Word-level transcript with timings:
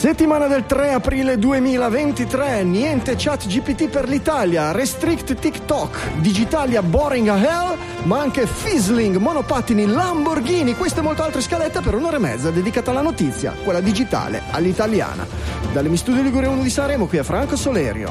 Settimana 0.00 0.46
del 0.46 0.64
3 0.64 0.94
aprile 0.94 1.36
2023, 1.36 2.64
niente 2.64 3.16
chat 3.18 3.46
GPT 3.46 3.90
per 3.90 4.08
l'Italia, 4.08 4.72
restrict 4.72 5.34
TikTok, 5.34 6.20
Digitalia 6.20 6.82
boring 6.82 7.28
a 7.28 7.36
hell, 7.36 7.76
ma 8.04 8.18
anche 8.18 8.46
Fizzling, 8.46 9.18
monopattini, 9.18 9.84
Lamborghini, 9.84 10.74
queste 10.74 11.00
e 11.00 11.02
molte 11.02 11.20
altre 11.20 11.42
scalette 11.42 11.82
per 11.82 11.96
un'ora 11.96 12.16
e 12.16 12.18
mezza 12.18 12.50
dedicata 12.50 12.92
alla 12.92 13.02
notizia, 13.02 13.52
quella 13.62 13.82
digitale, 13.82 14.40
all'italiana. 14.50 15.26
Dalle 15.70 15.90
Mi 15.90 15.98
Studio 15.98 16.22
Ligure 16.22 16.46
1 16.46 16.62
di 16.62 16.70
Sanremo, 16.70 17.06
qui 17.06 17.18
è 17.18 17.22
Franco 17.22 17.56
Solerio. 17.56 18.10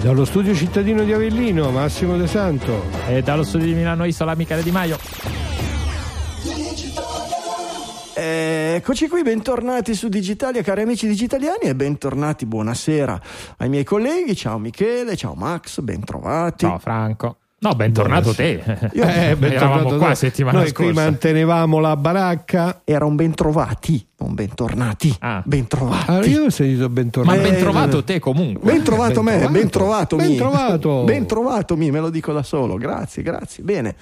Dallo 0.00 0.24
studio 0.24 0.54
cittadino 0.54 1.04
di 1.04 1.12
Avellino, 1.12 1.70
Massimo 1.72 2.16
De 2.16 2.26
Santo. 2.26 2.84
E 3.06 3.20
dallo 3.20 3.42
studio 3.42 3.66
di 3.66 3.74
Milano 3.74 4.06
Isola, 4.06 4.34
Michele 4.34 4.62
Di 4.62 4.70
Maio. 4.70 5.45
Eccoci 8.28 9.08
qui, 9.08 9.22
bentornati 9.22 9.94
su 9.94 10.08
Digitalia, 10.08 10.60
cari 10.62 10.82
amici 10.82 11.06
digitaliani, 11.06 11.60
e 11.62 11.76
bentornati, 11.76 12.44
buonasera 12.44 13.20
ai 13.58 13.68
miei 13.68 13.84
colleghi. 13.84 14.34
Ciao 14.34 14.58
Michele, 14.58 15.14
ciao 15.16 15.34
Max, 15.34 15.78
bentrovati. 15.80 16.66
Ciao 16.66 16.78
Franco. 16.78 17.36
No, 17.58 17.72
bentornato 17.74 18.34
te. 18.34 18.62
Io, 18.94 19.04
eh, 19.04 19.36
Eravamo 19.40 19.96
qua 19.96 20.14
settimana 20.16 20.58
Noi 20.58 20.68
scorsa. 20.68 20.90
qui 20.90 20.92
mantenevamo 20.92 21.78
la 21.78 21.96
baracca. 21.96 22.82
Era 22.84 23.04
un 23.04 23.14
bentrovati, 23.14 24.04
non 24.18 24.34
bentornati. 24.34 25.14
Ah. 25.20 25.42
Bentrovati. 25.44 26.10
Ah, 26.10 26.24
io 26.24 26.44
ho 26.46 26.50
sentito 26.50 26.88
bentornato. 26.88 27.40
Ma 27.40 27.42
ben 27.48 27.58
trovato 27.58 28.02
te 28.02 28.18
comunque. 28.18 28.72
Ben 28.72 28.82
trovato 28.82 29.22
me, 29.22 29.48
ben 29.48 29.70
trovato 29.70 30.16
Ben 30.16 30.36
trovato. 30.36 31.04
Ben 31.04 31.26
trovato 31.26 31.76
me 31.76 32.00
lo 32.00 32.10
dico 32.10 32.32
da 32.32 32.42
solo. 32.42 32.76
Grazie, 32.76 33.22
grazie. 33.22 33.62
Bene. 33.62 33.94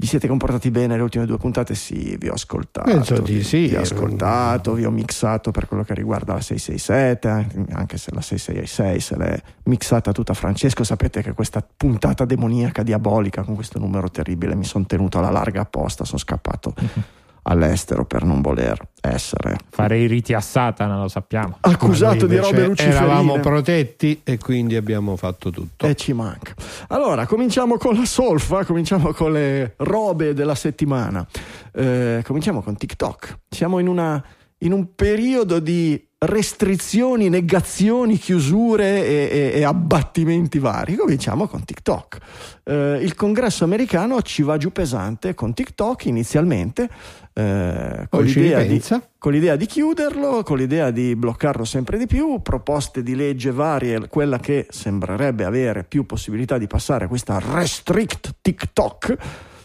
Vi 0.00 0.06
siete 0.06 0.28
comportati 0.28 0.70
bene 0.70 0.94
le 0.94 1.02
ultime 1.02 1.26
due 1.26 1.38
puntate? 1.38 1.74
Sì, 1.74 2.16
vi 2.20 2.28
ho 2.28 2.34
ascoltato. 2.34 2.88
Penso 2.88 3.18
di 3.18 3.42
sì. 3.42 3.66
Vi 3.66 3.74
ho 3.74 3.80
ascoltato, 3.80 4.74
vi 4.74 4.84
ho 4.84 4.92
mixato 4.92 5.50
per 5.50 5.66
quello 5.66 5.82
che 5.82 5.92
riguarda 5.92 6.34
la 6.34 6.40
667, 6.40 7.26
anche- 7.28 7.64
anche 7.72 7.98
se 7.98 8.14
la 8.14 8.20
666 8.20 9.00
se 9.00 9.16
l'è 9.16 9.42
mixata 9.64 10.12
tutta 10.12 10.34
Francesco. 10.34 10.84
Sapete 10.84 11.20
che 11.20 11.32
questa 11.32 11.66
puntata 11.76 12.24
demoniaca, 12.24 12.84
diabolica, 12.84 13.42
con 13.42 13.56
questo 13.56 13.80
numero 13.80 14.08
terribile, 14.08 14.54
mi 14.54 14.62
sono 14.62 14.86
tenuto 14.86 15.18
alla 15.18 15.30
larga 15.30 15.62
apposta, 15.62 16.04
sono 16.04 16.18
scappato 16.18 16.74
all'estero 17.48 18.04
per 18.04 18.24
non 18.24 18.40
voler 18.40 18.78
essere 19.00 19.56
Fare 19.70 19.98
i 19.98 20.06
riti 20.06 20.34
a 20.34 20.40
Satana, 20.40 20.98
lo 21.00 21.08
sappiamo. 21.08 21.56
accusato 21.60 22.26
di 22.26 22.36
robe 22.36 22.66
luciferine. 22.66 22.96
Eravamo 22.96 23.40
protetti 23.40 24.20
e 24.22 24.38
quindi 24.38 24.76
abbiamo 24.76 25.16
fatto 25.16 25.50
tutto. 25.50 25.86
E 25.86 25.94
ci 25.94 26.12
manca. 26.12 26.54
Allora, 26.88 27.26
cominciamo 27.26 27.76
con 27.76 27.94
la 27.94 28.04
solfa, 28.04 28.64
cominciamo 28.64 29.12
con 29.12 29.32
le 29.32 29.74
robe 29.78 30.34
della 30.34 30.54
settimana. 30.54 31.26
Eh, 31.72 32.22
cominciamo 32.24 32.60
con 32.60 32.76
TikTok. 32.76 33.38
Siamo 33.48 33.78
in, 33.78 33.88
una, 33.88 34.22
in 34.58 34.72
un 34.72 34.94
periodo 34.94 35.58
di 35.58 36.04
restrizioni, 36.20 37.28
negazioni, 37.28 38.16
chiusure 38.18 39.06
e, 39.06 39.28
e- 39.30 39.58
e 39.60 39.62
abbattimenti 39.62 40.58
vari. 40.58 40.96
Cominciamo 40.96 41.46
con 41.46 41.64
TikTok. 41.64 42.18
Eh, 42.64 42.98
il 43.00 43.14
congresso 43.14 43.62
americano 43.62 44.20
ci 44.22 44.42
va 44.42 44.56
giù 44.56 44.72
pesante 44.72 45.34
con 45.34 45.54
TikTok 45.54 46.06
inizialmente. 46.06 46.88
Eh, 47.38 48.06
con, 48.10 48.24
l'idea 48.24 48.62
di, 48.62 48.82
con 49.16 49.30
l'idea 49.30 49.54
di 49.54 49.66
chiuderlo, 49.66 50.42
con 50.42 50.56
l'idea 50.56 50.90
di 50.90 51.14
bloccarlo 51.14 51.64
sempre 51.64 51.96
di 51.96 52.08
più, 52.08 52.42
proposte 52.42 53.04
di 53.04 53.14
legge 53.14 53.52
varie, 53.52 54.08
quella 54.08 54.40
che 54.40 54.66
sembrerebbe 54.70 55.44
avere 55.44 55.84
più 55.84 56.04
possibilità 56.04 56.58
di 56.58 56.66
passare 56.66 57.06
questa 57.06 57.38
restrict 57.38 58.38
TikTok, 58.40 59.16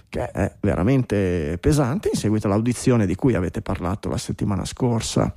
che 0.08 0.30
è 0.30 0.54
veramente 0.60 1.58
pesante, 1.60 2.12
in 2.14 2.20
seguito 2.20 2.46
all'audizione 2.46 3.08
di 3.08 3.16
cui 3.16 3.34
avete 3.34 3.64
parlato 3.64 4.08
la 4.08 4.18
settimana 4.18 4.66
scorsa. 4.66 5.34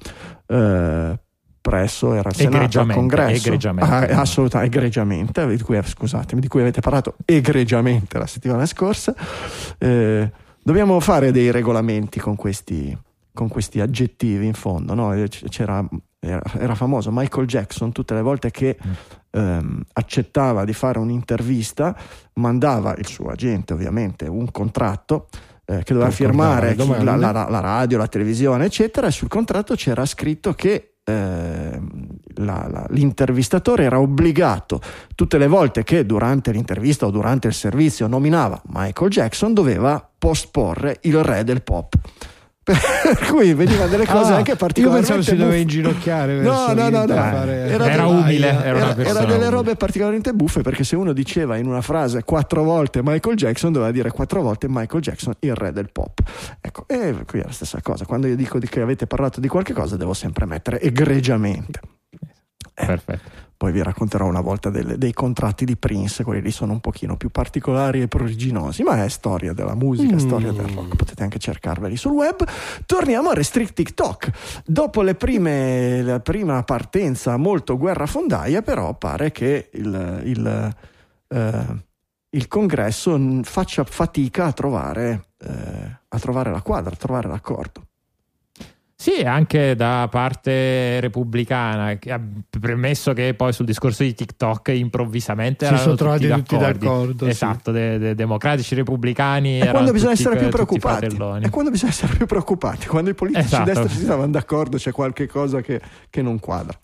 eh, 0.47 1.19
presso 1.59 2.13
era 2.13 2.29
il 2.29 2.37
Senato 2.37 2.81
al 2.81 2.93
congresso 2.93 3.47
egregiamente. 3.49 4.13
Ah, 4.13 4.21
assolutamente 4.21 4.77
egregiamente 4.77 5.47
di 5.49 5.63
cui, 5.63 5.81
scusatemi 5.83 6.41
di 6.41 6.49
cui 6.49 6.61
avete 6.61 6.81
parlato 6.81 7.17
egregiamente 7.25 8.19
la 8.19 8.27
settimana 8.27 8.67
scorsa 8.67 9.15
Eh, 9.79 10.31
dobbiamo 10.67 10.99
fare 10.99 11.31
dei 11.31 11.53
regolamenti 11.53 12.19
con 12.19 12.35
questi, 12.35 12.97
con 13.33 13.49
questi 13.49 13.81
aggettivi 13.81 14.47
in 14.47 14.55
fondo 14.55 14.95
no? 14.95 15.13
Eh, 15.15 15.29
c'era 15.29 15.87
era, 16.19 16.75
famoso 16.75 17.11
Michael 17.13 17.47
Jackson 17.47 17.93
tutte 17.93 18.15
le 18.15 18.21
volte 18.21 18.51
che 18.51 18.77
ehm, 19.31 19.81
accettava 19.93 20.65
di 20.65 20.73
fare 20.73 20.99
un'intervista 20.99 21.97
mandava 22.35 22.97
il 22.97 23.07
suo 23.07 23.29
agente 23.29 23.75
ovviamente 23.75 24.27
un 24.27 24.51
contratto 24.51 25.29
eh, 25.67 25.85
che 25.85 25.93
doveva 25.93 26.11
firmare 26.11 26.75
chi- 26.75 27.05
la, 27.05 27.15
la- 27.15 27.31
la 27.49 27.61
radio, 27.61 27.99
la 27.99 28.07
televisione, 28.09 28.65
eccetera, 28.65 29.07
e 29.09 29.11
sul 29.11 29.29
contratto 29.29 29.75
c'era 29.75 30.05
scritto 30.05 30.53
che 30.55 30.95
ehm, 31.05 32.06
la- 32.37 32.67
la- 32.71 32.87
l'intervistatore 32.91 33.85
era 33.85 34.01
obbligato 34.01 34.81
tutte 35.15 35.39
le 35.39 35.47
volte 35.47 35.83
che 35.83 36.05
durante 36.07 36.51
l'intervista 36.53 37.07
o 37.07 37.11
durante 37.11 37.47
il 37.49 37.55
servizio 37.55 38.07
nominava 38.07 38.61
Michael 38.69 39.11
Jackson 39.11 39.55
doveva 39.55 40.07
posporre 40.19 40.99
il 41.03 41.23
re 41.23 41.45
del 41.45 41.63
pop. 41.63 41.95
Per 42.67 43.31
cui 43.31 43.55
venivano 43.55 43.89
delle 43.89 44.07
cose 44.07 44.33
Ah, 44.33 44.37
anche 44.39 44.51
io 44.51 44.57
particolarmente 44.57 45.13
pensavo 45.13 45.23
si 45.23 45.41
doveva 45.41 45.51
buffe. 45.51 45.61
inginocchiare 45.63 46.35
No, 46.41 46.51
verso 46.51 46.75
no, 46.75 46.89
no, 46.89 47.05
no. 47.05 47.15
fare- 47.15 47.67
Era 47.69 47.85
delle- 47.85 48.03
umile, 48.03 48.47
era 48.49 48.77
una 48.77 48.85
era, 48.87 48.95
persona 48.95 49.21
delle 49.21 49.33
umile. 49.35 49.49
robe 49.51 49.77
particolarmente 49.77 50.33
buffe 50.35 50.63
perché 50.63 50.83
se 50.83 50.97
uno 50.97 51.13
diceva 51.13 51.57
in 51.59 51.67
una 51.69 51.81
frase 51.81 52.25
quattro 52.25 52.65
volte 52.65 53.03
Michael 53.05 53.37
Jackson 53.37 53.71
doveva 53.71 53.93
dire 53.93 54.11
quattro 54.11 54.43
volte 54.43 54.67
Michael 54.69 55.01
Jackson 55.01 55.35
il 55.39 55.55
re 55.55 55.71
del 55.71 55.93
pop 55.93 56.19
ecco 56.61 56.87
e 56.89 57.15
qui 57.25 57.39
è 57.39 57.45
la 57.45 57.53
stessa 57.53 57.79
cosa 57.81 58.05
quando 58.05 58.27
io 58.27 58.35
dico 58.35 58.59
di 58.59 58.67
che 58.67 58.81
avete 58.81 59.07
parlato 59.07 59.39
di 59.39 59.47
qualche 59.47 59.73
cosa 59.73 59.97
devo 59.97 60.13
sempre 60.13 60.45
mettere 60.45 60.81
egregiamente 60.81 61.79
Eh, 62.79 62.85
Perfetto. 62.85 63.31
poi 63.57 63.73
vi 63.73 63.83
racconterò 63.83 64.27
una 64.27 64.43
volta 64.43 64.69
delle- 64.69 64.99
dei 64.99 65.15
contratti 65.15 65.65
di 65.65 65.79
Prince, 65.79 66.23
quelli 66.25 66.43
lì 66.43 66.51
sono 66.51 66.73
un 66.73 66.81
pochino 66.81 67.17
più 67.17 67.31
particolari 67.31 68.03
e 68.03 68.07
pruriginosi, 68.09 68.83
ma 68.83 69.03
è 69.03 69.09
storia 69.09 69.55
della 69.55 69.75
musica, 69.75 70.15
Mm. 70.15 70.19
storia 70.19 70.53
del 70.53 70.67
rock, 70.67 70.95
potete 70.95 71.23
anche 71.23 71.39
cercarveli 71.39 71.97
sul 71.97 72.13
web. 72.13 72.47
Torniamo 72.85 73.31
a 73.31 73.35
Restrict 73.35 73.73
TikTok. 73.73 74.63
Dopo 74.67 75.01
le 75.01 75.15
prime, 75.15 76.03
la 76.03 76.21
prima 76.21 76.63
partenza 76.65 77.39
molto 77.39 77.79
guerrafondaia, 77.79 78.61
però 78.61 78.93
pare 78.95 79.33
che 79.33 79.71
il, 79.73 80.21
il, 80.25 80.77
eh, 81.29 81.65
il 82.29 82.49
congresso 82.49 83.41
faccia 83.43 83.85
fatica 83.85 84.45
a 84.45 84.53
trovare, 84.53 85.29
eh, 85.39 85.99
a 86.09 86.19
trovare 86.19 86.51
la 86.51 86.61
quadra, 86.61 86.93
a 86.93 86.97
trovare 86.97 87.27
l'accordo. 87.29 87.86
Sì, 88.99 89.21
anche 89.21 89.77
da 89.77 90.09
parte 90.11 91.01
repubblicana, 91.01 91.99
che 91.99 92.13
ha 92.13 92.21
premesso 92.59 93.13
che 93.13 93.35
poi 93.35 93.53
sul 93.53 93.67
discorso 93.67 94.03
di 94.03 94.15
TikTok 94.15 94.69
improvvisamente 94.69 95.67
Si 95.67 95.77
sono 95.77 95.95
trovati 95.97 96.27
tutti 96.29 96.57
d'accordo, 96.57 97.27
sì. 97.27 97.31
Esatto, 97.31 97.73
de- 97.73 97.99
de- 97.99 98.15
democratici, 98.15 98.75
repubblicani. 98.75 99.57
Erano 99.57 99.73
quando 99.73 99.93
bisogna 99.93 100.13
essere 100.13 100.39
più 100.39 100.49
preoccupati. 100.49 101.15
È 101.15 101.51
quando 101.51 101.71
bisogna 101.71 101.93
essere 101.93 102.15
più 102.17 102.25
preoccupati. 102.25 102.87
Quando 102.87 103.11
i 103.11 103.15
politici 103.15 103.45
Esatto. 103.45 103.65
di 103.65 103.71
destra 103.71 103.89
si 103.89 104.03
stavano 104.03 104.31
d'accordo, 104.33 104.79
c'è 104.79 104.93
qualche 104.93 105.27
cosa 105.27 105.61
che, 105.61 105.79
che 106.09 106.23
non 106.23 106.41
quadra. 106.41 106.79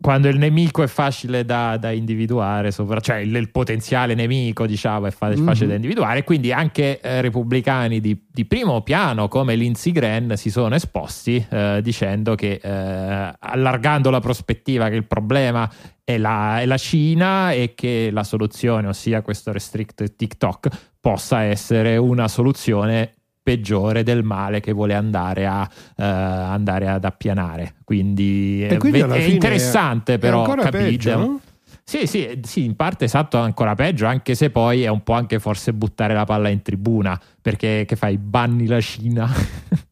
Quando 0.00 0.28
il 0.28 0.38
nemico 0.38 0.82
è 0.82 0.86
facile 0.86 1.44
da, 1.44 1.76
da 1.76 1.90
individuare, 1.90 2.70
sopra- 2.70 3.00
cioè 3.00 3.16
il, 3.16 3.34
il 3.36 3.50
potenziale 3.50 4.14
nemico, 4.14 4.66
diciamo, 4.66 5.06
è 5.06 5.10
fa- 5.10 5.28
Mhm. 5.28 5.44
facile 5.44 5.66
da 5.68 5.74
individuare. 5.74 6.24
Quindi 6.24 6.52
anche 6.52 7.00
eh, 7.00 7.20
repubblicani 7.20 8.00
di, 8.00 8.18
di 8.30 8.46
primo 8.46 8.80
piano 8.80 9.28
come 9.28 9.56
Lindsey 9.56 9.92
Graham 9.92 10.32
si 10.34 10.50
sono 10.50 10.74
esposti 10.74 11.44
eh, 11.50 11.80
dicendo 11.82 12.34
che 12.34 12.60
eh, 12.62 13.34
allargando 13.38 14.08
la 14.08 14.20
prospettiva 14.20 14.88
che 14.88 14.94
il 14.96 15.04
problema 15.06 15.70
è 16.02 16.16
la, 16.16 16.60
è 16.60 16.66
la 16.66 16.78
Cina 16.78 17.52
e 17.52 17.74
che 17.74 18.08
la 18.10 18.24
soluzione, 18.24 18.88
ossia 18.88 19.20
questo 19.20 19.52
restrict 19.52 20.16
TikTok, 20.16 20.68
possa 20.98 21.42
essere 21.42 21.98
una 21.98 22.26
soluzione 22.26 23.16
peggiore 23.50 24.04
del 24.04 24.22
male 24.22 24.60
che 24.60 24.72
vuole 24.72 24.94
andare, 24.94 25.46
a, 25.46 25.68
eh, 25.96 26.04
andare 26.04 26.86
ad 26.86 27.04
appianare. 27.04 27.74
Quindi, 27.82 28.64
quindi 28.78 29.00
è, 29.00 29.18
interessante 29.24 30.14
è 30.14 30.18
però 30.18 30.44
capire. 30.44 30.70
peggio, 30.70 31.16
no? 31.16 31.40
Sì, 31.82 32.06
sì, 32.06 32.38
sì, 32.44 32.64
in 32.64 32.76
parte 32.76 33.06
esatto, 33.06 33.38
ancora 33.38 33.74
peggio, 33.74 34.06
anche 34.06 34.36
se 34.36 34.50
poi 34.50 34.84
è 34.84 34.88
un 34.88 35.02
po' 35.02 35.14
anche 35.14 35.40
forse 35.40 35.72
buttare 35.72 36.14
la 36.14 36.24
palla 36.24 36.48
in 36.48 36.62
tribuna, 36.62 37.20
perché 37.42 37.84
che 37.86 37.96
fai? 37.96 38.16
Banni 38.16 38.66
la 38.66 38.80
Cina. 38.80 39.28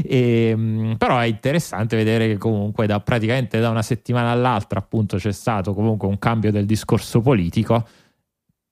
E, 0.00 0.54
mh, 0.54 0.94
però 0.96 1.18
è 1.18 1.26
interessante 1.26 1.96
vedere 1.96 2.28
che 2.28 2.38
comunque 2.38 2.86
da 2.86 3.00
praticamente 3.00 3.58
da 3.58 3.68
una 3.68 3.82
settimana 3.82 4.30
all'altra 4.30 4.78
appunto 4.78 5.16
c'è 5.16 5.32
stato 5.32 5.74
comunque 5.74 6.06
un 6.06 6.20
cambio 6.20 6.52
del 6.52 6.66
discorso 6.66 7.20
politico 7.20 7.84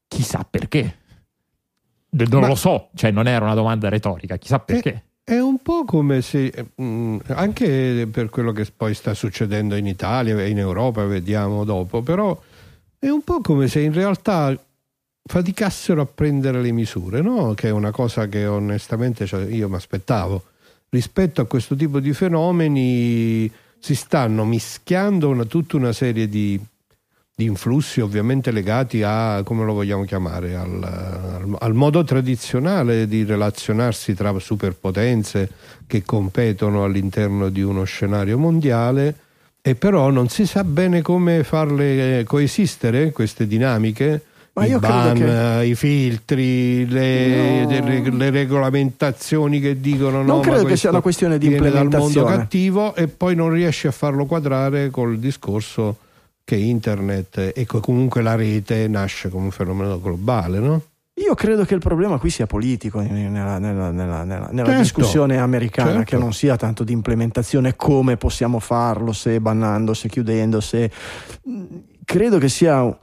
chissà 0.07 0.47
perché 0.49 0.99
non 2.25 2.41
Ma- 2.41 2.49
lo 2.49 2.55
so 2.55 2.89
cioè 2.95 3.11
non 3.11 3.27
era 3.27 3.45
una 3.45 3.55
domanda 3.55 3.89
retorica 3.89 4.37
chissà 4.37 4.59
perché 4.59 5.03
È 5.29 5.41
un 5.41 5.59
po' 5.61 5.85
come 5.85 6.23
se, 6.23 6.53
mh, 6.77 7.17
anche 7.31 8.07
per 8.09 8.31
quello 8.31 8.53
che 8.53 8.65
poi 8.77 8.95
sta 8.95 9.13
succedendo 9.13 9.75
in 9.75 9.85
Italia 9.85 10.41
e 10.41 10.49
in 10.51 10.59
Europa, 10.59 11.05
vediamo 11.05 11.65
dopo, 11.65 12.01
però 12.01 12.41
è 12.97 13.09
un 13.09 13.23
po' 13.23 13.41
come 13.41 13.67
se 13.67 13.81
in 13.81 13.93
realtà 13.93 14.57
faticassero 15.25 16.03
a 16.03 16.07
prendere 16.07 16.63
le 16.63 16.71
misure, 16.71 17.23
no? 17.23 17.55
che 17.55 17.67
è 17.67 17.71
una 17.73 17.91
cosa 17.91 18.29
che 18.29 18.47
onestamente 18.47 19.27
cioè, 19.27 19.47
io 19.47 19.69
mi 19.69 19.75
aspettavo. 19.75 20.45
Rispetto 20.91 21.41
a 21.41 21.47
questo 21.47 21.75
tipo 21.75 21.99
di 21.99 22.13
fenomeni 22.13 23.51
si 23.81 23.97
stanno 23.97 24.45
mischiando 24.45 25.29
una, 25.29 25.45
tutta 25.45 25.77
una 25.77 25.93
serie 25.93 26.29
di, 26.29 26.57
di, 27.39 27.45
influssi 27.45 28.01
ovviamente 28.01 28.51
legati 28.51 29.03
a, 29.03 29.43
come 29.45 29.67
lo 29.67 29.75
vogliamo 29.75 30.05
chiamare, 30.05 30.57
al, 30.57 30.83
al, 30.83 31.57
al, 31.59 31.75
modo 31.75 32.03
tradizionale 32.03 33.07
di 33.07 33.25
relazionarsi 33.25 34.15
tra 34.15 34.37
superpotenze 34.39 35.51
che 35.87 36.03
competono 36.03 36.83
all'interno 36.83 37.51
di 37.51 37.61
uno 37.61 37.85
scenario 37.85 38.39
mondiale 38.39 39.15
e 39.61 39.75
però 39.75 40.09
non 40.09 40.31
si 40.31 40.47
sa 40.47 40.65
bene 40.65 41.03
come 41.03 41.45
farle 41.45 42.25
coesistere 42.25 43.13
queste 43.13 43.47
dinamiche 43.47 44.23
ma 44.55 44.65
I 44.65 44.79
ban, 44.79 45.19
che... 45.19 45.67
i 45.67 45.75
filtri, 45.75 46.89
le, 46.89 47.65
no. 47.65 47.69
le, 47.69 48.11
le, 48.11 48.31
regolamentazioni 48.31 49.61
che 49.61 49.79
dicono 49.79 50.23
non 50.23 50.37
no, 50.37 50.41
credo 50.41 50.65
che 50.65 50.79
sia 50.79 50.89
una 50.89 51.03
questione 51.03 51.37
di 51.37 51.49
implementazione 51.49 51.91
dal 51.91 52.01
mondo 52.01 52.25
cattivo 52.25 52.95
e 52.95 53.09
poi 53.09 53.35
non 53.35 53.51
riesce 53.51 53.89
a 53.89 53.93
farlo 53.93 54.25
quadrare 54.25 54.89
col 54.89 55.19
discorso 55.19 55.99
che 56.47 56.55
internet 56.55 57.53
e 57.57 57.67
comunque 57.67 58.23
la 58.23 58.37
rete 58.37 58.87
nasce 58.87 59.29
come 59.29 59.47
un 59.47 59.51
fenomeno 59.51 60.01
globale, 60.01 60.61
no? 60.61 60.83
Io 61.15 61.35
credo 61.35 61.65
che 61.65 61.75
il 61.75 61.81
problema 61.81 62.19
qui 62.19 62.31
sia 62.31 62.47
politico 62.47 63.01
nella, 63.01 63.59
nella, 63.59 63.91
nella, 63.91 64.23
nella 64.23 64.51
certo, 64.53 64.81
discussione 64.81 65.39
americana, 65.39 65.91
certo. 65.91 66.05
che 66.05 66.17
non 66.19 66.33
sia 66.33 66.57
tanto 66.57 66.85
di 66.85 66.93
implementazione 66.93 67.75
come 67.75 68.17
possiamo 68.17 68.61
farlo, 68.61 69.13
se 69.13 69.41
bannando, 69.41 69.93
se 69.93 70.09
chiudendo, 70.09 70.61
se... 70.61 70.91
Credo 72.05 72.39
che 72.39 72.49
sia 72.49 72.97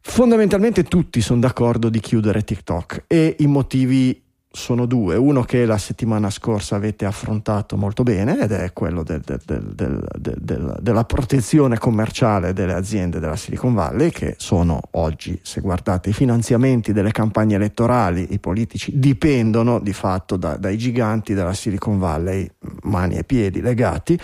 Fondamentalmente 0.00 0.84
tutti 0.84 1.20
sono 1.20 1.40
d'accordo 1.40 1.90
di 1.90 2.00
chiudere 2.00 2.42
TikTok 2.42 3.04
e 3.06 3.36
i 3.40 3.46
motivi 3.46 4.22
sono 4.50 4.86
due. 4.86 5.16
Uno 5.16 5.42
che 5.42 5.66
la 5.66 5.78
settimana 5.78 6.30
scorsa 6.30 6.76
avete 6.76 7.04
affrontato 7.04 7.76
molto 7.76 8.02
bene 8.02 8.40
ed 8.40 8.52
è 8.52 8.72
quello 8.72 9.02
del, 9.02 9.20
del, 9.44 10.04
del, 10.18 10.76
della 10.80 11.04
protezione 11.04 11.78
commerciale 11.78 12.52
delle 12.52 12.72
aziende 12.72 13.20
della 13.20 13.36
Silicon 13.36 13.74
Valley 13.74 14.10
che 14.10 14.34
sono 14.38 14.80
oggi, 14.92 15.38
se 15.42 15.60
guardate 15.60 16.10
i 16.10 16.12
finanziamenti 16.12 16.92
delle 16.92 17.12
campagne 17.12 17.56
elettorali, 17.56 18.32
i 18.32 18.38
politici 18.38 18.92
dipendono 18.98 19.80
di 19.80 19.92
fatto 19.92 20.36
da, 20.36 20.56
dai 20.56 20.78
giganti 20.78 21.34
della 21.34 21.52
Silicon 21.52 21.98
Valley, 21.98 22.50
mani 22.82 23.16
e 23.16 23.24
piedi 23.24 23.60
legati. 23.60 24.18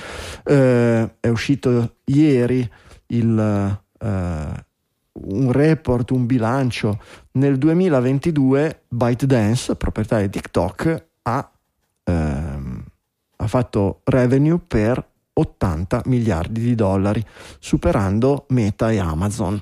Eh, 0.45 1.15
è 1.21 1.29
uscito 1.29 1.97
ieri 2.05 2.69
il... 3.09 3.79
Eh, 4.01 4.73
un 5.15 5.53
report, 5.53 6.11
un 6.11 6.27
bilancio. 6.27 7.01
Nel 7.37 7.59
2022 7.59 8.83
ByteDance, 8.87 9.75
proprietario 9.75 10.27
di 10.27 10.33
TikTok, 10.33 11.07
ha, 11.23 11.51
ehm, 12.05 12.85
ha 13.37 13.47
fatto 13.49 14.03
revenue 14.05 14.61
per 14.65 15.05
80 15.33 16.03
miliardi 16.05 16.61
di 16.61 16.77
dollari, 16.77 17.25
superando 17.59 18.47
Meta 18.51 18.93
e 18.93 19.01
Amazon. 19.01 19.61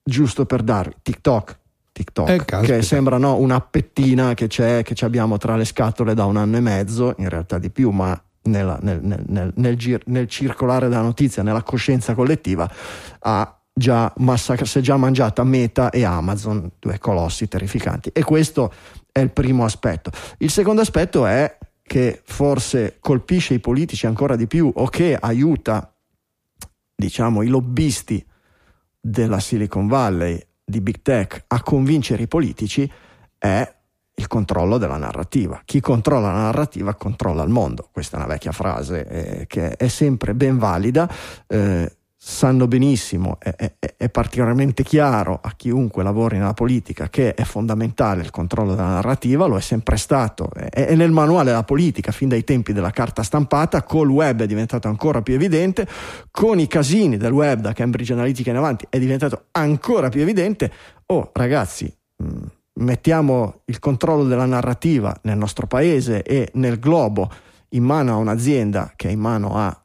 Giusto 0.00 0.46
per 0.46 0.62
darvi 0.62 0.94
TikTok, 1.02 1.58
TikTok, 1.90 2.28
eh, 2.28 2.44
che 2.62 2.82
sembra 2.82 3.18
no, 3.18 3.36
un'appettina 3.36 4.34
che 4.34 4.46
c'è, 4.46 4.84
che 4.84 5.04
abbiamo 5.04 5.38
tra 5.38 5.56
le 5.56 5.64
scatole 5.64 6.14
da 6.14 6.24
un 6.24 6.36
anno 6.36 6.58
e 6.58 6.60
mezzo, 6.60 7.16
in 7.18 7.28
realtà 7.28 7.58
di 7.58 7.70
più, 7.70 7.90
ma 7.90 8.16
nella, 8.42 8.78
nel, 8.80 9.00
nel, 9.02 9.52
nel, 9.56 10.02
nel 10.04 10.28
circolare 10.28 10.88
della 10.88 11.02
notizia, 11.02 11.42
nella 11.42 11.64
coscienza 11.64 12.14
collettiva, 12.14 12.70
ha 13.18 13.60
già 13.78 14.10
massacra, 14.16 14.64
si 14.64 14.78
è 14.78 14.80
già 14.80 14.96
mangiata 14.96 15.44
Meta 15.44 15.90
e 15.90 16.02
Amazon, 16.02 16.70
due 16.78 16.98
colossi 16.98 17.46
terrificanti. 17.46 18.08
E 18.10 18.24
questo 18.24 18.72
è 19.12 19.20
il 19.20 19.30
primo 19.30 19.64
aspetto. 19.64 20.10
Il 20.38 20.50
secondo 20.50 20.80
aspetto 20.80 21.26
è 21.26 21.58
che 21.82 22.22
forse 22.24 22.96
colpisce 23.00 23.52
i 23.52 23.60
politici 23.60 24.06
ancora 24.06 24.34
di 24.34 24.46
più 24.46 24.70
o 24.74 24.86
che 24.86 25.14
aiuta, 25.14 25.94
diciamo, 26.94 27.42
i 27.42 27.48
lobbisti 27.48 28.24
della 28.98 29.40
Silicon 29.40 29.86
Valley, 29.86 30.42
di 30.64 30.80
Big 30.80 31.02
Tech, 31.02 31.44
a 31.46 31.62
convincere 31.62 32.22
i 32.22 32.28
politici 32.28 32.90
è 33.38 33.74
il 34.14 34.26
controllo 34.26 34.78
della 34.78 34.96
narrativa. 34.96 35.60
Chi 35.66 35.80
controlla 35.80 36.32
la 36.32 36.44
narrativa 36.44 36.94
controlla 36.94 37.42
il 37.42 37.50
mondo. 37.50 37.90
Questa 37.92 38.16
è 38.16 38.20
una 38.20 38.28
vecchia 38.28 38.52
frase 38.52 39.06
eh, 39.06 39.46
che 39.46 39.76
è 39.76 39.88
sempre 39.88 40.34
ben 40.34 40.56
valida. 40.56 41.08
Eh, 41.46 41.96
sanno 42.28 42.66
benissimo, 42.66 43.38
è, 43.38 43.54
è, 43.54 43.94
è, 43.96 44.08
particolarmente 44.08 44.82
chiaro 44.82 45.38
a 45.40 45.52
chiunque 45.54 46.02
lavori 46.02 46.38
nella 46.38 46.54
politica 46.54 47.08
che 47.08 47.34
è 47.34 47.44
fondamentale 47.44 48.22
il 48.22 48.30
controllo 48.30 48.74
della 48.74 48.94
narrativa, 48.94 49.46
lo 49.46 49.56
è 49.56 49.60
sempre 49.60 49.96
stato, 49.96 50.50
è, 50.52 50.66
è, 50.66 50.96
nel 50.96 51.12
manuale 51.12 51.50
della 51.50 51.62
politica 51.62 52.10
fin 52.10 52.28
dai 52.28 52.42
tempi 52.42 52.72
della 52.72 52.90
carta 52.90 53.22
stampata, 53.22 53.84
col 53.84 54.08
web 54.08 54.42
è 54.42 54.46
diventato 54.48 54.88
ancora 54.88 55.22
più 55.22 55.34
evidente, 55.34 55.86
con 56.32 56.58
i 56.58 56.66
casini 56.66 57.16
del 57.16 57.30
web 57.30 57.60
da 57.60 57.72
Cambridge 57.72 58.12
Analytica 58.12 58.50
in 58.50 58.56
avanti 58.56 58.86
è 58.90 58.98
diventato 58.98 59.44
ancora 59.52 60.08
più 60.08 60.22
evidente. 60.22 60.72
Oh 61.06 61.30
ragazzi, 61.32 61.96
mm, 62.20 62.42
mettiamo 62.80 63.60
il 63.66 63.78
controllo 63.78 64.24
della 64.24 64.46
narrativa 64.46 65.16
nel 65.22 65.38
nostro 65.38 65.68
paese 65.68 66.24
e 66.24 66.50
nel 66.54 66.80
globo 66.80 67.30
in 67.70 67.84
mano 67.84 68.14
a 68.14 68.16
un'azienda 68.16 68.94
che 68.96 69.10
è 69.10 69.12
in 69.12 69.20
mano 69.20 69.54
a 69.54 69.80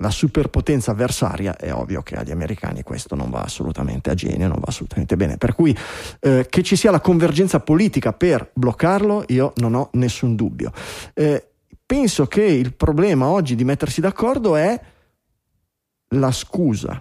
la 0.00 0.10
superpotenza 0.10 0.90
avversaria, 0.90 1.56
è 1.56 1.72
ovvio 1.72 2.02
che 2.02 2.16
agli 2.16 2.30
americani 2.30 2.82
questo 2.82 3.14
non 3.14 3.30
va 3.30 3.42
assolutamente 3.42 4.10
a 4.10 4.14
genio, 4.14 4.48
non 4.48 4.58
va 4.58 4.66
assolutamente 4.68 5.16
bene. 5.16 5.36
Per 5.36 5.54
cui 5.54 5.76
eh, 6.20 6.46
che 6.48 6.62
ci 6.62 6.76
sia 6.76 6.90
la 6.90 7.00
convergenza 7.00 7.60
politica 7.60 8.12
per 8.12 8.50
bloccarlo, 8.52 9.24
io 9.28 9.52
non 9.56 9.74
ho 9.74 9.90
nessun 9.92 10.34
dubbio. 10.34 10.72
Eh, 11.14 11.46
penso 11.84 12.26
che 12.26 12.42
il 12.42 12.74
problema 12.74 13.26
oggi 13.26 13.54
di 13.54 13.64
mettersi 13.64 14.00
d'accordo 14.00 14.56
è 14.56 14.80
la 16.10 16.32
scusa. 16.32 17.00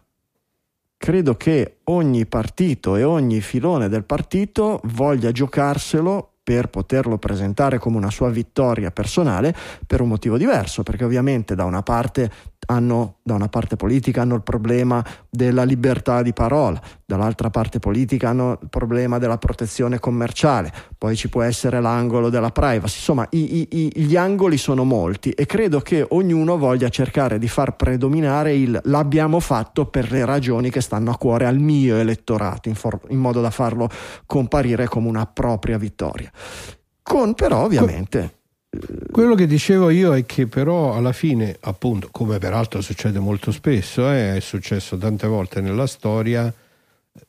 Credo 0.98 1.36
che 1.36 1.78
ogni 1.86 2.26
partito 2.26 2.96
e 2.96 3.04
ogni 3.04 3.42
filone 3.42 3.90
del 3.90 4.06
partito 4.06 4.80
voglia 4.86 5.32
giocarselo 5.32 6.35
per 6.46 6.68
poterlo 6.68 7.18
presentare 7.18 7.80
come 7.80 7.98
una 7.98 8.12
sua 8.12 8.30
vittoria 8.30 8.92
personale 8.92 9.52
per 9.88 10.00
un 10.02 10.10
motivo 10.10 10.38
diverso, 10.38 10.84
perché 10.84 11.04
ovviamente 11.04 11.56
da 11.56 11.64
una 11.64 11.82
parte 11.82 12.30
hanno, 12.68 13.18
da 13.24 13.34
una 13.34 13.48
parte 13.48 13.76
politica 13.76 14.22
hanno 14.22 14.36
il 14.36 14.44
problema 14.44 15.04
della 15.30 15.64
libertà 15.64 16.22
di 16.22 16.34
parola, 16.34 16.82
dall'altra 17.06 17.50
parte 17.50 17.80
politica 17.80 18.30
hanno 18.30 18.58
il 18.62 18.70
problema 18.70 19.18
della 19.18 19.38
protezione 19.38 20.00
commerciale, 20.00 20.72
poi 20.98 21.16
ci 21.16 21.30
può 21.30 21.42
essere 21.42 21.82
l'angolo 21.82 22.30
della 22.30 22.52
privacy, 22.52 22.98
insomma 22.98 23.28
i, 23.32 23.68
i, 23.70 23.92
gli 24.02 24.16
angoli 24.16 24.58
sono 24.58 24.84
molti 24.84 25.32
e 25.32 25.46
credo 25.46 25.80
che 25.82 26.06
ognuno 26.08 26.58
voglia 26.58 26.90
cercare 26.90 27.40
di 27.40 27.48
far 27.48 27.76
predominare 27.76 28.56
il 28.56 28.80
l'abbiamo 28.84 29.40
fatto 29.40 29.86
per 29.86 30.12
le 30.12 30.26
ragioni 30.26 30.70
che 30.70 30.82
stanno 30.82 31.12
a 31.12 31.18
cuore 31.18 31.46
al 31.46 31.60
mio 31.60 31.98
elettorato, 31.98 32.70
in, 32.70 32.76
for- 32.76 33.00
in 33.10 33.20
modo 33.20 33.42
da 33.42 33.50
farlo 33.50 33.90
comparire 34.26 34.88
come 34.88 35.08
una 35.08 35.26
propria 35.26 35.78
vittoria. 35.78 36.32
Con 37.02 37.34
però 37.34 37.64
ovviamente 37.64 38.40
quello 39.12 39.36
che 39.36 39.48
dicevo 39.48 39.90
io 39.90 40.16
è 40.16 40.26
che 40.26 40.48
però 40.48 40.96
alla 40.96 41.12
fine, 41.12 41.56
appunto, 41.62 42.10
come 42.12 42.38
peraltro 42.38 42.82
succede 42.82 43.20
molto 43.20 43.52
spesso, 43.52 44.10
eh, 44.10 44.36
è 44.36 44.40
successo 44.40 44.98
tante 44.98 45.28
volte 45.28 45.62
nella 45.62 45.88
storia, 45.88 46.54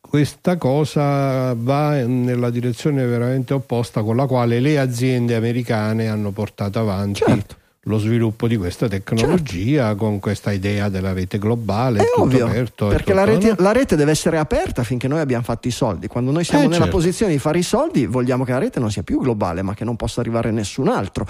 questa 0.00 0.56
cosa 0.56 1.54
va 1.54 2.02
nella 2.04 2.50
direzione 2.50 3.04
veramente 3.04 3.54
opposta 3.54 4.02
con 4.02 4.16
la 4.16 4.26
quale 4.26 4.60
le 4.60 4.78
aziende 4.78 5.34
americane 5.34 6.08
hanno 6.08 6.30
portato 6.30 6.80
avanti 6.80 7.22
certo 7.24 7.56
lo 7.86 7.98
sviluppo 7.98 8.48
di 8.48 8.56
questa 8.56 8.88
tecnologia 8.88 9.86
certo. 9.86 9.96
con 9.96 10.18
questa 10.18 10.50
idea 10.52 10.88
della 10.88 11.12
rete 11.12 11.38
globale. 11.38 12.00
È 12.00 12.20
ovvio, 12.20 12.46
aperto, 12.46 12.88
perché 12.88 13.14
la, 13.14 13.24
rete, 13.24 13.50
no? 13.50 13.56
la, 13.58 13.72
rete, 13.72 13.96
deve 13.96 14.10
essere 14.10 14.38
aperta 14.38 14.82
finché 14.82 15.06
noi 15.08 15.20
abbiamo 15.20 15.44
fatto 15.44 15.68
i 15.68 15.70
soldi. 15.70 16.08
Quando 16.08 16.32
noi 16.32 16.44
siamo 16.44 16.64
eh, 16.64 16.66
nella 16.66 16.84
certo. 16.84 16.96
posizione 16.96 17.32
di 17.32 17.38
fare 17.38 17.58
i 17.58 17.62
soldi, 17.62 18.06
vogliamo 18.06 18.44
che 18.44 18.52
la 18.52 18.58
rete 18.58 18.80
non 18.80 18.90
sia 18.90 19.02
più 19.02 19.20
globale, 19.20 19.62
ma 19.62 19.74
che 19.74 19.84
non 19.84 19.94
possa 19.96 20.20
arrivare 20.20 20.50
nessun 20.50 20.88
altro 20.88 21.26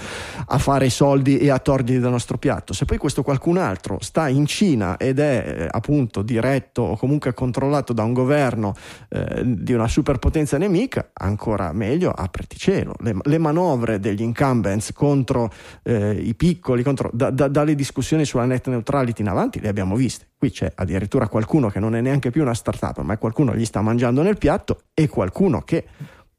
a 0.47 0.57
fare 0.57 0.87
i 0.87 0.89
soldi 0.89 1.37
e 1.37 1.49
a 1.49 1.59
toglierli 1.59 1.99
dal 1.99 2.11
nostro 2.11 2.37
piatto. 2.37 2.73
Se 2.73 2.85
poi 2.85 2.97
questo 2.97 3.21
qualcun 3.21 3.57
altro 3.57 3.99
sta 4.01 4.27
in 4.27 4.47
Cina 4.47 4.97
ed 4.97 5.19
è 5.19 5.45
eh, 5.45 5.67
appunto 5.69 6.23
diretto 6.23 6.81
o 6.81 6.97
comunque 6.97 7.33
controllato 7.33 7.93
da 7.93 8.03
un 8.03 8.13
governo 8.13 8.73
eh, 9.09 9.43
di 9.45 9.73
una 9.73 9.87
superpotenza 9.87 10.57
nemica, 10.57 11.09
ancora 11.13 11.71
meglio, 11.71 12.09
apriti 12.09 12.57
cielo. 12.57 12.95
Le, 12.99 13.15
le 13.21 13.37
manovre 13.37 13.99
degli 13.99 14.23
incumbents 14.23 14.91
contro 14.91 15.51
eh, 15.83 16.13
i 16.13 16.33
piccoli, 16.33 16.46
contro, 16.59 17.09
da, 17.13 17.29
da, 17.29 17.47
dalle 17.47 17.75
discussioni 17.75 18.25
sulla 18.25 18.45
net 18.45 18.67
neutrality 18.67 19.21
in 19.21 19.27
avanti 19.27 19.59
le 19.59 19.67
abbiamo 19.67 19.95
viste. 19.95 20.27
Qui 20.37 20.51
c'è 20.51 20.71
addirittura 20.75 21.27
qualcuno 21.27 21.69
che 21.69 21.79
non 21.79 21.95
è 21.95 22.01
neanche 22.01 22.31
più 22.31 22.41
una 22.41 22.53
startup, 22.53 22.99
ma 22.99 23.17
qualcuno 23.17 23.55
gli 23.55 23.65
sta 23.65 23.81
mangiando 23.81 24.21
nel 24.21 24.37
piatto 24.37 24.81
e 24.93 25.07
qualcuno 25.07 25.61
che 25.61 25.85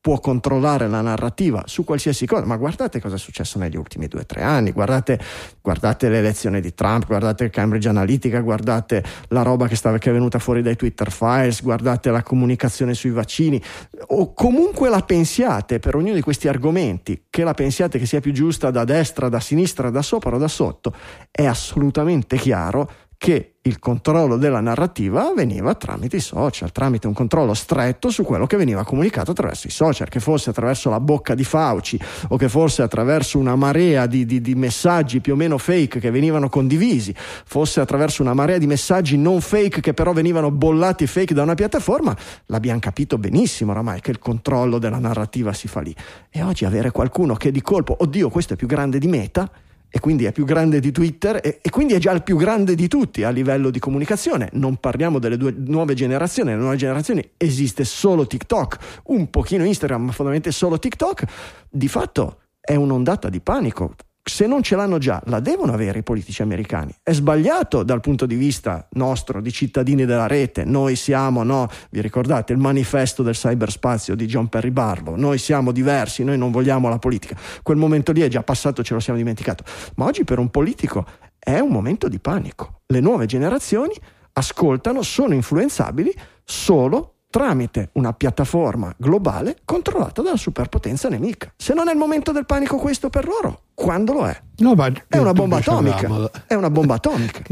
può 0.01 0.21
controllare 0.21 0.89
la 0.89 1.01
narrativa 1.01 1.65
su 1.67 1.85
qualsiasi 1.85 2.25
cosa, 2.25 2.45
ma 2.45 2.57
guardate 2.57 3.01
cosa 3.01 3.17
è 3.17 3.19
successo 3.19 3.59
negli 3.59 3.77
ultimi 3.77 4.07
due 4.07 4.21
o 4.21 4.27
tre 4.27 4.43
anni, 4.43 4.71
guardate, 4.71 5.19
guardate 5.61 6.09
l'elezione 6.09 6.61
di 6.61 6.73
Trump, 6.73 7.07
guardate 7.07 7.51
Cambridge 7.51 7.89
Analytica, 7.89 8.41
guardate 8.41 9.03
la 9.29 9.43
roba 9.43 9.67
che, 9.67 9.75
stava, 9.75 9.99
che 9.99 10.11
è 10.11 10.13
venuta 10.13 10.39
fuori 10.39 10.63
dai 10.63 10.77
Twitter 10.77 11.11
files, 11.11 11.63
guardate 11.63 12.11
la 12.11 12.23
comunicazione 12.23 12.95
sui 12.95 13.11
vaccini, 13.11 13.61
o 14.09 14.33
comunque 14.33 14.89
la 14.89 15.01
pensiate 15.03 15.81
per 15.81 15.97
ognuno 15.97 16.15
di 16.15 16.23
questi 16.23 16.47
argomenti, 16.47 17.25
che 17.29 17.43
la 17.43 17.55
pensiate 17.55 17.99
che 17.99 18.07
sia 18.07 18.21
più 18.21 18.33
giusta 18.33 18.71
da 18.71 18.85
destra, 18.85 19.29
da 19.29 19.41
sinistra, 19.41 19.91
da 19.91 20.03
sopra 20.03 20.37
o 20.37 20.39
da 20.39 20.49
sotto, 20.49 20.95
è 21.31 21.45
assolutamente 21.45 22.37
chiaro 22.37 22.91
che 23.19 23.58
il 23.69 23.79
controllo 23.79 24.37
della 24.37 24.61
narrativa 24.61 25.29
avveniva 25.29 25.75
tramite 25.75 26.17
i 26.17 26.21
social, 26.21 26.73
tramite 26.73 27.07
un 27.07 27.13
controllo 27.13 27.55
stretto 27.55 28.11
su 28.11 28.25
quello 28.25 28.47
che 28.47 28.57
veniva 28.57 28.83
comunicato 28.83 29.31
attraverso 29.31 29.67
i 29.67 29.71
social, 29.71 30.09
che 30.09 30.21
fosse 30.21 30.51
attraverso 30.51 30.91
la 30.91 31.01
bocca 31.01 31.35
di 31.35 31.45
Fauci 31.45 32.01
o 32.29 32.37
che 32.37 32.49
fosse 32.49 32.83
attraverso 32.83 33.39
una 33.39 33.55
marea 33.57 34.07
di, 34.07 34.25
di, 34.25 34.41
di, 34.41 34.55
messaggi 34.55 35.21
più 35.21 35.35
o 35.35 35.37
meno 35.37 35.59
fake 35.59 36.01
che 36.01 36.11
venivano 36.11 36.49
condivisi, 36.49 37.15
fosse 37.17 37.81
attraverso 37.81 38.23
una 38.23 38.35
marea 38.35 38.59
di 38.59 38.67
messaggi 38.67 39.17
non 39.17 39.41
fake 39.41 39.81
che 39.81 39.95
però 39.95 40.13
venivano 40.13 40.51
bollati 40.51 41.07
fake 41.07 41.35
da 41.35 41.43
una 41.43 41.55
piattaforma, 41.55 42.17
l'abbiamo 42.47 42.81
capito 42.81 43.19
benissimo 43.19 43.73
oramai 43.73 44.01
che 44.01 44.11
il 44.11 44.19
controllo 44.19 44.79
della 44.79 44.99
narrativa 44.99 45.53
si 45.53 45.69
fa 45.69 45.81
lì. 45.81 45.95
E 46.31 46.43
oggi 46.43 46.65
avere 46.65 46.91
qualcuno 46.91 47.35
che 47.35 47.53
di 47.53 47.61
colpo, 47.61 47.97
oddio 47.99 48.31
questo 48.31 48.55
è 48.55 48.57
più 48.57 48.67
grande 48.67 48.99
di 48.99 49.07
Meta, 49.07 49.51
e 49.91 50.01
quindi 50.01 50.25
è 50.25 50.33
più 50.33 50.45
grande 50.45 50.81
di 50.81 50.93
Twitter 50.93 51.41
e, 51.43 51.61
e, 51.63 51.71
quindi 51.71 51.95
è 51.95 51.99
già 51.99 52.13
il 52.13 52.23
più 52.23 52.37
grande 52.37 52.75
di 52.75 52.89
tutti 52.89 53.23
a 53.23 53.31
livello 53.31 53.71
di 53.71 53.79
comunicazione. 53.79 54.49
Non 54.53 54.77
parliamo 54.77 55.19
delle 55.19 55.37
due 55.37 55.55
nuove 55.57 55.95
generazioni, 55.95 56.51
le 56.51 56.57
nuove 56.57 56.77
generazioni 56.77 57.27
esiste 57.37 57.85
solo 57.85 58.27
TikTok, 58.27 59.03
un 59.05 59.31
pochino 59.31 59.65
Instagram, 59.65 60.07
ma 60.07 60.13
fondamentalmente 60.13 60.53
solo 60.53 60.79
TikTok. 60.79 61.25
Di 61.71 61.89
fatto 61.89 62.41
è 62.61 62.75
un'ondata 62.75 63.29
di 63.29 63.41
panico 63.41 63.95
se 64.29 64.47
non 64.47 64.63
ce 64.63 64.77
l'hanno 64.77 64.99
già, 64.99 65.21
la 65.27 65.41
devono 65.41 65.73
avere 65.73 66.01
i 66.01 66.03
politici 66.03 66.43
americani. 66.43 66.95
È 67.03 67.13
sbagliato 67.13 67.83
dal 67.83 68.01
punto 68.01 68.27
di 68.27 68.35
vista 68.35 68.87
nostro, 68.93 69.41
di 69.41 69.51
cittadini 69.51 70.05
della 70.05 70.27
rete. 70.27 70.65
Noi 70.65 70.97
siamo, 70.97 71.43
no, 71.43 71.69
vi 71.91 72.01
ricordate 72.01 72.53
il 72.53 72.59
manifesto 72.59 73.23
del 73.23 73.35
cyberspazio 73.35 74.15
di 74.15 74.27
John 74.27 74.49
Perry 74.49 74.71
Barlow? 74.71 75.17
Noi 75.17 75.39
siamo 75.39 75.73
diversi, 75.73 76.25
noi 76.25 76.39
non 76.39 76.51
vogliamo 76.51 76.89
la 76.89 76.99
politica. 76.99 77.37
Quel 77.63 77.77
momento 77.77 78.13
lì 78.13 78.21
è 78.21 78.29
già 78.29 78.43
passato, 78.43 78.83
ce 78.83 78.95
lo 78.95 79.01
siamo 79.01 79.19
dimenticato. 79.19 79.65
Ma 79.97 80.05
oggi 80.05 80.25
per 80.25 80.39
un 80.39 80.51
politico 80.51 81.07
è 81.39 81.59
un 81.59 81.71
momento 81.71 82.09
di 82.09 82.19
panico. 82.19 82.83
Le 82.87 83.01
nuove 83.01 83.27
generazioni 83.27 83.95
ascoltano, 84.35 85.03
sono 85.03 85.35
influenzabili 85.35 86.15
solo 86.45 87.18
tramite 87.31 87.91
una 87.93 88.13
piattaforma 88.13 88.95
globale 88.97 89.59
controllata 89.65 90.23
dalla 90.23 90.37
superpotenza 90.37 91.09
nemica. 91.09 91.53
Se 91.57 91.75
non 91.75 91.89
è 91.89 91.93
il 91.93 91.99
momento 91.99 92.33
del 92.33 92.47
panico 92.47 92.77
questo 92.77 93.11
per 93.11 93.27
loro, 93.27 93.63
quando 93.75 94.13
lo 94.13 94.27
è? 94.27 94.41
No, 94.59 94.75
è 95.09 95.19
una 95.19 95.33
bomba 95.33 95.59
atomica. 95.59 96.31
È 96.47 96.55
una 96.55 96.71
bomba 96.71 96.95
atomica. 96.95 97.43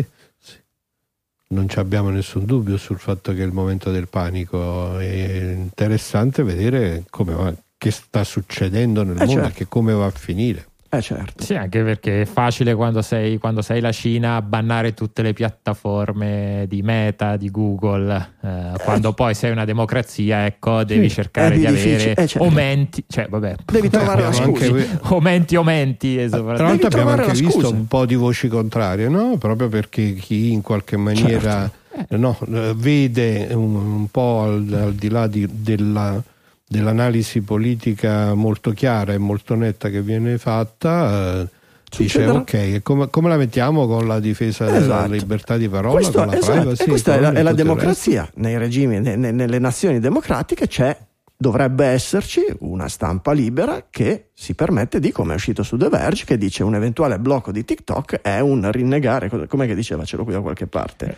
Non 1.48 1.68
abbiamo 1.76 2.10
nessun 2.10 2.44
dubbio 2.44 2.76
sul 2.76 2.98
fatto 2.98 3.32
che 3.32 3.42
è 3.42 3.46
il 3.46 3.52
momento 3.52 3.92
del 3.92 4.08
panico. 4.08 4.98
È 4.98 5.52
interessante 5.54 6.42
vedere 6.42 7.04
come 7.08 7.34
va, 7.34 7.54
che 7.78 7.90
sta 7.92 8.24
succedendo 8.24 9.04
nel 9.04 9.20
eh 9.20 9.26
mondo 9.26 9.42
certo. 9.42 9.62
e 9.62 9.68
come 9.68 9.92
va 9.92 10.06
a 10.06 10.10
finire. 10.10 10.66
Eh 10.88 11.02
certo. 11.02 11.42
Sì, 11.42 11.54
anche 11.54 11.82
perché 11.82 12.22
è 12.22 12.24
facile 12.24 12.74
quando 12.74 13.02
sei, 13.02 13.38
quando 13.38 13.60
sei 13.60 13.80
la 13.80 13.92
Cina 13.92 14.40
bannare 14.40 14.94
tutte 14.94 15.22
le 15.22 15.32
piattaforme 15.32 16.64
di 16.68 16.82
Meta, 16.82 17.36
di 17.36 17.50
Google. 17.50 18.34
Eh, 18.42 18.72
quando 18.84 19.12
poi 19.12 19.34
sei 19.34 19.50
una 19.50 19.64
democrazia, 19.64 20.46
ecco, 20.46 20.84
devi 20.84 21.08
sì, 21.08 21.16
cercare 21.16 21.58
di 21.58 21.66
avere 21.66 22.12
eh, 22.12 22.26
certo. 22.26 22.44
aumenti. 22.44 23.04
Cioè, 23.06 23.26
vabbè. 23.28 23.54
Devi 23.64 23.90
trovare 23.90 24.22
la 24.22 24.32
scusa. 24.32 24.66
Anche... 24.66 24.98
aumenti, 25.02 25.56
aumenti. 25.56 26.18
E 26.18 26.28
Tra 26.28 26.40
l'altro 26.40 26.86
abbiamo 26.86 27.10
anche 27.10 27.32
visto 27.32 27.70
un 27.70 27.86
po' 27.86 28.06
di 28.06 28.14
voci 28.14 28.48
contrarie, 28.48 29.08
no? 29.08 29.36
Proprio 29.38 29.68
perché 29.68 30.14
chi 30.14 30.52
in 30.52 30.62
qualche 30.62 30.96
maniera 30.96 31.68
certo. 31.92 32.16
no, 32.16 32.38
vede 32.74 33.48
un, 33.52 33.74
un, 33.74 34.06
po' 34.10 34.42
al, 34.42 34.72
al 34.72 34.94
di 34.94 35.08
là 35.08 35.26
di, 35.26 35.48
della 35.50 36.22
dell'analisi 36.68 37.42
politica 37.42 38.34
molto 38.34 38.72
chiara 38.72 39.12
e 39.12 39.18
molto 39.18 39.54
netta 39.54 39.88
che 39.88 40.02
viene 40.02 40.36
fatta 40.36 41.42
eh, 41.42 41.48
dice 41.96 42.26
ok 42.26 42.82
come, 42.82 43.08
come, 43.08 43.28
la 43.28 43.36
mettiamo 43.36 43.86
con 43.86 44.08
la 44.08 44.18
difesa 44.18 44.66
esatto. 44.66 45.02
della 45.02 45.06
libertà 45.06 45.56
di 45.56 45.68
parola 45.68 45.94
Questo, 45.94 46.18
con 46.18 46.26
la 46.26 46.36
esatto. 46.36 46.52
privacy, 46.52 46.82
e 46.82 46.86
questa 46.88 47.14
è 47.14 47.20
la, 47.20 47.30
è 47.30 47.42
la 47.42 47.52
democrazia 47.52 48.28
nei 48.34 48.58
regimi 48.58 48.98
ne, 48.98 49.14
ne, 49.14 49.30
nelle 49.30 49.60
nazioni 49.60 50.00
democratiche 50.00 50.66
c'è 50.66 50.96
dovrebbe 51.36 51.84
esserci 51.86 52.42
una 52.60 52.88
stampa 52.88 53.32
libera 53.32 53.86
che 53.90 54.30
si 54.32 54.54
permette 54.54 54.98
di, 55.00 55.12
come 55.12 55.32
è 55.32 55.34
uscito 55.36 55.62
su 55.62 55.76
The 55.76 55.88
Verge, 55.88 56.24
che 56.24 56.38
dice 56.38 56.62
un 56.62 56.74
eventuale 56.74 57.18
blocco 57.18 57.52
di 57.52 57.64
TikTok 57.64 58.20
è 58.22 58.40
un 58.40 58.70
rinnegare, 58.72 59.28
com'è 59.46 59.66
che 59.66 59.74
diceva, 59.74 60.04
ce 60.04 60.16
l'ho 60.16 60.24
qui 60.24 60.32
da 60.32 60.40
qualche 60.40 60.66
parte. 60.66 61.14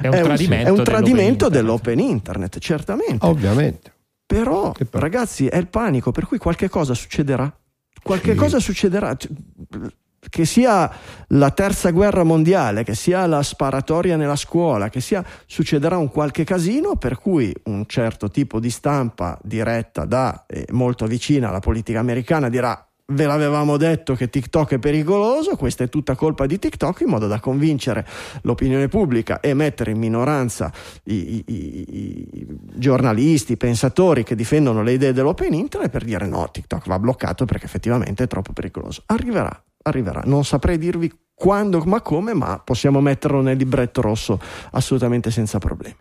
È 0.00 0.08
un, 0.08 0.14
è 0.14 0.22
tradimento, 0.22 0.70
un, 0.70 0.76
è 0.76 0.78
un 0.78 0.84
tradimento 0.84 1.48
dell'open, 1.48 1.94
dell'open 1.94 2.16
internet, 2.16 2.58
certamente. 2.58 3.26
Ovviamente. 3.26 3.92
Però, 4.30 4.72
ragazzi, 4.92 5.48
è 5.48 5.56
il 5.56 5.66
panico, 5.66 6.12
per 6.12 6.24
cui 6.24 6.38
qualche 6.38 6.68
cosa 6.68 6.94
succederà. 6.94 7.52
Qualche 8.00 8.30
sì. 8.30 8.36
cosa 8.36 8.60
succederà. 8.60 9.16
Che 9.16 10.44
sia 10.44 10.88
la 11.28 11.50
terza 11.50 11.90
guerra 11.90 12.22
mondiale, 12.22 12.84
che 12.84 12.94
sia 12.94 13.26
la 13.26 13.42
sparatoria 13.42 14.16
nella 14.16 14.36
scuola, 14.36 14.88
che 14.88 15.00
sia 15.00 15.24
succederà 15.46 15.96
un 15.96 16.10
qualche 16.10 16.44
casino 16.44 16.94
per 16.94 17.18
cui 17.18 17.52
un 17.64 17.86
certo 17.86 18.30
tipo 18.30 18.60
di 18.60 18.70
stampa 18.70 19.36
diretta 19.42 20.04
da 20.04 20.44
eh, 20.46 20.66
molto 20.70 21.06
vicina 21.06 21.48
alla 21.48 21.58
politica 21.58 21.98
americana 21.98 22.48
dirà 22.48 22.89
ve 23.10 23.26
l'avevamo 23.26 23.76
detto 23.76 24.14
che 24.14 24.28
TikTok 24.28 24.74
è 24.74 24.78
pericoloso, 24.78 25.56
questa 25.56 25.84
è 25.84 25.88
tutta 25.88 26.14
colpa 26.14 26.46
di 26.46 26.58
TikTok 26.58 27.00
in 27.00 27.08
modo 27.08 27.26
da 27.26 27.40
convincere 27.40 28.06
l'opinione 28.42 28.88
pubblica 28.88 29.40
e 29.40 29.54
mettere 29.54 29.92
in 29.92 29.98
minoranza 29.98 30.72
i, 31.04 31.44
i, 31.44 31.44
i, 31.46 32.46
giornalisti, 32.74 33.52
i 33.52 33.56
pensatori 33.56 34.22
che 34.22 34.34
difendono 34.34 34.82
le 34.82 34.92
idee 34.92 35.12
dell'open 35.12 35.54
internet 35.54 35.90
per 35.90 36.04
dire 36.04 36.26
no, 36.26 36.48
TikTok 36.50 36.86
va 36.86 36.98
bloccato 36.98 37.44
perché 37.44 37.66
effettivamente 37.66 38.24
è 38.24 38.26
troppo 38.26 38.52
pericoloso. 38.52 39.02
Arriverà, 39.06 39.62
arriverà, 39.82 40.22
non 40.24 40.44
saprei 40.44 40.78
dirvi 40.78 41.12
quando, 41.34 41.82
ma 41.86 42.02
come, 42.02 42.34
ma 42.34 42.60
possiamo 42.62 43.00
metterlo 43.00 43.40
nel 43.40 43.56
libretto 43.56 44.02
rosso 44.02 44.38
assolutamente 44.72 45.30
senza 45.30 45.58
problemi. 45.58 45.96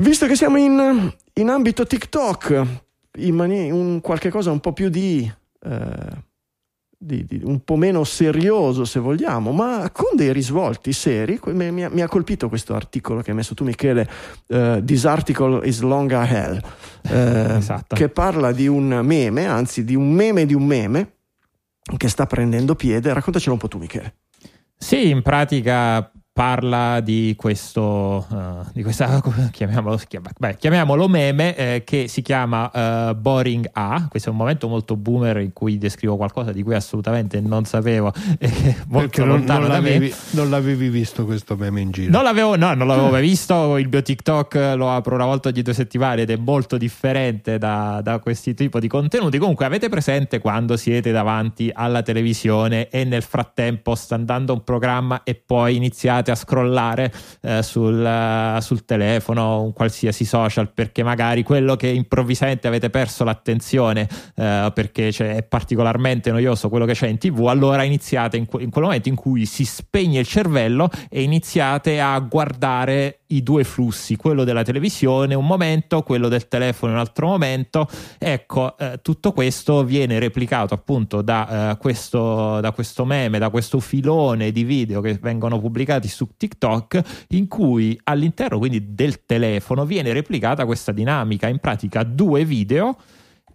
Visto 0.00 0.26
che 0.26 0.36
siamo 0.36 0.56
in, 0.56 1.12
in 1.34 1.48
ambito 1.48 1.84
TikTok, 1.84 2.66
in 3.18 3.34
mani- 3.34 3.70
un 3.70 4.00
qualche 4.00 4.30
cosa 4.30 4.50
un 4.50 4.60
po' 4.60 4.72
più 4.72 4.88
di 4.88 5.30
eh, 5.60 6.26
di, 7.00 7.24
di, 7.24 7.40
un 7.44 7.62
po' 7.62 7.76
meno 7.76 8.02
serioso 8.02 8.84
se 8.84 8.98
vogliamo, 8.98 9.52
ma 9.52 9.88
con 9.92 10.16
dei 10.16 10.32
risvolti 10.32 10.92
seri. 10.92 11.38
Mi, 11.46 11.70
mi, 11.70 11.88
mi 11.88 12.00
ha 12.00 12.08
colpito 12.08 12.48
questo 12.48 12.74
articolo 12.74 13.22
che 13.22 13.30
hai 13.30 13.36
messo 13.36 13.54
tu 13.54 13.64
Michele, 13.64 14.08
uh, 14.48 14.82
This 14.82 15.04
article 15.04 15.66
is 15.66 15.80
long 15.80 16.10
a 16.12 16.26
hell, 16.26 16.60
uh, 17.04 17.56
esatto. 17.56 17.94
che 17.94 18.08
parla 18.08 18.52
di 18.52 18.66
un 18.66 19.00
meme, 19.04 19.46
anzi 19.46 19.84
di 19.84 19.94
un 19.94 20.10
meme 20.10 20.44
di 20.44 20.54
un 20.54 20.64
meme 20.64 21.12
che 21.96 22.08
sta 22.08 22.26
prendendo 22.26 22.74
piede. 22.74 23.12
Raccontacelo 23.12 23.52
un 23.52 23.60
po' 23.60 23.68
tu 23.68 23.78
Michele. 23.78 24.14
Sì, 24.76 25.08
in 25.08 25.22
pratica 25.22 26.10
parla 26.38 27.00
di 27.00 27.34
questo, 27.36 28.24
uh, 28.30 28.64
di 28.72 28.84
questa, 28.84 29.20
chiamiamolo, 29.50 29.98
beh, 30.38 30.54
chiamiamolo 30.56 31.08
meme, 31.08 31.56
eh, 31.56 31.82
che 31.84 32.06
si 32.06 32.22
chiama 32.22 33.10
uh, 33.10 33.16
Boring 33.16 33.68
A. 33.72 34.06
Questo 34.08 34.28
è 34.28 34.30
un 34.32 34.38
momento 34.38 34.68
molto 34.68 34.94
boomer 34.94 35.38
in 35.38 35.52
cui 35.52 35.78
descrivo 35.78 36.16
qualcosa 36.16 36.52
di 36.52 36.62
cui 36.62 36.76
assolutamente 36.76 37.40
non 37.40 37.64
sapevo, 37.64 38.12
eh, 38.38 38.76
molto 38.86 39.24
non, 39.24 39.42
non, 39.42 39.66
l'avevi, 39.66 40.14
non, 40.30 40.48
l'avevi, 40.48 40.88
visto 40.88 41.24
questo 41.24 41.56
meme 41.56 41.80
in 41.80 41.90
giro? 41.90 42.12
Non 42.12 42.22
l'avevo, 42.22 42.54
no, 42.54 42.72
non 42.72 42.86
l'avevo 42.86 43.10
mai 43.10 43.22
visto. 43.22 43.76
Il 43.76 43.88
mio 43.90 44.02
TikTok 44.02 44.74
lo 44.76 44.92
apro 44.92 45.16
una 45.16 45.24
volta 45.24 45.48
ogni 45.48 45.62
due 45.62 45.74
settimane 45.74 46.22
ed 46.22 46.30
è 46.30 46.36
molto 46.36 46.76
differente 46.76 47.58
da, 47.58 48.00
da 48.00 48.20
questi 48.20 48.54
tipi 48.54 48.78
di 48.78 48.86
contenuti. 48.86 49.38
Comunque, 49.38 49.64
avete 49.64 49.88
presente 49.88 50.38
quando 50.38 50.76
siete 50.76 51.10
davanti 51.10 51.68
alla 51.74 52.02
televisione 52.02 52.86
e 52.90 53.02
nel 53.02 53.22
frattempo 53.22 53.96
sta 53.96 54.14
andando 54.14 54.52
un 54.52 54.62
programma 54.62 55.24
e 55.24 55.34
poi 55.34 55.74
iniziate 55.74 56.26
a 56.30 56.34
scrollare 56.34 57.12
eh, 57.42 57.62
sul, 57.62 57.98
uh, 57.98 58.60
sul, 58.60 58.84
telefono, 58.84 59.62
un 59.62 59.72
qualsiasi 59.72 60.24
social, 60.24 60.72
perché 60.72 61.02
magari 61.02 61.42
quello 61.42 61.76
che 61.76 61.88
improvvisamente 61.88 62.66
avete 62.66 62.90
perso 62.90 63.24
l'attenzione 63.24 64.08
uh, 64.36 64.72
perché 64.72 65.08
è 65.08 65.42
particolarmente 65.42 66.30
noioso 66.30 66.68
quello 66.68 66.84
che 66.84 66.94
c'è 66.94 67.08
in 67.08 67.18
tv, 67.18 67.46
allora 67.46 67.82
iniziate 67.82 68.36
in, 68.36 68.46
in 68.58 68.70
quel 68.70 68.84
momento 68.84 69.08
in 69.08 69.14
cui 69.14 69.46
si 69.46 69.64
spegne 69.64 70.20
il 70.20 70.26
cervello 70.26 70.90
e 71.08 71.22
iniziate 71.22 72.00
a 72.00 72.18
guardare 72.20 73.20
i 73.28 73.42
due 73.42 73.64
flussi, 73.64 74.16
quello 74.16 74.44
della 74.44 74.62
televisione 74.62 75.34
un 75.34 75.46
momento, 75.46 76.02
quello 76.02 76.28
del 76.28 76.48
telefono 76.48 76.92
un 76.92 76.98
altro 76.98 77.26
momento. 77.26 77.88
Ecco, 78.18 78.76
eh, 78.78 79.00
tutto 79.02 79.32
questo 79.32 79.84
viene 79.84 80.18
replicato 80.18 80.74
appunto 80.74 81.22
da, 81.22 81.72
eh, 81.72 81.76
questo, 81.78 82.60
da 82.60 82.72
questo 82.72 83.04
meme, 83.04 83.38
da 83.38 83.50
questo 83.50 83.80
filone 83.80 84.50
di 84.50 84.64
video 84.64 85.00
che 85.00 85.18
vengono 85.20 85.60
pubblicati 85.60 86.08
TikTok, 86.36 87.26
in 87.28 87.48
cui 87.48 87.98
all'interno 88.04 88.58
quindi 88.58 88.94
del 88.94 89.24
telefono 89.24 89.84
viene 89.84 90.12
replicata 90.12 90.64
questa 90.64 90.92
dinamica, 90.92 91.48
in 91.48 91.58
pratica 91.58 92.02
due 92.02 92.44
video 92.44 92.96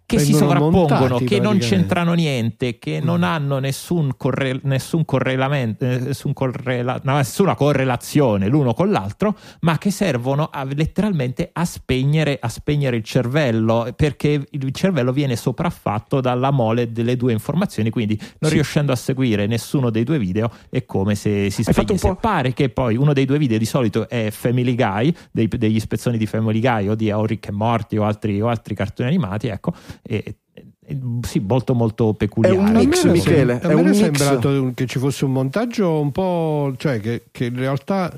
che 0.06 0.18
si 0.18 0.32
sovrappongono, 0.34 0.98
montati, 0.98 1.24
che 1.24 1.40
non 1.40 1.58
c'entrano 1.58 2.12
niente, 2.12 2.78
che 2.78 3.00
non 3.02 3.20
Mm. 3.20 3.24
hanno 3.24 3.58
nessun, 3.58 4.12
corre- 4.16 4.60
nessun 4.64 5.04
correlamento, 5.04 5.84
eh, 5.84 5.98
nessun 5.98 6.32
correla- 6.32 7.00
nessuna 7.04 7.54
correlazione 7.54 8.48
l'uno 8.48 8.74
con 8.74 8.90
l'altro, 8.90 9.36
ma 9.60 9.78
che 9.78 9.90
servono 9.90 10.48
a- 10.52 10.64
letteralmente 10.64 11.50
a 11.52 11.64
spegnere, 11.64 12.38
a 12.40 12.48
spegnere 12.48 12.96
il 12.96 13.02
cervello, 13.04 13.92
perché 13.96 14.46
il 14.50 14.70
cervello 14.72 15.12
viene 15.12 15.36
sopraffatto 15.36 16.20
dalla 16.20 16.50
mole 16.50 16.92
delle 16.92 17.16
due 17.16 17.32
informazioni, 17.32 17.90
quindi 17.90 18.16
non 18.38 18.50
Sì. 18.50 18.56
riuscendo 18.56 18.92
a 18.92 18.96
seguire 18.96 19.46
nessuno 19.46 19.90
dei 19.90 20.04
due 20.04 20.18
video 20.18 20.50
è 20.70 20.84
come 20.84 21.14
se 21.14 21.50
si 21.50 21.62
un 21.92 21.98
po'- 22.14 22.20
Pare 22.20 22.52
che 22.52 22.68
poi 22.68 22.96
uno 22.96 23.12
dei 23.12 23.24
due 23.24 23.38
video 23.38 23.58
di 23.58 23.64
solito 23.64 24.08
è 24.08 24.30
Family 24.30 24.74
Guy, 24.74 25.14
dei- 25.30 25.48
degli 25.48 25.80
spezzoni 25.80 26.16
di 26.16 26.26
Family 26.26 26.60
Guy 26.60 26.88
o 26.88 26.94
di 26.94 27.12
Rick 27.24 27.48
e 27.48 27.52
Morty 27.52 27.96
o 27.96 28.04
altri, 28.04 28.40
o 28.40 28.48
altri 28.48 28.74
cartoni 28.74 29.08
animati, 29.08 29.48
ecco, 29.48 29.72
e, 30.02 30.36
e- 30.52 30.98
sì, 31.22 31.38
molto 31.40 31.74
molto 31.74 32.12
peculiari. 32.14 32.56
È 32.56 32.58
un 32.60 32.66
A 32.66 32.70
me 32.72 32.84
mix, 32.86 33.04
Michele, 33.04 33.58
è 33.60 33.64
a 33.64 33.68
me 33.68 33.74
un 33.74 33.80
era 33.80 33.88
mix. 33.90 34.00
sembrato 34.00 34.72
che 34.74 34.86
ci 34.86 34.98
fosse 34.98 35.24
un 35.24 35.32
montaggio 35.32 35.98
un 36.00 36.12
po', 36.12 36.74
cioè 36.76 37.00
che, 37.00 37.24
che 37.30 37.46
in 37.46 37.56
realtà 37.56 38.12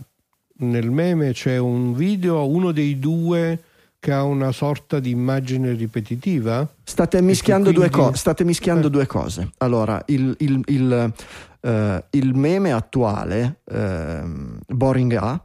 nel 0.58 0.90
meme 0.90 1.32
c'è 1.32 1.58
un 1.58 1.94
video, 1.94 2.46
uno 2.48 2.72
dei 2.72 2.98
due 2.98 3.62
che 3.98 4.12
ha 4.12 4.22
una 4.24 4.52
sorta 4.52 5.00
di 5.00 5.10
immagine 5.10 5.72
ripetitiva. 5.72 6.68
State 6.82 7.20
mischiando, 7.22 7.72
due, 7.72 7.88
quindi- 7.90 8.10
co- 8.10 8.16
state 8.16 8.44
mischiando 8.44 8.86
Eh. 8.86 8.90
due 8.90 9.06
cose. 9.06 9.50
Allora, 9.58 10.02
il, 10.06 10.34
il- 10.40 10.62
il, 10.66 11.12
eh, 11.60 12.04
il 12.10 12.34
meme 12.34 12.72
attuale, 12.72 13.60
ehm, 13.64 14.58
Boring 14.68 15.12
A, 15.14 15.40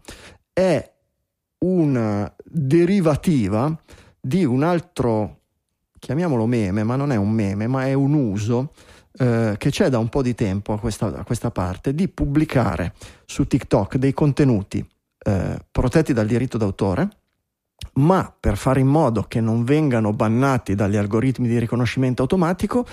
è 0.54 0.92
una 1.60 2.32
derivativa 2.44 3.76
di 4.20 4.44
un 4.46 4.64
altro, 4.64 5.41
chiamiamolo 6.02 6.48
meme, 6.48 6.84
ma 6.84 6.96
non 6.96 7.12
è 7.12 7.16
un 7.16 7.30
meme, 7.30 7.68
ma 7.68 7.86
è 7.86 7.94
un 7.94 8.14
uso 8.14 8.74
eh, 9.20 9.54
che 9.58 9.70
c'è 9.70 9.90
da 9.90 10.00
un 10.00 10.10
po' 10.10 10.24
di 10.24 10.34
tempo 10.34 10.74
a 10.74 10.80
questa, 10.80 11.06
a 11.06 11.24
questa 11.24 11.52
parte, 11.52 11.94
di 11.94 12.08
pubblicare 12.08 12.94
su 13.26 13.46
TikTok 13.46 13.98
dei 13.98 14.12
contenuti 14.12 14.84
eh, 15.24 15.60
protetti 15.70 16.12
dal 16.12 16.26
diritto 16.26 16.58
d'autore, 16.58 17.08
ma 17.94 18.34
per 18.38 18.58
fare 18.58 18.80
in 18.80 18.88
modo 18.88 19.24
che 19.24 19.42
non 19.42 19.64
vengano 19.64 20.12
bannati 20.12 20.74
dagli 20.74 20.98
algoritmi 20.98 21.48
di 21.48 21.60
riconoscimento 21.60 22.24
automatico, 22.24 22.84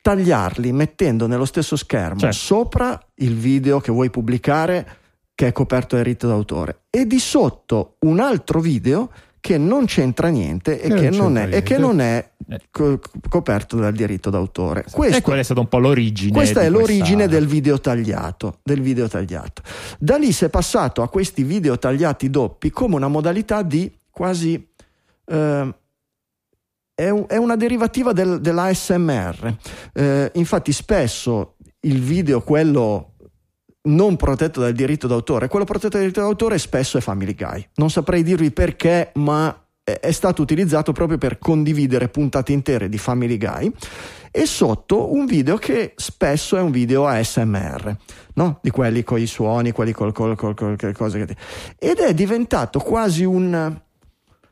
tagliarli 0.00 0.72
mettendo 0.72 1.26
nello 1.26 1.44
stesso 1.44 1.76
schermo 1.76 2.20
Certo. 2.20 2.36
sopra 2.36 2.98
il 3.16 3.34
video 3.34 3.80
che 3.80 3.92
vuoi 3.92 4.08
pubblicare 4.08 4.86
che 5.34 5.48
è 5.48 5.52
coperto 5.52 5.96
dal 5.96 6.04
diritto 6.04 6.26
d'autore 6.28 6.84
e 6.88 7.06
di 7.06 7.18
sotto 7.18 7.96
un 8.00 8.20
altro 8.20 8.60
video 8.60 9.10
che 9.46 9.58
non 9.58 9.84
c'entra 9.86 10.28
niente 10.28 10.80
e 10.80 10.88
Che 10.88 10.94
che, 10.94 11.10
non 11.10 11.32
non 11.32 11.36
è, 11.38 11.56
e 11.56 11.62
che 11.62 11.78
non 11.78 12.00
è 12.00 12.30
Eh. 12.48 12.60
co- 12.70 12.98
coperto 13.28 13.76
dal 13.76 13.92
diritto 13.92 14.28
d'autore. 14.30 14.80
e 14.86 14.90
Questo, 14.90 15.20
quella 15.22 15.40
è 15.40 15.44
stata 15.44 15.60
un 15.60 15.68
po' 15.68 15.78
l'origine. 15.78 16.32
questa 16.32 16.62
è 16.62 16.68
l'origine 16.68 17.24
questa- 17.24 17.26
del 17.38 17.46
video 17.46 17.80
tagliato, 17.80 18.58
del 18.62 18.80
video 18.80 19.08
tagliato. 19.08 19.62
Da 19.98 20.16
lì 20.16 20.32
si 20.32 20.44
è 20.44 20.48
passato 20.48 21.02
a 21.02 21.08
questi 21.08 21.42
video 21.44 21.78
tagliati 21.78 22.28
doppi 22.30 22.70
come 22.70 22.96
una 22.96 23.08
modalità 23.08 23.62
di 23.62 23.90
quasi 24.10 24.54
eh, 25.28 25.74
è, 26.94 27.08
un- 27.10 27.24
è 27.28 27.36
una 27.36 27.56
derivativa 27.56 28.12
del- 28.12 28.40
dell'ASMR. 28.40 29.56
Eh, 29.92 30.30
infatti, 30.34 30.72
spesso 30.72 31.56
il 31.80 32.00
video, 32.00 32.40
quello 32.42 33.12
non 33.86 34.16
protetto 34.16 34.60
dal 34.60 34.72
diritto 34.72 35.06
d'autore, 35.06 35.48
quello 35.48 35.64
protetto 35.64 35.96
dal 35.96 36.00
diritto 36.00 36.20
d'autore 36.20 36.58
spesso 36.58 36.98
è 36.98 37.00
Family 37.00 37.34
Guy. 37.34 37.68
Non 37.76 37.90
saprei 37.90 38.22
dirvi 38.22 38.50
perché, 38.50 39.10
ma 39.14 39.66
è 39.82 40.10
stato 40.10 40.42
utilizzato 40.42 40.92
proprio 40.92 41.16
per 41.16 41.38
condividere 41.38 42.08
puntate 42.08 42.52
intere 42.52 42.88
di 42.88 42.98
Family 42.98 43.38
Guy 43.38 43.72
e 44.32 44.44
sotto 44.44 45.14
un 45.14 45.26
video 45.26 45.56
che 45.56 45.92
spesso 45.94 46.56
è 46.56 46.60
un 46.60 46.72
video 46.72 47.06
ASMR, 47.06 47.96
no? 48.34 48.58
di 48.62 48.70
quelli 48.70 49.04
con 49.04 49.20
i 49.20 49.26
suoni, 49.26 49.70
quelli 49.70 49.92
col, 49.92 50.12
col, 50.12 50.34
col, 50.34 50.54
col- 50.54 50.76
col- 50.76 50.92
cose 50.92 51.24
che... 51.24 51.36
ed 51.78 51.98
è 51.98 52.12
diventato 52.14 52.80
quasi 52.80 53.24
un 53.24 53.80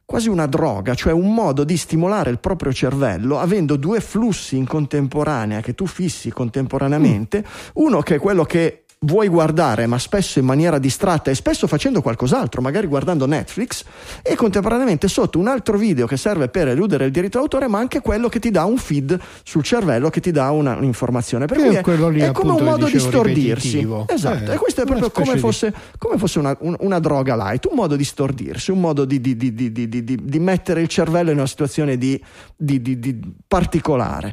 quasi 0.07 0.29
una 0.29 0.47
droga, 0.47 0.95
cioè 0.95 1.13
un 1.13 1.33
modo 1.33 1.65
di 1.65 1.79
stimolare 1.79 2.31
il 2.31 2.39
proprio 2.39 2.73
cervello 2.73 3.41
avendo 3.41 3.77
due 3.77 4.01
flussi 4.01 4.57
in 4.57 4.67
contemporanea 4.67 5.61
che 5.61 5.75
tu 5.75 5.87
fissi 5.87 6.31
contemporaneamente, 6.31 7.45
uno 7.75 8.01
che 8.03 8.17
è 8.17 8.19
quello 8.19 8.45
che 8.45 8.84
vuoi 9.05 9.29
guardare 9.29 9.87
ma 9.87 9.99
spesso 9.99 10.39
in 10.39 10.45
maniera 10.47 10.79
distratta 10.79 11.31
e 11.31 11.35
spesso 11.35 11.67
facendo 11.67 12.01
qualcos'altro, 12.03 12.61
magari 12.63 12.87
guardando 12.87 13.27
Netflix 13.27 13.85
e 14.23 14.35
contemporaneamente 14.35 15.09
sotto 15.09 15.39
un 15.39 15.47
altro 15.47 15.77
video 15.77 16.07
che 16.07 16.17
serve 16.17 16.49
per 16.49 16.69
eludere 16.69 17.05
il 17.05 17.11
diritto 17.11 17.39
d'autore 17.39 17.69
ma 17.69 17.79
anche 17.79 18.01
quello 18.01 18.29
che 18.29 18.39
ti 18.39 18.51
dà 18.51 18.65
un 18.65 18.77
feed 18.79 19.19
sul 19.43 19.63
cervello 19.63 20.11
che 20.11 20.21
ti 20.21 20.31
dà 20.31 20.51
una- 20.51 20.77
un'informazione. 20.77 21.47
Per 21.47 21.57
Che 21.57 21.81
cui 21.83 21.93
è 21.93 22.11
lì, 22.11 22.21
è 22.21 22.33
come 22.33 22.53
un 22.53 22.65
modo 22.65 22.87
di 22.87 22.99
stordirsi. 22.99 23.69
ripetitivo. 23.69 24.07
esatto 24.09 24.51
Eh, 24.51 24.55
e 24.55 24.57
questo 24.59 24.83
è 24.83 24.85
proprio 24.87 25.11
come 25.11 25.35
di- 25.35 25.39
fosse, 25.41 25.73
come 25.99 26.17
fosse 26.19 26.39
una, 26.39 26.57
un- 26.61 26.77
una 26.81 26.99
droga 26.99 27.37
light 27.37 27.67
un 27.67 27.77
modo 27.77 27.97
di 27.97 28.05
stordirsi 28.05 28.71
un 28.71 28.81
modo 28.81 29.05
di, 29.05 29.21
di- 29.21 29.37
di- 29.37 29.53
di- 29.55 29.71
di- 29.73 29.89
di- 29.89 30.05
di- 30.05 30.19
di 30.23 30.39
mettere 30.39 30.81
il 30.81 30.89
cervello 30.89 31.31
in 31.31 31.37
una 31.37 31.47
situazione 31.47 31.99
di, 31.99 32.23
di- 32.57 32.81
di- 32.81 32.99
di 32.99 33.21
particolare. 33.47 34.33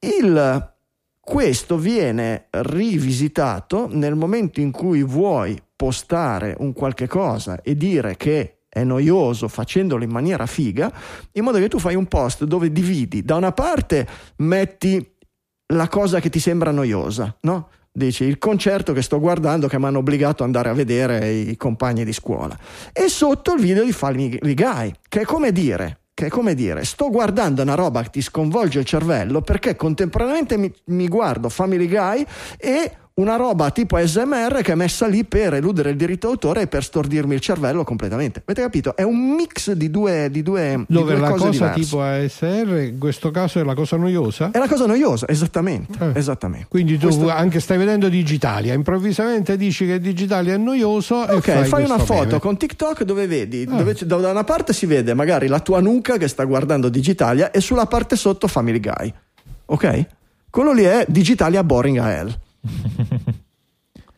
Il 0.00 0.72
questo 1.30 1.78
viene 1.78 2.46
rivisitato 2.50 3.88
nel 3.88 4.16
momento 4.16 4.58
in 4.58 4.72
cui 4.72 5.04
vuoi 5.04 5.56
postare 5.76 6.56
un 6.58 6.72
qualche 6.72 7.06
cosa 7.06 7.62
e 7.62 7.76
dire 7.76 8.16
che 8.16 8.62
è 8.68 8.82
noioso 8.82 9.46
facendolo 9.46 10.02
in 10.02 10.10
maniera 10.10 10.44
figa, 10.46 10.92
in 11.34 11.44
modo 11.44 11.58
che 11.58 11.68
tu 11.68 11.78
fai 11.78 11.94
un 11.94 12.06
post 12.06 12.42
dove 12.42 12.72
dividi, 12.72 13.22
da 13.22 13.36
una 13.36 13.52
parte 13.52 14.08
metti 14.38 15.08
la 15.72 15.86
cosa 15.86 16.18
che 16.18 16.30
ti 16.30 16.40
sembra 16.40 16.72
noiosa, 16.72 17.32
no? 17.42 17.68
Dici 17.92 18.24
il 18.24 18.38
concerto 18.38 18.92
che 18.92 19.00
sto 19.00 19.20
guardando 19.20 19.68
che 19.68 19.78
mi 19.78 19.84
hanno 19.84 19.98
obbligato 19.98 20.42
ad 20.42 20.48
andare 20.48 20.68
a 20.68 20.72
vedere 20.72 21.30
i 21.30 21.56
compagni 21.56 22.04
di 22.04 22.12
scuola. 22.12 22.58
E 22.92 23.08
sotto 23.08 23.54
il 23.54 23.60
video 23.60 23.84
di 23.84 23.92
Family 23.92 24.54
Guy, 24.54 24.92
che 25.08 25.20
è 25.20 25.24
come 25.24 25.52
dire, 25.52 25.99
che 26.20 26.26
è 26.26 26.28
come 26.28 26.54
dire, 26.54 26.84
sto 26.84 27.08
guardando 27.08 27.62
una 27.62 27.74
roba 27.74 28.02
che 28.02 28.10
ti 28.10 28.20
sconvolge 28.20 28.80
il 28.80 28.84
cervello 28.84 29.40
perché 29.40 29.74
contemporaneamente 29.74 30.58
mi, 30.58 30.70
mi 30.88 31.08
guardo 31.08 31.48
Family 31.48 31.88
Guy 31.88 32.26
e 32.58 32.92
una 33.20 33.36
roba 33.36 33.70
tipo 33.70 33.96
ASMR 33.96 34.60
che 34.62 34.72
è 34.72 34.74
messa 34.74 35.06
lì 35.06 35.24
per 35.24 35.54
eludere 35.54 35.90
il 35.90 35.96
diritto 35.96 36.28
d'autore 36.28 36.62
e 36.62 36.66
per 36.66 36.82
stordirmi 36.82 37.34
il 37.34 37.40
cervello 37.40 37.84
completamente. 37.84 38.42
Avete 38.44 38.62
capito? 38.62 38.96
È 38.96 39.02
un 39.02 39.34
mix 39.34 39.72
di 39.72 39.90
due, 39.90 40.28
di 40.30 40.42
due, 40.42 40.84
di 40.86 40.94
Dove 40.94 41.12
due 41.14 41.20
la 41.20 41.30
cosa 41.30 41.48
diverse. 41.50 41.80
tipo 41.80 42.02
ASR, 42.02 42.78
in 42.88 42.98
questo 42.98 43.30
caso 43.30 43.60
è 43.60 43.64
la 43.64 43.74
cosa 43.74 43.96
noiosa. 43.96 44.50
È 44.50 44.56
una 44.58 44.68
cosa 44.68 44.86
noiosa, 44.86 45.26
esattamente. 45.28 45.98
Eh. 46.00 46.18
esattamente. 46.18 46.66
Quindi 46.68 46.96
tu 46.98 47.06
Questo- 47.06 47.28
anche 47.30 47.60
stai 47.60 47.78
vedendo 47.78 48.08
Digitalia, 48.08 48.72
improvvisamente 48.74 49.56
dici 49.56 49.86
che 49.86 50.00
Digitalia 50.00 50.54
è 50.54 50.56
noioso 50.56 51.26
e 51.28 51.34
Ok, 51.34 51.40
fai, 51.50 51.64
fai, 51.66 51.84
una 51.84 51.98
foto 51.98 52.24
meme. 52.26 52.38
con 52.40 52.56
TikTok 52.56 53.02
dove 53.04 53.26
vedi, 53.26 53.66
Ah. 53.70 53.76
dove 53.76 53.94
da 54.04 54.16
una 54.16 54.44
parte 54.44 54.72
si 54.72 54.86
vede 54.86 55.14
magari 55.14 55.46
la 55.46 55.60
tua 55.60 55.80
nuca 55.80 56.16
che 56.16 56.28
sta 56.28 56.44
guardando 56.44 56.88
Digitalia 56.88 57.50
e 57.50 57.60
sulla 57.60 57.86
parte 57.86 58.16
sotto 58.16 58.46
Family 58.48 58.80
Guy. 58.80 59.12
Ok? 59.66 60.06
Quello 60.50 60.72
lì 60.72 60.82
è 60.82 61.04
Digitalia 61.08 61.62
Boring 61.62 61.98
a 61.98 62.10
Hell. 62.12 62.34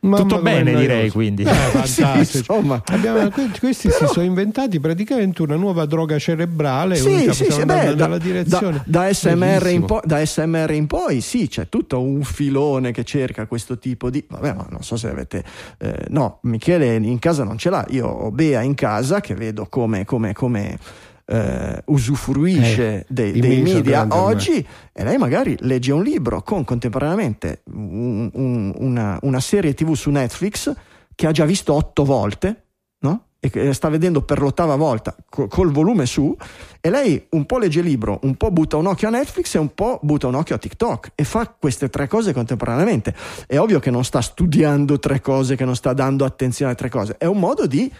Mamma 0.04 0.16
Tutto 0.16 0.40
bene, 0.42 0.74
direi, 0.74 1.10
quindi. 1.10 1.44
Eh, 1.44 1.46
Sì, 1.84 2.02
fantastico. 2.02 2.54
insomma. 2.56 2.82
Abbiamo- 2.86 3.28
que- 3.28 3.50
questi 3.60 3.86
Però- 3.86 4.08
si 4.08 4.12
sono 4.14 4.26
inventati 4.26 4.80
praticamente 4.80 5.42
una 5.42 5.54
nuova 5.54 5.86
droga 5.86 6.18
cerebrale. 6.18 6.96
Sì, 6.96 7.32
sì, 7.32 7.46
sì, 7.48 7.64
beh, 7.64 7.94
da, 7.94 8.08
da- 8.18 8.82
da 8.84 9.12
SMR 9.14 9.68
in 9.70 9.84
po- 9.84 10.00
da 10.04 10.18
SMR 10.26 10.72
in 10.72 10.88
poi 10.88 11.20
sì, 11.20 11.46
c'è 11.46 11.68
tutto 11.68 12.00
un 12.02 12.24
filone 12.24 12.90
che 12.90 13.04
cerca 13.04 13.46
questo 13.46 13.78
tipo 13.78 14.10
di... 14.10 14.24
Vabbè, 14.28 14.54
ma 14.54 14.66
non 14.70 14.82
so 14.82 14.96
se 14.96 15.08
avete... 15.08 15.44
eh, 15.78 16.06
no, 16.08 16.40
Michele 16.42 16.96
in 16.96 17.18
casa 17.20 17.44
non 17.44 17.56
ce 17.56 17.70
l'ha, 17.70 17.86
io 17.90 18.08
ho 18.08 18.32
Bea 18.32 18.60
in 18.62 18.74
casa 18.74 19.20
che 19.20 19.34
vedo 19.36 19.66
come... 19.70 20.04
come, 20.04 20.32
come 20.32 20.78
eh, 21.24 21.82
usufruisce 21.86 22.82
Eh, 23.00 23.04
dei, 23.08 23.38
dei 23.40 23.62
media 23.62 24.06
oggi 24.10 24.66
e 24.92 25.04
lei 25.04 25.18
magari 25.18 25.56
legge 25.60 25.92
un 25.92 26.02
libro 26.02 26.42
con 26.42 26.64
contemporaneamente 26.64 27.62
un- 27.72 28.30
un- 28.32 28.72
una, 28.78 29.18
una 29.22 29.40
serie 29.40 29.74
tv 29.74 29.94
su 29.94 30.10
Netflix 30.10 30.72
che 31.14 31.26
ha 31.26 31.30
già 31.32 31.44
visto 31.44 31.74
otto 31.74 32.04
volte 32.04 32.64
no? 33.00 33.24
e 33.44 33.50
che 33.50 33.72
sta 33.72 33.88
vedendo 33.88 34.22
per 34.22 34.40
l'ottava 34.40 34.76
volta 34.76 35.14
co- 35.28 35.48
col 35.48 35.72
volume 35.72 36.06
su 36.06 36.34
e 36.80 36.90
lei 36.90 37.26
un 37.30 37.44
po' 37.44 37.58
legge 37.58 37.80
il 37.80 37.86
libro, 37.86 38.20
un 38.22 38.36
po' 38.36 38.50
butta 38.52 38.76
un 38.76 38.86
occhio 38.86 39.08
a 39.08 39.10
Netflix 39.10 39.54
e 39.54 39.58
un 39.58 39.74
po' 39.74 39.98
butta 40.02 40.28
un 40.28 40.34
occhio 40.36 40.54
a 40.54 40.58
TikTok 40.58 41.12
e 41.16 41.24
fa 41.24 41.48
queste 41.58 41.88
tre 41.90 42.06
cose 42.08 42.32
contemporaneamente. 42.32 43.14
È 43.46 43.58
ovvio 43.58 43.78
che 43.80 43.90
non 43.90 44.04
sta 44.04 44.20
studiando 44.20 44.98
tre 45.00 45.20
cose, 45.20 45.56
che 45.56 45.64
non 45.64 45.74
sta 45.76 45.92
dando 45.92 46.24
attenzione 46.24 46.72
a 46.72 46.74
tre 46.76 46.88
cose, 46.88 47.16
è 47.18 47.26
un 47.26 47.38
modo 47.38 47.66
di 47.66 47.92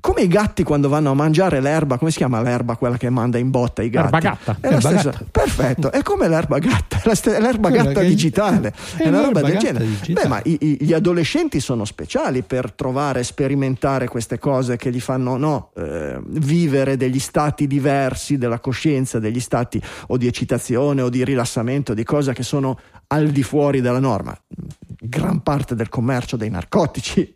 come 0.00 0.22
i 0.22 0.28
gatti 0.28 0.62
quando 0.62 0.88
vanno 0.88 1.10
a 1.10 1.14
mangiare 1.14 1.60
l'erba, 1.60 1.98
come 1.98 2.10
si 2.10 2.18
chiama 2.18 2.40
l'erba 2.42 2.76
quella 2.76 2.96
che 2.96 3.08
manda 3.10 3.38
in 3.38 3.50
botta 3.50 3.82
i 3.82 3.90
gatti? 3.90 4.04
Erba 4.06 4.18
gatta. 4.18 4.56
È 4.60 4.68
la 4.68 4.76
Erba 4.76 4.88
stessa- 4.90 5.10
gatta. 5.10 5.24
Perfetto, 5.30 5.92
è 5.92 6.02
come 6.02 6.28
l'erba 6.28 6.58
gatta, 6.58 6.96
è 6.96 7.02
la 7.04 7.14
ste- 7.14 7.40
l'erba 7.40 7.68
Quella 7.70 7.84
gatta 7.84 8.00
digitale, 8.02 8.74
è 8.96 9.02
è 9.02 9.08
una 9.08 9.20
roba 9.22 9.40
l'erba 9.40 9.48
del 9.48 9.58
genere. 9.58 9.84
digitale. 9.86 10.22
Beh, 10.22 10.28
ma 10.28 10.40
i- 10.44 10.58
i- 10.60 10.76
gli 10.80 10.92
adolescenti 10.92 11.60
sono 11.60 11.84
speciali 11.84 12.42
per 12.42 12.72
trovare 12.72 13.22
sperimentare 13.22 14.08
queste 14.08 14.38
cose 14.38 14.76
che 14.76 14.90
gli 14.90 15.00
fanno 15.00 15.36
no, 15.36 15.70
eh, 15.76 16.18
vivere 16.26 16.96
degli 16.96 17.18
stati 17.18 17.66
diversi 17.66 18.36
della 18.38 18.58
coscienza, 18.58 19.18
degli 19.18 19.40
stati 19.40 19.80
o 20.08 20.16
di 20.16 20.26
eccitazione 20.26 21.02
o 21.02 21.08
di 21.08 21.24
rilassamento, 21.24 21.94
di 21.94 22.04
cose 22.04 22.32
che 22.32 22.42
sono 22.42 22.78
al 23.08 23.28
di 23.30 23.42
fuori 23.42 23.80
della 23.80 23.98
norma. 23.98 24.36
Gran 25.06 25.42
parte 25.42 25.74
del 25.74 25.88
commercio 25.90 26.36
dei 26.38 26.48
narcotici 26.48 27.30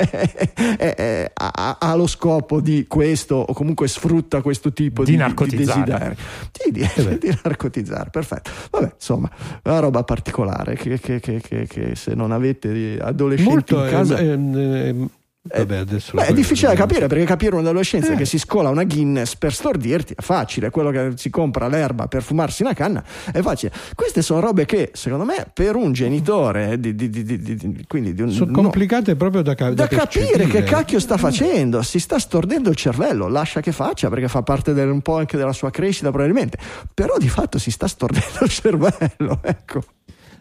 ha, 1.34 1.94
lo 1.94 2.06
scopo 2.06 2.60
di 2.60 2.86
questo 2.86 3.34
o 3.36 3.52
comunque 3.52 3.88
sfrutta 3.88 4.40
questo 4.40 4.72
tipo 4.72 5.04
Di 5.04 5.12
di, 5.12 5.16
narcotizzare. 5.18 5.84
desideri. 5.84 6.16
Sì, 6.52 6.70
di, 6.72 7.18
di 7.28 7.38
narcotizzare, 7.42 8.10
perfetto. 8.10 8.50
Vabbè, 8.70 8.92
insomma, 8.94 9.30
una 9.64 9.78
roba 9.80 10.02
particolare 10.04 10.74
che, 10.76 10.98
che- 10.98 11.20
che- 11.20 11.40
che- 11.40 11.66
che 11.66 11.94
se 11.94 12.14
non 12.14 12.32
avete 12.32 12.98
adolescenti 13.00 13.52
Molto 13.52 13.84
in 13.84 13.90
casa... 13.90 14.16
ehm, 14.18 14.56
ehm, 14.56 15.10
vabbè, 15.56 15.84
Beh, 15.84 16.26
è 16.26 16.32
difficile 16.32 16.68
da 16.68 16.74
capire 16.76 17.06
perché 17.06 17.24
capire 17.24 17.54
un 17.54 17.60
adolescenza 17.60 18.12
Eh. 18.12 18.16
che 18.16 18.24
si 18.24 18.38
scola 18.38 18.68
una 18.68 18.84
Guinness 18.84 19.34
per 19.36 19.52
stordirti 19.52 20.14
è 20.16 20.22
facile, 20.22 20.70
quello 20.70 20.90
che 20.90 21.12
si 21.16 21.30
compra 21.30 21.68
l'erba 21.68 22.06
per 22.08 22.22
fumarsi 22.22 22.62
una 22.62 22.74
canna 22.74 23.02
è 23.32 23.40
facile. 23.40 23.72
Queste 23.94 24.22
sono 24.22 24.40
robe 24.40 24.64
che 24.66 24.90
secondo 24.94 25.24
me 25.24 25.46
per 25.52 25.74
un 25.76 25.92
genitore, 25.92 26.78
di, 26.78 26.94
di- 26.94 27.08
di- 27.10 27.24
di- 27.24 27.40
di- 27.40 27.84
quindi 27.86 28.14
di 28.14 28.22
un, 28.22 28.30
Sono 28.30 28.50
no, 28.50 28.60
complicate 28.62 29.16
proprio 29.16 29.42
da, 29.42 29.54
da 29.54 29.70
da 29.72 29.86
capire 29.86 30.46
che 30.46 30.62
cacchio 30.62 31.00
sta 31.00 31.16
facendo, 31.16 31.82
si 31.82 31.98
sta 31.98 32.18
stordendo 32.18 32.68
il 32.70 32.76
cervello, 32.76 33.28
lascia 33.28 33.60
che 33.60 33.72
faccia 33.72 34.08
perché 34.08 34.28
fa 34.28 34.42
parte 34.42 34.72
del- 34.72 34.90
un 34.90 35.00
po' 35.02 35.16
anche 35.18 35.36
della 35.36 35.52
sua 35.52 35.70
crescita 35.70 36.10
probabilmente, 36.10 36.58
però 36.92 37.16
di 37.18 37.28
fatto 37.28 37.58
si 37.58 37.70
sta 37.70 37.86
stordendo 37.88 38.38
il 38.42 38.50
cervello, 38.50 39.40
ecco. 39.44 39.82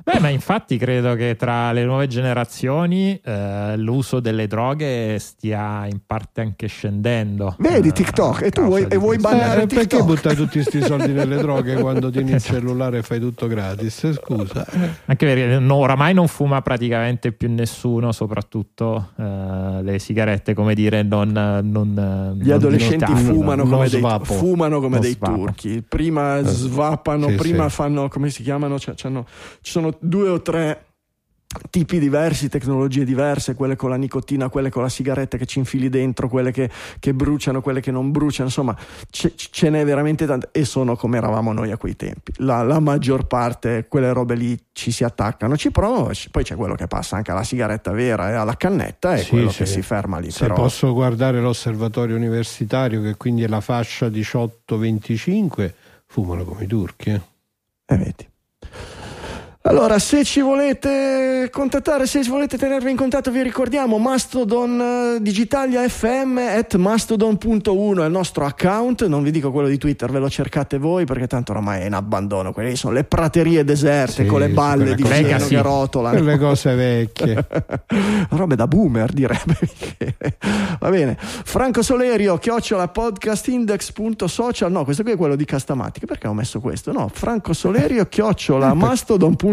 Beh, 0.09 0.19
ma 0.21 0.29
infatti 0.29 0.77
credo 0.77 1.15
che 1.15 1.35
tra 1.37 1.73
le 1.73 1.83
nuove 1.83 2.07
generazioni 2.07 3.19
eh, 3.21 3.75
l'uso 3.75 4.21
delle 4.21 4.47
droghe 4.47 5.19
stia 5.19 5.85
in 5.85 5.99
parte 6.05 6.39
anche 6.39 6.67
scendendo. 6.67 7.57
Vedi 7.59 7.89
Eh, 7.89 7.91
TikTok 7.91 8.41
a 8.41 8.45
e 8.45 8.49
tu 8.51 8.61
vuoi, 8.61 8.85
e 8.87 8.95
vuoi 8.95 9.17
bannare 9.17 9.63
Eh, 9.63 9.67
perché 9.67 10.01
buttare 10.03 10.33
tutti 10.35 10.61
questi 10.61 10.81
soldi 10.81 11.11
nelle 11.11 11.35
droghe 11.35 11.75
quando 11.81 12.09
tieni 12.09 12.31
il 12.31 12.41
cellulare 12.41 12.99
e 12.99 13.01
fai 13.01 13.19
tutto 13.19 13.47
gratis? 13.47 14.13
Scusa. 14.13 14.65
eh. 14.65 14.89
Anche 15.07 15.25
perché 15.25 15.59
no, 15.59 15.75
oramai 15.75 16.13
non 16.13 16.29
fuma 16.29 16.61
praticamente 16.61 17.33
più 17.33 17.51
nessuno, 17.51 18.13
soprattutto 18.13 19.09
eh, 19.17 19.79
le 19.83 19.99
sigarette, 19.99 20.53
come 20.53 20.73
dire, 20.73 21.03
non... 21.03 21.31
non 21.63 22.37
Gli 22.41 22.51
adolescenti 22.51 23.11
non- 23.11 23.23
fumano 23.23 23.63
non 23.65 23.71
come, 23.73 23.89
dei, 23.89 24.01
fumano 24.23 24.79
come 24.79 24.89
Non 24.93 25.01
dei 25.01 25.11
svapo. 25.11 25.35
turchi. 25.35 25.83
Prima 25.85 26.39
svapano, 26.43 27.27
sì, 27.27 27.35
prima 27.35 27.67
sì. 27.67 27.75
fanno 27.75 28.07
come 28.07 28.29
si 28.29 28.41
chiamano? 28.41 28.79
Cioè, 28.79 28.93
c'hanno- 28.95 29.25
ci 29.61 29.71
sono 29.71 29.95
due 29.99 30.29
o 30.29 30.41
tre 30.41 30.81
tipi 31.71 31.97
diversi, 31.97 32.49
tecnologie 32.49 33.03
diverse, 33.05 33.55
quelle 33.55 33.75
con 33.77 33.89
la 33.89 33.95
nicotina, 33.95 34.49
quelle 34.49 34.69
con 34.69 34.83
la 34.83 34.89
sigaretta 34.89 35.37
che 35.37 35.45
ci 35.45 35.59
infili 35.59 35.89
dentro, 35.89 36.27
quelle 36.27 36.51
che, 36.51 36.69
che 36.99 37.13
bruciano, 37.13 37.61
quelle 37.61 37.79
che 37.79 37.89
non 37.89 38.11
bruciano, 38.11 38.47
insomma 38.49 38.77
ce, 39.09 39.33
ce 39.35 39.69
n'è 39.69 39.83
veramente 39.85 40.25
tante 40.27 40.49
e 40.51 40.65
sono 40.65 40.95
come 40.97 41.17
eravamo 41.17 41.53
noi 41.53 41.71
a 41.71 41.77
quei 41.77 41.95
tempi. 41.95 42.33
La, 42.37 42.61
la 42.63 42.79
maggior 42.79 43.25
parte, 43.27 43.85
quelle 43.87 44.11
robe 44.13 44.35
lì 44.35 44.59
ci 44.73 44.91
si 44.91 45.03
attaccano, 45.05 45.55
ci 45.57 45.71
provano, 45.71 46.11
poi 46.29 46.43
c'è 46.43 46.55
quello 46.55 46.75
che 46.75 46.85
passa 46.85 47.15
anche 47.15 47.31
alla 47.31 47.43
sigaretta 47.43 47.91
vera 47.91 48.29
e 48.29 48.33
alla 48.33 48.55
cannetta 48.57 49.15
e 49.15 49.19
Sì, 49.23 49.29
quello 49.29 49.49
sì. 49.49 49.59
che 49.59 49.65
si 49.67 49.81
ferma 49.81 50.19
lì. 50.19 50.29
Se 50.29 50.41
però. 50.41 50.53
posso 50.55 50.93
guardare 50.93 51.39
l'osservatorio 51.39 52.17
universitario, 52.17 53.01
che 53.01 53.15
quindi 53.15 53.43
è 53.43 53.47
la 53.47 53.61
fascia 53.61 54.07
18-25, 54.07 55.71
fumano 56.05 56.43
come 56.43 56.65
i 56.65 56.67
turchi. 56.67 57.09
eh. 57.09 57.21
E 57.85 57.97
vedi. 57.97 58.27
Allora, 59.67 59.99
se 59.99 60.23
ci 60.23 60.39
volete 60.39 61.49
contattare, 61.51 62.07
se 62.07 62.23
volete 62.23 62.57
tenervi 62.57 62.89
in 62.89 62.95
contatto, 62.95 63.31
vi 63.31 63.43
ricordiamo 63.43 63.97
Mastodon 63.97 65.15
eh, 65.17 65.21
Digitalia 65.21 65.85
FM 65.85 66.37
at 66.37 66.75
mastodon.1 66.75 68.01
è 68.01 68.05
il 68.05 68.11
nostro 68.11 68.45
account. 68.45 69.05
Non 69.07 69.23
vi 69.23 69.31
dico 69.31 69.51
quello 69.51 69.67
di 69.67 69.77
Twitter, 69.77 70.09
ve 70.09 70.19
lo 70.19 70.29
cercate 70.29 70.77
voi 70.77 71.03
perché 71.03 71.27
tanto 71.27 71.51
oramai 71.51 71.81
è 71.81 71.85
in 71.85 71.95
abbandono. 71.95 72.53
Quelle 72.53 72.77
sono 72.77 72.93
le 72.93 73.03
praterie 73.03 73.65
deserte 73.65 74.23
Sì, 74.23 74.25
con 74.25 74.39
le 74.39 74.47
sì, 74.47 74.53
balle 74.53 74.95
di 74.95 75.03
fieno 75.03 75.27
Legacy. 75.27 75.49
che 75.49 75.61
rotolano. 75.61 76.15
Quelle 76.15 76.37
cose 76.37 76.73
vecchie. 76.73 77.47
Robe 78.29 78.55
da 78.55 78.67
boomer, 78.67 79.11
direbbe. 79.11 79.57
Va 80.79 80.89
bene. 80.89 81.17
Franco 81.19 81.81
Solerio, 81.81 82.37
chiocciola 82.37 82.87
podcastindex.social. 82.87 84.71
No, 84.71 84.85
questo 84.85 85.03
qui 85.03 85.11
è 85.11 85.17
quello 85.17 85.35
di 85.35 85.43
Castamatic. 85.43 86.05
Perché 86.05 86.27
ho 86.27 86.33
messo 86.33 86.61
questo? 86.61 86.93
No, 86.93 87.09
Franco 87.13 87.51
Solerio, 87.51 88.05
chiocciola 88.05 88.73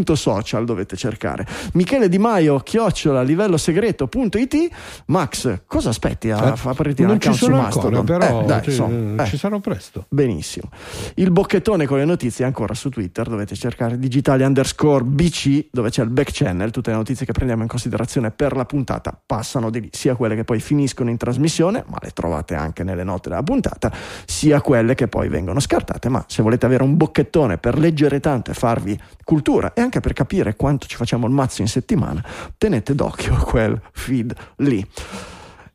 mastodon.social 0.04 0.64
dovete 0.64 0.96
cercare. 0.96 1.46
Michele 1.72 2.08
Di 2.08 2.18
Maio, 2.18 2.58
chiocciola 2.58 3.22
livello 3.22 3.56
segreto.it. 3.56 4.68
Max, 5.06 5.62
cosa 5.66 5.88
aspetti 5.88 6.30
a, 6.30 6.36
a 6.36 6.58
aprirti 6.62 7.02
non 7.02 7.12
un 7.12 7.20
ci 7.20 7.32
sono 7.32 7.58
ancora, 7.58 8.00
Mastodon? 8.00 8.04
però 8.04 8.42
Eh, 8.42 8.44
dai, 8.44 8.62
ci, 8.62 8.68
insomma, 8.70 9.22
eh. 9.22 9.26
ci 9.26 9.36
sarò 9.38 9.58
presto. 9.58 10.06
Benissimo. 10.10 10.68
Il 11.14 11.30
bocchettone 11.30 11.86
con 11.86 11.98
le 11.98 12.04
notizie 12.04 12.44
ancora 12.44 12.74
su 12.74 12.90
Twitter, 12.90 13.28
dovete 13.28 13.54
cercare 13.54 13.98
digitali 13.98 14.44
underscore 14.44 15.04
BC, 15.04 15.68
dove 15.72 15.90
c'è 15.90 16.02
il 16.02 16.10
back 16.10 16.30
channel, 16.32 16.70
tutte 16.70 16.90
le 16.90 16.96
notizie 16.96 17.24
che 17.24 17.32
prendiamo 17.32 17.62
in 17.62 17.68
considerazione 17.68 18.30
per 18.30 18.54
la 18.54 18.66
puntata 18.66 19.18
passano 19.24 19.70
di 19.70 19.80
lì, 19.80 19.88
sia 19.92 20.14
quelle 20.14 20.34
che 20.36 20.44
poi 20.44 20.60
finiscono 20.60 21.10
in 21.10 21.16
trasmissione, 21.16 21.84
ma 21.88 21.96
le 22.00 22.10
trovate 22.10 22.54
anche 22.54 22.84
nelle 22.84 23.04
note 23.04 23.30
della 23.30 23.42
puntata, 23.42 23.90
sia 24.26 24.60
quelle 24.60 24.94
che 24.94 25.08
poi 25.08 25.28
vengono 25.28 25.60
scartate, 25.60 26.08
ma 26.08 26.24
se 26.28 26.42
volete 26.42 26.66
avere 26.66 26.82
un 26.82 26.96
bocchettone 26.96 27.58
per 27.58 27.78
leggere 27.78 28.20
tanto 28.20 28.50
e 28.50 28.54
farvi 28.54 28.98
cultura 29.24 29.72
e 29.72 29.80
anche 29.80 29.93
per 30.00 30.12
capire 30.12 30.56
quanto 30.56 30.86
ci 30.86 30.96
facciamo 30.96 31.26
il 31.26 31.32
mazzo 31.32 31.62
in 31.62 31.68
settimana, 31.68 32.24
tenete 32.58 32.94
d'occhio 32.94 33.36
quel 33.44 33.80
feed 33.92 34.34
lì. 34.56 34.86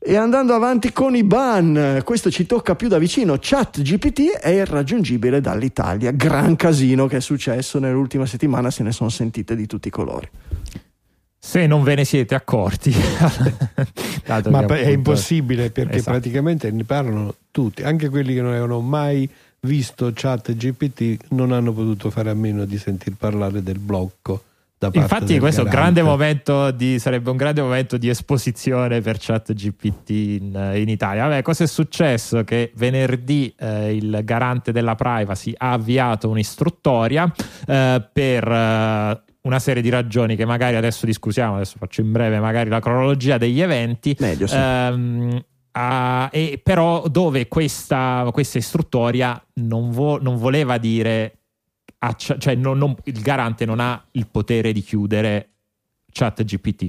E 0.02 0.16
andando 0.16 0.54
avanti 0.54 0.94
con 0.94 1.14
i 1.14 1.26
ban, 1.26 2.02
questo 2.06 2.32
ci 2.32 2.46
tocca 2.46 2.74
più 2.76 2.88
da 2.88 2.98
vicino. 2.98 3.36
Chat 3.38 3.82
GPT 3.82 4.38
è 4.40 4.48
irraggiungibile 4.50 5.42
dall'Italia. 5.42 6.12
Gran 6.12 6.56
casino 6.56 7.06
che 7.08 7.18
è 7.18 7.20
successo 7.20 7.80
nell'ultima 7.80 8.26
settimana, 8.26 8.72
se 8.72 8.84
ne 8.84 8.94
sono 8.94 9.10
sentite 9.10 9.58
di 9.58 9.66
tutti 9.66 9.90
i 9.90 9.92
colori. 9.92 10.30
Se 11.38 11.68
non 11.68 11.84
ve 11.84 11.96
ne 11.96 12.06
siete 12.06 12.34
accorti. 12.34 12.94
Ma 14.26 14.36
è 14.38 14.48
appunto- 14.48 14.74
impossibile 14.76 15.70
perché 15.70 15.98
Esatto. 15.98 16.12
praticamente 16.12 16.72
ne 16.72 16.84
parlano 16.86 17.36
tutti, 17.52 17.84
anche 17.84 18.08
quelli 18.08 18.34
che 18.34 18.42
non 18.42 18.52
avevano 18.52 18.80
mai 18.80 19.30
visto 19.62 20.12
chat 20.14 20.54
GPT 20.54 21.26
non 21.30 21.52
hanno 21.52 21.74
potuto 21.74 22.10
fare 22.10 22.30
a 22.30 22.34
meno 22.34 22.66
di 22.66 22.78
sentir 22.78 23.16
parlare 23.18 23.62
del 23.64 23.80
blocco. 23.80 24.44
Da 24.80 24.92
parte 24.92 25.00
Infatti, 25.00 25.32
del 25.34 25.42
questo 25.42 25.60
è 25.60 25.64
un 25.66 25.70
garante. 25.70 26.00
grande 26.00 26.10
momento 26.10 26.72
di, 26.72 27.00
sarebbe 27.00 27.30
un 27.30 27.36
grande 27.36 27.62
momento 27.62 27.98
di 27.98 28.08
esposizione 28.08 29.02
per 29.02 29.18
ChatGPT 29.20 30.10
in, 30.10 30.72
in 30.76 30.88
Italia. 30.88 31.28
Vabbè, 31.28 31.42
cosa 31.42 31.66
è 31.66 31.68
successo? 31.68 32.46
Che 32.46 32.72
venerdì 32.76 33.54
eh, 33.60 33.94
il 33.94 34.22
garante 34.24 34.72
della 34.72 34.96
privacy 34.96 35.54
ha 35.58 35.74
avviato 35.74 36.30
un'istruttoria 36.30 37.30
eh, 37.68 38.08
per 38.14 38.48
eh, 38.48 39.22
una 39.42 39.60
serie 39.60 39.82
di 39.82 39.90
ragioni 39.90 40.38
che 40.38 40.46
magari 40.46 40.78
adesso 40.78 41.06
discusiamo, 41.06 41.56
adesso 41.56 41.76
faccio 41.78 42.00
in 42.00 42.14
breve 42.14 42.40
magari 42.40 42.70
la 42.70 42.80
cronologia 42.80 43.38
degli 43.38 43.60
eventi. 43.60 44.16
Meglio, 44.18 44.48
sì. 44.48 44.56
Ehm, 44.56 45.44
ah, 45.82 46.30
e 46.32 46.60
però 46.62 47.08
dove 47.08 47.48
questa, 47.48 48.28
questa 48.32 48.58
istruttoria 48.58 49.42
non, 49.56 49.92
vo- 49.92 50.22
non 50.22 50.36
voleva 50.38 50.78
dire 50.78 51.38
accia- 52.00 52.38
cioè 52.38 52.56
non- 52.56 52.78
non- 52.78 52.96
il 53.06 53.22
garante 53.22 53.66
non 53.66 53.80
ha 53.80 54.04
il 54.12 54.28
potere 54.28 54.74
di 54.74 54.82
chiudere 54.82 55.50
chat 56.12 56.44
GPT 56.44 56.88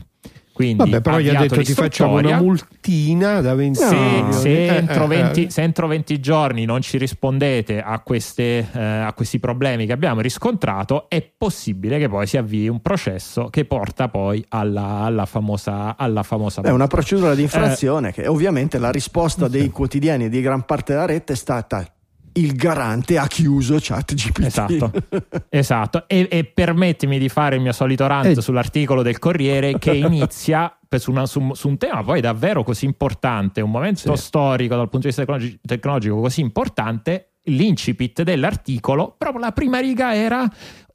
quindi 0.60 0.90
Vabbè, 0.90 1.00
però 1.00 1.18
gli 1.18 1.28
ha 1.30 1.40
detto 1.40 1.62
ti 1.62 1.72
facciamo 1.72 2.18
una 2.18 2.38
multina 2.38 3.40
da 3.40 3.54
20 3.54 3.78
se, 3.78 3.86
se 4.28 4.66
Eh, 4.66 4.76
entro 4.76 5.04
eh, 5.04 5.08
20, 5.08 5.44
eh. 5.46 5.50
se 5.50 5.62
entro 5.62 5.86
20 5.86 6.20
giorni 6.20 6.66
non 6.66 6.82
ci 6.82 6.98
rispondete 6.98 7.80
a, 7.80 7.98
queste, 8.00 8.68
eh, 8.70 8.78
a 8.78 9.10
questi 9.14 9.38
problemi 9.38 9.86
che 9.86 9.92
abbiamo 9.92 10.20
riscontrato, 10.20 11.08
è 11.08 11.22
possibile 11.22 11.98
che 11.98 12.10
poi 12.10 12.26
si 12.26 12.36
avvii 12.36 12.68
un 12.68 12.82
processo 12.82 13.48
che 13.48 13.64
porta 13.64 14.08
poi 14.08 14.44
alla, 14.48 15.00
alla 15.00 15.24
famosa, 15.24 15.96
alla 15.96 16.22
famosa 16.22 16.60
È 16.60 16.70
una 16.70 16.86
procedura 16.88 17.32
Eh. 17.32 17.36
di 17.36 17.42
infrazione 17.42 18.12
che 18.12 18.26
ovviamente 18.26 18.78
la 18.78 18.90
risposta 18.90 19.48
dei 19.48 19.70
quotidiani 19.70 20.24
e 20.24 20.28
di 20.28 20.42
gran 20.42 20.66
parte 20.66 20.92
della 20.92 21.06
rete 21.06 21.32
è 21.32 21.36
stata 21.36 21.90
il 22.34 22.54
garante 22.54 23.18
ha 23.18 23.26
chiuso 23.26 23.78
chat 23.80 24.14
GPT. 24.14 24.44
Esatto, 24.44 24.92
esatto. 25.48 26.04
E, 26.08 26.28
e 26.30 26.44
permettimi 26.44 27.18
di 27.18 27.28
fare 27.28 27.56
il 27.56 27.62
mio 27.62 27.72
solito 27.72 28.06
rant 28.06 28.36
Eh. 28.38 28.40
sull'articolo 28.40 29.02
del 29.02 29.18
Corriere 29.18 29.78
che 29.78 29.92
inizia 29.96 30.74
per- 30.88 31.00
su, 31.00 31.10
una- 31.10 31.26
su- 31.26 31.52
su 31.54 31.68
un 31.68 31.76
tema 31.76 32.02
poi 32.02 32.20
davvero 32.20 32.62
così 32.62 32.84
importante, 32.84 33.60
un 33.60 33.70
momento 33.70 34.14
Sì. 34.16 34.22
storico 34.22 34.74
dal 34.76 34.88
punto 34.88 35.08
di 35.08 35.14
vista 35.14 35.22
tecnologi- 35.24 35.58
tecnologico 35.64 36.20
così 36.20 36.40
importante. 36.40 37.24
L'incipit 37.44 38.22
dell'articolo, 38.22 39.14
proprio 39.16 39.40
la 39.40 39.52
prima 39.52 39.78
riga 39.80 40.14
era 40.14 40.46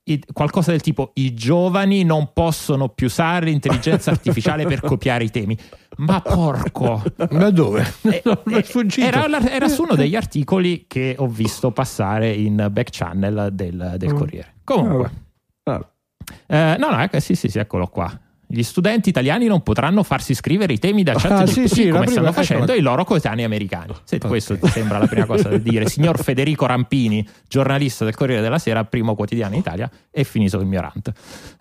i- 0.08 0.24
qualcosa 0.34 0.72
del 0.72 0.82
tipo 0.82 1.12
i 1.16 1.34
giovani 1.34 2.04
non 2.04 2.32
possono 2.34 2.90
più 2.90 3.08
usare 3.08 3.46
l'intelligenza 3.48 4.12
artificiale 4.12 4.66
per 4.66 4.82
copiare 4.86 5.24
i 5.24 5.30
temi. 5.32 5.58
Ma 5.98 6.20
porco! 6.22 7.02
Ma 7.32 7.50
dove? 7.52 7.86
Eh, 8.04 8.22
eh, 8.26 8.66
era, 8.98 9.28
era 9.50 9.68
su 9.68 9.84
uno 9.84 9.96
degli 9.96 10.16
articoli 10.16 10.86
che 10.88 11.16
ho 11.18 11.28
visto 11.28 11.72
passare 11.72 12.32
in 12.34 12.68
back 12.72 12.90
channel 12.92 13.50
del, 13.54 13.96
del 13.98 14.14
Mm. 14.14 14.18
Corriere. 14.18 14.54
Comunque, 14.64 15.12
Ah, 15.64 15.84
eh, 16.48 16.76
no, 16.78 16.90
no, 16.92 17.00
ecco, 17.02 17.20
sì, 17.20 17.36
sì, 17.36 17.50
sì, 17.50 17.60
eccolo 17.60 17.88
qua. 17.88 18.12
Gli 18.56 18.64
studenti 18.64 19.10
italiani 19.10 19.46
non 19.48 19.62
potranno 19.62 20.02
farsi 20.04 20.34
scrivere 20.34 20.74
i 20.74 20.80
temi 20.80 21.04
da 21.04 21.14
chat 21.14 21.32
Ah, 21.32 21.46
sì, 21.46 21.68
sì, 21.68 21.90
come 21.90 22.06
prima- 22.06 22.12
stanno 22.12 22.32
facendo 22.32 22.64
ecco. 22.72 22.74
i 22.80 22.82
loro 22.82 23.04
coetanei 23.04 23.44
americani. 23.44 23.94
Se 24.06 24.16
Ok. 24.16 24.28
questo 24.28 24.58
ti 24.58 24.68
sembra 24.70 24.98
la 24.98 25.08
prima 25.08 25.26
cosa 25.26 25.50
da 25.50 25.58
dire, 25.58 25.88
signor 25.90 26.22
Federico 26.24 26.66
Rampini, 26.66 27.28
giornalista 27.48 28.06
del 28.06 28.16
Corriere 28.16 28.42
della 28.42 28.58
Sera, 28.60 28.84
primo 28.86 29.14
quotidiano 29.16 29.54
in 29.54 29.60
Italia, 29.60 29.90
è 30.10 30.24
finito 30.24 30.58
il 30.60 30.66
mio 30.66 30.80
rant. 30.82 31.12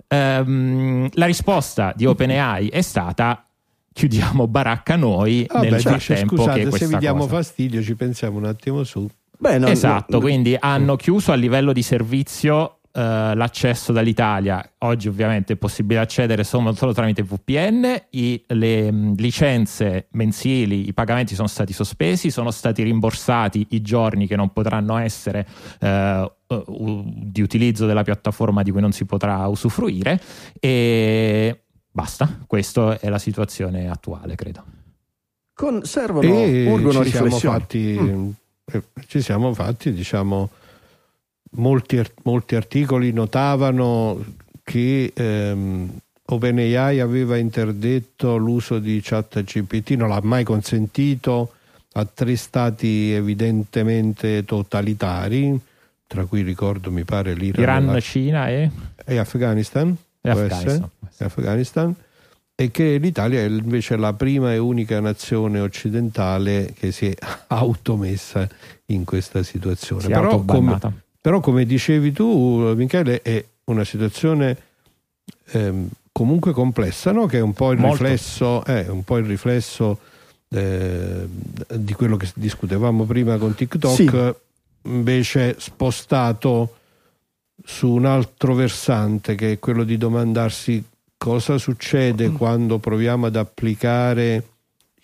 Ehm, 0.09 1.09
la 1.15 1.27
risposta 1.27 1.93
di 1.97 2.07
OpenAI 2.07 2.69
è 2.69 2.81
stata 2.83 3.47
chiudiamo 3.93 4.47
baracca 4.47 4.97
noi 4.97 5.47
Vabbè, 5.49 5.71
nel 5.71 5.77
dice, 5.77 5.99
frattempo 5.99 6.37
scusate, 6.37 6.65
che 6.69 6.71
se 6.79 6.87
vi 6.87 6.97
diamo 6.99 7.21
cosa. 7.23 7.37
fastidio 7.37 7.83
ci 7.83 7.95
pensiamo 7.95 8.39
un 8.39 8.45
attimo 8.47 8.85
su. 8.85 9.09
beh, 9.39 9.59
non- 9.59 9.71
esatto, 9.71 10.13
non- 10.13 10.21
quindi 10.21 10.57
hanno 10.59 10.97
chiuso 10.97 11.33
a 11.33 11.35
livello 11.35 11.73
di 11.73 11.83
servizio 11.83 12.79
eh, 12.97 13.35
l'accesso 13.35 13.91
dall'Italia. 13.93 14.65
Oggi 14.79 15.09
ovviamente 15.09 15.55
è 15.55 15.57
possibile 15.57 15.99
accedere 15.99 16.45
solo, 16.45 16.73
solo 16.75 16.93
tramite 16.93 17.23
VPN, 17.25 18.03
I- 18.11 18.45
le 18.49 18.93
mh, 18.93 19.15
licenze 19.17 20.07
mensili, 20.13 20.87
i 20.89 20.93
pagamenti 20.93 21.35
sono 21.35 21.49
stati 21.49 21.73
sospesi, 21.73 22.31
sono 22.31 22.53
stati 22.53 22.83
rimborsati 22.85 23.67
i 23.71 23.83
giorni 23.83 24.27
che 24.29 24.37
non 24.37 24.53
potranno 24.53 24.97
essere 24.97 25.47
eh, 25.81 26.33
di 26.67 27.43
utilizzo 27.43 27.87
della 27.87 28.05
piattaforma 28.05 28.63
di 28.63 28.71
cui 28.71 28.81
non 28.81 28.93
si 28.93 29.05
potrà 29.07 29.45
usufruire 29.49 30.21
e 30.61 31.63
basta, 31.91 32.39
questa 32.47 32.99
è 33.01 33.09
la 33.09 33.19
situazione 33.19 33.89
attuale, 33.91 34.35
credo. 34.37 34.65
con- 35.53 35.83
servono, 35.85 36.29
e 36.29 36.67
urgono 36.69 37.03
ci 37.05 37.11
siamo 37.11 37.25
riflessioni. 37.27 37.59
fatti, 37.59 37.97
Mm. 38.01 38.31
eh, 38.73 38.83
ci 39.07 39.21
siamo 39.21 39.53
fatti, 39.55 39.93
diciamo, 39.93 40.51
molti, 41.57 42.03
molti 42.23 42.55
articoli 42.55 43.13
notavano 43.13 44.25
che 44.63 45.13
ehm, 45.15 45.91
OpenAI 46.27 47.01
aveva 47.01 47.37
interdetto 47.37 48.37
l'uso 48.37 48.79
di 48.79 49.01
chat 49.03 49.43
GPT, 49.43 49.91
non 49.91 50.09
l'ha 50.09 50.21
mai 50.23 50.45
consentito 50.45 51.53
a 51.93 52.05
tre 52.07 52.35
stati 52.37 53.13
evidentemente 53.13 54.45
totalitari, 54.45 55.59
tra 56.07 56.25
cui 56.25 56.43
ricordo 56.43 56.91
mi 56.91 57.05
pare 57.05 57.35
l'Iran 57.35 57.63
Iran, 57.63 57.87
la- 57.87 58.01
Cina 58.01 58.49
e, 58.49 58.71
e 59.05 59.19
Afghanistan, 59.19 59.95
e 60.21 60.31
Afghanistan. 60.31 60.89
Afghanistan 61.19 61.95
e 62.57 62.71
che 62.71 62.99
l'Italia 62.99 63.41
è 63.41 63.47
invece 63.47 63.97
la 63.97 64.13
prima 64.13 64.53
e 64.53 64.59
unica 64.59 65.01
nazione 65.01 65.59
occidentale 65.61 66.73
che 66.79 66.93
si 66.93 67.09
è 67.09 67.15
automessa 67.49 68.49
in 68.87 69.05
questa 69.05 69.43
situazione. 69.43 70.07
Però 70.09 70.43
come. 70.45 71.03
Però 71.25 71.41
come 71.41 71.65
dicevi 71.65 72.13
tu, 72.13 72.75
Michele, 72.77 73.23
è 73.23 73.43
una 73.65 73.85
situazione 73.85 74.59
ehm, 75.53 75.89
comunque 76.13 76.53
complessa, 76.53 77.13
no? 77.13 77.25
che 77.25 77.39
è 77.39 77.41
un 77.41 77.55
po' 77.55 77.73
il 77.73 77.79
Molto. 77.79 78.03
riflesso, 78.03 78.63
è 78.63 78.89
un 78.89 79.05
po' 79.05 79.17
il 79.17 79.25
riflesso 79.25 80.01
eh, 80.51 81.27
di 81.77 81.95
quello 81.95 82.19
che 82.19 82.29
discutevamo 82.35 83.05
prima 83.05 83.39
con 83.39 83.55
TikTok, 83.55 83.95
Sì. 83.95 84.11
invece 84.91 85.57
spostato 85.59 86.75
su 87.65 87.89
un 87.89 88.05
altro 88.05 88.53
versante 88.55 89.35
che 89.35 89.53
è 89.53 89.59
quello 89.59 89.85
di 89.85 89.97
domandarsi 89.97 90.85
cosa 91.17 91.57
succede 91.57 92.33
quando 92.33 92.77
proviamo 92.79 93.25
ad 93.25 93.37
applicare 93.37 94.47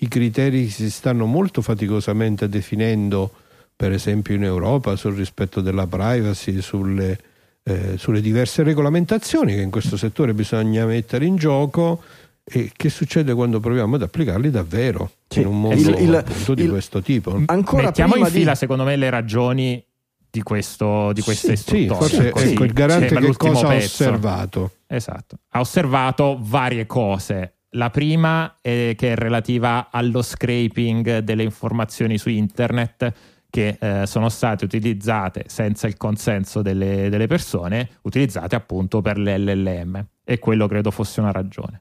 i 0.00 0.08
criteri 0.08 0.66
che 0.66 0.70
si 0.70 0.90
stanno 0.90 1.24
molto 1.24 1.62
faticosamente 1.62 2.46
definendo, 2.46 3.32
per 3.80 3.92
esempio 3.92 4.34
in 4.34 4.44
Europa, 4.44 4.94
sul 4.94 5.14
rispetto 5.14 5.62
della 5.62 5.86
privacy, 5.86 6.60
sulle, 6.60 7.18
eh, 7.62 7.96
sulle 7.96 8.20
diverse 8.20 8.62
regolamentazioni 8.62 9.54
che 9.54 9.62
in 9.62 9.70
questo 9.70 9.96
settore 9.96 10.34
bisogna 10.34 10.84
mettere 10.84 11.24
in 11.24 11.36
gioco 11.36 12.02
e 12.44 12.72
che 12.76 12.90
succede 12.90 13.32
quando 13.32 13.58
proviamo 13.58 13.94
ad 13.94 14.02
applicarli 14.02 14.50
davvero 14.50 15.12
Sì, 15.28 15.40
in 15.40 15.46
un 15.46 15.60
mondo 15.62 15.80
il- 15.80 16.02
il- 16.02 16.14
appunto 16.14 16.52
di 16.52 16.64
il- 16.64 16.68
questo 16.68 17.00
tipo. 17.00 17.40
Ancora 17.46 17.84
Mettiamo 17.84 18.12
prima 18.12 18.26
in 18.26 18.32
fila, 18.34 18.50
di... 18.50 18.56
secondo 18.58 18.84
me, 18.84 18.96
le 18.96 19.08
ragioni 19.08 19.82
di, 20.30 20.42
questo, 20.42 21.12
di 21.14 21.22
questa 21.22 21.56
Sì, 21.56 21.62
sì, 21.64 21.86
forse 21.86 22.32
Sì, 22.36 22.50
ecco, 22.50 22.64
il 22.64 22.72
garante 22.74 23.08
sembra 23.08 23.30
che 23.30 23.36
cosa 23.38 23.66
ha 23.66 23.70
pezzo. 23.70 24.02
osservato. 24.04 24.70
Esatto. 24.88 25.38
Ha 25.52 25.58
osservato 25.60 26.36
varie 26.38 26.84
cose. 26.84 27.54
La 27.70 27.88
prima 27.88 28.56
è 28.60 28.92
che 28.94 29.12
è 29.12 29.14
relativa 29.14 29.88
allo 29.90 30.20
scraping 30.20 31.20
delle 31.20 31.44
informazioni 31.44 32.18
su 32.18 32.28
internet 32.28 33.10
che 33.50 33.76
eh, 33.80 34.06
sono 34.06 34.28
state 34.28 34.64
utilizzate 34.64 35.44
senza 35.48 35.86
il 35.86 35.96
consenso 35.96 36.62
delle, 36.62 37.08
delle 37.08 37.26
persone, 37.26 37.88
utilizzate 38.02 38.54
appunto 38.54 39.02
per 39.02 39.18
le 39.18 39.36
LLM. 39.38 40.06
E 40.24 40.38
quello 40.38 40.68
credo 40.68 40.90
fosse 40.90 41.20
una 41.20 41.32
ragione. 41.32 41.80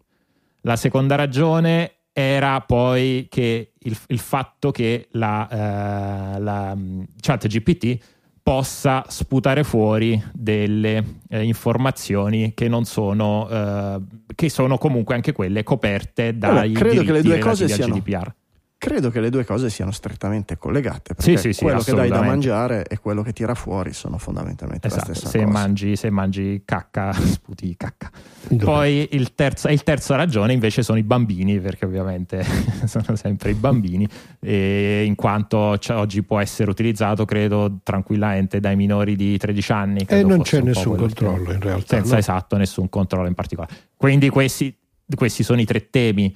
La 0.62 0.76
seconda 0.76 1.16
ragione 1.16 2.00
era 2.12 2.60
poi 2.62 3.28
che 3.30 3.74
il, 3.78 3.98
il 4.08 4.20
fatto 4.20 4.72
che 4.72 5.08
la, 5.12 6.36
eh, 6.36 6.40
la 6.40 6.76
mm, 6.76 7.02
chat 7.22 7.48
GPT 7.48 7.98
possa 8.42 9.06
sputare 9.08 9.64
fuori 9.64 10.22
delle 10.34 11.04
eh, 11.30 11.44
informazioni 11.44 12.54
che 12.56 12.68
non 12.68 12.84
sono 12.86 13.48
eh, 13.48 14.00
che 14.34 14.50
sono 14.50 14.78
comunque 14.80 15.14
anche 15.14 15.34
quelle 15.34 15.64
coperte 15.64 16.30
Allora, 16.42 16.62
dai 16.62 16.72
credo 16.72 17.04
che 17.04 17.12
le 17.12 17.22
due 17.22 17.38
cose 17.38 17.68
siano- 17.68 17.94
GDPR. 17.94 18.34
Credo 18.82 19.10
che 19.10 19.20
le 19.20 19.30
due 19.30 19.44
cose 19.44 19.70
siano 19.70 19.92
strettamente 19.92 20.58
collegate, 20.58 21.14
perché 21.14 21.36
Sì, 21.36 21.38
sì, 21.38 21.52
sì, 21.52 21.64
quello 21.64 21.82
che 21.82 21.94
dai 21.94 22.08
da 22.08 22.22
mangiare 22.22 22.86
e 22.88 22.98
quello 22.98 23.22
che 23.24 23.34
tira 23.34 23.54
fuori 23.54 23.92
sono 23.92 24.18
fondamentalmente 24.18 24.88
Esatto, 24.88 25.10
la 25.10 25.14
stessa 25.16 25.32
se 25.32 25.44
cosa. 25.44 25.52
mangi, 25.52 25.96
se 25.98 26.10
mangi 26.10 26.62
cacca, 26.64 27.12
sputi 27.12 27.76
cacca. 27.76 28.10
Poi 28.56 29.10
il 29.12 29.36
terzo, 29.36 29.68
il 29.68 29.84
terza 29.84 30.16
ragione 30.16 30.54
invece 30.54 30.82
sono 30.82 30.98
i 30.98 31.04
bambini, 31.04 31.60
perché 31.60 31.84
ovviamente 31.84 32.42
sono 32.88 33.18
sempre 33.18 33.50
i 33.50 33.54
bambini, 33.54 34.08
e 34.40 35.04
in 35.06 35.16
quanto 35.16 35.78
oggi 35.90 36.24
può 36.24 36.40
essere 36.40 36.72
utilizzato, 36.72 37.26
credo, 37.26 37.80
tranquillamente 37.84 38.62
dai 38.62 38.78
minori 38.78 39.18
di 39.18 39.38
13 39.38 39.72
anni. 39.74 40.06
E 40.08 40.24
non 40.24 40.42
c'è 40.42 40.62
nessun 40.62 40.96
controllo 40.96 41.52
in 41.52 41.60
realtà. 41.60 41.98
senza 41.98 42.14
no? 42.14 42.20
esatto 42.20 42.56
nessun 42.56 42.88
controllo 42.88 43.28
in 43.28 43.34
particolare. 43.34 43.74
Quindi 43.98 44.30
questi, 44.30 44.74
questi 45.14 45.44
sono 45.44 45.60
i 45.60 45.66
tre 45.66 45.90
temi 45.90 46.34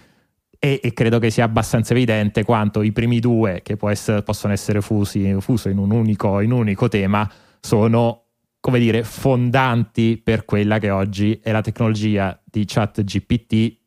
e, 0.63 0.79
e 0.81 0.93
credo 0.93 1.19
che 1.19 1.29
sia 1.29 1.43
abbastanza 1.43 1.91
evidente 1.91 2.45
quanto 2.45 2.83
i 2.83 2.93
primi 2.93 3.19
due, 3.19 3.59
che 3.63 3.77
essere- 3.81 4.23
possono 4.23 4.53
essere 4.53 4.79
fusi, 4.79 5.25
in 5.25 5.77
un, 5.77 5.91
unico, 5.91 6.39
in 6.39 6.53
un 6.53 6.59
unico 6.59 6.87
tema, 6.87 7.29
sono 7.59 8.27
come 8.61 8.79
dire 8.79 9.03
fondanti 9.03 10.21
per 10.23 10.45
quella 10.45 10.79
che 10.79 10.89
oggi 10.89 11.37
è 11.43 11.51
la 11.51 11.59
tecnologia 11.59 12.41
di 12.45 12.63
chat 12.65 13.03
GPT 13.03 13.77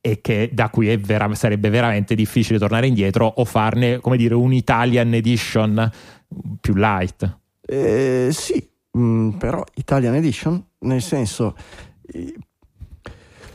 e 0.00 0.20
che 0.20 0.50
da 0.52 0.68
cui 0.68 0.96
vera- 0.96 1.32
sarebbe 1.36 1.70
veramente 1.70 2.16
difficile 2.16 2.58
tornare 2.58 2.88
indietro 2.88 3.24
o 3.24 3.44
farne 3.44 3.98
come 4.00 4.16
dire 4.16 4.34
un 4.34 4.52
Italian 4.52 5.14
edition 5.14 5.88
più 6.60 6.74
light. 6.74 7.38
Eh, 7.60 8.30
sì, 8.32 8.68
mm, 8.98 9.30
però 9.30 9.62
Italian 9.74 10.16
Edition, 10.16 10.60
nel 10.80 11.02
senso, 11.02 11.54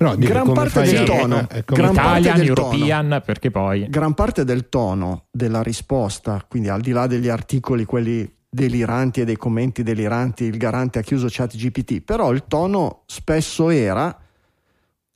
Però 0.02 0.16
dico, 0.16 0.34
Gran 0.34 0.52
parte 0.52 0.82
del 0.82 1.04
tono, 1.04 1.48
eh, 1.48 1.64
gran 1.64 1.94
fai- 1.94 2.04
parte 2.04 2.20
Italian, 2.22 2.38
del 2.38 2.48
European, 2.48 3.22
perché 3.24 3.52
poi 3.52 3.88
gran 3.88 4.16
parte 4.16 4.44
del 4.44 4.68
tono 4.68 5.26
della 5.30 5.62
risposta, 5.62 6.44
quindi 6.50 6.70
al 6.70 6.82
di 6.82 6.90
là 6.90 7.06
degli 7.06 7.28
articoli, 7.28 7.86
quelli 7.86 8.28
deliranti 8.50 9.22
e 9.22 9.26
dei 9.26 9.38
commenti 9.38 9.84
deliranti, 9.84 10.46
il 10.46 10.58
garante 10.58 10.98
ha 10.98 11.02
chiuso 11.04 11.28
chat 11.30 11.56
GPT, 11.56 12.02
però 12.02 12.32
il 12.32 12.46
tono 12.48 13.04
spesso 13.06 13.70
era 13.70 14.18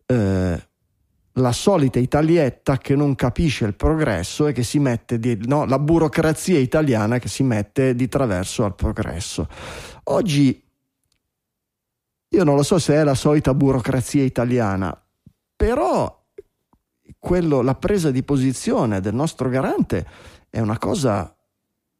eh, 0.05 0.67
la 1.33 1.51
solita 1.51 1.97
italietta 1.97 2.77
che 2.77 2.95
non 2.95 3.15
capisce 3.15 3.65
il 3.65 3.73
progresso 3.73 4.45
e 4.45 4.53
che 4.53 4.61
si 4.61 4.77
mette 4.77 5.17
di, 5.17 5.35
no, 5.47 5.65
la 5.65 5.79
burocrazia 5.79 6.59
italiana 6.59 7.17
che 7.17 7.27
si 7.27 7.41
mette 7.41 7.95
di 7.95 8.07
traverso 8.07 8.63
al 8.63 8.75
progresso. 8.75 9.47
Oggi 10.03 10.64
io 12.35 12.43
non 12.43 12.55
lo 12.55 12.63
so 12.63 12.77
se 12.79 12.95
è 12.95 13.03
la 13.03 13.15
solita 13.15 13.53
burocrazia 13.53 14.21
italiana, 14.21 14.95
però 15.55 16.23
quello, 17.17 17.61
la 17.61 17.75
presa 17.75 18.11
di 18.11 18.23
posizione 18.23 18.99
del 18.99 19.15
nostro 19.15 19.47
garante 19.47 20.05
è 20.49 20.59
una 20.59 20.77
cosa 20.77 21.33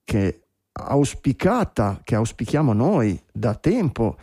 che 0.03 0.41
auspicata, 0.73 2.01
che 2.03 2.15
auspichiamo 2.15 2.73
noi 2.73 3.19
da 3.31 3.55
tempo 3.55 4.17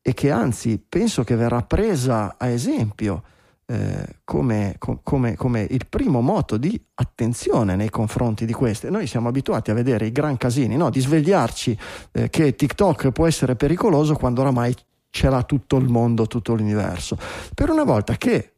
e 0.00 0.14
che 0.14 0.30
anzi 0.30 0.78
penso 0.78 1.22
che 1.22 1.36
verrà 1.36 1.62
presa 1.62 2.36
a 2.38 2.46
esempio 2.46 3.22
eh, 3.66 4.20
come, 4.24 4.76
co- 4.78 5.00
come- 5.02 5.36
come 5.36 5.66
il 5.68 5.86
primo 5.86 6.22
moto 6.22 6.56
di 6.56 6.80
attenzione 6.94 7.76
nei 7.76 7.90
confronti 7.90 8.46
di 8.46 8.52
queste. 8.54 8.88
Noi 8.88 9.06
siamo 9.06 9.28
abituati 9.28 9.70
a 9.70 9.74
vedere 9.74 10.06
i 10.06 10.12
gran 10.12 10.38
casini, 10.38 10.76
no? 10.76 10.88
di 10.88 11.00
svegliarci 11.00 11.78
eh, 12.12 12.30
che 12.30 12.54
TikTok 12.54 13.10
può 13.10 13.26
essere 13.26 13.54
pericoloso 13.54 14.14
quando 14.14 14.40
oramai 14.40 14.74
ce 15.16 15.30
l'ha 15.30 15.42
tutto 15.44 15.78
il 15.78 15.88
mondo, 15.88 16.26
tutto 16.26 16.54
l'universo. 16.54 17.16
Per 17.54 17.70
una 17.70 17.84
volta 17.84 18.16
che 18.16 18.52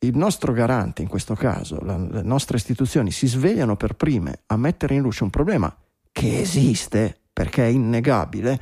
il 0.00 0.14
nostro 0.14 0.52
garante, 0.52 1.00
in 1.00 1.08
questo 1.08 1.34
caso, 1.34 1.78
la, 1.80 1.96
le 1.96 2.20
nostre 2.20 2.58
istituzioni, 2.58 3.10
si 3.10 3.26
svegliano 3.26 3.76
per 3.76 3.94
prime 3.94 4.40
a 4.48 4.58
mettere 4.58 4.94
in 4.94 5.00
luce 5.00 5.24
un 5.24 5.30
problema 5.30 5.74
che 6.12 6.38
esiste, 6.38 7.16
perché 7.32 7.64
è 7.64 7.68
innegabile, 7.68 8.60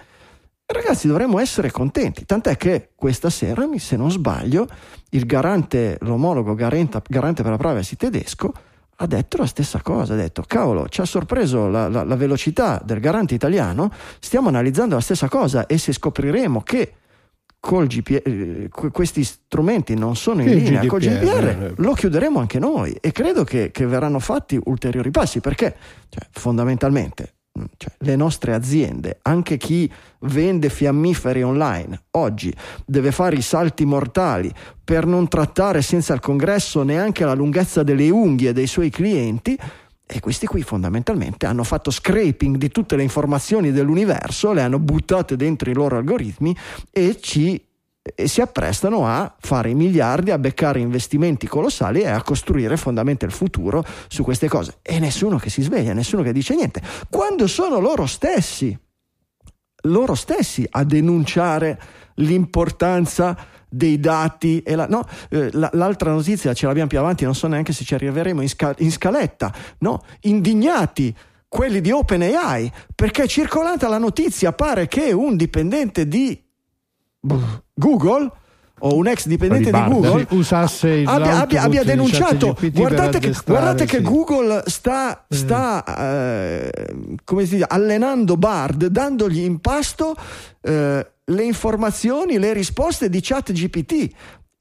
ragazzi 0.66 1.08
dovremmo 1.08 1.40
essere 1.40 1.72
contenti. 1.72 2.24
Tant'è 2.24 2.56
che 2.56 2.90
questa 2.94 3.30
sera, 3.30 3.66
se 3.78 3.96
non 3.96 4.12
sbaglio, 4.12 4.68
il 5.10 5.26
garante, 5.26 5.98
l'omologo 6.02 6.54
garante, 6.54 7.02
garante 7.08 7.42
per 7.42 7.50
la 7.50 7.58
privacy 7.58 7.96
tedesco, 7.96 8.52
ha 8.98 9.06
detto 9.06 9.38
la 9.38 9.46
stessa 9.46 9.82
cosa, 9.82 10.12
ha 10.12 10.16
detto 10.16 10.44
cavolo 10.46 10.88
ci 10.88 11.00
ha 11.00 11.04
sorpreso 11.04 11.66
la, 11.66 11.88
la, 11.88 12.04
la 12.04 12.14
velocità 12.14 12.80
del 12.84 13.00
garante 13.00 13.34
italiano, 13.34 13.90
stiamo 14.20 14.46
analizzando 14.46 14.94
la 14.94 15.00
stessa 15.00 15.28
cosa 15.28 15.66
e 15.66 15.78
se 15.78 15.92
scopriremo 15.92 16.62
che 16.62 16.94
col 17.64 17.86
GPR, 17.86 18.20
eh, 18.26 18.68
questi 18.68 19.24
strumenti 19.24 19.94
non 19.94 20.16
sono 20.16 20.42
in 20.42 20.48
linea 20.50 20.80
GDPR, 20.80 20.86
col 20.86 21.00
GDPR, 21.00 21.46
eh. 21.46 21.72
lo 21.76 21.94
chiuderemo 21.94 22.38
anche 22.38 22.58
noi 22.58 22.94
e 23.00 23.10
credo 23.10 23.42
che, 23.42 23.70
che 23.70 23.86
verranno 23.86 24.18
fatti 24.18 24.60
ulteriori 24.64 25.10
passi 25.10 25.40
perché 25.40 25.74
cioè, 26.10 26.26
fondamentalmente 26.30 27.36
cioè, 27.78 27.90
le 28.00 28.16
nostre 28.16 28.52
aziende, 28.52 29.18
anche 29.22 29.56
chi 29.56 29.90
vende 30.20 30.68
fiammiferi 30.68 31.42
online, 31.42 32.02
oggi 32.12 32.52
deve 32.84 33.12
fare 33.12 33.36
i 33.36 33.42
salti 33.42 33.86
mortali 33.86 34.52
per 34.84 35.06
non 35.06 35.26
trattare 35.26 35.80
senza 35.80 36.12
il 36.12 36.20
congresso 36.20 36.82
neanche 36.82 37.24
la 37.24 37.32
lunghezza 37.32 37.82
delle 37.82 38.10
unghie 38.10 38.52
dei 38.52 38.66
suoi 38.66 38.90
clienti. 38.90 39.58
E 40.06 40.20
questi 40.20 40.46
qui 40.46 40.62
fondamentalmente 40.62 41.46
hanno 41.46 41.64
fatto 41.64 41.90
scraping 41.90 42.56
di 42.56 42.68
tutte 42.68 42.94
le 42.94 43.02
informazioni 43.02 43.72
dell'universo, 43.72 44.52
le 44.52 44.62
hanno 44.62 44.78
buttate 44.78 45.36
dentro 45.36 45.70
i 45.70 45.74
loro 45.74 45.96
algoritmi 45.96 46.56
e 46.90 47.18
ci 47.20 47.62
e 48.14 48.28
si 48.28 48.42
apprestano 48.42 49.06
a 49.06 49.34
fare 49.40 49.70
i 49.70 49.74
miliardi, 49.74 50.30
a 50.30 50.38
beccare 50.38 50.78
investimenti 50.78 51.46
colossali 51.46 52.02
e 52.02 52.08
a 52.08 52.22
costruire 52.22 52.76
fondamentalmente 52.76 53.24
il 53.24 53.32
futuro 53.32 53.82
su 54.08 54.22
queste 54.22 54.46
cose. 54.46 54.76
E 54.82 54.98
nessuno 54.98 55.38
che 55.38 55.48
si 55.48 55.62
sveglia, 55.62 55.94
nessuno 55.94 56.22
che 56.22 56.32
dice 56.32 56.54
niente. 56.54 56.82
Quando 57.08 57.46
sono 57.46 57.78
loro 57.78 58.04
stessi, 58.04 58.78
loro 59.84 60.14
stessi 60.14 60.66
a 60.68 60.84
denunciare 60.84 61.80
l'importanza 62.16 63.36
dei 63.74 63.98
dati 63.98 64.60
e 64.60 64.74
la, 64.76 64.86
no, 64.86 65.06
eh, 65.30 65.50
l'altra 65.52 66.12
notizia 66.12 66.54
ce 66.54 66.66
l'abbiamo 66.66 66.88
più 66.88 66.98
avanti, 66.98 67.24
non 67.24 67.34
so 67.34 67.48
neanche 67.48 67.72
se 67.72 67.84
ci 67.84 67.94
arriveremo 67.94 68.40
in, 68.40 68.48
sca, 68.48 68.74
in 68.78 68.92
scaletta, 68.92 69.52
no, 69.78 70.02
indignati 70.20 71.14
quelli 71.48 71.80
di 71.80 71.90
OpenAI 71.90 72.72
perché 72.94 73.26
circolata 73.26 73.88
la 73.88 73.98
notizia 73.98 74.52
pare 74.52 74.86
che 74.86 75.12
un 75.12 75.36
dipendente 75.36 76.06
di 76.06 76.40
Google 77.74 78.30
o 78.80 78.96
un 78.96 79.06
ex 79.06 79.26
dipendente 79.26 79.70
di, 79.70 79.82
Google 79.88 80.26
usasse 80.30 81.04
abbia, 81.06 81.40
abbia, 81.40 81.62
abbia 81.62 81.84
denunciato. 81.84 82.56
Guardate, 82.72 83.18
che, 83.18 83.34
guardate 83.46 83.86
che, 83.86 84.02
Google 84.02 84.64
sta, 84.66 85.24
eh. 85.28 85.34
sta 85.34 85.84
eh, 85.84 86.70
come 87.24 87.46
si 87.46 87.54
dice, 87.54 87.66
allenando 87.68 88.36
Bard 88.36 88.86
dandogli 88.86 89.38
in 89.38 89.60
pasto 89.60 90.14
eh, 90.60 91.13
le 91.26 91.44
informazioni, 91.44 92.38
le 92.38 92.52
risposte 92.52 93.08
di 93.08 93.20
chat 93.20 93.52
GPT 93.52 94.14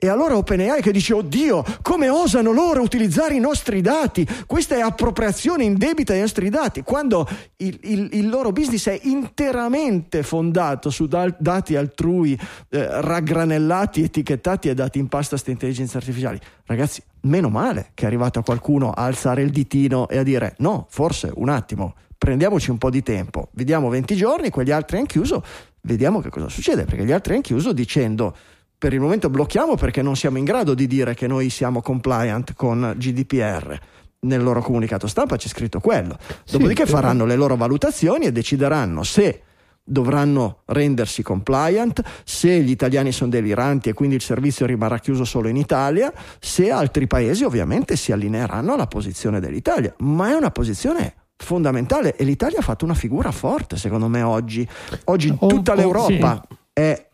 e 0.03 0.09
allora 0.09 0.35
OpenAI 0.35 0.81
che 0.81 0.91
dice, 0.91 1.13
oddio, 1.13 1.63
come 1.81 2.09
osano 2.09 2.51
loro 2.51 2.81
utilizzare 2.81 3.35
i 3.35 3.39
nostri 3.39 3.79
dati? 3.79 4.27
Questa 4.45 4.75
è 4.75 4.81
appropriazione 4.81 5.63
indebita 5.63 6.11
dei 6.11 6.21
nostri 6.21 6.49
dati, 6.49 6.81
quando 6.81 7.25
il, 7.57 7.79
il, 7.83 8.09
il 8.11 8.27
loro 8.27 8.51
business 8.51 8.89
è 8.89 8.99
interamente 9.03 10.21
fondato 10.21 10.89
su 10.89 11.07
da- 11.07 11.33
dati 11.39 11.77
altrui, 11.77 12.37
eh, 12.67 13.01
raggranellati, 13.01 14.03
etichettati 14.03 14.67
e 14.67 14.73
dati 14.73 14.99
in 14.99 15.07
pasta 15.07 15.37
a 15.37 15.39
intelligenze 15.45 15.95
artificiali. 15.95 16.37
Ragazzi, 16.65 17.01
meno 17.21 17.47
male 17.47 17.91
che 17.93 18.03
è 18.03 18.07
arrivato 18.07 18.41
qualcuno 18.41 18.91
a 18.91 19.05
alzare 19.05 19.41
il 19.41 19.51
ditino 19.51 20.09
e 20.09 20.17
a 20.17 20.23
dire, 20.23 20.55
no, 20.57 20.85
forse 20.89 21.31
un 21.33 21.47
attimo, 21.47 21.93
prendiamoci 22.17 22.71
un 22.71 22.77
po' 22.77 22.89
di 22.89 23.03
tempo, 23.03 23.47
vediamo 23.53 23.87
20 23.87 24.15
giorni, 24.17 24.49
quegli 24.49 24.71
altri 24.71 24.97
hanno 24.97 25.05
chiuso, 25.05 25.43
vediamo 25.83 26.19
che 26.19 26.29
cosa 26.29 26.49
succede, 26.49 26.85
perché 26.85 27.05
gli 27.05 27.11
altri 27.11 27.33
hanno 27.33 27.41
chiuso 27.41 27.71
dicendo 27.71 28.35
per 28.77 28.93
il 28.93 28.99
momento 28.99 29.29
blocchiamo 29.29 29.75
perché 29.75 30.01
non 30.01 30.15
siamo 30.15 30.37
in 30.37 30.43
grado 30.43 30.73
di 30.73 30.87
dire 30.87 31.13
che 31.13 31.27
noi 31.27 31.49
siamo 31.49 31.81
compliant 31.81 32.53
con 32.53 32.93
GDPR. 32.97 33.79
Nel 34.19 34.43
loro 34.43 34.61
comunicato 34.61 35.07
stampa 35.07 35.37
c'è 35.37 35.47
scritto 35.47 35.79
quello. 35.79 36.17
Dopodiché 36.49 36.85
sì, 36.85 36.91
faranno 36.91 37.25
le 37.25 37.35
loro 37.35 37.55
valutazioni 37.55 38.25
e 38.25 38.31
decideranno 38.31 39.03
se 39.03 39.41
dovranno 39.85 40.63
rendersi 40.65 41.23
compliant, 41.23 42.01
se 42.23 42.59
gli 42.61 42.69
italiani 42.69 43.11
sono 43.11 43.29
deliranti 43.29 43.89
e 43.89 43.93
quindi 43.93 44.15
il 44.15 44.21
servizio 44.21 44.65
rimarrà 44.65 44.99
chiuso 44.99 45.25
solo 45.25 45.49
in 45.49 45.57
Italia, 45.57 46.11
se 46.39 46.69
altri 46.69 47.07
paesi 47.07 47.43
ovviamente 47.43 47.95
si 47.95 48.11
allineeranno 48.11 48.73
alla 48.73 48.87
posizione 48.87 49.39
dell'Italia. 49.39 49.93
Ma 49.99 50.29
è 50.29 50.33
una 50.33 50.51
posizione 50.51 51.22
fondamentale 51.37 52.15
e 52.15 52.23
l'Italia 52.23 52.59
ha 52.59 52.63
fatto 52.63 52.85
una 52.85 52.93
figura 52.93 53.31
forte 53.31 53.77
secondo 53.77 54.07
me 54.07 54.21
oggi. 54.21 54.67
Oggi 55.05 55.35
tutta 55.37 55.75
l'Europa 55.75 56.41
sì. 56.47 56.55
è 56.73 57.07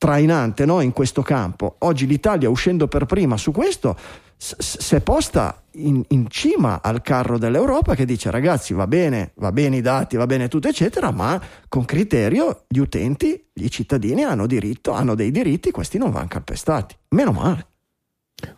trainante 0.00 0.64
no? 0.64 0.80
in 0.80 0.92
questo 0.92 1.20
campo. 1.20 1.76
Oggi 1.80 2.06
l'Italia, 2.06 2.48
uscendo 2.48 2.88
per 2.88 3.04
prima 3.04 3.36
su 3.36 3.52
questo, 3.52 3.96
si 4.38 4.94
è 4.94 5.02
posta 5.02 5.62
in, 5.72 6.02
in, 6.08 6.26
cima 6.30 6.80
al 6.82 7.02
carro 7.02 7.36
dell'Europa 7.36 7.94
che 7.94 8.06
dice 8.06 8.30
ragazzi 8.30 8.72
va 8.72 8.86
bene, 8.86 9.32
va 9.34 9.52
bene 9.52 9.76
i 9.76 9.80
dati, 9.82 10.16
va 10.16 10.24
bene 10.24 10.48
tutto 10.48 10.68
eccetera, 10.68 11.10
ma 11.10 11.38
con 11.68 11.84
criterio 11.84 12.64
gli 12.66 12.78
utenti, 12.78 13.48
i 13.52 13.70
cittadini 13.70 14.24
hanno 14.24 14.46
diritto, 14.46 14.92
hanno 14.92 15.14
dei 15.14 15.30
diritti, 15.30 15.70
questi 15.70 15.98
non 15.98 16.10
vanno 16.10 16.28
calpestati. 16.28 16.96
Meno 17.10 17.32
male. 17.32 17.66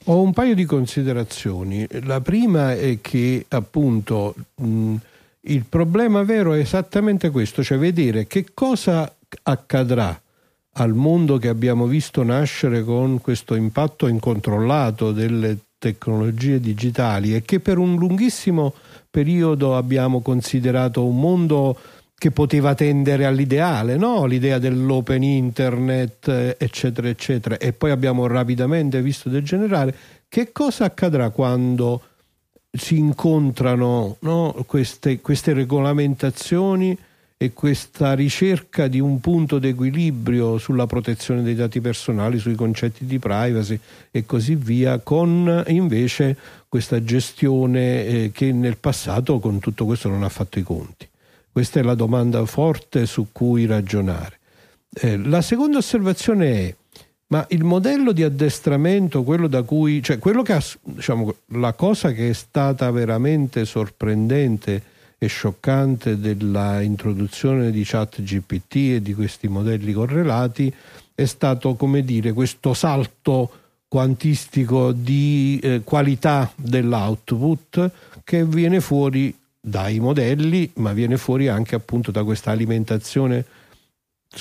Ho 0.07 0.21
un 0.21 0.33
paio 0.33 0.55
di 0.55 0.65
considerazioni. 0.65 1.87
La 2.05 2.21
prima 2.21 2.75
è 2.75 2.99
che 3.01 3.47
appunto 3.49 4.35
mh, 4.57 4.95
il 5.43 5.65
problema 5.69 6.23
vero 6.23 6.53
è 6.55 6.59
esattamente 6.59 7.31
questo, 7.31 7.63
cioè 7.63 7.79
vedere 7.79 8.27
che 8.27 8.47
cosa 8.55 9.13
accadrà 9.45 10.21
al 10.75 10.95
mondo 10.95 11.39
che 11.39 11.49
abbiamo 11.49 11.87
visto 11.87 12.23
nascere 12.23 12.83
con 12.83 13.21
questo 13.21 13.55
impatto 13.55 14.07
incontrollato 14.07 15.13
delle 15.13 15.59
tecnologie 15.79 16.61
digitali 16.61 17.35
e 17.35 17.43
che 17.43 17.61
per 17.61 17.79
un 17.79 17.97
lunghissimo 17.97 18.73
periodo 19.11 19.77
abbiamo 19.77 20.21
considerato 20.21 21.05
un 21.05 21.19
mondo 21.19 21.77
che 22.23 22.31
poteva 22.31 22.77
tendere 22.77 23.27
all'ideale, 23.27 23.97
no? 23.97 24.27
l'idea 24.27 24.61
dell'open 24.61 25.25
internet, 25.25 26.55
eccetera, 26.57 27.09
eccetera, 27.09 27.59
e 27.59 27.73
poi 27.73 27.91
abbiamo 27.91 28.29
rapidamente 28.29 29.03
visto 29.03 29.29
degenerare. 29.29 29.93
Che 30.29 30.53
cosa 30.53 30.85
accadrà 30.85 31.31
quando 31.31 32.01
si 32.71 32.97
incontrano 32.97 34.19
no? 34.21 34.55
queste, 34.69 35.21
queste 35.21 35.53
regolamentazioni? 35.53 36.97
e 37.37 37.53
questa 37.55 38.15
ricerca 38.15 38.87
di 38.87 39.01
un 39.01 39.19
punto 39.19 39.59
d'equilibrio 39.59 40.59
sulla 40.59 40.87
protezione 40.87 41.43
dei 41.43 41.57
dati 41.57 41.81
personali, 41.81 42.39
sui 42.39 42.55
concetti 42.55 43.05
di 43.05 43.19
privacy 43.19 43.77
e 44.13 44.25
così 44.25 44.55
via, 44.55 45.01
con 45.01 45.65
invece 45.67 46.37
questa 46.69 47.03
gestione 47.03 48.05
eh, 48.05 48.31
che 48.33 48.53
nel 48.53 48.77
passato 48.77 49.41
con 49.41 49.59
tutto 49.59 49.87
questo 49.87 50.09
non 50.09 50.23
ha 50.23 50.29
fatto 50.29 50.61
i 50.61 50.63
conti. 50.63 51.09
Questa 51.53 51.81
è 51.81 51.83
la 51.83 51.95
domanda 51.95 52.45
forte 52.47 53.05
su 53.05 53.29
cui 53.31 53.67
ragionare. 53.67 54.39
Eh, 54.93 55.19
la 55.19 55.43
seconda 55.43 55.79
osservazione 55.79 56.53
è 56.53 56.75
ma 57.33 57.47
il 57.49 57.65
modello 57.65 58.13
di 58.13 58.23
addestramento, 58.23 59.23
quello 59.23 59.47
da 59.47 59.63
cui, 59.63 60.03
cioè 60.03 60.19
quello 60.19 60.43
che 60.43 60.53
ha, 60.53 60.63
diciamo, 60.83 61.35
la 61.53 61.73
cosa 61.73 62.13
che 62.13 62.29
è 62.29 62.33
stata 62.35 62.91
veramente 62.91 63.65
sorprendente 63.65 64.83
e 65.17 65.27
scioccante 65.29 66.19
della 66.19 66.83
introduzione 66.83 67.71
di 67.71 67.85
chat 67.87 68.21
GPT 68.23 68.75
e 68.75 69.01
di 69.01 69.15
questi 69.15 69.49
modelli 69.49 69.95
correlati 69.95 70.71
è 71.15 71.25
stato 71.25 71.75
come 71.75 72.05
dire 72.05 72.35
questo 72.35 72.75
salto 72.75 73.51
quantistico 73.89 74.93
di 74.93 75.59
eh, 75.63 75.81
qualità 75.85 76.53
dell'output 76.55 77.91
che 78.25 78.45
viene 78.45 78.81
fuori 78.81 79.35
dai 79.65 80.01
modelli 80.01 80.71
ma 80.77 80.93
viene 80.93 81.17
fuori 81.17 81.47
anche 81.49 81.77
appunto 81.77 82.11
da 82.11 82.25
questa 82.25 82.51
alimentazione 82.51 83.45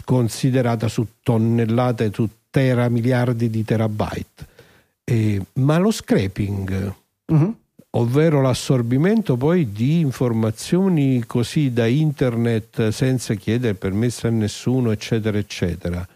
considerata 0.03 0.88
su 0.88 1.05
tonnellate 1.21 2.11
su 2.11 2.28
tera 2.49 2.89
miliardi 2.89 3.49
di 3.49 3.63
terabyte 3.63 4.47
eh, 5.03 5.41
ma 5.53 5.78
lo 5.78 5.91
scraping 5.91 6.93
uh-huh 7.26 7.55
ovvero 7.91 8.41
l'assorbimento 8.41 9.36
poi 9.36 9.72
di 9.72 9.99
informazioni 9.99 11.24
così 11.26 11.74
da 11.74 11.88
internet 11.88 12.89
senza 12.89 13.34
chiedere 13.34 13.74
permesso 13.74 14.28
a 14.28 14.30
nessuno, 14.30 14.91
eccetera, 14.91 15.38
eccetera. 15.38 16.07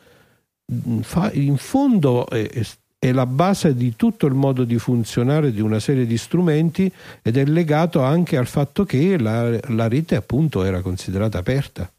Mm, 0.72 1.02
in 1.34 1.58
fondo 1.58 2.28
è, 2.28 2.50
è 2.50 2.64
la 3.12 3.26
base 3.26 3.76
di 3.76 3.96
tutto 3.96 4.26
il 4.26 4.34
modo 4.34 4.64
di 4.64 4.78
funzionare 4.78 5.52
di 5.52 5.62
una 5.62 5.80
serie 5.80 6.06
di 6.06 6.18
strumenti 6.18 6.92
ed 7.22 7.38
è 7.38 7.46
legato 7.46 8.02
anche 8.02 8.38
al 8.38 8.48
fatto 8.48 8.84
che 8.86 9.18
la, 9.18 9.58
la 9.70 9.88
rete 9.88 10.16
appunto 10.16 10.64
era 10.64 10.82
considerata 10.82 11.38
aperta. 11.38 11.90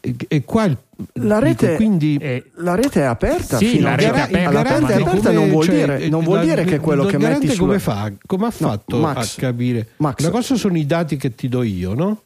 E, 0.00 0.16
e 0.26 0.42
qua 0.44 0.64
il, 0.64 0.76
La 1.12 1.38
rete, 1.38 1.66
dico, 1.66 1.76
quindi 1.76 2.16
Eh, 2.20 2.44
la 2.56 2.74
rete 2.74 3.02
è 3.02 3.04
aperta. 3.04 3.56
Sì, 3.56 3.66
fino 3.66 3.84
la 3.88 3.94
rete 3.94 4.26
è 4.30 4.42
alla 4.42 4.60
aperta, 4.60 4.80
ma 4.80 4.88
è 4.88 4.98
non- 4.98 5.08
aperta 5.08 5.30
non 5.30 5.48
vuol 5.48 5.66
dire, 5.66 6.08
non 6.08 6.24
vuol 6.24 6.38
cioè, 6.38 6.46
la- 6.48 6.54
dire 6.62 6.64
che 6.68 6.80
quello 6.80 7.04
che 7.04 7.16
garante 7.18 7.46
metti 7.46 7.58
come 7.58 7.78
sulla... 7.78 7.94
fa? 7.94 8.12
Come 8.26 8.46
ha 8.46 8.50
fatto 8.50 8.98
Max, 8.98 9.36
a 9.36 9.40
capire? 9.40 9.88
Max. 9.98 10.20
Una 10.22 10.30
cosa 10.30 10.56
sono 10.56 10.76
i 10.76 10.86
dati 10.86 11.16
che 11.16 11.34
ti 11.36 11.48
do 11.48 11.62
io, 11.62 11.94
no? 11.94 12.22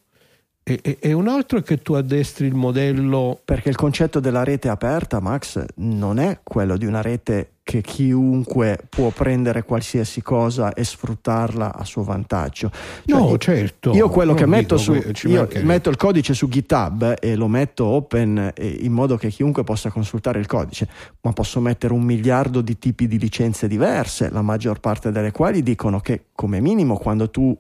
E, 0.71 0.79
e- 0.83 0.99
e 1.01 1.13
un 1.13 1.27
altro 1.27 1.59
è 1.59 1.63
che 1.63 1.79
tu 1.79 1.95
addestri 1.95 2.47
il 2.47 2.55
modello 2.55 3.41
Perché 3.45 3.71
il 3.71 3.77
concetto 3.77 4.21
della 4.21 4.45
rete 4.45 4.69
aperta, 4.69 5.19
Max, 5.19 5.65
non 5.77 6.19
è 6.19 6.39
quello 6.45 6.77
di 6.77 6.87
una 6.87 7.03
rete 7.03 7.55
che 7.63 7.83
chiunque 7.83 8.79
può 8.89 9.11
prendere 9.11 9.63
qualsiasi 9.65 10.23
cosa 10.23 10.73
e 10.73 10.83
sfruttarla 10.83 11.75
a 11.75 11.85
suo 11.85 12.03
vantaggio. 12.03 12.71
Cioè, 13.07 13.19
No, 13.21 13.37
certo. 13.39 13.93
Io 13.93 14.09
quello 14.09 14.35
che 14.35 14.47
metto 14.47 14.77
dico 14.77 15.13
su 15.13 15.29
io 15.29 15.49
metto 15.63 15.91
il 15.91 15.97
codice 15.97 16.35
su 16.35 16.49
GitHub 16.49 17.17
e 17.21 17.37
lo 17.37 17.47
metto 17.47 17.85
open 17.85 18.53
in 18.59 18.93
modo 18.93 19.17
che 19.17 19.29
chiunque 19.29 19.63
possa 19.63 19.91
consultare 19.91 20.41
il 20.41 20.47
codice, 20.47 20.89
ma 21.21 21.33
posso 21.33 21.61
mettere 21.61 21.93
un 21.93 22.03
miliardo 22.03 22.61
di 22.61 22.79
tipi 22.79 23.07
di 23.07 23.19
licenze 23.19 23.69
diverse, 23.69 24.31
la 24.31 24.43
maggior 24.43 24.81
parte 24.81 25.13
delle 25.13 25.31
quali 25.31 25.63
dicono 25.63 26.01
che 26.01 26.27
come 26.35 26.61
minimo 26.61 26.97
quando 26.97 27.31
tu 27.31 27.57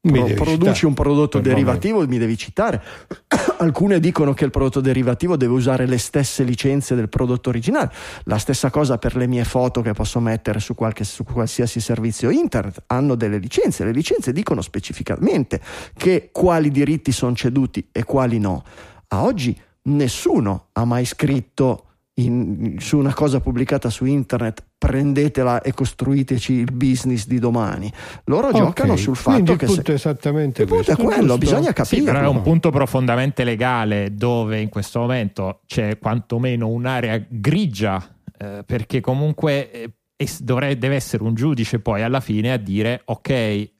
pro- 0.00 0.44
produci 0.44 0.72
citare, 0.72 0.86
un 0.86 0.94
prodotto 0.94 1.40
per 1.40 1.52
derivativo 1.52 2.06
mi 2.06 2.18
devi 2.18 2.36
citare. 2.36 2.82
Alcune 3.58 4.00
dicono 4.00 4.32
che 4.32 4.44
il 4.44 4.50
prodotto 4.50 4.80
derivativo 4.80 5.36
deve 5.36 5.52
usare 5.52 5.86
le 5.86 5.98
stesse 5.98 6.42
licenze 6.42 6.94
del 6.94 7.08
prodotto 7.08 7.50
originale. 7.50 7.92
La 8.24 8.38
stessa 8.38 8.70
cosa 8.70 8.96
per 8.96 9.16
le 9.16 9.26
mie 9.26 9.44
foto 9.44 9.82
che 9.82 9.92
posso 9.92 10.18
mettere 10.20 10.60
su, 10.60 10.74
qualche- 10.74 11.04
su 11.04 11.24
qualsiasi 11.24 11.80
servizio 11.80 12.30
internet. 12.30 12.84
Hanno 12.86 13.14
delle 13.14 13.38
licenze. 13.38 13.84
Le 13.84 13.92
licenze 13.92 14.32
dicono 14.32 14.62
specificamente 14.62 15.60
che 15.96 16.30
quali 16.32 16.70
diritti 16.70 17.12
sono 17.12 17.34
ceduti 17.34 17.88
e 17.92 18.04
quali 18.04 18.38
no. 18.38 18.64
A 19.08 19.22
oggi 19.24 19.58
nessuno 19.82 20.68
ha 20.72 20.84
mai 20.84 21.04
scritto 21.04 21.84
in- 22.14 22.76
su 22.78 22.96
una 22.98 23.12
cosa 23.12 23.40
pubblicata 23.40 23.90
su 23.90 24.04
internet 24.04 24.64
prendetela 24.80 25.60
e 25.60 25.74
costruiteci 25.74 26.54
il 26.54 26.72
business 26.72 27.26
di 27.26 27.38
domani. 27.38 27.92
Loro 28.24 28.46
Ok, 28.48 28.54
giocano 28.56 28.96
sul 28.96 29.14
quindi 29.20 29.40
fatto 29.40 29.52
il 29.52 29.58
che 29.58 29.66
punto 29.66 29.82
se- 29.84 29.92
è 29.92 29.94
esattamente 29.94 30.62
il 30.62 30.68
punto 30.68 30.90
è 30.90 30.96
quello, 30.96 31.20
giusto? 31.20 31.38
bisogna 31.38 31.72
capire. 31.74 32.00
Sì, 32.00 32.02
però 32.02 32.20
è 32.22 32.26
un 32.26 32.40
punto 32.40 32.70
profondamente 32.70 33.44
legale 33.44 34.14
dove 34.14 34.58
in 34.58 34.70
questo 34.70 35.00
momento 35.00 35.60
c'è 35.66 35.98
quantomeno 35.98 36.68
un'area 36.68 37.22
grigia, 37.28 38.02
eh, 38.38 38.62
perché 38.64 39.00
comunque 39.00 39.70
eh, 39.70 39.92
es- 40.16 40.40
dovre- 40.40 40.78
deve 40.78 40.94
essere 40.94 41.24
un 41.24 41.34
giudice 41.34 41.78
poi 41.80 42.00
alla 42.02 42.20
fine 42.20 42.50
a 42.50 42.56
dire 42.56 43.02
ok. 43.04 43.70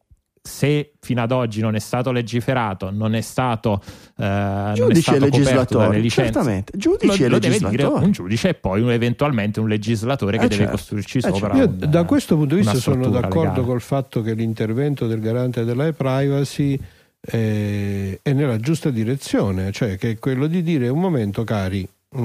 Se 0.42 0.92
fino 1.00 1.20
ad 1.20 1.32
oggi 1.32 1.60
non 1.60 1.74
è 1.74 1.78
stato 1.78 2.12
legiferato, 2.12 2.90
non 2.90 3.14
è 3.14 3.20
stato, 3.20 3.82
eh, 4.16 4.24
non 4.24 4.70
è 4.70 4.74
Giudice 4.74 4.98
e 4.98 5.02
stato 5.02 5.18
coperto 5.18 5.36
legislatore, 5.36 5.98
licenze, 5.98 6.32
certamente. 6.32 6.72
Giudici 6.78 7.18
lo, 7.18 7.24
e 7.24 7.28
lo 7.28 7.38
deve 7.38 7.58
dire 7.68 7.84
un 7.84 8.10
giudice 8.10 8.48
e 8.48 8.54
poi 8.54 8.80
un- 8.80 8.90
eventualmente 8.90 9.60
un 9.60 9.68
legislatore 9.68 10.38
che 10.38 10.44
Eh, 10.44 10.48
deve 10.48 10.62
certo. 10.62 10.76
costruirci 10.78 11.18
Eh, 11.18 11.20
sopra. 11.20 11.54
certo. 11.54 11.56
Io 11.58 11.84
un- 11.84 11.90
da 11.90 12.04
questo 12.04 12.36
punto 12.36 12.54
di 12.54 12.62
vista 12.62 12.78
sono 12.78 13.08
d'accordo 13.10 13.48
legale. 13.50 13.66
col 13.66 13.80
fatto 13.82 14.22
che 14.22 14.32
l'intervento 14.32 15.06
del 15.06 15.20
garante 15.20 15.64
della 15.64 15.92
privacy 15.92 16.80
eh, 17.22 18.18
è 18.22 18.32
nella 18.32 18.56
giusta 18.56 18.88
direzione, 18.88 19.72
cioè 19.72 19.98
che 19.98 20.12
è 20.12 20.18
quello 20.18 20.46
di 20.46 20.62
dire 20.62 20.88
un 20.88 21.00
momento 21.00 21.44
cari, 21.44 21.86
mm, 22.16 22.24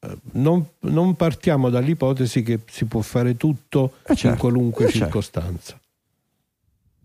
eh, 0.00 0.16
non, 0.32 0.66
non 0.80 1.14
partiamo 1.14 1.70
dall'ipotesi 1.70 2.42
che 2.42 2.58
si 2.68 2.86
può 2.86 3.02
fare 3.02 3.36
tutto 3.36 3.92
Eh, 4.02 4.16
certo. 4.16 4.26
in 4.26 4.36
qualunque 4.36 4.86
Eh, 4.86 4.88
certo. 4.88 5.04
circostanza. 5.04 5.78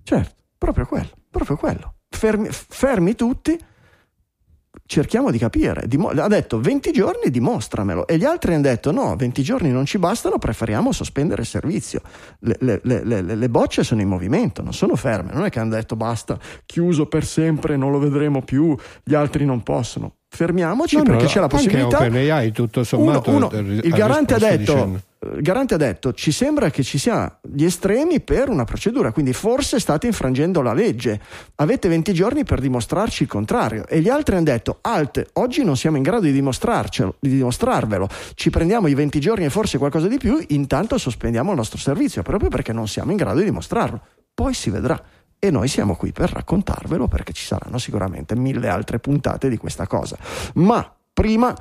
Certo, 0.01 0.33
proprio 0.57 0.85
quello, 0.85 1.09
proprio 1.29 1.55
quello. 1.57 1.93
Fermi, 2.09 2.47
fermi 2.51 3.15
tutti, 3.15 3.57
cerchiamo 4.85 5.31
di 5.31 5.37
capire. 5.37 5.83
Dimo- 5.87 6.09
ha 6.09 6.27
detto 6.27 6.59
20 6.59 6.91
giorni, 6.91 7.29
dimostramelo. 7.29 8.07
E 8.07 8.17
gli 8.17 8.23
altri 8.23 8.53
hanno 8.53 8.61
detto 8.63 8.91
no, 8.91 9.15
20 9.15 9.43
giorni 9.43 9.71
non 9.71 9.85
ci 9.85 9.97
bastano, 9.97 10.37
preferiamo 10.37 10.91
sospendere 10.91 11.41
il 11.41 11.47
servizio. 11.47 12.01
Le, 12.39 12.55
le- 12.59 12.79
le- 12.83 13.03
le- 13.03 13.21
le 13.35 13.49
bocce 13.49 13.83
sono 13.83 14.01
in 14.01 14.07
movimento, 14.07 14.61
non 14.61 14.73
sono 14.73 14.95
ferme. 14.95 15.33
Non 15.33 15.45
è 15.45 15.49
che 15.49 15.59
hanno 15.59 15.71
detto 15.75 15.95
basta, 15.95 16.39
chiuso 16.65 17.07
per 17.07 17.25
sempre, 17.25 17.75
non 17.75 17.91
lo 17.91 17.99
vedremo 17.99 18.41
più, 18.41 18.75
gli 19.03 19.13
altri 19.13 19.45
non 19.45 19.61
possono. 19.63 20.13
Fermiamoci 20.29 20.95
No, 20.97 21.03
no, 21.03 21.09
perché 21.11 21.25
c'è 21.25 21.39
la 21.39 21.43
anche 21.43 21.55
possibilità. 21.55 21.97
OpenAI 21.97 22.51
tutto 22.51 22.79
Uno- 22.79 22.85
sommato 22.87 23.29
uno- 23.31 23.47
ha- 23.47 23.57
il, 23.57 23.89
garante 23.93 24.33
ha 24.35 24.39
detto, 24.39 24.57
dicendo- 24.73 25.01
garante 25.39 25.73
ha 25.73 25.77
detto 25.77 26.13
ci 26.13 26.31
sembra 26.31 26.69
che 26.69 26.83
ci 26.83 26.97
sia 26.97 27.39
gli 27.41 27.63
estremi 27.63 28.19
per 28.21 28.49
una 28.49 28.63
procedura 28.63 29.11
quindi 29.11 29.33
forse 29.33 29.79
state 29.79 30.07
infrangendo 30.07 30.61
la 30.61 30.73
legge. 30.73 31.19
Avete 31.55 31.87
20 31.87 32.13
giorni 32.13 32.43
per 32.43 32.59
dimostrarci 32.59 33.23
il 33.23 33.29
contrario. 33.29 33.85
E 33.87 33.99
gli 33.99 34.09
altri 34.09 34.35
hanno 34.35 34.45
detto 34.45 34.79
alt 34.81 35.23
oggi 35.33 35.63
non 35.63 35.77
siamo 35.77 35.97
in 35.97 36.03
grado 36.03 36.25
di 36.25 36.31
di 36.31 37.29
dimostrarvelo. 37.29 38.07
Ci 38.33 38.49
prendiamo 38.49 38.87
i 38.87 38.93
20 38.93 39.19
giorni 39.19 39.45
e 39.45 39.49
forse 39.49 39.77
qualcosa 39.77 40.07
di 40.07 40.17
più 40.17 40.43
intanto 40.49 40.97
sospendiamo 40.97 41.51
il 41.51 41.57
nostro 41.57 41.77
servizio 41.77 42.21
proprio 42.21 42.49
perché 42.49 42.73
non 42.73 42.87
siamo 42.87 43.11
in 43.11 43.17
grado 43.17 43.39
di 43.39 43.45
dimostrarlo. 43.45 44.01
Poi 44.33 44.53
si 44.53 44.69
vedrà. 44.69 45.01
E 45.39 45.51
noi 45.51 45.67
siamo 45.67 45.95
qui 45.95 46.11
per 46.11 46.31
raccontarvelo 46.31 47.07
perché 47.07 47.31
ci 47.31 47.45
saranno 47.45 47.77
sicuramente 47.77 48.35
mille 48.35 48.69
altre 48.69 48.97
puntate 48.99 49.49
di 49.49 49.57
questa 49.57 49.85
cosa. 49.85 50.17
Ma 50.55 50.91
prima 51.13 51.55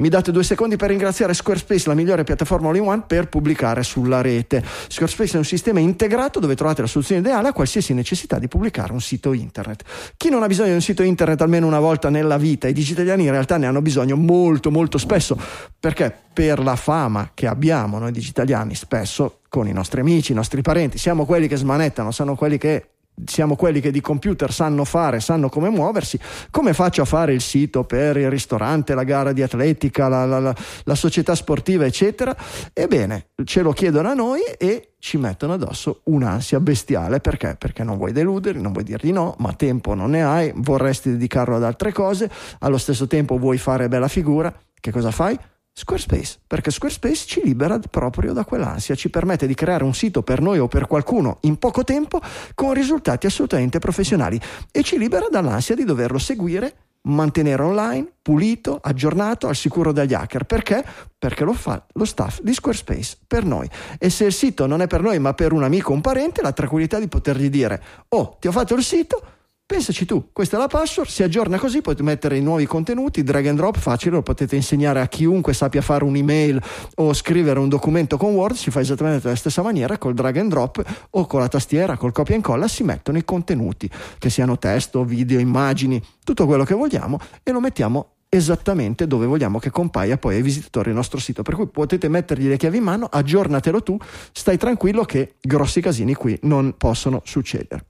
mi 0.00 0.08
date 0.08 0.32
due 0.32 0.42
secondi 0.42 0.76
per 0.76 0.88
ringraziare 0.88 1.34
Squarespace, 1.34 1.88
la 1.88 1.94
migliore 1.94 2.24
piattaforma 2.24 2.70
all-in-one 2.70 3.04
per 3.06 3.28
pubblicare 3.28 3.82
sulla 3.82 4.22
rete. 4.22 4.64
Squarespace 4.88 5.34
è 5.34 5.36
un 5.36 5.44
sistema 5.44 5.78
integrato 5.78 6.40
dove 6.40 6.56
trovate 6.56 6.80
la 6.80 6.86
soluzione 6.86 7.20
ideale 7.20 7.48
a 7.48 7.52
qualsiasi 7.52 7.92
necessità 7.92 8.38
di 8.38 8.48
pubblicare 8.48 8.92
un 8.92 9.00
sito 9.00 9.32
internet. 9.32 9.84
Chi 10.16 10.30
non 10.30 10.42
ha 10.42 10.46
bisogno 10.46 10.68
di 10.68 10.74
un 10.74 10.80
sito 10.80 11.02
internet 11.02 11.40
almeno 11.42 11.66
una 11.66 11.80
volta 11.80 12.08
nella 12.08 12.38
vita, 12.38 12.66
i 12.66 12.72
digitaliani 12.72 13.24
in 13.24 13.30
realtà 13.30 13.58
ne 13.58 13.66
hanno 13.66 13.82
bisogno 13.82 14.16
molto 14.16 14.70
molto 14.70 14.98
spesso, 14.98 15.38
perché 15.78 16.14
per 16.32 16.60
la 16.60 16.76
fama 16.76 17.32
che 17.34 17.46
abbiamo 17.46 17.98
noi 17.98 18.12
digitaliani 18.12 18.74
spesso 18.74 19.40
con 19.48 19.68
i 19.68 19.72
nostri 19.72 20.00
amici, 20.00 20.32
i 20.32 20.34
nostri 20.34 20.62
parenti, 20.62 20.96
siamo 20.96 21.26
quelli 21.26 21.46
che 21.46 21.56
smanettano, 21.56 22.10
sono 22.10 22.36
quelli 22.36 22.56
che 22.56 22.86
siamo 23.24 23.56
quelli 23.56 23.80
che 23.80 23.90
di 23.90 24.00
computer 24.00 24.52
sanno 24.52 24.84
fare, 24.84 25.20
sanno 25.20 25.48
come 25.48 25.68
muoversi, 25.70 26.18
come 26.50 26.72
faccio 26.74 27.02
a 27.02 27.04
fare 27.04 27.32
il 27.32 27.40
sito 27.40 27.84
per 27.84 28.16
il 28.16 28.30
ristorante, 28.30 28.94
la 28.94 29.04
gara 29.04 29.32
di 29.32 29.42
atletica, 29.42 30.08
la, 30.08 30.24
la- 30.24 30.38
la- 30.40 30.54
la 30.84 30.94
società 30.94 31.34
sportiva, 31.34 31.84
eccetera? 31.84 32.36
Ebbene, 32.72 33.28
ce 33.44 33.62
lo 33.62 33.72
chiedono 33.72 34.08
a 34.08 34.14
noi 34.14 34.40
e 34.58 34.92
ci 34.98 35.16
mettono 35.16 35.54
addosso 35.54 36.00
un'ansia 36.04 36.60
bestiale 36.60 37.20
perché? 37.20 37.56
Perché 37.58 37.82
non 37.84 37.96
vuoi 37.96 38.12
deluderli, 38.12 38.60
non 38.60 38.72
vuoi 38.72 38.84
dirgli 38.84 39.12
no, 39.12 39.34
ma 39.38 39.52
tempo 39.54 39.94
non 39.94 40.10
ne 40.10 40.22
hai, 40.22 40.52
vorresti 40.54 41.10
dedicarlo 41.10 41.56
ad 41.56 41.64
altre 41.64 41.92
cose, 41.92 42.30
allo 42.60 42.78
stesso 42.78 43.06
tempo 43.06 43.38
vuoi 43.38 43.56
fare 43.58 43.88
bella 43.88 44.08
figura, 44.08 44.52
che 44.78 44.90
cosa 44.90 45.10
fai? 45.10 45.38
Squarespace, 45.80 46.40
perché 46.46 46.70
Squarespace 46.70 47.26
ci 47.26 47.40
libera 47.42 47.78
proprio 47.78 48.34
da 48.34 48.44
quell'ansia, 48.44 48.94
ci 48.94 49.08
permette 49.08 49.46
di 49.46 49.54
creare 49.54 49.82
un 49.82 49.94
sito 49.94 50.22
per 50.22 50.42
noi 50.42 50.58
o 50.58 50.68
per 50.68 50.86
qualcuno 50.86 51.38
in 51.42 51.56
poco 51.56 51.84
tempo 51.84 52.20
con 52.54 52.74
risultati 52.74 53.26
assolutamente 53.26 53.78
professionali 53.78 54.38
e 54.70 54.82
ci 54.82 54.98
libera 54.98 55.28
dall'ansia 55.30 55.74
di 55.74 55.84
doverlo 55.84 56.18
seguire, 56.18 56.74
mantenere 57.04 57.62
online, 57.62 58.12
pulito, 58.20 58.78
aggiornato, 58.82 59.48
al 59.48 59.56
sicuro 59.56 59.90
dagli 59.90 60.12
hacker. 60.12 60.44
Perché? 60.44 60.84
Perché 61.16 61.44
lo 61.44 61.54
fa 61.54 61.82
lo 61.94 62.04
staff 62.04 62.40
di 62.42 62.52
Squarespace 62.52 63.16
per 63.26 63.46
noi. 63.46 63.66
E 63.98 64.10
se 64.10 64.26
il 64.26 64.34
sito 64.34 64.66
non 64.66 64.82
è 64.82 64.86
per 64.86 65.00
noi 65.00 65.18
ma 65.18 65.32
per 65.32 65.54
un 65.54 65.62
amico 65.62 65.92
o 65.92 65.94
un 65.94 66.02
parente, 66.02 66.42
la 66.42 66.52
tranquillità 66.52 66.98
di 66.98 67.08
potergli 67.08 67.48
dire, 67.48 67.82
oh, 68.08 68.36
ti 68.38 68.48
ho 68.48 68.52
fatto 68.52 68.74
il 68.74 68.82
sito, 68.82 69.22
Pensaci 69.70 70.04
tu, 70.04 70.30
questa 70.32 70.56
è 70.56 70.58
la 70.58 70.66
password, 70.66 71.08
si 71.08 71.22
aggiorna 71.22 71.56
così, 71.56 71.80
potete 71.80 72.02
mettere 72.02 72.36
i 72.36 72.42
nuovi 72.42 72.66
contenuti, 72.66 73.22
drag 73.22 73.46
and 73.46 73.56
drop, 73.56 73.78
facile, 73.78 74.16
lo 74.16 74.22
potete 74.22 74.56
insegnare 74.56 75.00
a 75.00 75.06
chiunque 75.06 75.52
sappia 75.54 75.80
fare 75.80 76.02
un'email 76.02 76.60
o 76.96 77.14
scrivere 77.14 77.60
un 77.60 77.68
documento 77.68 78.16
con 78.16 78.34
Word, 78.34 78.56
si 78.56 78.72
fa 78.72 78.80
esattamente 78.80 79.20
della 79.20 79.36
stessa 79.36 79.62
maniera, 79.62 79.96
col 79.96 80.12
drag 80.14 80.38
and 80.38 80.50
drop 80.50 80.82
o 81.10 81.24
con 81.26 81.38
la 81.38 81.46
tastiera, 81.46 81.96
col 81.96 82.10
copia 82.10 82.34
e 82.34 82.38
incolla, 82.38 82.66
si 82.66 82.82
mettono 82.82 83.18
i 83.18 83.24
contenuti, 83.24 83.88
che 84.18 84.28
siano 84.28 84.58
testo, 84.58 85.04
video, 85.04 85.38
immagini, 85.38 86.02
tutto 86.24 86.46
quello 86.46 86.64
che 86.64 86.74
vogliamo 86.74 87.20
e 87.44 87.52
lo 87.52 87.60
mettiamo 87.60 88.14
esattamente 88.28 89.06
dove 89.06 89.26
vogliamo 89.26 89.60
che 89.60 89.70
compaia 89.70 90.18
poi 90.18 90.34
ai 90.34 90.42
visitatori 90.42 90.88
il 90.88 90.96
nostro 90.96 91.20
sito. 91.20 91.44
Per 91.44 91.54
cui 91.54 91.68
potete 91.68 92.08
mettergli 92.08 92.48
le 92.48 92.56
chiavi 92.56 92.78
in 92.78 92.82
mano, 92.82 93.06
aggiornatelo 93.08 93.84
tu, 93.84 93.96
stai 94.32 94.56
tranquillo 94.56 95.04
che 95.04 95.36
grossi 95.40 95.80
casini 95.80 96.14
qui 96.14 96.36
non 96.42 96.74
possono 96.76 97.22
succedere. 97.24 97.84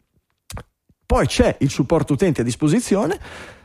Poi 1.11 1.27
c'è 1.27 1.57
il 1.59 1.71
supporto 1.71 2.13
utenti 2.13 2.41
a 2.41 2.45
disposizione. 2.45 3.19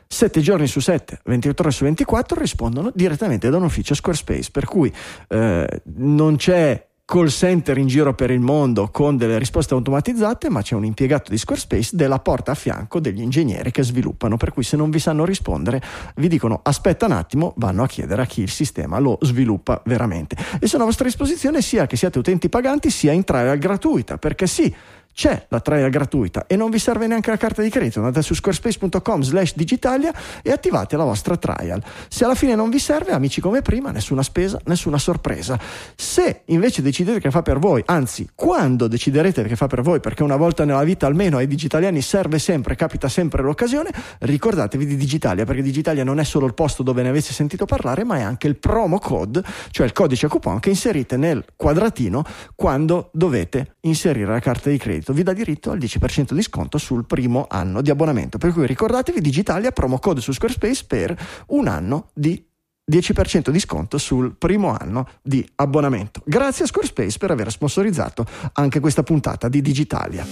7 0.07 0.41
giorni 0.41 0.65
su 0.65 0.79
7, 0.79 1.19
24 1.25 1.63
ore 1.63 1.71
su 1.71 1.83
24 1.83 2.39
rispondono 2.39 2.91
direttamente 2.91 3.51
da 3.51 3.57
un 3.57 3.63
ufficio 3.65 3.93
Squarespace, 3.93 4.49
per 4.49 4.65
cui 4.65 4.91
eh, 5.27 5.81
non 5.97 6.37
c'è 6.37 6.87
call 7.05 7.27
center 7.27 7.77
in 7.77 7.85
giro 7.85 8.15
per 8.15 8.31
il 8.31 8.39
mondo 8.39 8.89
con 8.89 9.15
delle 9.15 9.37
risposte 9.37 9.75
automatizzate, 9.75 10.49
ma 10.49 10.63
c'è 10.63 10.73
un 10.73 10.85
impiegato 10.85 11.29
di 11.29 11.37
Squarespace 11.37 11.95
della 11.95 12.17
porta 12.17 12.53
a 12.53 12.55
fianco 12.55 12.99
degli 12.99 13.21
ingegneri 13.21 13.69
che 13.69 13.83
sviluppano, 13.83 14.37
per 14.37 14.51
cui 14.51 14.63
se 14.63 14.75
non 14.75 14.89
vi 14.89 14.97
sanno 14.97 15.23
rispondere 15.23 15.79
vi 16.15 16.27
dicono 16.27 16.61
aspetta 16.63 17.05
un 17.05 17.11
attimo, 17.11 17.53
vanno 17.57 17.83
a 17.83 17.87
chiedere 17.87 18.23
a 18.23 18.25
chi 18.25 18.41
il 18.41 18.49
sistema 18.49 18.97
lo 18.97 19.19
sviluppa 19.21 19.83
veramente. 19.85 20.35
E 20.59 20.65
sono 20.65 20.81
a 20.81 20.87
vostra 20.87 21.05
disposizione 21.05 21.61
sia 21.61 21.85
che 21.85 21.95
siate 21.95 22.17
utenti 22.17 22.49
paganti 22.49 22.89
sia 22.89 23.11
in 23.11 23.23
trial 23.23 23.59
gratuita, 23.59 24.17
perché 24.17 24.47
sì, 24.47 24.73
c'è 25.15 25.45
la 25.47 25.61
trial 25.61 25.89
gratuita 25.89 26.45
e 26.45 26.57
non 26.57 26.69
vi 26.69 26.77
serve 26.77 27.07
neanche 27.07 27.29
la 27.29 27.37
carta 27.37 27.61
di 27.61 27.69
credito. 27.69 27.99
Andate 27.99 28.21
su 28.21 28.33
squarespace.com 28.33 29.21
slash 29.21 29.55
digitalia 29.55 30.13
e 30.41 30.51
attivate 30.51 30.97
la 30.97 31.05
vostra 31.05 31.37
trial. 31.37 31.81
Se 32.09 32.25
alla 32.25 32.35
fine 32.35 32.53
non 32.53 32.69
vi 32.69 32.79
serve, 32.79 33.13
amici 33.13 33.39
come 33.39 33.61
prima, 33.61 33.91
nessuna 33.91 34.23
spesa, 34.23 34.59
nessuna 34.65 34.97
sorpresa. 34.97 35.57
Se 35.95 36.41
invece 36.47 36.81
decidete 36.81 37.21
che 37.21 37.31
fa 37.31 37.41
per 37.41 37.59
voi, 37.59 37.81
anzi, 37.85 38.29
quando 38.35 38.87
deciderete 38.87 39.43
che 39.43 39.55
fa 39.55 39.67
per 39.67 39.81
voi, 39.81 40.01
perché 40.01 40.21
una 40.21 40.35
volta 40.35 40.65
nella 40.65 40.83
vita 40.83 41.07
almeno 41.07 41.37
ai 41.37 41.47
digitaliani 41.47 42.01
serve 42.01 42.37
sempre, 42.37 42.75
capita 42.75 43.07
sempre 43.07 43.41
l'occasione, 43.41 43.91
ricordatevi 44.19 44.85
di 44.85 44.97
Digitalia, 44.97 45.45
perché 45.45 45.61
Digitalia 45.61 46.03
non 46.03 46.19
è 46.19 46.25
solo 46.25 46.45
il 46.45 46.53
posto 46.53 46.83
dove 46.83 47.01
ne 47.03 47.09
avete 47.09 47.31
sentito 47.31 47.65
parlare, 47.65 48.03
ma 48.03 48.17
è 48.17 48.21
anche 48.21 48.47
il 48.47 48.57
promo 48.57 48.99
code, 48.99 49.41
cioè 49.71 49.85
il 49.85 49.93
codice 49.93 50.27
coupon 50.27 50.59
che 50.59 50.69
inserite 50.69 51.15
nel 51.15 51.45
quadratino 51.55 52.25
quando 52.53 53.11
dovete 53.13 53.77
inserire 53.81 54.29
la 54.29 54.39
carta 54.39 54.69
di 54.69 54.77
credito. 54.77 55.04
Vi 55.13 55.23
dà 55.23 55.33
diritto 55.33 55.71
al 55.71 55.77
10% 55.77 56.33
di 56.33 56.41
sconto 56.41 56.77
sul 56.77 57.05
primo 57.05 57.47
anno 57.49 57.81
di 57.81 57.89
abbonamento. 57.89 58.37
Per 58.37 58.51
cui 58.51 58.65
ricordatevi 58.67 59.21
Digitalia, 59.21 59.71
promo 59.71 59.99
code 59.99 60.21
su 60.21 60.31
Squarespace 60.31 60.85
per 60.87 61.17
un 61.47 61.67
anno 61.67 62.09
di 62.13 62.43
10% 62.89 63.49
di 63.49 63.59
sconto 63.59 63.97
sul 63.97 64.35
primo 64.35 64.75
anno 64.77 65.07
di 65.21 65.47
abbonamento. 65.55 66.21
Grazie 66.23 66.65
a 66.65 66.67
Squarespace 66.67 67.17
per 67.17 67.31
aver 67.31 67.51
sponsorizzato 67.51 68.25
anche 68.53 68.79
questa 68.79 69.01
puntata 69.01 69.49
di 69.49 69.61
Digitalia. 69.61 70.25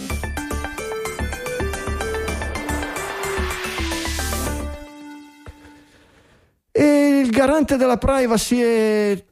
E 6.71 7.19
il 7.23 7.29
garante 7.29 7.75
della 7.77 7.97
privacy 7.97 8.61
e 8.61 9.25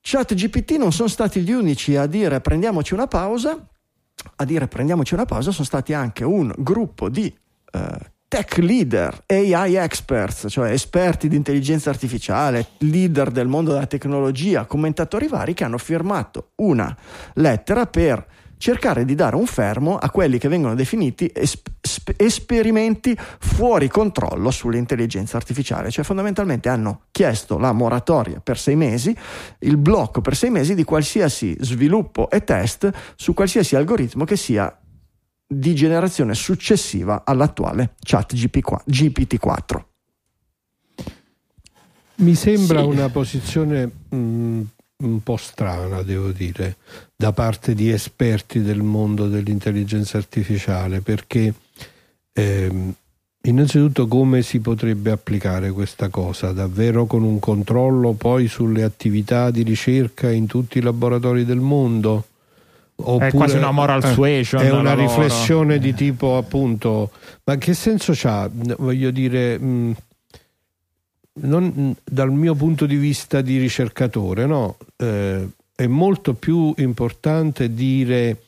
ChatGPT 0.00 0.72
non 0.72 0.92
sono 0.92 1.08
stati 1.08 1.40
gli 1.40 1.52
unici 1.52 1.96
a 1.96 2.06
dire 2.06 2.40
prendiamoci 2.40 2.92
una 2.92 3.06
pausa, 3.06 3.68
a 4.36 4.44
dire 4.44 4.68
prendiamoci 4.68 5.14
una 5.14 5.24
pausa 5.24 5.50
sono 5.50 5.66
stati 5.66 5.92
anche 5.92 6.24
un 6.24 6.52
gruppo 6.56 7.08
di 7.08 7.34
eh, 7.72 8.12
tech 8.28 8.56
leader, 8.56 9.24
AI 9.26 9.76
experts, 9.76 10.46
cioè 10.48 10.70
esperti 10.70 11.28
di 11.28 11.36
intelligenza 11.36 11.90
artificiale, 11.90 12.68
leader 12.78 13.30
del 13.30 13.46
mondo 13.46 13.72
della 13.72 13.86
tecnologia, 13.86 14.64
commentatori 14.64 15.28
vari 15.28 15.52
che 15.52 15.64
hanno 15.64 15.76
firmato 15.76 16.52
una 16.56 16.96
lettera 17.34 17.86
per 17.86 18.26
cercare 18.62 19.04
di 19.04 19.16
dare 19.16 19.34
un 19.34 19.46
fermo 19.46 19.98
a 19.98 20.08
quelli 20.08 20.38
che 20.38 20.46
vengono 20.46 20.76
definiti 20.76 21.28
esp- 21.34 22.12
esperimenti 22.14 23.18
fuori 23.40 23.88
controllo 23.88 24.52
sull'intelligenza 24.52 25.36
artificiale, 25.36 25.90
cioè 25.90 26.04
fondamentalmente 26.04 26.68
hanno 26.68 27.06
chiesto 27.10 27.58
la 27.58 27.72
moratoria 27.72 28.38
per 28.38 28.56
sei 28.56 28.76
mesi, 28.76 29.16
il 29.58 29.76
blocco 29.78 30.20
per 30.20 30.36
sei 30.36 30.50
mesi 30.50 30.76
di 30.76 30.84
qualsiasi 30.84 31.56
sviluppo 31.58 32.30
e 32.30 32.44
test 32.44 32.88
su 33.16 33.34
qualsiasi 33.34 33.74
algoritmo 33.74 34.24
che 34.24 34.36
sia 34.36 34.72
di 35.44 35.74
generazione 35.74 36.32
successiva 36.34 37.22
all'attuale 37.24 37.94
chat 37.98 38.32
GPT-4. 38.32 39.82
Mi 42.14 42.36
sembra 42.36 42.80
sì. 42.82 42.86
una 42.86 43.08
posizione 43.08 43.90
mh, 44.08 44.60
un 45.02 45.22
po' 45.22 45.36
strana, 45.36 46.02
devo 46.02 46.30
dire, 46.30 46.76
da 47.16 47.32
parte 47.32 47.74
di 47.74 47.90
esperti 47.90 48.62
del 48.62 48.82
mondo 48.82 49.28
dell'intelligenza 49.28 50.18
artificiale, 50.18 51.00
perché 51.00 51.52
ehm, 52.32 52.94
innanzitutto 53.42 54.06
come 54.06 54.42
si 54.42 54.60
potrebbe 54.60 55.10
applicare 55.10 55.70
questa 55.70 56.08
cosa? 56.08 56.52
Davvero 56.52 57.06
con 57.06 57.22
un 57.22 57.38
controllo 57.38 58.12
poi 58.12 58.48
sulle 58.48 58.82
attività 58.82 59.50
di 59.50 59.62
ricerca 59.62 60.30
in 60.30 60.46
tutti 60.46 60.78
i 60.78 60.82
laboratori 60.82 61.44
del 61.44 61.60
mondo? 61.60 62.26
Oppure, 62.94 63.28
è 63.28 63.32
quasi 63.32 63.56
una 63.56 63.72
moral 63.72 64.04
eh, 64.04 64.12
suasion. 64.12 64.62
È 64.62 64.70
una 64.70 64.94
riflessione 64.94 65.78
di 65.78 65.92
tipo 65.94 66.36
appunto, 66.36 67.10
ma 67.44 67.56
che 67.56 67.74
senso 67.74 68.12
c'ha? 68.14 68.48
Voglio 68.78 69.10
dire, 69.10 69.58
mh, 69.58 69.96
non, 71.40 71.94
dal 72.04 72.30
mio 72.30 72.54
punto 72.54 72.86
di 72.86 72.96
vista 72.96 73.40
di 73.40 73.58
ricercatore, 73.58 74.46
no? 74.46 74.76
Eh, 74.96 75.48
è 75.74 75.86
molto 75.86 76.34
più 76.34 76.72
importante 76.76 77.72
dire 77.72 78.42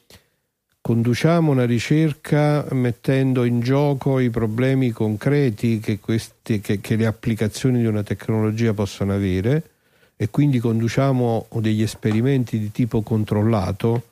conduciamo 0.80 1.50
una 1.50 1.64
ricerca 1.64 2.66
mettendo 2.72 3.44
in 3.44 3.60
gioco 3.60 4.18
i 4.18 4.28
problemi 4.28 4.90
concreti 4.90 5.80
che, 5.80 5.98
questi, 5.98 6.60
che, 6.60 6.80
che 6.80 6.96
le 6.96 7.06
applicazioni 7.06 7.78
di 7.78 7.86
una 7.86 8.02
tecnologia 8.02 8.74
possono 8.74 9.14
avere 9.14 9.70
e 10.14 10.28
quindi 10.28 10.58
conduciamo 10.58 11.46
degli 11.54 11.80
esperimenti 11.80 12.58
di 12.58 12.70
tipo 12.70 13.00
controllato 13.00 14.02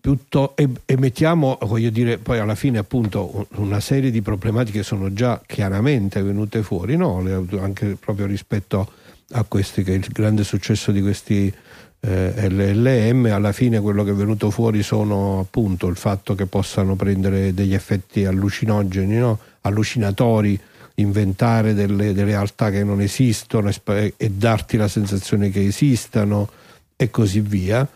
Piutto, 0.00 0.54
e, 0.56 0.68
e, 0.84 0.96
mettiamo, 0.96 1.58
voglio 1.62 1.90
dire, 1.90 2.18
poi 2.18 2.38
alla 2.38 2.54
fine 2.54 2.78
appunto 2.78 3.46
una 3.56 3.80
serie 3.80 4.10
di 4.10 4.20
problematiche 4.20 4.82
sono 4.82 5.12
già 5.12 5.40
chiaramente 5.46 6.22
venute 6.22 6.62
fuori, 6.62 6.96
no? 6.96 7.24
anche 7.60 7.96
proprio 7.98 8.26
rispetto 8.26 8.92
a 9.32 9.44
questi, 9.44 9.82
che 9.82 9.92
il 9.92 10.06
grande 10.10 10.44
successo 10.44 10.92
di 10.92 11.00
questi 11.00 11.52
eh, 12.00 12.48
LLM, 12.48 13.26
alla 13.32 13.52
fine 13.52 13.80
quello 13.80 14.04
che 14.04 14.10
è 14.10 14.14
venuto 14.14 14.50
fuori 14.50 14.82
sono 14.82 15.40
appunto 15.40 15.86
il 15.86 15.96
fatto 15.96 16.34
che 16.34 16.46
possano 16.46 16.96
prendere 16.96 17.54
degli 17.54 17.74
effetti 17.74 18.24
allucinogeni, 18.24 19.16
no? 19.16 19.38
allucinatori, 19.62 20.58
inventare 20.96 21.74
delle, 21.74 22.12
delle, 22.12 22.24
realtà 22.24 22.70
che 22.70 22.84
non 22.84 23.00
esistono 23.00 23.70
e, 23.70 24.14
e 24.16 24.30
darti 24.30 24.76
la 24.76 24.88
sensazione 24.88 25.50
che 25.50 25.64
esistano 25.64 26.48
e 26.96 27.10
così 27.10 27.40
via 27.40 27.88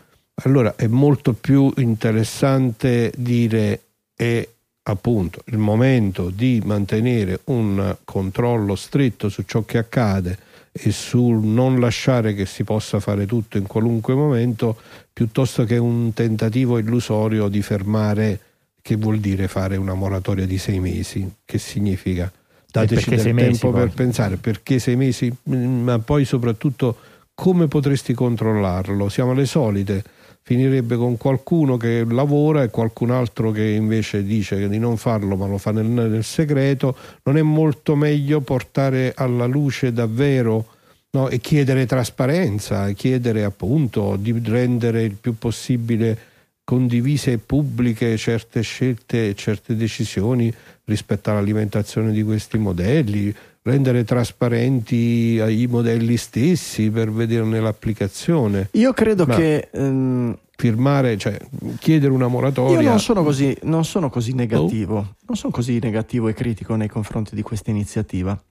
allora 0.43 0.75
è 0.75 0.87
molto 0.87 1.33
più 1.33 1.71
interessante 1.77 3.11
dire 3.15 3.81
è 4.15 4.47
appunto 4.83 5.41
il 5.45 5.57
momento 5.57 6.29
di 6.29 6.61
mantenere 6.63 7.41
un 7.45 7.95
controllo 8.03 8.75
stretto 8.75 9.29
su 9.29 9.43
ciò 9.45 9.63
che 9.63 9.79
accade 9.79 10.37
e 10.71 10.91
sul 10.91 11.43
non 11.43 11.79
lasciare 11.79 12.33
che 12.33 12.45
si 12.45 12.63
possa 12.63 12.99
fare 12.99 13.25
tutto 13.25 13.57
in 13.57 13.65
qualunque 13.65 14.13
momento 14.13 14.77
piuttosto 15.11 15.63
che 15.63 15.77
un 15.77 16.13
tentativo 16.13 16.77
illusorio 16.77 17.47
di 17.47 17.61
fermare 17.61 18.39
che 18.81 18.95
vuol 18.95 19.17
dire 19.19 19.47
fare 19.47 19.75
una 19.75 19.95
moratoria 19.95 20.45
di 20.45 20.57
sei 20.57 20.79
mesi. 20.79 21.29
Che 21.43 21.57
significa? 21.57 22.31
Dateci 22.71 23.09
del 23.09 23.33
tempo 23.35 23.71
per 23.71 23.87
poi. 23.87 23.95
pensare. 23.95 24.37
Perché 24.37 24.79
sei 24.79 24.95
mesi? 24.95 25.35
Ma 25.43 25.99
poi 25.99 26.23
soprattutto 26.23 26.95
come 27.33 27.67
potresti 27.67 28.13
controllarlo? 28.13 29.09
Siamo 29.09 29.33
le 29.33 29.45
solite 29.45 30.03
finirebbe 30.47 30.95
con 30.95 31.17
qualcuno 31.17 31.75
che 31.75 32.05
lavora 32.09 32.63
e 32.63 32.69
qualcun 32.69 33.11
altro 33.11 33.51
che 33.51 33.65
invece 33.65 34.23
dice 34.23 34.69
di 34.69 34.79
non 34.79 34.95
farlo 34.95 35.35
ma 35.35 35.45
lo 35.45 35.57
fa 35.57 35.71
nel, 35.71 35.87
nel 35.87 36.23
segreto, 36.23 36.95
non 37.23 37.35
è 37.35 37.41
molto 37.41 37.97
meglio 37.97 38.39
portare 38.39 39.11
alla 39.13 39.45
luce 39.45 39.91
davvero 39.91 40.67
no, 41.09 41.27
e 41.27 41.39
chiedere 41.39 41.85
trasparenza, 41.85 42.89
chiedere 42.91 43.43
appunto 43.43 44.15
di 44.15 44.39
rendere 44.41 45.03
il 45.03 45.17
più 45.19 45.37
possibile 45.37 46.17
condivise 46.63 47.33
e 47.33 47.37
pubbliche 47.39 48.15
certe 48.15 48.61
scelte 48.61 49.27
e 49.27 49.35
certe 49.35 49.75
decisioni 49.75 50.53
rispetto 50.85 51.29
all'alimentazione 51.29 52.13
di 52.13 52.23
questi 52.23 52.57
modelli, 52.57 53.35
rendere 53.67 54.05
trasparenti 54.05 55.35
i 55.35 55.67
modelli 55.67 56.15
stessi 56.15 56.89
per 56.89 57.11
vederne 57.11 57.59
l'applicazione. 57.59 58.69
Io 58.73 58.93
credo 58.93 59.25
Ma 59.25 59.35
che 59.35 59.67
ehm... 59.71 60.37
firmare, 60.55 61.17
cioè 61.17 61.37
chiedere 61.79 62.13
una 62.13 62.27
moratoria. 62.27 62.81
Io 62.81 62.89
non 62.89 62.99
sono 62.99 63.23
così, 63.23 63.55
non 63.63 63.83
sono 63.83 64.09
così 64.09 64.33
negativo, 64.33 64.97
oh. 64.97 65.15
non 65.27 65.35
sono 65.35 65.51
così 65.51 65.79
negativo 65.79 66.29
e 66.29 66.33
critico 66.33 66.75
nei 66.75 66.87
confronti 66.87 67.35
di 67.35 67.41
questa 67.41 67.69
iniziativa. 67.69 68.41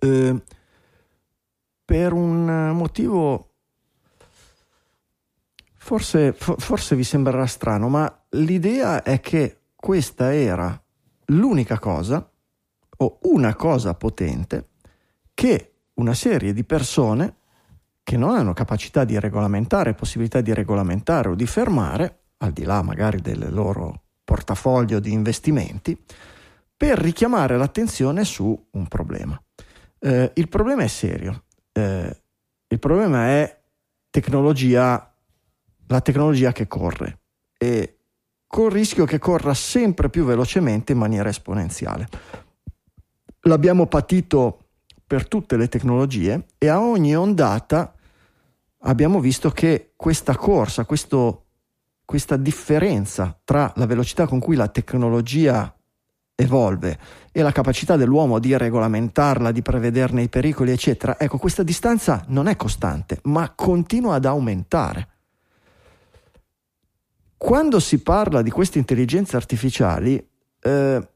Eh, 0.00 0.34
per 1.84 2.12
un 2.12 2.70
motivo 2.74 3.50
forse, 5.76 6.32
forse 6.32 6.96
vi 6.96 7.04
sembrerà 7.04 7.46
strano, 7.46 7.88
ma 7.88 8.22
l'idea 8.30 9.02
è 9.02 9.20
che 9.20 9.58
questa 9.76 10.34
era 10.34 10.80
l'unica 11.26 11.78
cosa 11.78 12.29
o 13.02 13.18
una 13.22 13.54
cosa 13.54 13.94
potente 13.94 14.68
che 15.34 15.72
una 15.94 16.14
serie 16.14 16.52
di 16.52 16.64
persone 16.64 17.36
che 18.02 18.16
non 18.16 18.34
hanno 18.34 18.52
capacità 18.52 19.04
di 19.04 19.18
regolamentare, 19.18 19.94
possibilità 19.94 20.40
di 20.40 20.52
regolamentare 20.52 21.28
o 21.28 21.34
di 21.34 21.46
fermare, 21.46 22.22
al 22.38 22.52
di 22.52 22.64
là 22.64 22.82
magari 22.82 23.20
del 23.20 23.52
loro 23.52 24.02
portafoglio 24.24 25.00
di 25.00 25.12
investimenti, 25.12 25.98
per 26.76 26.98
richiamare 26.98 27.56
l'attenzione 27.56 28.24
su 28.24 28.68
un 28.70 28.88
problema. 28.88 29.40
Eh, 29.98 30.32
il 30.34 30.48
problema 30.48 30.82
è 30.82 30.88
serio, 30.88 31.44
eh, 31.72 32.22
il 32.66 32.78
problema 32.78 33.26
è 33.26 33.60
tecnologia, 34.10 35.14
la 35.86 36.00
tecnologia 36.00 36.52
che 36.52 36.66
corre. 36.66 37.20
E 37.58 37.98
col 38.46 38.70
rischio 38.70 39.04
che 39.04 39.18
corra 39.18 39.54
sempre 39.54 40.08
più 40.08 40.24
velocemente 40.24 40.92
in 40.92 40.98
maniera 40.98 41.28
esponenziale 41.28 42.08
l'abbiamo 43.42 43.86
patito 43.86 44.66
per 45.06 45.26
tutte 45.26 45.56
le 45.56 45.68
tecnologie 45.68 46.46
e 46.58 46.68
a 46.68 46.80
ogni 46.80 47.16
ondata 47.16 47.94
abbiamo 48.82 49.20
visto 49.20 49.50
che 49.50 49.92
questa 49.96 50.36
corsa, 50.36 50.84
questo, 50.84 51.46
questa 52.04 52.36
differenza 52.36 53.38
tra 53.44 53.72
la 53.76 53.86
velocità 53.86 54.26
con 54.26 54.38
cui 54.38 54.56
la 54.56 54.68
tecnologia 54.68 55.74
evolve 56.34 56.98
e 57.32 57.42
la 57.42 57.52
capacità 57.52 57.96
dell'uomo 57.96 58.38
di 58.38 58.56
regolamentarla, 58.56 59.52
di 59.52 59.62
prevederne 59.62 60.22
i 60.22 60.28
pericoli, 60.28 60.72
eccetera, 60.72 61.18
ecco, 61.18 61.38
questa 61.38 61.62
distanza 61.62 62.24
non 62.28 62.48
è 62.48 62.56
costante, 62.56 63.20
ma 63.24 63.50
continua 63.54 64.14
ad 64.14 64.24
aumentare. 64.24 65.08
Quando 67.36 67.80
si 67.80 67.98
parla 68.00 68.42
di 68.42 68.50
queste 68.50 68.78
intelligenze 68.78 69.36
artificiali, 69.36 70.22
eh, 70.60 71.08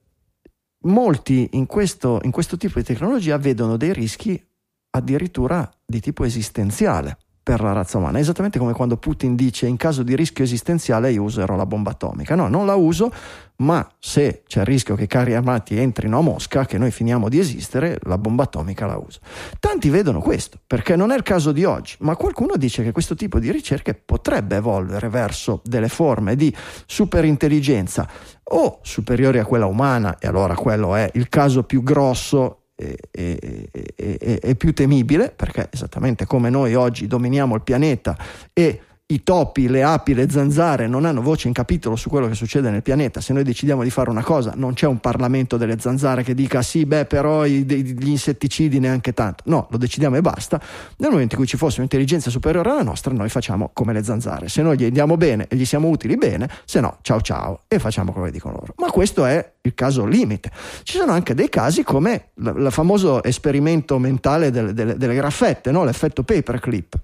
molti 0.84 1.50
in 1.52 1.66
questo, 1.66 2.20
in 2.22 2.30
questo 2.30 2.56
tipo 2.56 2.78
di 2.78 2.84
tecnologia 2.84 3.36
vedono 3.38 3.76
dei 3.76 3.92
rischi 3.92 4.42
addirittura 4.90 5.68
di 5.84 6.00
tipo 6.00 6.24
esistenziale 6.24 7.18
per 7.44 7.60
la 7.60 7.72
razza 7.72 7.98
umana. 7.98 8.18
Esattamente 8.18 8.58
come 8.58 8.72
quando 8.72 8.96
Putin 8.96 9.36
dice 9.36 9.66
in 9.66 9.76
caso 9.76 10.02
di 10.02 10.16
rischio 10.16 10.42
esistenziale 10.42 11.12
io 11.12 11.22
userò 11.22 11.54
la 11.54 11.66
bomba 11.66 11.90
atomica. 11.90 12.34
No, 12.34 12.48
non 12.48 12.64
la 12.64 12.74
uso, 12.74 13.12
ma 13.56 13.86
se 13.98 14.42
c'è 14.46 14.60
il 14.60 14.66
rischio 14.66 14.94
che 14.94 15.04
i 15.04 15.06
carri 15.06 15.34
armati 15.34 15.78
entrino 15.78 16.18
a 16.18 16.22
Mosca, 16.22 16.64
che 16.64 16.78
noi 16.78 16.90
finiamo 16.90 17.28
di 17.28 17.38
esistere, 17.38 17.98
la 18.04 18.16
bomba 18.16 18.44
atomica 18.44 18.86
la 18.86 18.96
uso. 18.96 19.20
Tanti 19.60 19.90
vedono 19.90 20.20
questo, 20.20 20.58
perché 20.66 20.96
non 20.96 21.12
è 21.12 21.16
il 21.16 21.22
caso 21.22 21.52
di 21.52 21.64
oggi, 21.64 21.96
ma 22.00 22.16
qualcuno 22.16 22.56
dice 22.56 22.82
che 22.82 22.92
questo 22.92 23.14
tipo 23.14 23.38
di 23.38 23.52
ricerche 23.52 23.92
potrebbe 23.92 24.56
evolvere 24.56 25.10
verso 25.10 25.60
delle 25.64 25.88
forme 25.88 26.36
di 26.36 26.52
superintelligenza 26.86 28.08
o 28.44 28.78
superiori 28.80 29.38
a 29.38 29.44
quella 29.44 29.66
umana, 29.66 30.16
e 30.18 30.26
allora 30.26 30.54
quello 30.54 30.94
è 30.94 31.10
il 31.12 31.28
caso 31.28 31.64
più 31.64 31.82
grosso 31.82 32.63
è, 32.74 32.94
è, 33.10 33.68
è, 33.94 34.38
è, 34.40 34.54
più 34.56 34.72
temibile 34.72 35.30
perché 35.30 35.68
esattamente 35.72 36.26
come 36.26 36.50
noi 36.50 36.74
oggi 36.74 37.06
dominiamo 37.06 37.54
il 37.54 37.62
pianeta 37.62 38.16
e 38.52 38.80
i 39.08 39.22
topi, 39.22 39.68
le 39.68 39.82
api, 39.82 40.14
le 40.14 40.30
zanzare 40.30 40.86
non 40.86 41.04
hanno 41.04 41.20
voce 41.20 41.46
in 41.46 41.52
capitolo 41.52 41.94
su 41.94 42.08
quello 42.08 42.26
che 42.26 42.34
succede 42.34 42.70
nel 42.70 42.82
pianeta. 42.82 43.20
Se 43.20 43.34
noi 43.34 43.44
decidiamo 43.44 43.82
di 43.82 43.90
fare 43.90 44.08
una 44.08 44.22
cosa, 44.22 44.54
non 44.56 44.72
c'è 44.72 44.86
un 44.86 44.98
Parlamento 44.98 45.58
delle 45.58 45.78
zanzare 45.78 46.22
che 46.22 46.34
dica 46.34 46.62
sì, 46.62 46.86
beh, 46.86 47.04
però 47.04 47.44
gli 47.44 48.08
insetticidi 48.08 48.78
neanche 48.78 49.12
tanto. 49.12 49.44
No, 49.46 49.66
lo 49.70 49.76
decidiamo 49.76 50.16
e 50.16 50.22
basta. 50.22 50.58
Nel 50.96 51.10
momento 51.10 51.34
in 51.34 51.40
cui 51.40 51.46
ci 51.46 51.58
fosse 51.58 51.76
un'intelligenza 51.80 52.30
superiore 52.30 52.70
alla 52.70 52.82
nostra, 52.82 53.12
noi 53.12 53.28
facciamo 53.28 53.70
come 53.74 53.92
le 53.92 54.02
zanzare. 54.02 54.48
Se 54.48 54.62
noi 54.62 54.78
gli 54.78 54.84
andiamo 54.84 55.18
bene 55.18 55.48
e 55.48 55.56
gli 55.56 55.66
siamo 55.66 55.88
utili 55.88 56.16
bene, 56.16 56.48
se 56.64 56.80
no, 56.80 56.96
ciao 57.02 57.20
ciao 57.20 57.60
e 57.68 57.78
facciamo 57.78 58.10
come 58.10 58.30
dicono 58.30 58.54
loro. 58.54 58.72
Ma 58.78 58.90
questo 58.90 59.26
è 59.26 59.52
il 59.60 59.74
caso 59.74 60.06
limite. 60.06 60.50
Ci 60.82 60.96
sono 60.96 61.12
anche 61.12 61.34
dei 61.34 61.50
casi 61.50 61.82
come 61.82 62.30
il 62.36 62.68
famoso 62.70 63.22
esperimento 63.22 63.98
mentale 63.98 64.50
delle, 64.50 64.72
delle, 64.72 64.96
delle 64.96 65.14
graffette, 65.14 65.70
no? 65.70 65.84
l'effetto 65.84 66.22
paperclip 66.22 66.98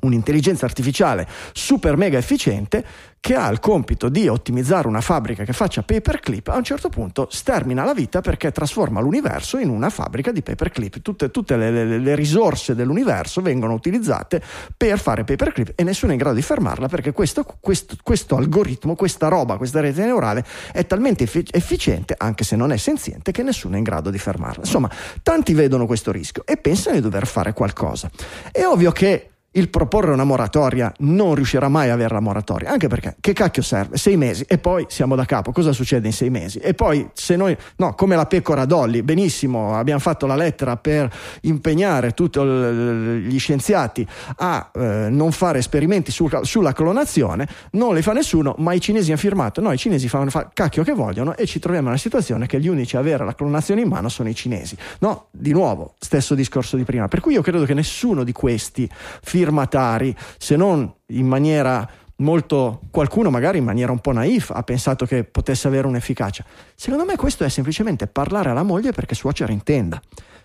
un'intelligenza 0.00 0.64
artificiale 0.64 1.28
super 1.52 1.96
mega 1.96 2.18
efficiente 2.18 2.84
che 3.20 3.34
ha 3.34 3.48
il 3.48 3.58
compito 3.58 4.08
di 4.08 4.28
ottimizzare 4.28 4.86
una 4.86 5.00
fabbrica 5.00 5.42
che 5.42 5.52
faccia 5.52 5.82
paperclip, 5.82 6.46
a 6.46 6.56
un 6.56 6.62
certo 6.62 6.88
punto 6.88 7.26
stermina 7.28 7.82
la 7.82 7.92
vita 7.92 8.20
perché 8.20 8.52
trasforma 8.52 9.00
l'universo 9.00 9.58
in 9.58 9.68
una 9.68 9.90
fabbrica 9.90 10.30
di 10.30 10.42
paperclip. 10.42 11.00
Tutte, 11.02 11.32
tutte 11.32 11.56
le, 11.56 11.70
le, 11.72 11.98
le, 11.98 12.14
risorse 12.14 12.76
dell'universo 12.76 13.42
vengono 13.42 13.72
utilizzate 13.72 14.40
per 14.76 15.00
fare 15.00 15.24
paperclip 15.24 15.72
e 15.74 15.82
nessuno 15.82 16.12
è 16.12 16.14
in 16.14 16.20
grado 16.20 16.36
di 16.36 16.42
fermarla 16.42 16.86
perché 16.86 17.10
questo, 17.10 17.44
questo, 17.58 17.96
questo 18.00 18.36
algoritmo, 18.36 18.94
questa 18.94 19.26
roba, 19.26 19.56
questa 19.56 19.80
rete 19.80 20.04
neurale 20.04 20.44
è 20.72 20.86
talmente 20.86 21.24
effic- 21.24 21.54
efficiente, 21.56 22.14
anche 22.16 22.44
se 22.44 22.54
non 22.54 22.70
è 22.70 22.76
senziente, 22.76 23.32
che 23.32 23.42
nessuno 23.42 23.74
è 23.74 23.78
in 23.78 23.84
grado 23.84 24.10
di 24.10 24.18
fermarla. 24.18 24.62
Insomma, 24.62 24.90
tanti 25.22 25.52
vedono 25.52 25.86
questo 25.86 26.12
rischio 26.12 26.44
e 26.46 26.56
pensano 26.58 26.94
di 26.94 27.02
dover 27.02 27.26
fare 27.26 27.52
qualcosa. 27.52 28.08
È 28.52 28.64
ovvio 28.64 28.92
che 28.92 29.30
il 29.56 29.68
proporre 29.70 30.12
una 30.12 30.24
moratoria 30.24 30.92
non 30.98 31.34
riuscirà 31.34 31.68
mai 31.68 31.90
a 31.90 31.94
avere 31.94 32.12
la 32.14 32.20
moratoria, 32.20 32.70
anche 32.70 32.88
perché 32.88 33.16
che 33.20 33.32
cacchio 33.32 33.62
serve? 33.62 33.96
Sei 33.96 34.16
mesi 34.16 34.44
e 34.46 34.58
poi 34.58 34.84
siamo 34.88 35.16
da 35.16 35.24
capo, 35.24 35.50
cosa 35.52 35.72
succede 35.72 36.06
in 36.06 36.12
sei 36.12 36.30
mesi? 36.30 36.58
E 36.58 36.74
poi 36.74 37.08
se 37.14 37.36
noi, 37.36 37.56
no, 37.76 37.94
come 37.94 38.16
la 38.16 38.26
pecora 38.26 38.64
Dolly, 38.66 39.02
benissimo, 39.02 39.74
abbiamo 39.74 40.00
fatto 40.00 40.26
la 40.26 40.36
lettera 40.36 40.76
per 40.76 41.10
impegnare 41.42 42.12
tutti 42.12 42.38
gli 42.38 43.38
scienziati 43.38 44.06
a 44.36 44.70
eh, 44.74 45.08
non 45.10 45.32
fare 45.32 45.58
esperimenti 45.58 46.10
su, 46.10 46.28
sulla 46.42 46.72
clonazione, 46.72 47.48
non 47.72 47.94
li 47.94 48.02
fa 48.02 48.12
nessuno, 48.12 48.54
ma 48.58 48.74
i 48.74 48.80
cinesi 48.80 49.10
hanno 49.10 49.20
firmato, 49.20 49.60
no, 49.60 49.72
i 49.72 49.78
cinesi 49.78 50.08
fanno 50.08 50.28
fa, 50.28 50.50
cacchio 50.52 50.84
che 50.84 50.92
vogliono 50.92 51.34
e 51.34 51.46
ci 51.46 51.58
troviamo 51.58 51.86
in 51.86 51.92
una 51.92 52.00
situazione 52.00 52.46
che 52.46 52.60
gli 52.60 52.68
unici 52.68 52.96
a 52.96 53.00
avere 53.00 53.24
la 53.24 53.34
clonazione 53.34 53.80
in 53.80 53.88
mano 53.88 54.10
sono 54.10 54.28
i 54.28 54.34
cinesi. 54.34 54.76
No, 54.98 55.28
di 55.30 55.52
nuovo, 55.52 55.94
stesso 55.98 56.34
discorso 56.34 56.76
di 56.76 56.84
prima, 56.84 57.08
per 57.08 57.20
cui 57.20 57.32
io 57.32 57.42
credo 57.42 57.64
che 57.64 57.74
nessuno 57.74 58.22
di 58.22 58.32
questi 58.32 58.88
firma 59.22 59.45
firmatari, 59.46 60.14
se 60.38 60.56
non 60.56 60.92
in 61.06 61.26
maniera 61.26 61.88
molto 62.16 62.80
qualcuno 62.90 63.28
magari 63.28 63.58
in 63.58 63.64
maniera 63.64 63.92
un 63.92 63.98
po' 63.98 64.12
naif 64.12 64.50
ha 64.50 64.62
pensato 64.62 65.06
che 65.06 65.24
potesse 65.24 65.68
avere 65.68 65.86
un'efficacia. 65.86 66.44
Secondo 66.74 67.04
me 67.04 67.16
questo 67.16 67.44
è 67.44 67.48
semplicemente 67.48 68.06
parlare 68.06 68.50
alla 68.50 68.62
moglie 68.62 68.92
perché 68.92 69.14
suocera 69.14 69.52
intenda. 69.52 70.00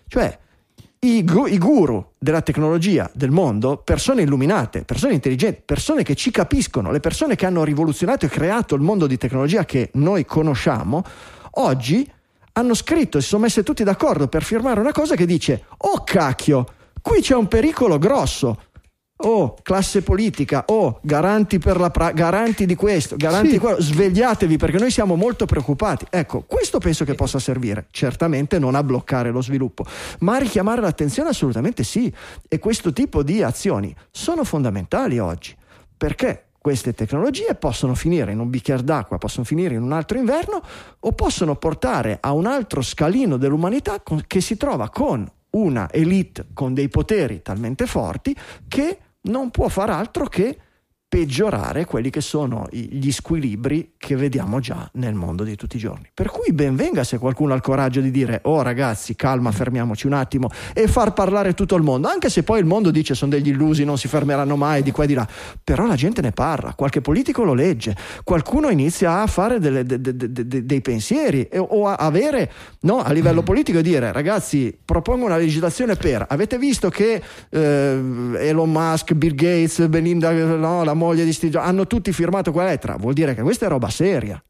Cioè 0.06 0.38
i, 1.00 1.24
gu- 1.24 1.50
i, 1.50 1.58
guru 1.58 2.12
della 2.18 2.42
tecnologia 2.42 3.10
del 3.12 3.30
mondo, 3.30 3.78
persone 3.78 4.22
illuminate, 4.22 4.82
persone 4.82 5.14
intelligenti, 5.14 5.62
persone 5.64 6.04
che 6.04 6.14
ci 6.14 6.30
capiscono, 6.30 6.92
le 6.92 7.00
persone 7.00 7.34
che 7.34 7.46
hanno 7.46 7.64
rivoluzionato 7.64 8.26
e 8.26 8.28
creato 8.28 8.76
il 8.76 8.82
mondo 8.82 9.08
di 9.08 9.16
tecnologia 9.16 9.64
che 9.64 9.90
noi 9.94 10.24
conosciamo, 10.24 11.02
oggi 11.52 12.08
hanno 12.52 12.74
scritto 12.74 13.18
e 13.18 13.22
si 13.22 13.28
sono 13.28 13.42
messe 13.42 13.64
tutti 13.64 13.82
d'accordo 13.82 14.28
per 14.28 14.44
firmare 14.44 14.78
una 14.78 14.92
cosa 14.92 15.16
che 15.16 15.26
dice: 15.26 15.64
Oh 15.78 16.04
cacchio, 16.04 16.66
qui 17.00 17.20
c'è 17.20 17.34
un 17.34 17.48
pericolo 17.48 17.98
grosso 17.98 18.58
oh, 19.22 19.54
classe 19.62 20.02
politica, 20.02 20.64
oh, 20.66 20.98
garanti, 21.02 21.58
per 21.58 21.78
la 21.78 21.90
pra- 21.90 22.12
garanti 22.12 22.66
di 22.66 22.74
questo, 22.74 23.16
garanti 23.16 23.48
sì. 23.48 23.52
di 23.54 23.58
quello, 23.58 23.80
svegliatevi 23.80 24.56
perché 24.56 24.78
noi 24.78 24.90
siamo 24.90 25.16
molto 25.16 25.46
preoccupati. 25.46 26.06
Ecco, 26.10 26.44
questo 26.46 26.78
penso 26.78 27.04
che 27.04 27.14
possa 27.14 27.38
servire, 27.38 27.86
certamente 27.90 28.58
non 28.58 28.74
a 28.74 28.82
bloccare 28.82 29.30
lo 29.30 29.42
sviluppo, 29.42 29.84
ma 30.20 30.36
a 30.36 30.38
richiamare 30.38 30.80
l'attenzione 30.80 31.30
assolutamente 31.30 31.84
sì. 31.84 32.12
E 32.48 32.58
questo 32.58 32.92
tipo 32.92 33.22
di 33.22 33.42
azioni 33.42 33.94
sono 34.10 34.44
fondamentali 34.44 35.18
oggi, 35.18 35.54
perché 35.96 36.46
queste 36.62 36.94
tecnologie 36.94 37.56
possono 37.56 37.96
finire 37.96 38.30
in 38.30 38.38
un 38.38 38.48
bicchiere 38.48 38.84
d'acqua, 38.84 39.18
possono 39.18 39.44
finire 39.44 39.74
in 39.74 39.82
un 39.82 39.90
altro 39.90 40.16
inverno 40.16 40.62
o 41.00 41.12
possono 41.12 41.56
portare 41.56 42.18
a 42.20 42.32
un 42.32 42.46
altro 42.46 42.82
scalino 42.82 43.36
dell'umanità 43.36 44.00
che 44.28 44.40
si 44.40 44.56
trova 44.56 44.88
con 44.88 45.28
una 45.50 45.90
elite 45.90 46.46
con 46.54 46.72
dei 46.72 46.88
poteri 46.88 47.42
talmente 47.42 47.86
forti 47.86 48.34
che 48.68 48.98
non 49.22 49.50
può 49.50 49.68
far 49.68 49.90
altro 49.90 50.26
che 50.26 50.58
peggiorare 51.12 51.84
quelli 51.84 52.08
che 52.08 52.22
sono 52.22 52.66
gli 52.70 53.12
squilibri 53.12 53.92
che 53.98 54.16
vediamo 54.16 54.60
già 54.60 54.88
nel 54.94 55.12
mondo 55.12 55.44
di 55.44 55.56
tutti 55.56 55.76
i 55.76 55.78
giorni. 55.78 56.08
Per 56.14 56.30
cui 56.30 56.54
ben 56.54 56.74
venga 56.74 57.04
se 57.04 57.18
qualcuno 57.18 57.52
ha 57.52 57.56
il 57.56 57.60
coraggio 57.60 58.00
di 58.00 58.10
dire 58.10 58.40
oh 58.44 58.62
ragazzi 58.62 59.14
calma 59.14 59.52
fermiamoci 59.52 60.06
un 60.06 60.14
attimo 60.14 60.48
e 60.72 60.88
far 60.88 61.12
parlare 61.12 61.52
tutto 61.52 61.76
il 61.76 61.82
mondo, 61.82 62.08
anche 62.08 62.30
se 62.30 62.44
poi 62.44 62.60
il 62.60 62.64
mondo 62.64 62.90
dice 62.90 63.12
sono 63.14 63.30
degli 63.30 63.48
illusi, 63.48 63.84
non 63.84 63.98
si 63.98 64.08
fermeranno 64.08 64.56
mai 64.56 64.82
di 64.82 64.90
qua 64.90 65.04
e 65.04 65.06
di 65.06 65.12
là, 65.12 65.28
però 65.62 65.84
la 65.84 65.96
gente 65.96 66.22
ne 66.22 66.32
parla, 66.32 66.72
qualche 66.72 67.02
politico 67.02 67.44
lo 67.44 67.52
legge, 67.52 67.94
qualcuno 68.24 68.70
inizia 68.70 69.20
a 69.20 69.26
fare 69.26 69.58
delle, 69.58 69.84
de, 69.84 70.00
de, 70.00 70.16
de, 70.16 70.64
dei 70.64 70.80
pensieri 70.80 71.42
e, 71.42 71.58
o 71.58 71.88
a 71.88 71.96
avere 71.96 72.50
no, 72.80 73.02
a 73.02 73.12
livello 73.12 73.42
politico 73.42 73.80
e 73.80 73.82
dire 73.82 74.12
ragazzi 74.12 74.74
propongo 74.82 75.26
una 75.26 75.36
legislazione 75.36 75.94
per, 75.94 76.24
avete 76.26 76.56
visto 76.56 76.88
che 76.88 77.22
eh, 77.50 78.00
Elon 78.38 78.72
Musk, 78.72 79.12
Bill 79.12 79.34
Gates, 79.34 79.86
Belinda, 79.88 80.32
no, 80.32 80.84
la 80.84 81.00
moglie 81.04 81.24
di 81.24 81.32
Steve 81.32 81.52
Jobs, 81.52 81.66
hanno 81.66 81.86
tutti 81.86 82.12
firmato 82.12 82.52
quella 82.52 82.68
lettera, 82.68 82.96
vuol 82.96 83.14
dire 83.14 83.34
che 83.34 83.42
questa 83.42 83.66
è 83.66 83.68
roba 83.68 83.88
seria. 83.90 84.42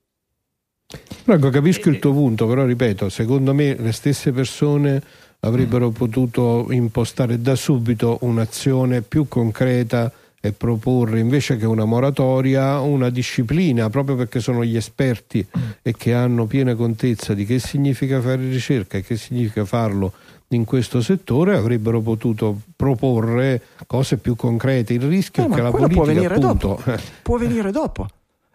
Franco, 1.24 1.50
capisco 1.50 1.88
il 1.88 1.98
tuo 1.98 2.12
punto, 2.12 2.46
però 2.46 2.64
ripeto, 2.64 3.08
secondo 3.08 3.54
me 3.54 3.76
le 3.78 3.92
stesse 3.92 4.32
persone 4.32 5.02
avrebbero 5.40 5.90
potuto 5.90 6.66
impostare 6.70 7.40
da 7.40 7.54
subito 7.54 8.18
un'azione 8.20 9.02
più 9.02 9.26
concreta 9.26 10.12
e 10.44 10.52
proporre 10.52 11.20
invece 11.20 11.56
che 11.56 11.66
una 11.66 11.84
moratoria 11.84 12.80
una 12.80 13.10
disciplina 13.10 13.88
proprio 13.90 14.16
perché 14.16 14.40
sono 14.40 14.64
gli 14.64 14.76
esperti 14.76 15.46
e 15.82 15.94
che 15.96 16.14
hanno 16.14 16.46
piena 16.46 16.74
contezza 16.74 17.32
di 17.32 17.44
che 17.44 17.60
significa 17.60 18.20
fare 18.20 18.48
ricerca 18.48 18.98
e 18.98 19.02
che 19.02 19.16
significa 19.16 19.64
farlo 19.64 20.12
in 20.54 20.64
questo 20.64 21.00
settore 21.00 21.56
avrebbero 21.56 22.00
potuto 22.00 22.60
proporre 22.76 23.62
cose 23.86 24.16
più 24.18 24.36
concrete. 24.36 24.92
Il 24.94 25.02
rischio 25.02 25.46
no, 25.46 25.52
è 25.52 25.56
che 25.56 25.62
la 25.62 25.70
politica 25.70 25.94
può 25.94 26.04
venire 26.04 26.34
appunto, 26.34 26.80
dopo. 26.84 27.00
può 27.22 27.36
venire 27.36 27.70
dopo. 27.70 28.06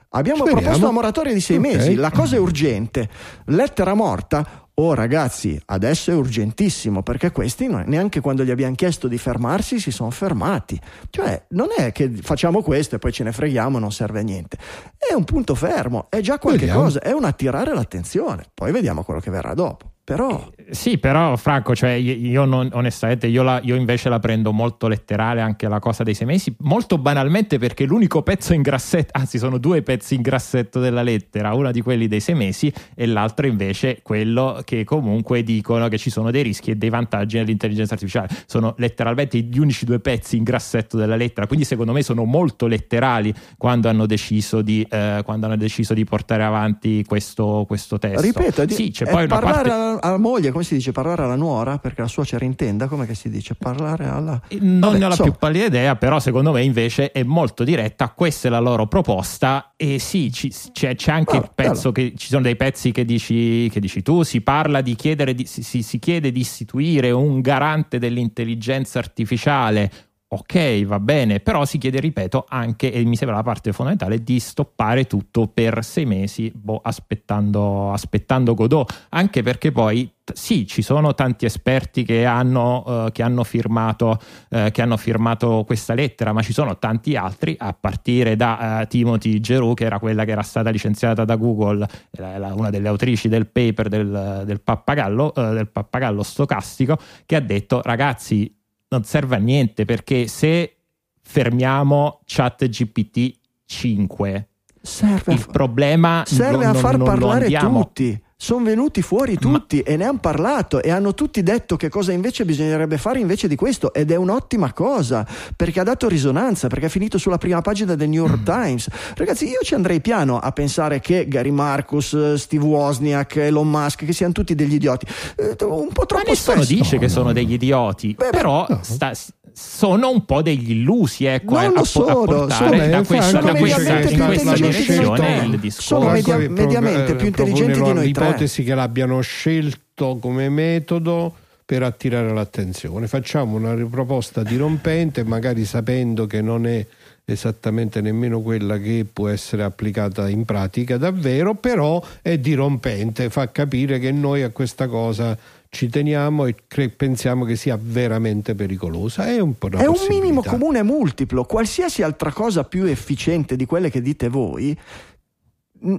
Abbiamo 0.09 0.39
Speriamo. 0.39 0.61
proposto 0.61 0.85
una 0.85 0.93
moratoria 0.93 1.33
di 1.33 1.41
sei 1.41 1.57
okay. 1.57 1.75
mesi, 1.75 1.95
la 1.95 2.11
cosa 2.11 2.37
è 2.37 2.39
urgente. 2.39 3.09
Lettera 3.45 3.93
morta. 3.93 4.65
Oh 4.79 4.93
ragazzi, 4.93 5.59
adesso 5.65 6.11
è 6.11 6.13
urgentissimo 6.13 7.01
perché 7.01 7.31
questi 7.31 7.67
neanche 7.67 8.19
quando 8.19 8.43
gli 8.43 8.51
abbiamo 8.51 8.75
chiesto 8.75 9.07
di 9.07 9.17
fermarsi 9.17 9.79
si 9.79 9.89
sono 9.89 10.11
fermati. 10.11 10.79
Cioè, 11.09 11.45
non 11.49 11.69
è 11.75 11.91
che 11.91 12.09
facciamo 12.21 12.61
questo 12.61 12.95
e 12.95 12.99
poi 12.99 13.11
ce 13.11 13.23
ne 13.23 13.31
freghiamo, 13.31 13.79
non 13.79 13.91
serve 13.91 14.19
a 14.19 14.23
niente. 14.23 14.57
È 14.95 15.13
un 15.13 15.23
punto 15.23 15.55
fermo, 15.55 16.05
è 16.09 16.19
già 16.19 16.37
qualche 16.37 16.67
vediamo. 16.67 16.83
cosa, 16.83 16.99
è 16.99 17.11
un 17.11 17.23
attirare 17.23 17.73
l'attenzione. 17.73 18.45
Poi 18.53 18.71
vediamo 18.71 19.03
quello 19.03 19.19
che 19.19 19.31
verrà 19.31 19.55
dopo. 19.55 19.93
Però 20.03 20.47
Sì, 20.69 20.97
però 20.97 21.35
Franco, 21.37 21.75
cioè, 21.75 21.91
io 21.91 22.43
non, 22.43 22.69
onestamente, 22.73 23.27
io, 23.27 23.41
la, 23.41 23.61
io, 23.63 23.75
invece 23.75 24.09
la 24.09 24.19
prendo 24.19 24.51
molto 24.51 24.87
letterale 24.87 25.39
anche 25.39 25.67
la 25.67 25.79
cosa 25.79 26.03
dei 26.03 26.13
sei 26.13 26.27
mesi, 26.27 26.53
molto 26.59 26.97
banalmente 26.97 27.57
perché 27.57 27.85
l'unico 27.85 28.21
pezzo 28.21 28.53
in 28.53 28.61
grassetto, 28.61 29.11
anzi 29.13 29.37
sono 29.37 29.59
due 29.59 29.81
pezzi 29.81 30.15
in 30.15 30.21
grassetto 30.21 30.79
della 30.79 31.03
lettera, 31.03 31.53
uno 31.53 31.71
di 31.71 31.81
quelli 31.81 32.07
dei 32.07 32.19
sei 32.19 32.35
mesi 32.35 32.71
e 32.95 33.05
l'altro 33.05 33.47
invece 33.47 33.99
quello 34.01 34.61
che 34.65 34.83
comunque 34.83 35.41
dicono 35.43 35.87
che 35.87 35.97
ci 35.97 36.09
sono 36.09 36.31
dei 36.31 36.43
rischi 36.43 36.71
e 36.71 36.75
dei 36.75 36.89
vantaggi 36.89 37.37
nell'intelligenza 37.37 37.93
artificiale. 37.93 38.27
Sono 38.45 38.75
letteralmente 38.77 39.37
gli 39.39 39.59
unici 39.59 39.85
due 39.85 39.99
pezzi 39.99 40.35
in 40.35 40.43
grassetto 40.43 40.97
della 40.97 41.15
lettera, 41.15 41.47
quindi 41.47 41.63
secondo 41.63 41.93
me 41.93 42.01
sono 42.03 42.25
molto 42.25 42.67
letterali 42.67 43.33
quando 43.57 43.87
hanno 43.87 44.05
deciso 44.05 44.61
di, 44.61 44.85
eh, 44.89 45.21
quando 45.23 45.45
hanno 45.45 45.55
deciso 45.55 45.93
di 45.93 46.03
portare 46.03 46.43
avanti 46.43 47.05
questo, 47.05 47.63
questo 47.65 47.97
testo. 47.97 48.21
Ripeto, 48.21 48.67
sì, 48.69 48.91
c'è 48.91 49.05
poi 49.05 49.23
una 49.23 49.39
parlare 49.39 49.69
parte... 49.69 50.07
alla 50.07 50.17
moglie, 50.17 50.55
come 50.57 50.63
si 50.63 50.75
dice? 50.75 50.91
Parlare 50.91 51.23
alla 51.23 51.35
nuora? 51.35 51.77
Perché 51.77 52.01
la 52.01 52.07
suocera 52.07 52.43
intenda, 52.43 52.87
come 52.87 53.13
si 53.13 53.29
dice? 53.29 53.53
Parlare 53.53 54.07
alla... 54.07 54.41
Non 54.59 54.79
Vabbè, 54.79 54.97
ne 54.97 55.05
ho 55.05 55.07
la 55.09 55.15
so. 55.15 55.23
più 55.23 55.33
pallida 55.37 55.65
idea, 55.65 55.95
però 55.95 56.19
secondo 56.19 56.51
me 56.51 56.63
invece 56.63 57.11
è 57.11 57.21
molto 57.21 57.63
diretta, 57.63 58.09
questa 58.09 58.47
è 58.47 58.51
la 58.51 58.59
loro 58.59 58.87
proposta 58.87 59.73
e 59.75 59.99
sì, 59.99 60.31
ci, 60.31 60.51
c'è, 60.71 60.95
c'è, 60.95 61.11
anche 61.11 61.31
allora, 61.31 61.45
il 61.45 61.51
pezzo 61.53 61.89
allora. 61.89 61.91
che 61.91 62.13
ci 62.15 62.27
sono 62.27 62.41
dei 62.41 62.55
pezzi 62.55 62.91
che 62.91 63.05
dici, 63.05 63.69
che 63.69 63.79
dici 63.79 64.01
tu, 64.01 64.23
si 64.23 64.41
parla 64.41 64.81
di 64.81 64.95
chiedere, 64.95 65.35
di, 65.35 65.45
si, 65.45 65.83
si 65.83 65.99
chiede 65.99 66.31
di 66.31 66.39
istituire 66.39 67.11
un 67.11 67.39
garante 67.41 67.99
dell'intelligenza 67.99 68.97
artificiale 68.97 69.91
ok, 70.29 70.83
va 70.85 70.99
bene, 70.99 71.39
però 71.39 71.63
si 71.63 71.77
chiede, 71.77 71.99
ripeto, 71.99 72.45
anche, 72.49 72.91
e 72.91 73.03
mi 73.05 73.15
sembra 73.15 73.37
la 73.37 73.43
parte 73.43 73.71
fondamentale, 73.71 74.23
di 74.23 74.39
stoppare 74.39 75.05
tutto 75.05 75.47
per 75.47 75.83
sei 75.85 76.05
mesi, 76.05 76.51
boh, 76.53 76.81
aspettando, 76.83 77.91
aspettando 77.93 78.53
Godot, 78.53 79.05
anche 79.09 79.41
perché 79.41 79.71
poi 79.71 80.11
sì, 80.33 80.67
ci 80.67 80.81
sono 80.81 81.13
tanti 81.13 81.45
esperti 81.45 82.03
che 82.03 82.25
hanno, 82.25 83.05
uh, 83.05 83.11
che 83.11 83.23
hanno, 83.23 83.45
firmato, 83.45 84.19
uh, 84.49 84.69
che 84.71 84.81
hanno 84.81 84.97
firmato 84.97 85.63
questa 85.65 85.93
lettera, 85.93 86.33
ma 86.33 86.41
ci 86.41 86.51
sono 86.51 86.77
tanti 86.77 87.15
altri, 87.15 87.55
a 87.57 87.73
partire 87.73 88.35
da 88.35 88.81
uh, 88.81 88.87
Timothy 88.87 89.39
Geroux, 89.39 89.75
che 89.75 89.85
era 89.85 89.99
quella 89.99 90.25
che 90.25 90.31
era 90.31 90.41
stata 90.41 90.69
licenziata 90.69 91.23
da 91.23 91.37
Google, 91.37 91.87
era 92.11 92.53
una 92.53 92.69
delle 92.69 92.89
autrici 92.89 93.29
del 93.29 93.47
paper 93.47 93.87
del, 93.87 94.43
del, 94.45 94.59
pappagallo, 94.59 95.31
del 95.35 95.69
pappagallo 95.69 96.23
stocastico, 96.23 96.97
che 97.25 97.37
ha 97.37 97.41
detto 97.41 97.81
ragazzi 97.81 98.56
non 98.89 99.03
serve 99.03 99.35
a 99.35 99.39
niente 99.39 99.85
perché 99.85 100.27
se 100.27 100.77
fermiamo 101.21 102.21
ChatGPT 102.25 103.37
5 103.65 104.47
serve 104.81 105.33
il 105.33 105.45
problema 105.51 106.23
serve 106.25 106.65
non, 106.65 106.75
a 106.75 106.79
far 106.79 106.97
non, 106.97 107.05
parlare 107.05 107.49
non 107.49 107.73
tutti 107.83 108.23
sono 108.39 108.63
venuti 108.63 109.01
fuori 109.01 109.35
tutti 109.37 109.77
Ma... 109.77 109.91
e 109.91 109.97
ne 109.97 110.05
hanno 110.05 110.19
parlato 110.19 110.79
e 110.81 110.91
hanno 110.91 111.15
tutti 111.15 111.41
detto 111.41 111.75
che 111.75 111.89
cosa 111.89 112.11
invece 112.11 112.45
bisognerebbe 112.45 112.99
fare 112.99 113.19
invece 113.19 113.47
di 113.47 113.55
questo 113.55 113.91
ed 113.91 114.11
è 114.11 114.15
un'ottima 114.15 114.73
cosa 114.73 115.25
perché 115.55 115.79
ha 115.79 115.83
dato 115.83 116.07
risonanza, 116.07 116.67
perché 116.67 116.85
è 116.85 116.89
finito 116.89 117.17
sulla 117.17 117.39
prima 117.39 117.61
pagina 117.61 117.95
del 117.95 118.09
New 118.09 118.25
York 118.25 118.41
mm. 118.41 118.45
Times. 118.45 118.89
Ragazzi, 119.15 119.47
io 119.47 119.59
ci 119.63 119.73
andrei 119.73 120.01
piano 120.01 120.37
a 120.37 120.51
pensare 120.51 120.99
che 120.99 121.27
Gary 121.27 121.49
Marcus, 121.49 122.35
Steve 122.35 122.63
Wozniak, 122.63 123.37
Elon 123.37 123.67
Musk, 123.67 124.05
che 124.05 124.13
siano 124.13 124.33
tutti 124.33 124.53
degli 124.53 124.75
idioti. 124.75 125.07
Eh, 125.35 125.55
un 125.65 125.89
po' 125.91 126.05
troppo 126.05 126.23
Ma 126.23 126.29
nessuno 126.29 126.61
spesso. 126.61 126.73
dice 126.73 126.95
no, 126.95 127.01
che 127.01 127.09
sono 127.09 127.33
degli 127.33 127.53
idioti, 127.53 128.13
beh, 128.13 128.29
però 128.29 128.67
no. 128.69 128.79
sta, 128.83 129.13
sono 129.59 130.11
un 130.11 130.23
po' 130.23 130.43
degli 130.43 130.69
illusi 130.69 131.25
ecco, 131.25 131.59
non 131.59 131.77
a, 131.77 131.83
sono, 131.83 132.05
a 132.05 132.25
portare 132.25 132.77
sono, 132.77 132.89
da 132.89 133.03
questa, 133.03 133.41
da 133.41 133.55
questa, 133.55 133.99
in 134.01 134.25
questa 134.25 134.53
direzione 134.53 135.45
il 135.45 135.59
discorso. 135.59 135.81
Sono 135.81 136.11
media, 136.11 136.37
mediamente 136.37 137.15
più 137.15 137.25
intelligenti 137.25 137.81
di 137.81 137.93
noi 137.93 138.11
tre. 138.11 138.25
L'ipotesi 138.25 138.63
che 138.63 138.75
l'abbiano 138.75 139.19
scelto 139.21 140.19
come 140.21 140.47
metodo 140.49 141.33
per 141.65 141.81
attirare 141.81 142.31
l'attenzione. 142.31 143.07
Facciamo 143.07 143.55
una 143.55 143.73
proposta 143.89 144.43
dirompente, 144.43 145.23
magari 145.23 145.65
sapendo 145.65 146.27
che 146.27 146.41
non 146.41 146.67
è 146.67 146.85
esattamente 147.25 147.99
nemmeno 147.99 148.41
quella 148.41 148.77
che 148.77 149.05
può 149.11 149.27
essere 149.27 149.63
applicata 149.63 150.29
in 150.29 150.45
pratica 150.45 150.97
davvero, 150.97 151.55
però 151.55 152.01
è 152.21 152.37
dirompente, 152.37 153.31
fa 153.31 153.51
capire 153.51 153.97
che 153.97 154.11
noi 154.11 154.43
a 154.43 154.51
questa 154.51 154.87
cosa 154.87 155.37
ci 155.69 155.89
teniamo 155.89 156.45
e 156.45 156.55
cre- 156.67 156.89
pensiamo 156.89 157.45
che 157.45 157.55
sia 157.55 157.77
veramente 157.79 158.55
pericolosa. 158.55 159.25
È 159.27 159.39
un, 159.39 159.53
è 159.77 159.85
un 159.85 160.05
minimo 160.09 160.41
comune 160.41 160.83
multiplo. 160.83 161.43
Qualsiasi 161.43 162.01
altra 162.01 162.31
cosa 162.31 162.63
più 162.63 162.85
efficiente 162.85 163.55
di 163.55 163.65
quelle 163.65 163.89
che 163.89 164.01
dite 164.01 164.29
voi 164.29 164.77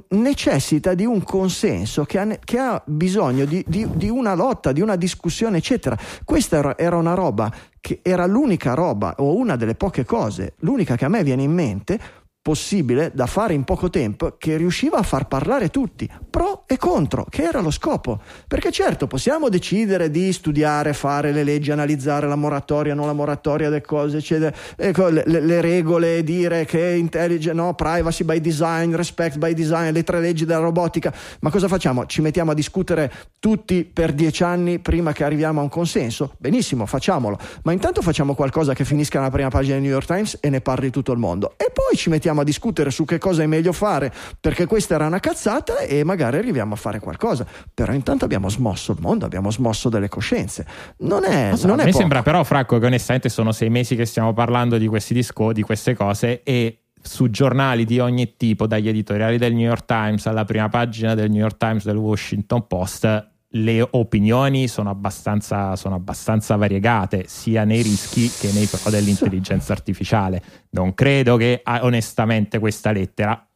necessita 0.09 0.95
di 0.95 1.05
un 1.05 1.23
consenso 1.23 2.05
che 2.05 2.19
ha, 2.19 2.39
che 2.43 2.59
ha 2.59 2.83
bisogno 2.85 3.45
di, 3.45 3.65
di, 3.67 3.87
di, 3.95 4.09
una 4.09 4.35
lotta, 4.35 4.73
di 4.73 4.81
una 4.81 4.97
discussione, 4.97 5.59
eccetera. 5.59 5.97
Questa 6.25 6.57
era, 6.57 6.79
era 6.79 6.97
una 6.97 7.15
roba 7.15 7.53
che 7.81 8.01
era 8.03 8.27
l'unica 8.27 8.75
roba 8.75 9.15
o 9.19 9.37
una 9.37 9.57
delle 9.57 9.75
poche 9.75 10.05
cose, 10.05 10.55
l'unica 10.61 10.97
che 10.97 11.05
a 11.05 11.09
me 11.09 11.23
viene 11.23 11.43
in 11.43 11.53
mente 11.53 12.01
possibile 12.49 13.11
da 13.13 13.27
fare 13.27 13.53
in 13.53 13.65
poco 13.65 13.91
tempo 13.91 14.37
che 14.39 14.57
riusciva 14.57 14.97
a 14.97 15.03
far 15.03 15.29
parlare 15.29 15.69
tutti, 15.69 16.09
pro 16.31 16.65
e 16.67 16.79
contro, 16.79 17.27
che 17.29 17.43
era 17.43 17.61
lo 17.61 17.71
scopo. 17.71 18.23
Perché 18.47 18.73
certo 18.73 19.07
possiamo 19.07 19.51
decidere 19.51 20.11
di 20.11 20.33
studiare, 20.33 20.95
fare 20.95 21.31
le 21.31 21.45
leggi, 21.45 21.71
analizzare 21.71 22.27
la 22.27 22.37
moratoria, 22.37 22.95
non 22.95 23.05
la 23.05 23.13
moratoria 23.13 23.69
delle 23.69 23.83
cose, 23.83 24.17
eccetera, 24.17 24.57
ecco, 24.77 25.09
le, 25.09 25.25
le, 25.27 25.61
regole, 25.61 26.25
dire 26.25 26.65
che 26.65 26.95
intelligence, 26.95 27.53
no, 27.53 27.75
privacy 27.75 28.25
by 28.25 28.41
design, 28.41 28.95
respect 28.95 29.37
by 29.37 29.53
design, 29.53 29.93
le 29.93 30.03
tre 30.03 30.19
leggi 30.19 30.47
della 30.47 30.61
robotica, 30.61 31.13
ma 31.41 31.51
cosa 31.51 31.69
facciamo? 31.69 32.07
Ci 32.07 32.23
mettiamo 32.23 32.53
a 32.53 32.55
discutere 32.55 33.13
tutti 33.39 33.85
per 33.85 34.15
dieci 34.15 34.43
anni 34.43 34.79
prima 34.79 35.13
che 35.13 35.23
arriviamo 35.23 35.61
a 35.61 35.65
un 35.65 35.69
consenso? 35.69 36.33
Benissimo, 36.39 36.87
facciamolo, 36.87 37.39
ma 37.65 37.73
intanto 37.73 38.01
facciamo 38.01 38.35
qualcosa 38.35 38.73
che 38.73 38.87
finisca 38.87 39.19
nella 39.19 39.31
prima 39.31 39.51
pagina 39.51 39.75
del 39.75 39.83
New 39.83 39.93
York 39.93 40.07
Times 40.07 40.39
e 40.41 40.49
ne 40.49 40.63
parli 40.63 40.89
tutto 40.89 41.13
il 41.13 41.19
mondo. 41.19 41.53
E 41.59 41.71
poi 41.71 41.95
ci 41.95 42.09
mettiamo 42.09 42.37
a 42.41 42.45
discutere 42.45 42.91
su 42.91 43.05
che 43.05 43.19
cosa 43.19 43.43
è 43.43 43.47
meglio 43.47 43.73
fare, 43.73 44.13
perché 44.41 44.67
questa 44.67 44.95
era 44.95 45.07
una 45.07 45.21
cazzata 45.21 45.79
e 45.81 46.05
magari 46.05 46.39
arriviamo 46.39 46.75
a 46.75 46.77
fare 46.77 46.99
qualcosa. 47.01 47.47
Però 47.73 47.93
intanto 47.93 48.25
abbiamo 48.25 48.49
smosso 48.49 48.93
il 48.93 48.99
mondo, 49.01 49.25
abbiamo 49.25 49.51
smosso 49.51 49.89
delle 49.89 50.09
coscienze. 50.09 50.67
Non 50.99 51.25
è, 51.25 51.53
so, 51.55 51.67
non 51.67 51.81
a 51.81 51.85
me 51.85 51.91
poco. 51.91 51.99
sembra 51.99 52.23
però, 52.23 52.45
Franco, 52.45 52.79
che 52.79 52.87
onestamente 52.87 53.29
sono 53.29 53.53
sei 53.53 53.71
mesi 53.71 53.97
che 53.97 54.05
stiamo 54.05 54.33
parlando 54.33 54.79
di 54.79 54.87
questi 54.87 55.15
disco, 55.15 55.53
di 55.53 55.63
queste 55.63 55.95
cose 55.95 56.43
e 56.43 56.83
su 57.01 57.31
giornali 57.31 57.85
di 57.85 58.01
ogni 58.01 58.37
tipo, 58.37 58.67
dagli 58.67 58.89
editoriali 58.89 59.39
del 59.39 59.55
New 59.55 59.67
York 59.67 59.85
Times 59.85 60.27
alla 60.27 60.45
prima 60.45 60.69
pagina 60.69 61.15
del 61.15 61.31
New 61.31 61.41
York 61.41 61.57
Times, 61.57 61.85
del 61.85 61.97
Washington 61.97 62.67
Post, 62.67 63.31
le 63.53 63.87
opinioni 63.93 64.69
sono 64.69 64.91
abbastanza, 64.91 65.75
sono 65.77 65.95
abbastanza, 65.95 66.57
variegate 66.57 67.25
sia 67.27 67.65
nei 67.65 67.81
rischi 67.81 68.31
che 68.31 68.53
nei 68.53 68.67
pro 68.67 68.91
dell'intelligenza 68.91 69.73
artificiale. 69.73 70.43
Non 70.71 70.93
credo 70.93 71.37
che 71.37 71.63
onestamente 71.81 72.59
questa 72.59 72.93
lettera 72.93 73.49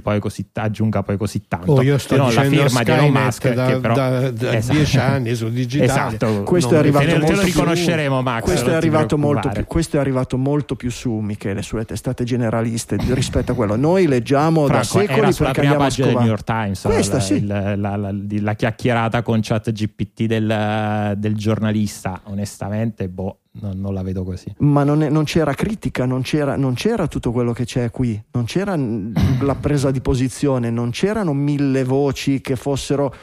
poi 0.00 0.20
così, 0.20 0.48
aggiunga 0.52 1.02
poi 1.02 1.16
così 1.16 1.42
tanto. 1.48 1.72
Oh, 1.72 1.82
io 1.82 1.98
sto 1.98 2.16
no, 2.16 2.30
la 2.30 2.42
firma 2.42 2.82
di 2.84 2.90
Elon 2.92 3.10
Musk 3.10 3.52
da, 3.52 3.66
che 3.66 3.76
però, 3.78 3.94
da, 3.94 4.30
da 4.30 4.52
esatto. 4.54 4.76
dieci 4.76 4.98
anni 4.98 5.34
su 5.34 5.48
digitale. 5.48 5.90
Esatto, 5.90 6.42
questo 6.44 6.74
è 6.74 6.78
arrivato 6.78 7.06
te, 7.06 7.12
molto 7.12 7.26
te 7.26 7.34
lo 7.34 7.42
riconosceremo 7.42 8.16
più, 8.16 8.24
Max. 8.24 8.42
Questo 8.42 8.70
è, 8.70 8.74
arrivato 8.74 9.18
molto 9.18 9.48
più, 9.48 9.64
questo 9.66 9.96
è 9.96 10.00
arrivato 10.00 10.38
molto 10.38 10.76
più 10.76 10.90
su 10.92 11.10
Michele 11.14 11.62
sulle 11.62 11.84
testate 11.84 12.22
generaliste 12.22 12.96
rispetto 13.08 13.52
a 13.52 13.54
quello. 13.56 13.74
Noi 13.74 14.06
leggiamo 14.06 14.66
Franco, 14.66 14.76
da 14.76 14.84
secoli 14.84 15.18
era 15.18 15.32
sulla 15.32 15.50
prima 15.50 15.74
pagina 15.74 16.06
del 16.06 16.16
New 16.16 16.26
York 16.26 16.44
Times 16.44 16.82
Questa, 16.82 17.16
la, 17.16 17.22
sì. 17.22 17.44
la, 17.44 17.76
la, 17.76 17.96
la, 17.96 18.54
chiacchierata 18.54 19.21
con 19.22 19.40
chat 19.42 19.70
GPT 19.72 20.24
del, 20.24 21.14
del 21.16 21.36
giornalista. 21.36 22.20
Onestamente, 22.24 23.08
boh 23.08 23.38
no, 23.60 23.72
non 23.74 23.94
la 23.94 24.02
vedo 24.02 24.24
così. 24.24 24.52
Ma 24.58 24.84
non, 24.84 25.02
è, 25.02 25.08
non 25.08 25.24
c'era 25.24 25.54
critica, 25.54 26.04
non 26.04 26.22
c'era, 26.22 26.56
non 26.56 26.74
c'era, 26.74 27.06
tutto 27.06 27.32
quello 27.32 27.52
che 27.52 27.64
c'è 27.64 27.90
qui, 27.90 28.20
non 28.32 28.44
c'era 28.44 28.76
la 28.76 29.54
presa 29.54 29.90
di 29.90 30.00
posizione, 30.00 30.70
non 30.70 30.90
c'erano 30.90 31.32
mille 31.32 31.84
voci 31.84 32.40
che 32.40 32.56
fossero 32.56 33.14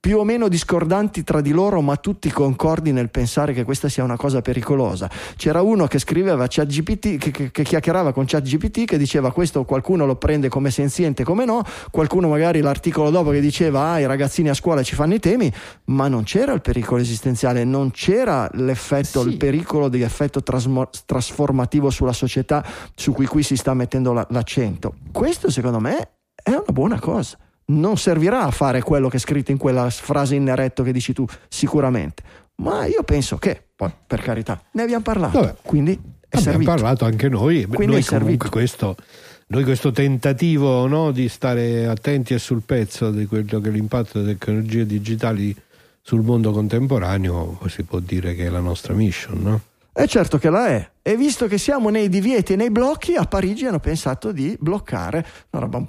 più 0.00 0.16
o 0.18 0.24
meno 0.24 0.48
discordanti 0.48 1.22
tra 1.22 1.42
di 1.42 1.50
loro, 1.50 1.82
ma 1.82 1.94
tutti 1.96 2.30
concordi 2.30 2.90
nel 2.90 3.10
pensare 3.10 3.52
che 3.52 3.64
questa 3.64 3.90
sia 3.90 4.02
una 4.02 4.16
cosa 4.16 4.40
pericolosa. 4.40 5.10
C'era 5.36 5.60
uno 5.60 5.86
che 5.86 5.98
scriveva 5.98 6.46
ChatGPT, 6.48 7.18
che, 7.18 7.30
che, 7.30 7.50
che 7.50 7.62
chiacchierava 7.62 8.12
con 8.12 8.24
ChatGPT, 8.24 8.86
che 8.86 8.96
diceva 8.96 9.30
questo 9.30 9.64
qualcuno 9.64 10.06
lo 10.06 10.16
prende 10.16 10.48
come 10.48 10.70
senziente, 10.70 11.22
come 11.22 11.44
no, 11.44 11.62
qualcuno 11.90 12.28
magari 12.28 12.62
l'articolo 12.62 13.10
dopo 13.10 13.28
che 13.28 13.40
diceva 13.40 13.90
ah, 13.90 14.00
i 14.00 14.06
ragazzini 14.06 14.48
a 14.48 14.54
scuola 14.54 14.82
ci 14.82 14.94
fanno 14.94 15.12
i 15.12 15.20
temi, 15.20 15.52
ma 15.86 16.08
non 16.08 16.22
c'era 16.22 16.54
il 16.54 16.62
pericolo 16.62 17.02
esistenziale, 17.02 17.64
non 17.64 17.90
c'era 17.90 18.48
l'effetto, 18.54 19.20
sì. 19.20 19.28
il 19.28 19.36
pericolo 19.36 19.90
di 19.90 20.00
effetto 20.00 20.42
trasmo- 20.42 20.88
trasformativo 21.04 21.90
sulla 21.90 22.14
società 22.14 22.64
su 22.94 23.12
cui 23.12 23.26
qui 23.26 23.42
si 23.42 23.54
sta 23.54 23.74
mettendo 23.74 24.14
la- 24.14 24.26
l'accento. 24.30 24.94
Questo 25.12 25.50
secondo 25.50 25.78
me 25.78 26.12
è 26.42 26.52
una 26.52 26.72
buona 26.72 26.98
cosa 26.98 27.36
non 27.70 27.96
servirà 27.96 28.42
a 28.42 28.50
fare 28.50 28.82
quello 28.82 29.08
che 29.08 29.16
è 29.16 29.20
scritto 29.20 29.50
in 29.50 29.58
quella 29.58 29.88
frase 29.90 30.34
in 30.34 30.44
neretto 30.44 30.82
che 30.82 30.92
dici 30.92 31.12
tu, 31.12 31.26
sicuramente. 31.48 32.22
Ma 32.56 32.86
io 32.86 33.02
penso 33.02 33.38
che, 33.38 33.62
poi, 33.74 33.90
per 34.06 34.20
carità, 34.20 34.60
ne 34.72 34.82
abbiamo 34.82 35.02
parlato. 35.02 35.40
Vabbè. 35.40 35.54
Quindi 35.62 35.92
è 35.92 36.36
abbiamo 36.36 36.52
servito. 36.52 36.70
parlato 36.70 37.04
anche 37.04 37.28
noi. 37.28 37.64
Quindi 37.64 37.94
noi 37.94 38.04
comunque 38.04 38.50
questo, 38.50 38.96
noi 39.48 39.64
questo 39.64 39.92
tentativo 39.92 40.86
no, 40.86 41.10
di 41.10 41.28
stare 41.28 41.86
attenti 41.86 42.34
e 42.34 42.38
sul 42.38 42.62
pezzo 42.64 43.10
di 43.10 43.26
quello 43.26 43.60
che 43.60 43.68
è 43.68 43.72
l'impatto 43.72 44.20
delle 44.20 44.36
tecnologie 44.36 44.86
digitali 44.86 45.56
sul 46.02 46.22
mondo 46.22 46.50
contemporaneo 46.50 47.58
si 47.66 47.82
può 47.82 48.00
dire 48.00 48.34
che 48.34 48.46
è 48.46 48.48
la 48.48 48.60
nostra 48.60 48.94
mission, 48.94 49.42
no? 49.42 49.60
E 49.92 50.06
certo 50.06 50.38
che 50.38 50.50
la 50.50 50.68
è. 50.68 50.90
E 51.02 51.16
visto 51.16 51.46
che 51.46 51.58
siamo 51.58 51.88
nei 51.88 52.08
divieti 52.08 52.52
e 52.52 52.56
nei 52.56 52.70
blocchi, 52.70 53.14
a 53.14 53.24
Parigi 53.24 53.66
hanno 53.66 53.80
pensato 53.80 54.32
di 54.32 54.56
bloccare 54.58 55.26
una 55.50 55.62
roba 55.62 55.78
un 55.78 55.88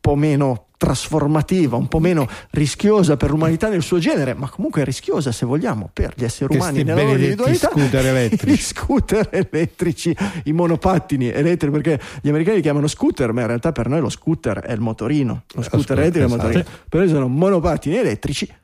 po' 0.00 0.14
meno 0.14 0.66
trasformativa, 0.80 1.76
un 1.76 1.88
po' 1.88 1.98
meno 1.98 2.26
rischiosa 2.52 3.18
per 3.18 3.28
l'umanità 3.28 3.68
nel 3.68 3.82
suo 3.82 3.98
genere, 3.98 4.32
ma 4.32 4.48
comunque 4.48 4.82
rischiosa 4.82 5.30
se 5.30 5.44
vogliamo 5.44 5.90
per 5.92 6.14
gli 6.16 6.24
esseri 6.24 6.56
umani 6.56 6.82
nella 6.82 7.02
loro 7.02 7.16
individualità. 7.16 7.68
scooter 7.68 8.04
I 8.04 8.08
elettrici. 8.08 8.62
scooter 8.62 9.28
elettrici, 9.30 10.16
i 10.44 10.52
monopattini 10.52 11.28
elettrici, 11.30 11.70
perché 11.72 12.00
gli 12.22 12.28
americani 12.30 12.56
li 12.56 12.62
chiamano 12.62 12.86
scooter, 12.86 13.32
ma 13.32 13.42
in 13.42 13.48
realtà 13.48 13.72
per 13.72 13.88
noi 13.88 14.00
lo 14.00 14.08
scooter 14.08 14.60
è 14.60 14.72
il 14.72 14.80
motorino. 14.80 15.42
Lo 15.52 15.62
scooter 15.62 15.70
scooter, 15.70 15.98
elettrico 15.98 16.24
è 16.24 16.28
il 16.28 16.34
esatto. 16.34 16.46
motorino. 16.48 16.84
Per 16.88 17.00
noi 17.00 17.08
sono 17.10 17.28
monopattini 17.28 17.96
elettrici 17.96 18.54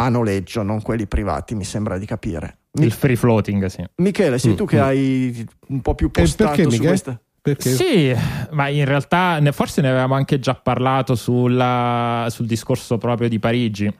a 0.00 0.08
noleggio, 0.10 0.62
non 0.62 0.82
quelli 0.82 1.06
privati, 1.06 1.54
mi 1.54 1.64
sembra 1.64 1.96
di 1.96 2.04
capire. 2.04 2.58
Il 2.72 2.92
free 2.92 3.16
floating, 3.16 3.64
sì. 3.66 3.82
Michele, 3.96 4.38
sei 4.38 4.54
tu 4.54 4.64
Mm, 4.64 4.66
che 4.66 4.76
mm. 4.76 4.82
hai 4.82 5.48
un 5.68 5.80
po' 5.80 5.94
più 5.94 6.10
postato 6.10 6.50
perché, 6.50 6.62
su 6.64 6.68
Michele? 6.68 6.88
questa. 6.88 7.20
Perché 7.40 7.70
Sì, 7.70 8.14
ma 8.50 8.68
in 8.68 8.84
realtà 8.84 9.38
ne- 9.38 9.52
forse 9.52 9.80
ne 9.80 9.88
avevamo 9.88 10.14
anche 10.14 10.38
già 10.38 10.54
parlato 10.54 11.14
sulla- 11.14 12.26
sul 12.30 12.46
discorso 12.46 12.98
proprio 12.98 13.28
di 13.28 13.38
Parigi. 13.38 13.92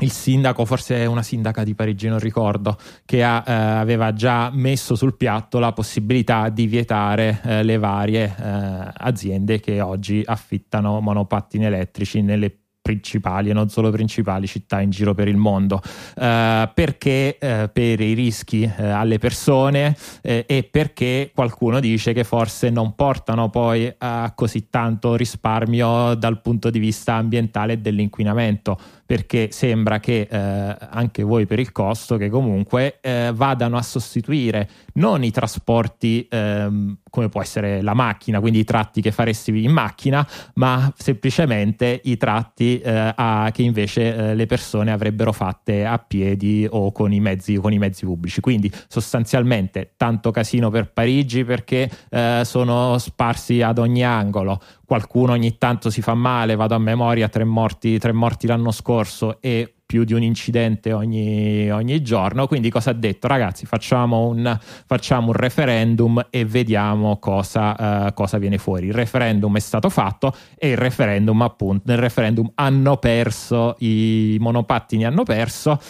Il 0.00 0.10
sindaco, 0.10 0.64
forse 0.64 0.96
è 0.96 1.04
una 1.04 1.22
sindaca 1.22 1.62
di 1.62 1.74
Parigi, 1.74 2.08
non 2.08 2.18
ricordo, 2.18 2.76
che 3.04 3.22
ha, 3.22 3.44
eh, 3.46 3.52
aveva 3.52 4.12
già 4.12 4.50
messo 4.52 4.96
sul 4.96 5.16
piatto 5.16 5.58
la 5.60 5.72
possibilità 5.72 6.48
di 6.48 6.66
vietare 6.66 7.40
eh, 7.44 7.62
le 7.62 7.78
varie 7.78 8.24
eh, 8.36 8.90
aziende 8.96 9.60
che 9.60 9.80
oggi 9.80 10.22
affittano 10.24 10.98
monopattini 11.00 11.66
elettrici 11.66 12.20
nelle 12.22 12.61
principali 12.82 13.48
e 13.48 13.52
non 13.52 13.68
solo 13.68 13.90
principali 13.90 14.46
città 14.46 14.80
in 14.80 14.90
giro 14.90 15.14
per 15.14 15.28
il 15.28 15.36
mondo. 15.36 15.80
Eh, 16.16 16.70
perché 16.74 17.38
eh, 17.38 17.70
per 17.72 18.00
i 18.00 18.12
rischi 18.12 18.62
eh, 18.62 18.88
alle 18.88 19.18
persone 19.18 19.96
eh, 20.20 20.44
e 20.46 20.64
perché 20.64 21.30
qualcuno 21.32 21.78
dice 21.80 22.12
che 22.12 22.24
forse 22.24 22.68
non 22.68 22.94
portano 22.94 23.48
poi 23.48 23.92
a 23.98 24.32
così 24.34 24.68
tanto 24.68 25.14
risparmio 25.14 26.14
dal 26.14 26.40
punto 26.40 26.68
di 26.68 26.80
vista 26.80 27.14
ambientale 27.14 27.74
e 27.74 27.78
dell'inquinamento 27.78 28.78
perché 29.12 29.50
sembra 29.52 30.00
che 30.00 30.26
eh, 30.26 30.76
anche 30.88 31.22
voi 31.22 31.44
per 31.44 31.58
il 31.58 31.70
costo 31.70 32.16
che 32.16 32.30
comunque 32.30 32.96
eh, 33.02 33.30
vadano 33.34 33.76
a 33.76 33.82
sostituire 33.82 34.66
non 34.94 35.22
i 35.22 35.30
trasporti 35.30 36.26
ehm, 36.30 36.96
come 37.10 37.28
può 37.28 37.42
essere 37.42 37.82
la 37.82 37.92
macchina, 37.92 38.40
quindi 38.40 38.60
i 38.60 38.64
tratti 38.64 39.02
che 39.02 39.12
faresti 39.12 39.64
in 39.64 39.70
macchina, 39.70 40.26
ma 40.54 40.90
semplicemente 40.96 42.00
i 42.04 42.16
tratti 42.16 42.80
eh, 42.80 43.12
a- 43.14 43.50
che 43.52 43.60
invece 43.60 44.14
eh, 44.14 44.34
le 44.34 44.46
persone 44.46 44.90
avrebbero 44.90 45.32
fatte 45.32 45.84
a 45.84 45.98
piedi 45.98 46.66
o 46.70 46.90
con 46.90 47.12
i 47.12 47.20
mezzi, 47.20 47.56
con 47.56 47.74
i 47.74 47.78
mezzi 47.78 48.06
pubblici. 48.06 48.40
Quindi 48.40 48.72
sostanzialmente 48.88 49.92
tanto 49.98 50.30
casino 50.30 50.70
per 50.70 50.90
Parigi 50.90 51.44
perché 51.44 51.90
eh, 52.08 52.40
sono 52.46 52.96
sparsi 52.96 53.60
ad 53.60 53.76
ogni 53.76 54.02
angolo. 54.02 54.58
Qualcuno 54.92 55.32
ogni 55.32 55.56
tanto 55.56 55.88
si 55.88 56.02
fa 56.02 56.12
male, 56.12 56.54
vado 56.54 56.74
a 56.74 56.78
memoria, 56.78 57.26
tre 57.30 57.44
morti, 57.44 57.98
tre 57.98 58.12
morti 58.12 58.46
l'anno 58.46 58.70
scorso 58.70 59.40
e 59.40 59.72
più 59.86 60.04
di 60.04 60.12
un 60.12 60.22
incidente 60.22 60.92
ogni, 60.92 61.70
ogni 61.70 62.02
giorno. 62.02 62.46
Quindi 62.46 62.68
cosa 62.68 62.90
ha 62.90 62.92
detto? 62.92 63.26
Ragazzi, 63.26 63.64
facciamo 63.64 64.26
un, 64.26 64.54
facciamo 64.60 65.28
un 65.28 65.32
referendum 65.32 66.26
e 66.28 66.44
vediamo 66.44 67.16
cosa, 67.16 68.08
eh, 68.08 68.12
cosa 68.12 68.36
viene 68.36 68.58
fuori. 68.58 68.88
Il 68.88 68.92
referendum 68.92 69.56
è 69.56 69.60
stato 69.60 69.88
fatto 69.88 70.36
e 70.58 70.72
il 70.72 70.76
referendum, 70.76 71.40
appunto, 71.40 71.84
nel 71.86 71.96
referendum 71.96 72.50
hanno 72.56 72.98
perso, 72.98 73.76
i 73.78 74.36
monopattini 74.40 75.06
hanno 75.06 75.22
perso. 75.22 75.80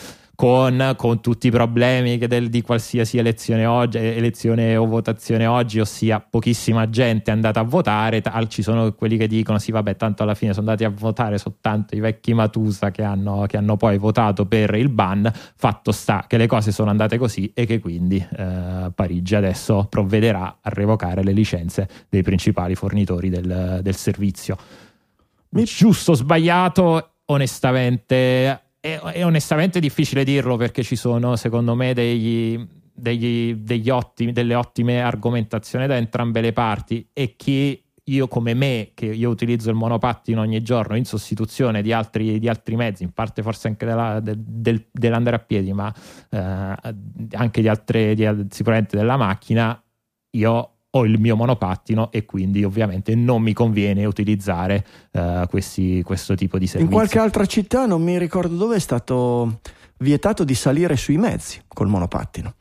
Con, 0.43 0.95
con 0.97 1.21
tutti 1.21 1.47
i 1.47 1.51
problemi 1.53 2.19
che 2.19 2.27
del- 2.27 2.49
di 2.49 2.63
qualsiasi 2.63 3.17
elezione 3.17 3.65
oggi, 3.65 3.99
elezione 3.99 4.75
o 4.75 4.87
votazione 4.87 5.47
oggi, 5.47 5.79
ossia 5.79 6.19
pochissima 6.19 6.91
gente 6.91 7.31
è 7.31 7.35
andata 7.35 7.61
a 7.61 7.63
votare, 7.63 8.21
tal- 8.21 8.49
ci 8.49 8.61
sono 8.61 8.93
quelli 8.93 9.17
che 9.17 9.29
dicono 9.29 9.61
sì 9.61 9.71
vabbè 9.71 9.95
tanto 9.95 10.25
alla 10.25 10.35
fine 10.35 10.53
sono 10.53 10.69
andati 10.69 10.83
a 10.83 10.93
votare 10.93 11.39
soltanto 11.39 11.95
i 11.95 12.01
vecchi 12.01 12.35
Matusa 12.35 12.91
che 12.91 13.05
hanno, 13.05 13.45
che 13.47 13.57
hanno 13.57 13.77
poi 13.77 13.99
votato 13.99 14.45
per 14.45 14.75
il 14.75 14.89
ban, 14.89 15.31
fatto 15.33 15.93
sta 15.93 16.25
che 16.27 16.39
le 16.39 16.49
cose 16.49 16.73
sono 16.73 16.91
andate 16.91 17.19
così 17.19 17.53
e 17.55 17.65
che 17.65 17.79
quindi 17.79 18.17
eh, 18.17 18.91
Parigi 18.93 19.37
adesso 19.37 19.87
provvederà 19.89 20.59
a 20.61 20.71
revocare 20.71 21.23
le 21.23 21.31
licenze 21.31 21.89
dei 22.09 22.23
principali 22.23 22.75
fornitori 22.75 23.29
del, 23.29 23.79
del 23.81 23.95
servizio. 23.95 24.57
Mi- 25.51 25.63
Giusto 25.63 26.15
sbagliato, 26.15 27.11
onestamente 27.27 28.62
è, 28.83 28.99
è 28.99 29.25
onestamente 29.25 29.79
difficile 29.79 30.25
dirlo 30.25 30.57
perché 30.57 30.83
ci 30.83 30.97
sono 30.97 31.37
secondo 31.37 31.77
me 31.77 31.95
degli, 31.95 32.59
degli- 32.93 33.55
degli 33.55 33.89
ottimi, 33.91 34.33
delle 34.33 34.57
ottime 34.57 35.01
argomentazioni 35.01 35.87
da 35.87 35.95
entrambe 35.97 36.41
le 36.41 36.53
parti 36.53 37.09
e 37.13 37.37
chi 37.37 37.81
io 38.07 38.27
come 38.27 38.55
me 38.55 38.91
che 38.95 39.07
io 39.07 39.31
utilizzo 39.31 39.71
il 39.71 39.77
monopattino 39.77 40.41
ogni 40.41 40.61
giorno 40.63 40.97
in 40.97 41.05
sostituzione 41.05 41.81
di 41.81 41.93
altri, 41.93 42.41
di 42.41 42.49
altri 42.49 42.75
mezzi 42.75 43.05
in 43.05 43.13
parte 43.13 43.41
forse 43.43 43.69
anche 43.69 43.87
della- 43.87 44.19
del- 44.19 44.41
del- 44.41 44.87
dell'andare 44.91 45.37
a 45.37 45.39
piedi 45.39 45.73
ma 45.73 45.95
eh, 46.31 46.75
anche 47.37 47.61
di 47.61 47.69
altre 47.69 48.17
di, 48.17 48.29
sicuramente 48.51 48.97
della 48.97 49.17
macchina 49.17 49.81
io 50.31 50.71
ho 50.95 51.07
il 51.07 51.19
mio 51.19 51.37
monopattino 51.37 52.11
e 52.13 52.25
quindi 52.25 52.65
ovviamente 52.65 53.15
non 53.15 53.41
mi 53.43 53.53
conviene 53.53 54.05
utilizzare 54.05 54.85
eh, 55.13 55.47
questi- 55.49 56.03
questo 56.03 56.35
tipo 56.35 56.59
di 56.59 56.65
In 56.65 56.71
servizi 56.71 56.93
qualche 56.93 57.19
altra 57.19 57.47
città, 57.47 57.87
non 57.87 58.03
mi 58.03 58.19
ricordo 58.19 58.55
dove, 58.57 58.77
è 58.77 58.81
stato 58.81 59.61
vietato 59.99 60.45
di 60.45 60.55
salire 60.55 60.97
sui 60.97 61.17
mezzi 61.17 61.63
col 61.67 61.89
monopattino, 61.89 62.55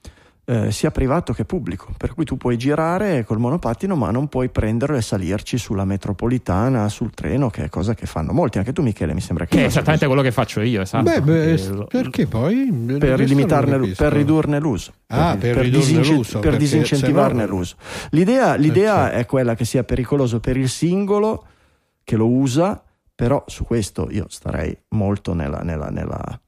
eh, 0.44 0.72
sia 0.72 0.92
privato 0.92 1.34
che 1.34 1.46
pubblico. 1.46 1.88
Per 1.96 2.14
cui 2.14 2.26
tu 2.26 2.36
puoi 2.36 2.58
girare 2.58 3.24
col 3.24 3.38
monopattino, 3.40 3.96
ma 3.96 4.10
non 4.12 4.28
puoi 4.28 4.50
prenderlo 4.50 4.98
e 4.98 5.02
salirci 5.02 5.58
sulla 5.58 5.86
metropolitana, 5.86 6.90
sul 6.90 7.12
treno, 7.12 7.50
che 7.50 7.66
è 7.66 7.70
cosa 7.70 7.94
che 7.94 8.06
fanno 8.06 8.34
molti. 8.34 8.58
Anche 8.58 8.74
tu, 8.74 8.82
Michele, 8.82 9.14
mi 9.14 9.22
sembra 9.22 9.46
che. 9.46 9.58
che 9.58 9.64
è 9.64 9.68
esattamente 9.68 10.06
quello 10.08 10.22
che 10.22 10.32
faccio 10.32 10.62
io 10.62 10.82
esatto 10.82 11.04
Beh, 11.04 11.22
beh, 11.22 11.54
Eh, 11.54 11.68
lo- 11.70 11.86
perché 11.86 12.26
poi? 12.28 12.72
Per, 13.00 13.20
limitarne, 13.20 13.78
per 13.96 14.12
ridurne 14.14 14.60
l'uso. 14.60 14.94
Ah, 15.08 15.36
per 15.40 15.56
ridurne 15.58 15.70
disince- 15.70 16.14
l'uso, 16.14 16.40
per 16.40 16.58
disincentivarne 16.58 17.46
no- 17.46 17.50
l'uso. 17.50 17.76
L'idea, 18.10 18.56
l'idea 18.56 19.04
certo. 19.06 19.18
è 19.18 19.26
quella 19.26 19.56
che 19.56 19.66
sia 19.66 19.84
pericoloso 19.84 20.40
per 20.40 20.58
il 20.58 20.70
singolo 20.70 21.46
che 22.04 22.16
lo 22.16 22.28
usa, 22.28 22.82
però 23.14 23.44
su 23.48 23.64
questo 23.64 24.08
io 24.10 24.26
starei 24.28 24.76
molto 24.90 25.34
nella. 25.34 25.60
nella, 25.60 25.90
nella 25.90 26.20
eh, 26.20 26.40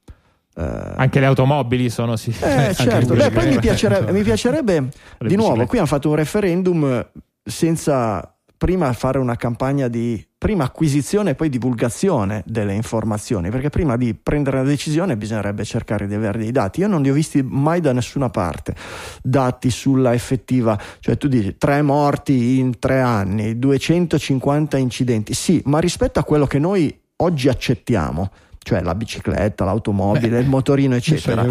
anche 0.62 1.20
le 1.20 1.26
automobili 1.26 1.90
sono 1.90 2.16
sì. 2.16 2.30
Eh, 2.40 2.74
certo, 2.76 3.14
Beh, 3.14 3.30
poi 3.30 3.48
mi 3.48 3.58
piacerebbe, 3.58 4.12
mi 4.12 4.22
piacerebbe 4.22 4.88
di 5.18 5.36
nuovo, 5.36 5.66
qui 5.66 5.78
hanno 5.78 5.86
fatto 5.86 6.08
un 6.08 6.14
referendum 6.14 7.06
senza 7.42 8.34
prima 8.56 8.92
fare 8.92 9.18
una 9.18 9.36
campagna 9.36 9.88
di 9.88 10.24
prima 10.38 10.64
acquisizione 10.64 11.30
e 11.30 11.34
poi 11.34 11.48
divulgazione 11.48 12.42
delle 12.46 12.74
informazioni, 12.74 13.50
perché 13.50 13.68
prima 13.68 13.96
di 13.96 14.14
prendere 14.14 14.58
una 14.60 14.68
decisione 14.68 15.16
bisognerebbe 15.16 15.64
cercare 15.64 16.06
di 16.06 16.14
avere 16.14 16.38
dei 16.38 16.52
dati. 16.52 16.80
Io 16.80 16.86
non 16.86 17.02
li 17.02 17.10
ho 17.10 17.14
visti 17.14 17.42
mai 17.42 17.80
da 17.80 17.92
nessuna 17.92 18.30
parte, 18.30 18.74
dati 19.22 19.70
sulla 19.70 20.14
effettiva, 20.14 20.78
cioè 21.00 21.16
tu 21.16 21.28
dici 21.28 21.56
tre 21.56 21.82
morti 21.82 22.58
in 22.58 22.78
tre 22.78 23.00
anni, 23.00 23.58
250 23.58 24.76
incidenti, 24.76 25.34
sì, 25.34 25.60
ma 25.64 25.78
rispetto 25.78 26.18
a 26.18 26.24
quello 26.24 26.46
che 26.46 26.58
noi 26.58 26.94
oggi 27.16 27.48
accettiamo, 27.48 28.30
cioè 28.64 28.80
la 28.80 28.94
bicicletta, 28.94 29.64
l'automobile, 29.64 30.40
il 30.40 30.48
motorino, 30.48 30.96
eccetera. 30.96 31.44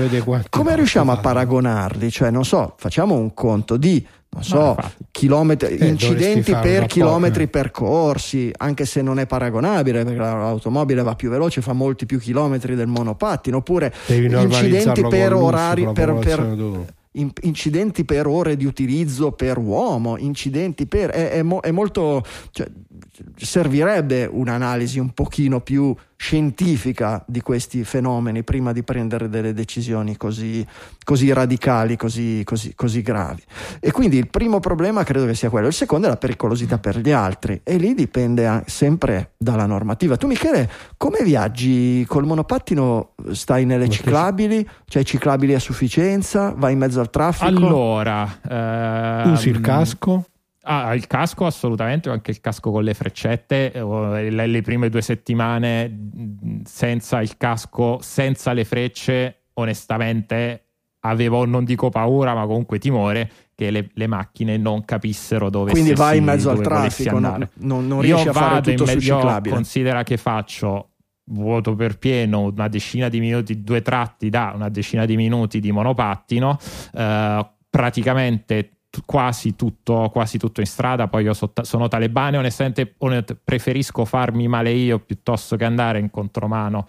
Come 0.49 0.75
riusciamo 0.75 1.11
a 1.11 1.17
paragonarli? 1.17 2.09
Cioè, 2.11 2.31
non 2.31 2.43
so, 2.43 2.73
facciamo 2.77 3.13
un 3.13 3.35
conto 3.35 3.77
di, 3.77 4.03
non 4.29 4.43
so, 4.43 4.75
chilometri, 5.11 5.77
Eh, 5.77 5.87
incidenti 5.89 6.51
per 6.55 6.87
chilometri 6.87 7.43
eh. 7.43 7.47
percorsi, 7.49 8.51
anche 8.57 8.85
se 8.85 9.03
non 9.03 9.19
è 9.19 9.27
paragonabile, 9.27 10.03
perché 10.03 10.17
l'automobile 10.17 11.03
va 11.03 11.13
più 11.13 11.29
veloce, 11.29 11.61
fa 11.61 11.73
molti 11.73 12.07
più 12.07 12.19
chilometri 12.19 12.73
del 12.73 12.87
monopattino, 12.87 13.57
oppure 13.57 13.93
incidenti 14.07 15.05
per 15.07 15.33
orari, 15.33 15.87
per, 15.93 16.13
per- 16.15 16.85
in- 17.15 17.31
incidenti 17.41 18.05
per 18.05 18.25
ore 18.25 18.57
di 18.57 18.65
utilizzo 18.65 19.33
per 19.33 19.59
uomo, 19.59 20.17
incidenti 20.17 20.87
per... 20.87 21.11
è, 21.11 21.29
è 21.29 21.43
mo- 21.43 21.59
è 21.59 21.69
molto... 21.69 22.25
cioè, 22.49 22.65
servirebbe 23.35 24.25
un'analisi 24.25 24.97
un 24.97 25.11
pochino 25.11 25.61
più 25.61 25.95
scientifica 26.23 27.21
di 27.27 27.41
questi 27.41 27.83
fenomeni 27.83 28.43
prima 28.43 28.71
di 28.71 28.81
prendere 28.81 29.27
delle 29.27 29.51
decisioni 29.51 30.15
così, 30.15 30.65
così 31.03 31.33
radicali, 31.33 31.97
così, 31.97 32.43
così, 32.45 32.73
così 32.75 33.01
gravi. 33.01 33.43
E 33.81 33.91
quindi 33.91 34.19
il 34.19 34.29
primo 34.29 34.61
problema 34.61 35.03
credo 35.03 35.25
che 35.25 35.35
sia 35.35 35.49
quello, 35.49 35.67
il 35.67 35.73
secondo 35.73 36.07
è 36.07 36.09
la 36.09 36.15
pericolosità 36.15 36.77
per 36.77 36.97
gli 36.97 37.11
altri 37.11 37.59
e 37.61 37.75
lì 37.75 37.93
dipende 37.93 38.63
sempre 38.67 39.33
dalla 39.37 39.65
normativa. 39.65 40.15
Tu 40.15 40.27
Michele, 40.27 40.69
come 40.95 41.23
viaggi 41.23 42.05
col 42.07 42.23
monopattino? 42.23 43.15
Stai 43.31 43.65
nelle 43.65 43.89
ciclabili? 43.89 44.65
C'hai 44.85 45.03
ciclabili 45.03 45.53
a 45.53 45.59
sufficienza? 45.59 46.53
Vai 46.55 46.71
in 46.71 46.79
mezzo 46.79 47.01
al 47.01 47.09
traffico? 47.09 47.47
allora 47.47 48.39
ehm, 48.49 49.29
Usi 49.29 49.49
il 49.49 49.59
casco? 49.59 50.23
Ah, 50.65 50.93
il 50.95 51.07
casco 51.07 51.45
assolutamente, 51.45 52.09
anche 52.09 52.31
il 52.31 52.39
casco 52.39 52.71
con 52.71 52.83
le 52.83 52.93
freccette. 52.93 53.71
eh, 53.73 53.81
ho- 53.81 54.13
Le, 54.13 54.47
le 54.47 54.61
prime 54.61 54.89
due 54.89 55.01
settimane 55.01 56.09
senza 56.63 57.21
il 57.21 57.35
casco, 57.37 57.99
senza 58.01 58.53
le 58.53 58.63
frecce, 58.63 59.43
onestamente 59.55 60.59
avevo, 61.01 61.45
non 61.45 61.65
dico 61.65 61.89
paura, 61.89 62.33
ma 62.33 62.45
comunque 62.45 62.79
timore 62.79 63.29
che 63.55 63.71
le, 63.71 63.89
le 63.93 64.07
macchine 64.07 64.55
non 64.57 64.85
capissero 64.85 65.49
dove 65.49 65.71
Quindi 65.71 65.93
vai 65.93 66.17
in 66.19 66.23
mezzo 66.23 66.49
al 66.49 66.61
traffico, 66.61 67.19
non, 67.19 67.49
non, 67.55 67.85
non 67.85 67.99
riesci 68.01 68.23
io 68.23 68.29
a 68.31 68.33
fare 68.33 68.61
tutto 68.61 68.85
me- 68.85 68.99
ciclabile. 69.01 69.53
Considera 69.55 70.03
che 70.03 70.15
faccio 70.15 70.91
vuoto 71.25 71.75
per 71.75 71.97
pieno 71.99 72.43
una 72.43 72.67
decina 72.69 73.09
di 73.09 73.19
minuti, 73.19 73.63
due 73.63 73.81
tratti 73.81 74.29
da 74.29 74.53
una 74.55 74.69
decina 74.69 75.05
di 75.05 75.17
minuti 75.17 75.59
di 75.59 75.71
monopattino, 75.73 76.57
eh, 76.93 77.47
praticamente 77.69 78.69
quasi 79.05 79.55
tutto, 79.55 80.09
quasi 80.11 80.37
tutto 80.37 80.59
in 80.59 80.65
strada. 80.65 81.07
Poi 81.07 81.23
io 81.23 81.33
so, 81.33 81.51
sono 81.61 81.87
talebane, 81.87 82.37
onestamente 82.37 82.85
preferisco 83.43 84.05
farmi 84.05 84.47
male 84.47 84.71
io 84.71 84.99
piuttosto 84.99 85.55
che 85.55 85.65
andare 85.65 85.99
in 85.99 86.09
contromano. 86.09 86.87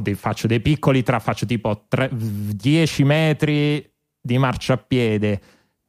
Dei, 0.00 0.14
faccio 0.14 0.48
dei 0.48 0.60
piccoli 0.60 1.04
tra, 1.04 1.20
faccio 1.20 1.46
tipo 1.46 1.84
3, 1.86 2.10
10 2.12 3.04
metri 3.04 3.88
di 4.20 4.36
marciapiede 4.36 5.40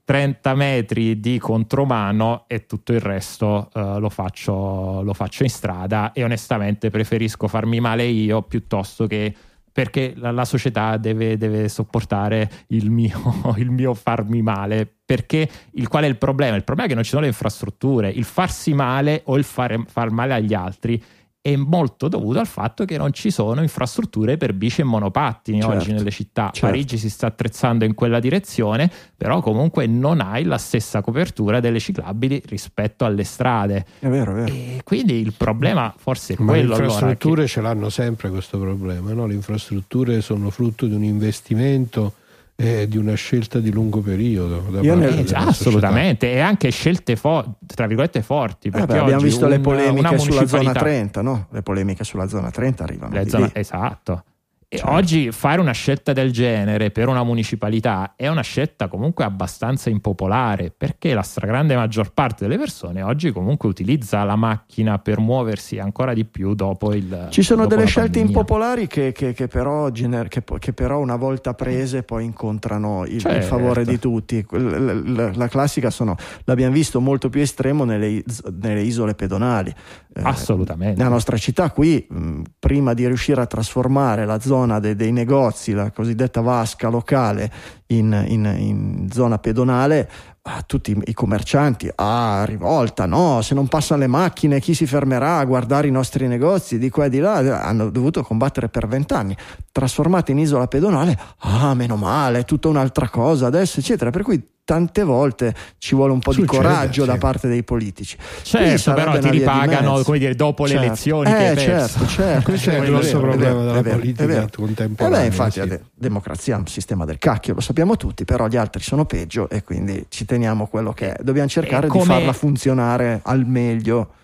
30 0.08 0.56
metri 0.56 1.20
di 1.20 1.38
contromano 1.38 2.46
e 2.48 2.66
tutto 2.66 2.94
il 2.94 3.02
resto 3.02 3.70
uh, 3.74 4.00
lo, 4.00 4.08
faccio, 4.08 5.02
lo, 5.02 5.14
faccio, 5.14 5.44
in 5.44 5.50
strada 5.50 6.14
e 6.14 6.24
onestamente 6.24 6.90
preferisco 6.90 7.50
farmi 7.50 7.82
male 7.82 8.06
io 8.06 8.42
piuttosto 8.44 9.06
che 9.06 9.36
perché 9.78 10.14
la, 10.16 10.32
la 10.32 10.44
società 10.44 10.98
deve, 10.98 11.38
deve 11.38 11.70
sopportare 11.70 12.50
il 12.70 12.90
mio, 12.90 13.54
il 13.58 13.70
mio, 13.70 13.94
farmi 13.94 14.42
male 14.42 14.92
perché 15.06 15.48
il, 15.74 15.88
qual 15.88 16.06
è 16.06 16.08
il 16.08 16.18
problema? 16.18 16.56
Il 16.56 16.64
problema 16.64 16.88
è 16.88 16.90
che 16.90 16.96
non 16.96 17.04
ci 17.04 17.12
sono 17.12 17.22
le 17.22 17.28
infrastrutture 17.28 18.10
il 18.10 18.24
farsi 18.24 18.74
male 18.74 19.22
o 19.26 19.38
il 19.38 19.44
fare, 19.44 19.84
far 19.88 20.10
male 20.10 20.34
agli 20.34 20.56
altri 20.56 21.00
è 21.48 21.56
molto 21.56 22.10
dovuto 22.10 22.40
al 22.40 22.48
fatto 22.48 22.84
che 22.84 22.98
non 22.98 23.14
ci 23.14 23.32
sono 23.32 23.62
infrastrutture 23.62 24.36
per 24.36 24.54
bici 24.54 24.82
e 24.82 24.84
monopattini 24.84 25.62
certo, 25.62 25.78
oggi 25.78 25.94
nelle 25.94 26.12
città. 26.12 26.50
Certo. 26.52 26.60
Parigi 26.60 26.98
si 26.98 27.10
sta 27.10 27.28
attrezzando 27.28 27.86
in 27.86 27.94
quella 27.94 28.20
direzione, 28.20 28.92
però 29.16 29.40
comunque 29.40 29.88
non 29.88 30.20
hai 30.20 30.44
la 30.44 30.58
stessa 30.58 31.02
copertura 31.02 31.62
delle 31.62 31.80
ciclabili 31.80 32.42
rispetto 32.48 33.06
alle 33.06 33.24
strade. 33.24 33.86
È 34.00 34.08
vero, 34.10 34.32
è 34.32 34.36
vero. 34.36 34.54
E 34.54 34.82
quindi 34.84 35.22
il 35.22 35.34
problema 35.38 35.94
forse 35.96 36.34
è 36.34 36.36
Ma 36.40 36.52
quello. 36.52 36.76
Le 36.76 36.84
infrastrutture 36.84 37.28
allora, 37.28 37.42
che... 37.44 37.48
ce 37.48 37.62
l'hanno 37.62 37.90
sempre 37.90 38.30
questo 38.30 38.60
problema, 38.60 39.14
no? 39.14 39.26
le 39.26 39.34
infrastrutture 39.34 40.20
sono 40.20 40.50
frutto 40.50 40.86
di 40.86 40.96
un 40.96 41.04
investimento 41.04 42.14
è 42.58 42.88
di 42.88 42.98
una 42.98 43.14
scelta 43.14 43.60
di 43.60 43.72
lungo 43.72 44.02
periodo. 44.02 44.64
Ne... 44.82 45.20
Eh, 45.20 45.26
assolutamente, 45.34 46.32
e 46.32 46.40
anche 46.40 46.72
scelte 46.72 47.16
fo- 47.16 47.58
tra 47.68 47.86
virgolette 47.86 48.24
forti. 48.24 48.72
Perché 48.72 48.94
eh 48.94 48.96
beh, 48.96 49.00
abbiamo 49.00 49.22
visto 49.22 49.46
un, 49.46 49.52
le 49.52 49.60
polemiche 49.60 50.18
sulla 50.18 50.48
zona 50.48 50.72
30, 50.72 51.22
no? 51.22 51.48
Le 51.52 51.62
polemiche 51.62 52.04
sulla 52.04 52.28
zona 52.28 52.50
30 52.50 52.84
arrivano. 52.84 53.30
Zona... 53.30 53.52
Esatto. 53.54 54.24
E 54.70 54.80
certo. 54.80 54.92
oggi 54.92 55.32
fare 55.32 55.62
una 55.62 55.72
scelta 55.72 56.12
del 56.12 56.30
genere 56.34 56.92
per 56.92 57.08
una 57.08 57.24
municipalità 57.24 58.16
è 58.18 58.28
una 58.28 58.42
scelta 58.42 58.90
comunque 58.90 59.24
abbastanza 59.24 59.90
impopolare 59.90 60.74
perché 60.76 61.14
la 61.14 61.22
stragrande 61.22 61.74
maggior 61.78 62.12
parte 62.12 62.44
delle 62.44 62.58
persone 62.58 63.02
oggi 63.02 63.32
comunque 63.32 63.70
utilizza 63.70 64.26
la 64.26 64.36
macchina 64.36 65.00
per 65.00 65.22
muoversi 65.22 65.80
ancora 65.80 66.14
di 66.14 66.26
più 66.26 66.54
dopo 66.54 66.94
il 66.94 67.28
ci 67.30 67.44
sono 67.44 67.66
delle 67.66 67.86
scelte 67.86 68.20
pandemia. 68.20 68.42
impopolari 68.42 68.88
che, 68.88 69.14
che, 69.14 69.32
che, 69.32 69.48
però 69.48 69.90
gener- 69.90 70.28
che, 70.28 70.74
però, 70.74 71.00
una 71.00 71.16
volta 71.16 71.54
prese 71.54 72.04
poi 72.04 72.26
incontrano 72.26 73.06
il, 73.06 73.22
certo. 73.22 73.38
il 73.38 73.44
favore 73.44 73.86
di 73.86 73.98
tutti 74.00 74.46
la, 74.50 74.94
la, 74.94 75.32
la, 75.34 75.48
classica 75.48 75.90
sono 75.90 76.18
l'abbiamo 76.44 76.74
visto 76.74 77.00
molto 77.00 77.30
più 77.30 77.40
estremo 77.40 77.86
nelle, 77.86 78.22
nelle 78.60 78.82
isole 78.82 79.16
pedonali 79.16 79.74
eh, 80.14 80.22
assolutamente 80.24 80.98
nella 80.98 81.14
nostra 81.14 81.38
città 81.38 81.72
qui 81.72 82.06
mh, 82.10 82.42
prima 82.60 82.94
di 82.94 83.08
riuscire 83.08 83.40
a 83.40 83.46
trasformare 83.46 84.26
la 84.26 84.42
zona 84.42 84.56
zona 84.58 84.80
de, 84.80 84.96
dei 84.96 85.12
negozi, 85.12 85.74
la 85.74 85.92
cosiddetta 85.92 86.42
vasca 86.42 86.90
locale 86.90 87.52
in, 87.88 88.26
in, 88.28 88.46
in 88.58 89.08
zona 89.12 89.38
pedonale, 89.38 90.10
a 90.42 90.64
tutti 90.66 90.98
i 91.06 91.14
commercianti, 91.14 91.92
ah, 91.96 92.44
rivolta, 92.46 93.06
no, 93.06 93.42
se 93.42 93.54
non 93.54 93.68
passano 93.68 94.00
le 94.00 94.08
macchine 94.08 94.62
chi 94.62 94.74
si 94.74 94.88
fermerà 94.88 95.38
a 95.38 95.46
guardare 95.46 95.88
i 95.88 95.92
nostri 95.92 96.26
negozi 96.28 96.78
di 96.80 96.90
qua 96.90 97.06
e 97.06 97.10
di 97.10 97.20
là, 97.20 97.62
hanno 97.62 97.90
dovuto 97.90 98.24
combattere 98.24 98.70
per 98.70 98.88
vent'anni, 98.88 99.36
trasformate 99.72 100.32
in 100.32 100.40
isola 100.40 100.68
pedonale, 100.68 101.18
ah, 101.40 101.74
meno 101.74 101.98
male, 101.98 102.40
è 102.40 102.46
tutta 102.46 102.70
un'altra 102.70 103.10
cosa 103.10 103.46
adesso, 103.46 103.80
eccetera, 103.80 104.10
per 104.10 104.24
cui 104.24 104.42
tante 104.68 105.02
volte 105.04 105.56
ci 105.78 105.96
vuole 105.96 106.12
un 106.12 106.20
po' 106.20 106.34
Succede, 106.34 106.52
di 106.52 106.58
coraggio 106.58 107.04
sì. 107.04 107.08
da 107.08 107.16
parte 107.16 107.48
dei 107.48 107.64
politici. 107.64 108.18
Certo, 108.42 108.94
però 108.94 109.18
ti 109.18 109.30
ripagano 109.30 110.02
come 110.04 110.20
dire, 110.20 110.36
dopo 110.36 110.68
certo. 110.68 110.82
le 110.82 110.88
elezioni. 110.88 111.32
Eh, 111.32 111.56
certo, 111.58 112.06
certo. 112.06 112.42
Questo 112.44 112.72
è 112.72 112.80
il 112.80 112.86
grosso 112.88 113.18
problema 113.22 113.64
della 113.64 113.82
politica 113.82 114.50
contemporanea. 114.54 115.20
Eh 115.20 115.22
beh, 115.22 115.26
infatti, 115.28 115.62
sì. 115.62 115.68
la 115.70 115.80
democrazia 115.94 116.56
è 116.56 116.60
un 116.60 116.68
sistema 116.68 117.06
del 117.06 117.18
cacchio, 117.18 117.54
lo 117.54 117.62
sappiamo 117.62 117.96
tutti, 117.96 118.26
però 118.26 118.48
gli 118.48 118.58
altri 118.58 118.84
sono 118.84 119.06
peggio 119.06 119.48
e 119.48 119.64
quindi 119.64 120.06
ci 120.10 120.26
teniamo 120.26 120.68
quello 120.68 120.92
che 120.92 121.14
è. 121.14 121.24
Dobbiamo 121.24 121.48
cercare 121.48 121.88
come... 121.88 122.04
di 122.04 122.10
farla 122.10 122.34
funzionare 122.34 123.22
al 123.24 123.46
meglio 123.46 124.02
eh, 124.02 124.17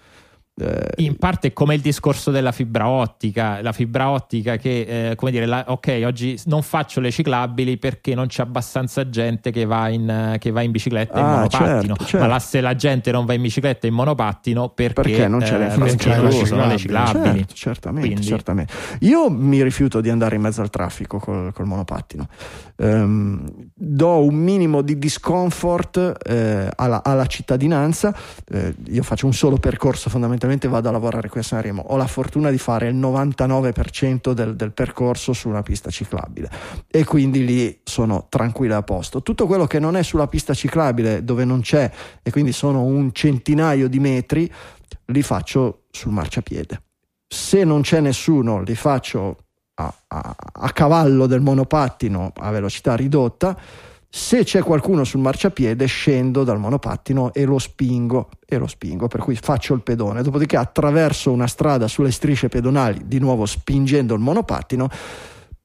in 0.97 1.17
parte 1.17 1.47
è 1.47 1.53
come 1.53 1.73
il 1.73 1.81
discorso 1.81 2.29
della 2.29 2.51
fibra 2.51 2.87
ottica, 2.87 3.59
la 3.63 3.71
fibra 3.71 4.09
ottica 4.11 4.57
che, 4.57 5.09
eh, 5.09 5.15
come 5.15 5.31
dire, 5.31 5.47
la, 5.47 5.65
ok, 5.67 6.03
oggi 6.05 6.39
non 6.45 6.61
faccio 6.61 6.99
le 6.99 7.09
ciclabili 7.09 7.77
perché 7.77 8.13
non 8.13 8.27
c'è 8.27 8.43
abbastanza 8.43 9.09
gente 9.09 9.49
che 9.49 9.65
va 9.65 9.87
in, 9.89 10.35
che 10.37 10.51
va 10.51 10.61
in 10.61 10.69
bicicletta 10.69 11.17
e 11.17 11.21
ah, 11.21 11.23
in 11.23 11.29
monopattino, 11.31 11.95
certo, 11.95 12.05
certo. 12.05 12.17
ma 12.19 12.27
la, 12.27 12.39
se 12.39 12.61
la 12.61 12.75
gente 12.75 13.11
non 13.11 13.25
va 13.25 13.33
in 13.33 13.41
bicicletta 13.41 13.87
e 13.87 13.89
in 13.89 13.95
monopattino 13.95 14.69
perché, 14.69 15.01
perché 15.01 15.27
non 15.27 15.39
c'è 15.39 15.55
eh, 15.55 15.75
non 15.75 15.87
le 15.87 16.45
sono 16.45 16.67
le 16.67 16.77
ciclabili. 16.77 17.37
Certo, 17.37 17.53
certamente, 17.55 18.21
certamente, 18.21 18.73
Io 18.99 19.31
mi 19.31 19.63
rifiuto 19.63 20.01
di 20.01 20.11
andare 20.11 20.35
in 20.35 20.41
mezzo 20.41 20.61
al 20.61 20.69
traffico 20.69 21.17
col, 21.17 21.51
col 21.51 21.65
monopattino, 21.65 22.27
um, 22.75 23.43
do 23.73 24.23
un 24.23 24.35
minimo 24.35 24.83
di 24.83 24.99
discomfort 24.99 26.13
eh, 26.27 26.69
alla, 26.75 27.03
alla, 27.03 27.25
cittadinanza, 27.25 28.15
eh, 28.51 28.75
io 28.89 29.01
faccio 29.01 29.25
un 29.25 29.33
solo 29.33 29.57
percorso 29.57 30.11
fondamentalmente 30.11 30.41
fondamentalmente 30.43 30.67
vado 30.67 30.89
a 30.89 30.91
lavorare 30.91 31.29
qui 31.29 31.39
a 31.39 31.43
Sanremo, 31.43 31.83
ho 31.87 31.95
la 31.95 32.07
fortuna 32.07 32.49
di 32.49 32.57
fare 32.57 32.89
il 32.89 32.95
99% 32.95 34.33
del, 34.33 34.55
del 34.55 34.73
percorso 34.73 35.33
su 35.33 35.47
una 35.47 35.61
pista 35.61 35.89
ciclabile 35.89 36.49
e 36.89 37.05
quindi 37.05 37.45
lì 37.45 37.79
sono 37.83 38.27
tranquillo 38.29 38.75
a 38.75 38.83
posto. 38.83 39.21
Tutto 39.21 39.47
quello 39.47 39.65
che 39.65 39.79
non 39.79 39.95
è 39.95 40.03
sulla 40.03 40.27
pista 40.27 40.53
ciclabile 40.53 41.23
dove 41.23 41.45
non 41.45 41.61
c'è 41.61 41.89
e 42.21 42.31
quindi 42.31 42.51
sono 42.51 42.83
un 42.83 43.13
centinaio 43.13 43.87
di 43.87 43.99
metri, 43.99 44.51
li 45.05 45.21
faccio 45.21 45.83
sul 45.91 46.11
marciapiede. 46.11 46.81
Se 47.27 47.63
non 47.63 47.81
c'è 47.81 47.99
nessuno, 47.99 48.61
li 48.61 48.75
faccio 48.75 49.37
a, 49.75 49.93
a, 50.07 50.35
a 50.51 50.71
cavallo 50.71 51.25
del 51.25 51.41
monopattino 51.41 52.33
a 52.35 52.51
velocità 52.51 52.95
ridotta 52.95 53.57
se 54.15 54.43
c'è 54.43 54.61
qualcuno 54.61 55.03
sul 55.05 55.21
marciapiede, 55.21 55.87
scendo 55.87 56.43
dal 56.43 56.59
monopattino 56.59 57.33
e 57.33 57.45
lo 57.45 57.57
spingo, 57.57 58.29
e 58.45 58.57
lo 58.57 58.67
spingo, 58.67 59.07
per 59.07 59.21
cui 59.21 59.35
faccio 59.35 59.73
il 59.73 59.81
pedone. 59.81 60.21
Dopodiché 60.21 60.55
attraverso 60.55 61.31
una 61.31 61.47
strada 61.47 61.87
sulle 61.87 62.11
strisce 62.11 62.47
pedonali, 62.47 63.01
di 63.07 63.17
nuovo 63.17 63.47
spingendo 63.47 64.13
il 64.13 64.19
monopattino, 64.19 64.87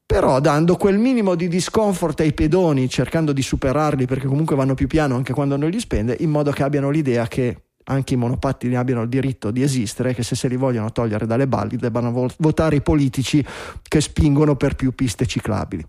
però 0.06 0.40
dando 0.40 0.76
quel 0.76 0.96
minimo 0.96 1.34
di 1.34 1.46
discomfort 1.46 2.20
ai 2.20 2.32
pedoni, 2.32 2.88
cercando 2.88 3.34
di 3.34 3.42
superarli 3.42 4.06
perché 4.06 4.26
comunque 4.26 4.56
vanno 4.56 4.72
più 4.72 4.86
piano 4.86 5.14
anche 5.14 5.34
quando 5.34 5.58
non 5.58 5.68
li 5.68 5.78
spende, 5.78 6.16
in 6.20 6.30
modo 6.30 6.50
che 6.50 6.62
abbiano 6.62 6.88
l'idea 6.88 7.28
che 7.28 7.64
anche 7.84 8.14
i 8.14 8.16
monopattini 8.16 8.76
abbiano 8.76 9.02
il 9.02 9.10
diritto 9.10 9.50
di 9.50 9.60
esistere, 9.60 10.14
che 10.14 10.22
se 10.22 10.34
se 10.34 10.48
li 10.48 10.56
vogliono 10.56 10.90
togliere 10.90 11.26
dalle 11.26 11.46
balli 11.46 11.76
debbano 11.76 12.30
votare 12.38 12.76
i 12.76 12.80
politici 12.80 13.44
che 13.82 14.00
spingono 14.00 14.56
per 14.56 14.74
più 14.74 14.94
piste 14.94 15.26
ciclabili 15.26 15.86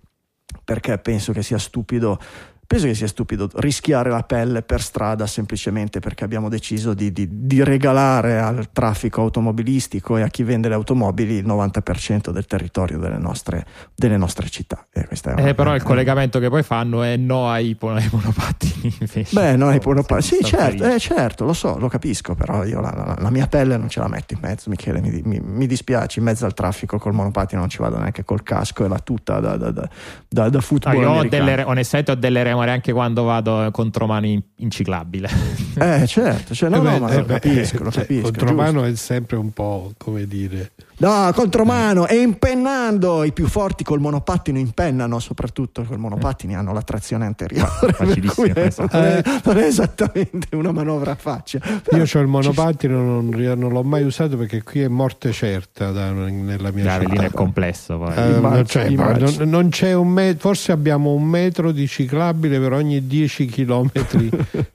perché 0.69 0.99
penso 0.99 1.33
che 1.33 1.41
sia 1.41 1.57
stupido 1.57 2.19
penso 2.69 2.85
che 2.85 2.93
sia 2.93 3.07
stupido 3.07 3.49
rischiare 3.55 4.11
la 4.11 4.21
pelle 4.21 4.61
per 4.61 4.79
strada 4.83 5.25
semplicemente 5.25 5.99
perché 5.99 6.23
abbiamo 6.23 6.49
deciso 6.49 6.93
di, 6.93 7.11
di, 7.11 7.27
di, 7.27 7.63
regalare 7.63 8.39
al 8.39 8.69
traffico 8.71 9.21
automobilistico 9.21 10.17
e 10.17 10.21
a 10.21 10.27
chi 10.27 10.43
vende 10.43 10.69
le 10.69 10.75
automobili 10.75 11.33
il 11.33 11.47
90% 11.47 12.29
del 12.29 12.45
territorio 12.45 12.99
delle 12.99 13.17
nostre, 13.17 13.65
delle 13.95 14.17
nostre 14.17 14.49
città. 14.49 14.85
Eh, 14.93 15.07
eh, 15.37 15.55
però 15.55 15.73
il 15.73 15.81
collegamento 15.81 16.37
che 16.37 16.47
poi 16.47 16.61
fanno 16.61 17.01
è 17.01 17.17
no 17.17 17.49
ai, 17.49 17.75
ai 17.79 18.09
monopattini 18.11 18.93
invece. 19.01 19.33
Beh, 19.33 19.55
no 19.55 19.69
ai 19.69 19.81
monopattini. 19.83 20.21
Sì, 20.21 20.43
certo, 20.43 20.83
eh, 20.83 20.99
certo, 20.99 21.45
lo 21.45 21.53
so, 21.53 21.79
lo 21.79 21.87
capisco, 21.87 22.35
però 22.35 22.63
io 22.65 22.81
la, 22.81 22.93
la, 22.95 23.15
la, 23.17 23.29
mia 23.31 23.47
pelle 23.47 23.77
non 23.77 23.89
ce 23.89 23.99
la 23.99 24.07
metto 24.07 24.35
in 24.35 24.41
mezzo, 24.43 24.69
Michele, 24.69 25.01
mi, 25.01 25.21
mi, 25.23 25.39
mi, 25.39 25.65
dispiace, 25.65 26.19
in 26.19 26.25
mezzo 26.25 26.45
al 26.45 26.53
traffico 26.53 26.99
col 26.99 27.13
monopattino 27.13 27.61
non 27.61 27.69
ci 27.69 27.79
vado 27.79 27.97
neanche 27.97 28.23
col 28.23 28.43
casco 28.43 28.85
e 28.85 28.87
la 28.87 28.99
tuta 28.99 29.39
da, 29.39 29.57
da, 29.57 29.71
da, 29.71 29.89
da, 30.27 30.49
da 30.49 30.61
football. 30.61 30.93
No, 30.93 31.01
io 31.01 31.19
ho 31.21 31.27
delle, 31.27 31.63
onestamente 31.63 32.11
ho 32.11 32.15
delle 32.15 32.43
remore 32.59 32.71
anche 32.71 32.91
quando 32.91 33.23
vado 33.23 33.69
contromano 33.71 34.25
in, 34.25 34.41
in 34.57 34.69
ciclabile. 34.69 35.29
Eh 35.79 36.05
certo, 36.07 36.53
cioè, 36.53 36.69
no, 36.69 36.77
eh 36.77 36.81
no, 36.81 36.99
ma 36.99 37.09
eh 37.09 37.17
lo 37.17 37.25
beh, 37.25 37.39
capisco, 37.39 37.83
lo 37.83 37.91
cioè, 37.91 38.01
capisco. 38.01 38.23
Contromano 38.23 38.83
è 38.83 38.95
sempre 38.95 39.37
un 39.37 39.51
po' 39.51 39.93
come 39.97 40.27
dire 40.27 40.71
No, 41.01 41.31
contromano 41.33 42.07
e 42.07 42.17
impennando. 42.17 43.23
I 43.23 43.31
più 43.31 43.47
forti 43.47 43.85
col 43.85 43.99
monopattino 44.01 44.57
impennano, 44.57 45.19
soprattutto 45.19 45.83
col 45.83 45.97
monopattini 45.97 46.55
hanno 46.55 46.73
la 46.73 46.81
trazione 46.81 47.25
anteriore. 47.25 47.69
Facilissimo, 47.93 48.47
è- 48.53 48.65
esatto. 48.65 48.97
non, 48.97 49.05
è, 49.07 49.21
non 49.45 49.57
è 49.57 49.63
esattamente 49.63 50.55
una 50.57 50.71
manovra 50.73 51.11
a 51.11 51.15
faccia. 51.15 51.59
Io 51.93 52.03
ho 52.13 52.19
il 52.19 52.27
monopattino, 52.27 52.97
non, 53.01 53.29
non 53.29 53.71
l'ho 53.71 53.83
mai 53.83 54.03
usato 54.03 54.35
perché 54.35 54.61
qui 54.61 54.81
è 54.81 54.87
morte 54.89 55.31
certa 55.31 55.91
da- 55.91 56.11
nella 56.11 56.71
mia 56.71 56.93
Avellino 56.93 57.13
città. 57.15 57.25
è 57.27 57.31
complesso 57.31 57.97
poi. 57.97 58.13
Eh, 58.15 58.27
Immagino, 58.31 58.49
non 58.49 58.63
c'è, 58.65 58.85
immagino. 58.87 59.31
non- 59.37 59.49
non 59.49 59.69
c'è 59.69 59.93
un 59.93 60.07
me- 60.09 60.35
forse 60.37 60.73
abbiamo 60.73 61.13
un 61.13 61.23
metro 61.23 61.71
di 61.71 61.87
ciclabile 61.87 62.59
per 62.59 62.73
ogni 62.73 63.07
10 63.07 63.45
km 63.45 63.89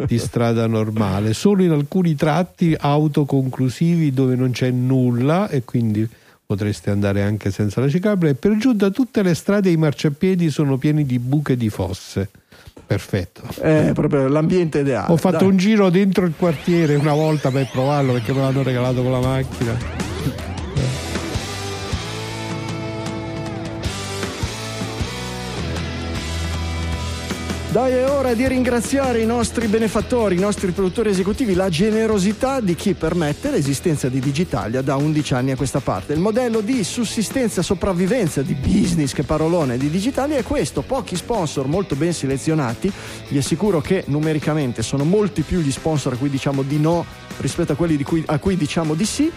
di 0.07 0.19
strada 0.19 0.67
normale, 0.67 1.35
solo 1.35 1.63
in 1.63 1.71
alcuni 1.73 2.15
tratti 2.15 2.75
autoconclusivi 2.79 4.11
dove 4.13 4.37
non 4.37 4.53
c'è 4.53 4.71
nulla 4.71 5.49
e 5.49 5.65
quindi 5.65 6.09
potreste 6.55 6.91
andare 6.91 7.23
anche 7.23 7.51
senza 7.51 7.81
la 7.81 7.89
ciclabile 7.89 8.31
e 8.31 8.35
per 8.35 8.57
giunta 8.57 8.91
tutte 8.91 9.23
le 9.23 9.35
strade 9.35 9.69
e 9.69 9.73
i 9.73 9.77
marciapiedi 9.77 10.51
sono 10.51 10.79
pieni 10.79 11.05
di 11.05 11.19
buche 11.19 11.57
di 11.57 11.69
fosse. 11.69 12.31
Perfetto. 12.87 13.43
È 13.61 13.91
proprio 13.93 14.29
l'ambiente 14.29 14.81
ideale. 14.81 15.13
Ho 15.13 15.17
fatto 15.17 15.39
Dai. 15.39 15.49
un 15.49 15.57
giro 15.57 15.91
dentro 15.91 16.25
il 16.27 16.35
quartiere 16.37 16.95
una 16.95 17.15
volta 17.15 17.51
per 17.51 17.69
provarlo 17.71 18.13
perché 18.13 18.33
me 18.33 18.41
l'hanno 18.41 18.63
regalato 18.63 19.03
con 19.03 19.11
la 19.11 19.21
macchina. 19.21 20.04
Dai, 27.75 27.91
è 27.91 28.09
ora 28.09 28.35
di 28.35 28.47
ringraziare 28.47 29.21
i 29.21 29.27
nostri 29.27 29.67
benefattori, 29.67 30.37
i 30.37 30.39
nostri 30.39 30.71
produttori 30.71 31.11
esecutivi, 31.11 31.55
la 31.55 31.69
generosità 31.69 32.61
di 32.61 32.77
chi 32.77 32.95
permette 32.95 33.51
l'esistenza 33.51 34.09
di 34.09 34.21
Digitalia 34.21 34.81
da 34.81 34.95
11 34.95 35.35
anni 35.35 35.51
a 35.51 35.57
questa 35.57 35.81
parte. 35.81 36.13
Il 36.13 36.21
modello 36.21 36.61
di 36.61 36.85
sussistenza, 36.85 37.63
sopravvivenza, 37.63 38.43
di 38.43 38.55
business, 38.55 39.13
che 39.13 39.25
parolone, 39.25 39.77
di 39.77 39.91
Digitalia 39.91 40.37
è 40.37 40.45
questo. 40.45 40.83
Pochi 40.83 41.17
sponsor 41.17 41.67
molto 41.67 41.97
ben 41.97 42.13
selezionati. 42.13 42.93
Vi 43.27 43.39
assicuro 43.39 43.81
che 43.81 44.05
numericamente 44.07 44.81
sono 44.85 45.03
molti 45.03 45.43
più 45.43 45.59
gli 45.59 45.73
sponsor 45.73 46.13
a 46.13 46.17
cui 46.17 46.31
diciamo 46.31 46.63
di 46.63 46.79
no 46.79 47.05
rispetto 47.39 47.73
a 47.73 47.75
quelli 47.75 48.01
cui- 48.05 48.23
a 48.25 48.39
cui 48.39 48.57
diciamo 48.57 48.95
di 48.95 49.05
sì, 49.05 49.29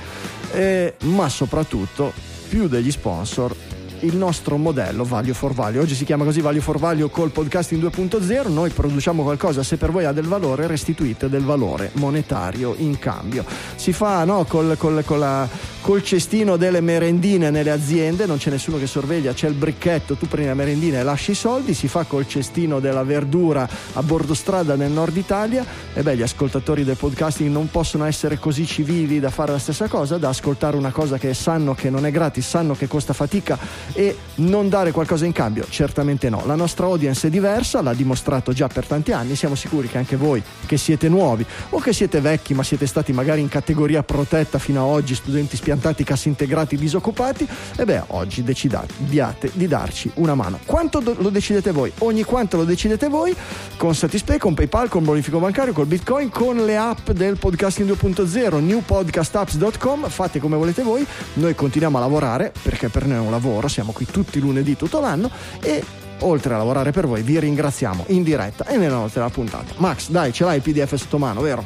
eh, 0.52 0.94
ma 1.06 1.28
soprattutto 1.28 2.14
più 2.48 2.68
degli 2.68 2.92
sponsor 2.92 3.56
il 4.02 4.16
nostro 4.16 4.58
modello 4.58 5.04
Value 5.04 5.34
for 5.34 5.54
Value. 5.54 5.80
Oggi 5.80 5.96
si 5.96 6.06
chiama 6.06 6.24
così 6.24 6.42
Value 6.42 6.62
for 6.62 6.78
Value 6.78 7.10
col 7.10 7.32
podcasting 7.32 7.82
2.0. 7.82 8.52
Noi 8.52 8.70
produciamo 8.70 9.24
qualcosa, 9.24 9.64
se 9.64 9.78
per 9.78 9.92
voi 9.92 10.06
ha 10.06 10.12
del 10.12 10.26
valore, 10.28 10.68
restituite 10.68 11.30
del 11.30 11.44
valore 11.44 11.92
monetario 11.94 12.76
in 12.78 13.00
cambio. 13.00 13.44
Si 13.76 13.94
fa 13.94 14.24
no, 14.24 14.46
col, 14.46 14.76
col- 14.78 15.04
con 15.06 15.20
la- 15.20 15.48
col 15.82 16.04
cestino 16.04 16.58
delle 16.58 16.82
merendine 16.82 17.50
nelle 17.50 17.72
aziende, 17.72 18.26
non 18.26 18.38
c'è 18.38 18.50
nessuno 18.50 18.78
che 18.78 18.88
sorveglia, 18.88 19.34
c'è 19.34 19.48
il 19.48 19.54
bricchetto, 19.54 20.16
tu 20.16 20.28
prendi 20.28 20.50
la 20.50 20.54
merendina 20.56 21.00
e 21.00 21.04
lasci 21.04 21.32
i 21.32 21.36
soldi. 21.36 21.74
Si 21.74 21.88
fa 21.88 22.04
col 22.04 22.28
cestino 22.28 22.80
della 22.80 23.04
verdura 23.04 23.68
a 23.94 24.04
bordo 24.04 24.34
strada 24.34 24.76
nel 24.76 24.92
nord 24.92 25.16
Italia. 25.16 25.66
E 25.94 26.04
beh, 26.04 26.18
gli 26.18 26.22
ascoltatori 26.22 26.84
del 26.84 26.98
podcasting 26.98 27.50
non 27.50 27.70
possono 27.72 28.06
essere 28.06 28.38
così 28.38 28.66
civili 28.66 29.20
da 29.20 29.30
fare 29.30 29.54
la 29.54 29.60
stessa 29.60 29.88
cosa, 29.88 30.18
da 30.18 30.30
ascoltare 30.30 30.76
una 30.78 30.92
cosa 30.92 31.18
che 31.18 31.34
sanno 31.34 31.74
che 31.74 31.90
non 31.90 32.06
è 32.06 32.12
gratis, 32.12 32.48
sanno 32.48 32.74
che 32.76 32.88
costa 32.88 33.14
fatica 33.14 33.58
e 33.94 34.18
non 34.36 34.70
dare 34.70 34.92
qualcosa 34.92 35.26
in 35.26 35.32
cambio? 35.32 35.66
Certamente 35.70 36.30
no. 36.30 36.44
La 36.46 36.56
nostra 36.56 36.86
audience 36.86 37.28
è 37.28 37.30
diversa, 37.30 37.82
l'ha 37.82 37.94
dimostrato 37.94 38.54
già 38.54 38.68
per 38.68 38.86
tanti 38.86 39.12
anni. 39.12 39.36
Siamo 39.36 39.56
sicuri 39.56 39.88
che 39.88 39.98
anche 39.98 40.16
voi, 40.16 40.42
che 40.66 40.78
siete 40.78 41.10
nuovi 41.10 41.46
o 41.70 41.80
che 41.80 41.94
siete 41.94 42.22
vecchi, 42.22 42.54
ma 42.54 42.64
siete 42.64 42.86
stati 42.86 43.14
magari 43.14 43.42
in 43.42 43.50
categoria 43.50 44.04
protetta 44.04 44.60
fino 44.60 44.82
a 44.82 44.86
oggi, 44.86 45.16
studenti 45.16 45.56
spiantati, 45.56 46.04
cassi 46.04 46.28
integrati, 46.28 46.76
disoccupati, 46.76 47.48
e 47.76 47.86
beh, 47.86 48.04
oggi 48.08 48.44
decidate 48.44 48.94
diate 48.98 49.52
di 49.54 49.68
darci 49.68 50.12
una 50.16 50.36
mano. 50.36 50.60
Quanto 50.66 51.00
do- 51.00 51.16
lo 51.18 51.30
decidete 51.30 51.72
voi? 51.72 51.92
Ogni 52.00 52.24
quanto 52.24 52.58
lo 52.58 52.64
decidete 52.64 53.08
voi? 53.08 53.36
Con 53.78 53.96
Satispay, 53.96 54.38
con 54.38 54.54
PayPal, 54.54 54.90
con 54.90 55.04
bonifico 55.04 55.40
bancario, 55.40 55.74
col 55.74 55.86
Bitcoin, 55.86 56.30
con 56.30 56.66
le 56.66 56.78
app 56.78 57.10
del 57.12 57.38
podcasting 57.38 57.90
2.0, 57.90 58.60
newpodcastapps.com, 58.60 60.10
fate 60.10 60.40
come 60.40 60.58
volete 60.58 60.84
voi. 60.84 61.06
Noi 61.34 61.56
continuiamo 61.56 61.98
a 61.98 62.02
lavorare 62.02 62.52
perché 62.62 62.90
per 62.90 63.06
noi 63.06 63.18
è 63.18 63.20
un 63.20 63.32
lavoro, 63.32 63.68
siamo 63.78 63.92
qui 63.92 64.08
tutti 64.08 64.40
i 64.40 64.42
lunedì 64.42 64.76
tutto 64.76 65.00
l'anno 65.00 65.30
e 65.62 65.84
oltre 66.22 66.56
a 66.56 66.58
lavorare 66.58 66.90
per 66.90 67.06
voi 67.06 67.22
vi 67.22 67.40
ringraziamo 67.40 68.06
in 68.08 68.24
diretta 68.24 68.66
e 68.66 68.76
nella 68.76 69.08
della 69.14 69.30
puntata. 69.30 69.76
Max, 69.78 70.10
dai, 70.10 70.34
ce 70.34 70.46
l'hai 70.46 70.56
il 70.56 70.64
PDF 70.64 70.96
sotto 70.96 71.20
mano, 71.20 71.42
vero? 71.42 71.64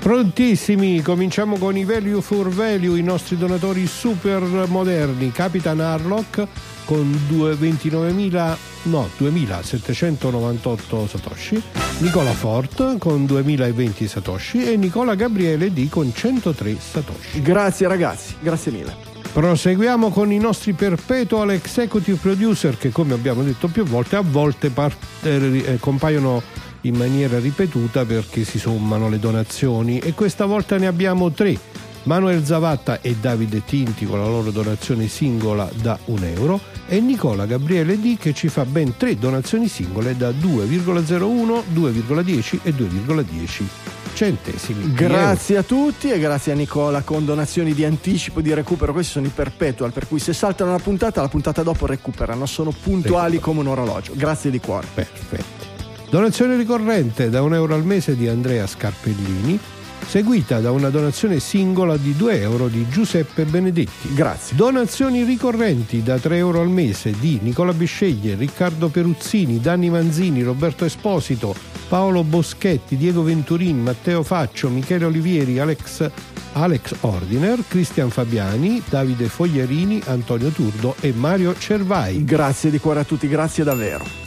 Prontissimi, 0.00 1.00
cominciamo 1.00 1.56
con 1.56 1.78
i 1.78 1.84
value 1.84 2.20
for 2.20 2.50
value, 2.50 2.98
i 2.98 3.02
nostri 3.02 3.38
donatori 3.38 3.86
super 3.86 4.42
moderni. 4.68 5.32
Capitan 5.32 5.80
Harlock 5.80 6.46
con 6.84 7.18
due- 7.26 7.54
29.000, 7.54 8.56
no, 8.82 9.08
2.798 9.18 11.08
satoshi, 11.08 11.62
Nicola 12.00 12.32
Fort 12.32 12.98
con 12.98 13.24
2.020 13.24 14.06
satoshi 14.06 14.70
e 14.70 14.76
Nicola 14.76 15.14
Gabriele 15.14 15.72
D 15.72 15.88
con 15.88 16.12
103 16.14 16.76
satoshi. 16.78 17.40
Grazie 17.40 17.88
ragazzi, 17.88 18.34
grazie 18.40 18.72
mille. 18.72 19.13
Proseguiamo 19.34 20.10
con 20.10 20.30
i 20.30 20.38
nostri 20.38 20.74
perpetual 20.74 21.50
executive 21.50 22.18
producer 22.18 22.78
che 22.78 22.90
come 22.90 23.14
abbiamo 23.14 23.42
detto 23.42 23.66
più 23.66 23.82
volte 23.82 24.14
a 24.14 24.20
volte 24.20 24.70
par- 24.70 24.94
eh, 25.22 25.64
eh, 25.72 25.78
compaiono 25.80 26.40
in 26.82 26.94
maniera 26.94 27.40
ripetuta 27.40 28.04
perché 28.04 28.44
si 28.44 28.60
sommano 28.60 29.08
le 29.08 29.18
donazioni 29.18 29.98
e 29.98 30.14
questa 30.14 30.44
volta 30.46 30.78
ne 30.78 30.86
abbiamo 30.86 31.32
tre. 31.32 31.58
Manuel 32.04 32.44
Zavatta 32.44 33.00
e 33.00 33.16
Davide 33.16 33.64
Tinti 33.64 34.06
con 34.06 34.20
la 34.20 34.28
loro 34.28 34.52
donazione 34.52 35.08
singola 35.08 35.68
da 35.82 35.98
un 36.04 36.22
euro 36.22 36.60
e 36.86 37.00
Nicola 37.00 37.44
Gabriele 37.44 37.98
D 37.98 38.16
che 38.16 38.34
ci 38.34 38.48
fa 38.48 38.64
ben 38.64 38.96
tre 38.96 39.18
donazioni 39.18 39.66
singole 39.66 40.16
da 40.16 40.30
2,01, 40.30 41.62
2,10 41.74 42.58
e 42.62 42.72
2,10 42.72 44.03
centesimi. 44.14 44.92
Grazie 44.92 45.58
a 45.58 45.62
tutti 45.62 46.10
e 46.10 46.18
grazie 46.18 46.52
a 46.52 46.54
Nicola 46.54 47.02
con 47.02 47.24
donazioni 47.24 47.74
di 47.74 47.84
anticipo 47.84 48.40
di 48.40 48.54
recupero. 48.54 48.92
Questi 48.92 49.12
sono 49.12 49.26
i 49.26 49.32
perpetual, 49.34 49.92
per 49.92 50.06
cui 50.06 50.18
se 50.18 50.32
saltano 50.32 50.70
una 50.70 50.78
puntata, 50.78 51.20
la 51.20 51.28
puntata 51.28 51.62
dopo 51.62 51.86
recuperano. 51.86 52.46
Sono 52.46 52.70
puntuali 52.70 53.40
come 53.40 53.60
un 53.60 53.66
orologio. 53.66 54.12
Grazie 54.14 54.50
di 54.50 54.60
cuore. 54.60 54.86
Perfetto. 54.94 55.64
Donazione 56.10 56.56
ricorrente 56.56 57.28
da 57.28 57.42
un 57.42 57.54
euro 57.54 57.74
al 57.74 57.84
mese 57.84 58.16
di 58.16 58.28
Andrea 58.28 58.66
Scarpellini, 58.66 59.58
seguita 60.06 60.60
da 60.60 60.70
una 60.70 60.90
donazione 60.90 61.40
singola 61.40 61.96
di 61.96 62.14
2 62.16 62.40
euro 62.40 62.68
di 62.68 62.86
Giuseppe 62.88 63.44
Benedetti. 63.44 64.14
Grazie. 64.14 64.56
Donazioni 64.56 65.24
ricorrenti 65.24 66.02
da 66.02 66.18
3 66.18 66.36
euro 66.36 66.60
al 66.60 66.68
mese 66.68 67.14
di 67.18 67.38
Nicola 67.42 67.72
Bisceglie, 67.72 68.34
Riccardo 68.34 68.88
Peruzzini, 68.88 69.60
Danni 69.60 69.90
Manzini, 69.90 70.42
Roberto 70.42 70.84
Esposito, 70.84 71.54
Paolo 71.88 72.22
Boschetti, 72.22 72.96
Diego 72.96 73.22
Venturini, 73.22 73.80
Matteo 73.80 74.22
Faccio, 74.22 74.68
Michele 74.68 75.04
Olivieri, 75.04 75.58
Alex, 75.58 76.10
Alex 76.52 76.94
Ordiner, 77.00 77.62
Cristian 77.66 78.10
Fabiani, 78.10 78.82
Davide 78.88 79.28
Foglierini, 79.28 80.00
Antonio 80.06 80.50
Turdo 80.50 80.94
e 81.00 81.12
Mario 81.12 81.56
Cervai. 81.58 82.24
Grazie 82.24 82.70
di 82.70 82.78
cuore 82.78 83.00
a 83.00 83.04
tutti, 83.04 83.28
grazie 83.28 83.64
davvero. 83.64 84.23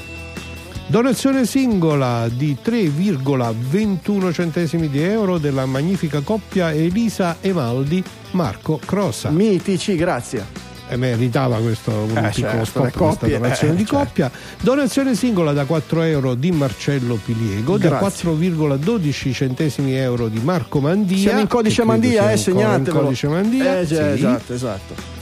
Donazione 0.90 1.46
singola 1.46 2.30
di 2.32 2.56
3,21 2.64 4.32
centesimi 4.32 4.90
di 4.90 5.02
euro 5.04 5.38
della 5.38 5.66
magnifica 5.66 6.22
coppia 6.22 6.72
Elisa 6.72 7.38
Emaldi 7.42 8.02
Marco 8.32 8.80
Crosa. 8.84 9.30
Mitici, 9.30 9.98
grazie. 9.98 10.66
E 10.90 10.96
meritava 10.96 11.58
questo 11.58 11.92
un 11.92 12.16
Eh, 12.18 12.30
piccolo 12.34 12.64
certo, 12.64 12.66
stop 12.66 12.92
coppie, 12.92 13.38
donazione 13.38 13.74
eh, 13.74 13.76
di 13.76 13.86
certo. 13.86 13.98
coppia. 14.06 14.32
Donazione 14.62 15.16
singola 15.16 15.52
da 15.52 15.66
4 15.66 16.02
euro 16.04 16.36
di 16.36 16.52
Marcello 16.52 17.20
Piliego, 17.22 17.78
da 17.78 17.90
Grazie. 17.90 18.32
4,12 18.32 19.34
centesimi 19.34 19.94
euro 19.94 20.30
di 20.30 20.40
Marco 20.40 20.80
Mandia. 20.80 21.18
Siamo 21.18 21.42
in 21.42 21.48
codice 21.48 21.84
Mandia, 21.84 22.32
eh, 22.32 22.38
segnatelo. 22.38 22.98
In 22.98 23.04
codice 23.04 23.28
Mandia. 23.28 23.80
Eh, 23.82 23.86
già, 23.86 23.96
sì. 23.96 24.12
esatto, 24.14 24.54
esatto. 24.54 25.17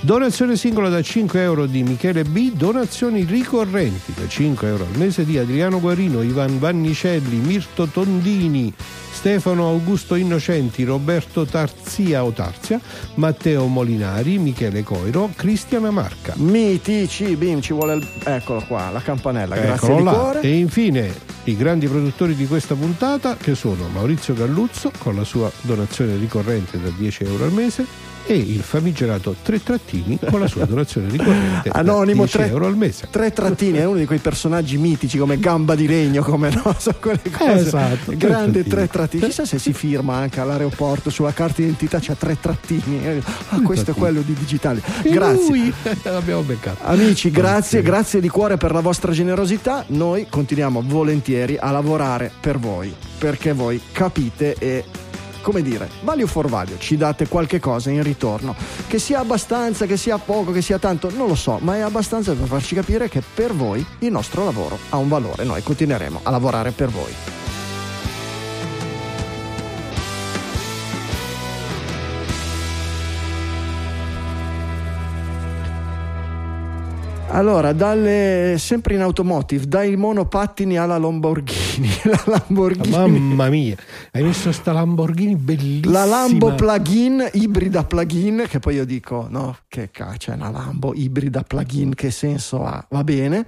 Donazione 0.00 0.56
singola 0.56 0.88
da 0.88 1.02
5 1.02 1.42
euro 1.42 1.66
di 1.66 1.82
Michele 1.82 2.22
B. 2.22 2.52
Donazioni 2.52 3.24
ricorrenti 3.24 4.14
da 4.14 4.28
5 4.28 4.68
euro 4.68 4.84
al 4.84 4.96
mese 4.96 5.24
di 5.24 5.36
Adriano 5.38 5.80
Guarino, 5.80 6.22
Ivan 6.22 6.60
Vannicelli, 6.60 7.38
Mirto 7.38 7.86
Tondini, 7.86 8.72
Stefano 9.10 9.66
Augusto 9.66 10.14
Innocenti, 10.14 10.84
Roberto 10.84 11.44
Tarzia 11.44 12.24
o 12.24 12.30
Tarzia, 12.30 12.80
Matteo 13.14 13.66
Molinari, 13.66 14.38
Michele 14.38 14.84
Coiro, 14.84 15.30
Cristiana 15.34 15.90
Marca. 15.90 16.34
Mitici, 16.36 17.34
bim, 17.34 17.60
ci 17.60 17.72
vuole 17.72 17.94
il... 17.96 18.06
Eccolo 18.22 18.62
qua, 18.68 18.90
la 18.90 19.00
campanella. 19.00 19.56
Grazie 19.56 19.88
Eccolo 19.88 19.96
di 19.96 20.16
cuore. 20.16 20.40
E 20.42 20.56
infine 20.56 21.12
i 21.44 21.56
grandi 21.56 21.88
produttori 21.88 22.36
di 22.36 22.46
questa 22.46 22.76
puntata 22.76 23.36
che 23.36 23.56
sono 23.56 23.88
Maurizio 23.88 24.34
Galluzzo 24.34 24.92
con 24.96 25.16
la 25.16 25.24
sua 25.24 25.50
donazione 25.62 26.16
ricorrente 26.16 26.80
da 26.80 26.88
10 26.96 27.24
euro 27.24 27.44
al 27.44 27.52
mese 27.52 28.08
e 28.28 28.36
il 28.36 28.60
famigerato 28.60 29.34
tre 29.42 29.62
trattini 29.62 30.18
con 30.28 30.38
la 30.38 30.46
sua 30.46 30.66
donazione 30.66 31.08
ricorrente 31.08 31.70
Anonimo, 31.72 32.26
da 32.26 32.30
10 32.30 32.36
tre- 32.36 32.46
euro 32.48 32.66
al 32.66 32.76
mese. 32.76 33.08
Tre 33.10 33.32
trattini, 33.32 33.78
è 33.78 33.84
uno 33.86 33.96
di 33.96 34.04
quei 34.04 34.18
personaggi 34.18 34.76
mitici 34.76 35.16
come 35.16 35.38
Gamba 35.38 35.74
di 35.74 35.86
Legno, 35.88 36.22
come 36.22 36.50
no, 36.50 36.74
so 36.78 36.94
quelle 37.00 37.22
cose. 37.32 37.52
Esatto, 37.52 38.12
Grande 38.16 38.62
trattini. 38.62 38.64
tre 38.68 38.88
trattini. 38.88 39.22
Chissà 39.22 39.46
se 39.46 39.58
si 39.58 39.72
firma 39.72 40.16
anche 40.16 40.40
all'aeroporto 40.40 41.08
sulla 41.08 41.32
carta 41.32 41.54
d'identità 41.62 41.98
c'è 42.00 42.16
tre 42.18 42.36
trattini. 42.38 43.00
Ah, 43.48 43.60
questo 43.62 43.92
è 43.92 43.94
trattini. 43.94 43.94
quello 43.94 44.20
di 44.20 44.34
digitale. 44.34 44.82
Grazie. 45.02 45.48
lui, 45.48 45.72
l'abbiamo 46.04 46.42
beccato. 46.42 46.84
Amici, 46.84 47.30
Grazie. 47.30 47.80
grazie 47.80 48.20
di 48.20 48.28
cuore 48.28 48.58
per 48.58 48.72
la 48.72 48.80
vostra 48.80 49.10
generosità. 49.12 49.84
Noi 49.88 50.26
continuiamo 50.28 50.82
volentieri 50.86 51.56
a 51.58 51.70
lavorare 51.70 52.30
per 52.38 52.58
voi, 52.58 52.94
perché 53.16 53.54
voi 53.54 53.80
capite 53.90 54.54
e 54.58 54.84
come 55.48 55.62
dire, 55.62 55.88
value 56.02 56.26
for 56.26 56.46
value, 56.46 56.76
ci 56.78 56.98
date 56.98 57.26
qualche 57.26 57.58
cosa 57.58 57.88
in 57.88 58.02
ritorno. 58.02 58.54
Che 58.86 58.98
sia 58.98 59.20
abbastanza, 59.20 59.86
che 59.86 59.96
sia 59.96 60.18
poco, 60.18 60.52
che 60.52 60.60
sia 60.60 60.78
tanto, 60.78 61.10
non 61.10 61.26
lo 61.26 61.34
so, 61.34 61.56
ma 61.62 61.76
è 61.76 61.80
abbastanza 61.80 62.34
per 62.34 62.46
farci 62.46 62.74
capire 62.74 63.08
che 63.08 63.22
per 63.34 63.54
voi 63.54 63.84
il 64.00 64.10
nostro 64.10 64.44
lavoro 64.44 64.78
ha 64.90 64.98
un 64.98 65.08
valore. 65.08 65.44
Noi 65.44 65.62
continueremo 65.62 66.20
a 66.22 66.30
lavorare 66.30 66.72
per 66.72 66.90
voi. 66.90 67.47
Allora, 77.30 77.72
dalle, 77.72 78.54
sempre 78.58 78.94
in 78.94 79.02
automotive, 79.02 79.66
dai 79.66 79.94
monopattini 79.96 80.78
alla 80.78 80.96
Lamborghini. 80.98 81.88
La 82.04 82.22
Lamborghini. 82.24 82.88
Mamma 82.96 83.48
mia, 83.48 83.76
hai 84.12 84.22
messo 84.22 84.50
sta 84.50 84.72
Lamborghini 84.72 85.36
bellissima. 85.36 85.92
La 85.92 86.04
Lambo 86.06 86.54
plug-in, 86.54 87.28
ibrida 87.32 87.84
plug-in, 87.84 88.44
che 88.48 88.58
poi 88.60 88.76
io 88.76 88.84
dico, 88.86 89.26
no, 89.28 89.56
che 89.68 89.90
caccia 89.90 90.32
è 90.32 90.36
una 90.36 90.50
Lambo 90.50 90.94
ibrida 90.94 91.42
plug-in, 91.42 91.94
che 91.94 92.10
senso 92.10 92.64
ha? 92.64 92.84
Va 92.88 93.04
bene. 93.04 93.46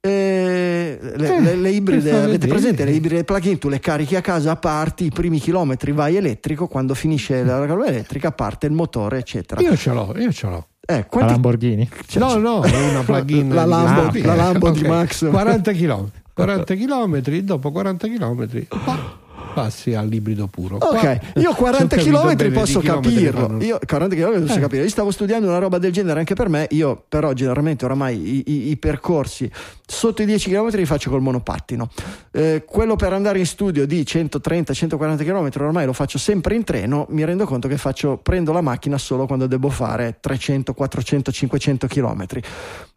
Le, 0.00 0.98
Eh, 1.00 1.16
le- 1.16 1.54
le 1.56 1.70
ibride, 1.70 2.10
avete 2.10 2.30
vedere. 2.32 2.48
presente 2.52 2.84
le 2.84 2.90
ibride 2.92 3.24
plug-in? 3.24 3.58
Tu 3.58 3.68
le 3.68 3.78
carichi 3.80 4.16
a 4.16 4.20
casa, 4.20 4.56
parti, 4.56 5.04
i 5.06 5.10
primi 5.10 5.38
chilometri 5.38 5.92
vai 5.92 6.16
elettrico, 6.16 6.66
quando 6.66 6.94
finisce 6.94 7.42
la 7.44 7.64
carga 7.64 7.86
elettrica 7.86 8.32
parte 8.32 8.66
il 8.66 8.72
motore, 8.72 9.18
eccetera. 9.18 9.60
Io 9.60 9.76
ce 9.76 9.92
l'ho, 9.92 10.14
io 10.18 10.32
ce 10.32 10.46
l'ho. 10.48 10.66
Eh, 10.90 10.94
La 10.96 11.04
quanti- 11.04 11.32
Lamborghini. 11.32 11.88
cioè, 12.06 12.22
no, 12.22 12.36
no, 12.38 12.62
è 12.62 12.90
una 12.90 13.02
plug-in. 13.04 13.52
La 13.52 13.66
Lambo, 13.66 14.10
di- 14.10 14.22
la 14.22 14.34
Lambo 14.34 14.70
di 14.70 14.80
Ok, 14.80 14.86
Max. 14.86 15.28
40 15.30 15.72
km. 15.72 16.08
40 16.32 16.74
km, 16.76 17.20
dopo 17.42 17.70
40 17.70 18.06
km 18.08 18.48
passi 19.60 19.94
all'ibrido 19.94 20.46
puro. 20.46 20.76
Ok, 20.76 20.98
Qua- 21.00 21.18
io 21.42 21.52
40 21.54 21.98
se 22.00 22.10
ho 22.10 22.20
capito 22.20 22.44
km 22.44 22.52
posso 22.52 22.80
capirlo. 22.80 23.62
Io 23.62 23.78
40 23.84 24.14
km 24.14 24.40
posso 24.42 24.58
Eh. 24.58 24.60
capire. 24.60 24.82
Io 24.84 24.88
stavo 24.88 25.10
studiando 25.10 25.48
una 25.48 25.58
roba 25.58 25.78
del 25.78 25.90
genere 25.92 26.20
anche 26.20 26.34
per 26.34 26.48
me. 26.48 26.66
Io, 26.70 27.02
però, 27.08 27.32
generalmente 27.32 27.84
oramai 27.84 28.16
i, 28.16 28.42
i- 28.46 28.70
i 28.70 28.76
percorsi 28.76 29.50
sotto 29.84 30.22
i 30.22 30.26
10 30.26 30.50
km 30.50 30.70
li 30.76 30.84
faccio 30.84 31.10
col 31.10 31.22
monopattino. 31.22 31.88
Eh, 32.30 32.62
quello 32.66 32.94
per 32.94 33.12
andare 33.12 33.38
in 33.38 33.46
studio 33.46 33.86
di 33.86 34.04
130-140 34.04 35.24
km 35.24 35.50
ormai 35.64 35.86
lo 35.86 35.92
faccio 35.92 36.18
sempre 36.18 36.54
in 36.54 36.62
treno. 36.64 37.06
Mi 37.10 37.24
rendo 37.24 37.44
conto 37.46 37.66
che 37.68 37.76
faccio, 37.78 38.18
prendo 38.22 38.52
la 38.52 38.60
macchina 38.60 38.98
solo 38.98 39.26
quando 39.26 39.46
devo 39.46 39.70
fare 39.70 40.18
300, 40.20 40.72
400, 40.74 41.32
500 41.32 41.86
km. 41.86 42.26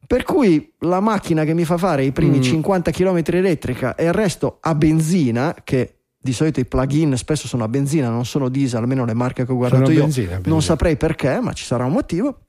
Per 0.06 0.24
cui 0.24 0.74
la 0.80 1.00
macchina 1.00 1.44
che 1.46 1.54
mi 1.54 1.64
fa 1.64 1.78
fare 1.78 2.04
i 2.04 2.12
primi 2.12 2.38
Mm. 2.40 2.42
50 2.42 2.92
km 2.92 3.22
elettrica 3.28 3.96
e 3.96 4.06
il 4.06 4.14
resto 4.14 4.58
a 4.60 4.76
benzina, 4.76 5.56
che 5.64 5.94
di 6.24 6.34
solito 6.34 6.60
i 6.60 6.66
plug-in 6.66 7.18
spesso 7.18 7.48
sono 7.48 7.64
a 7.64 7.68
benzina, 7.68 8.10
non 8.10 8.26
sono 8.26 8.48
diesel, 8.48 8.82
almeno 8.82 9.06
le 9.06 9.14
marche 9.16 9.44
che 9.46 9.52
ho 9.52 9.56
guardato 9.56 9.86
Sono 9.86 9.96
io. 9.96 10.02
benzina, 10.04 10.28
benzina. 10.34 10.50
Non 10.54 10.62
saprei 10.62 10.96
perché, 10.96 11.40
ma 11.42 11.52
ci 11.54 11.64
sarà 11.66 11.86
un 11.86 11.94
motivo. 11.94 12.40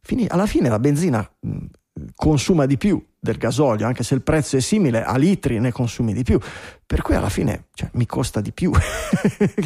Fini- 0.00 0.26
alla 0.28 0.46
fine 0.46 0.68
la 0.68 0.78
benzina 0.78 1.28
mh, 1.40 1.56
consuma 2.14 2.64
di 2.64 2.76
più 2.78 3.04
del 3.18 3.36
gasolio, 3.38 3.86
anche 3.86 4.04
se 4.04 4.14
il 4.14 4.22
prezzo 4.22 4.56
è 4.56 4.60
simile, 4.60 5.02
a 5.02 5.16
litri 5.16 5.58
ne 5.58 5.72
consumi 5.72 6.14
di 6.14 6.22
più. 6.22 6.38
Per 6.86 7.02
cui 7.02 7.16
alla 7.16 7.28
fine 7.28 7.64
cioè, 7.74 7.90
mi 7.94 8.06
costa 8.06 8.40
di 8.40 8.52
più. 8.52 8.70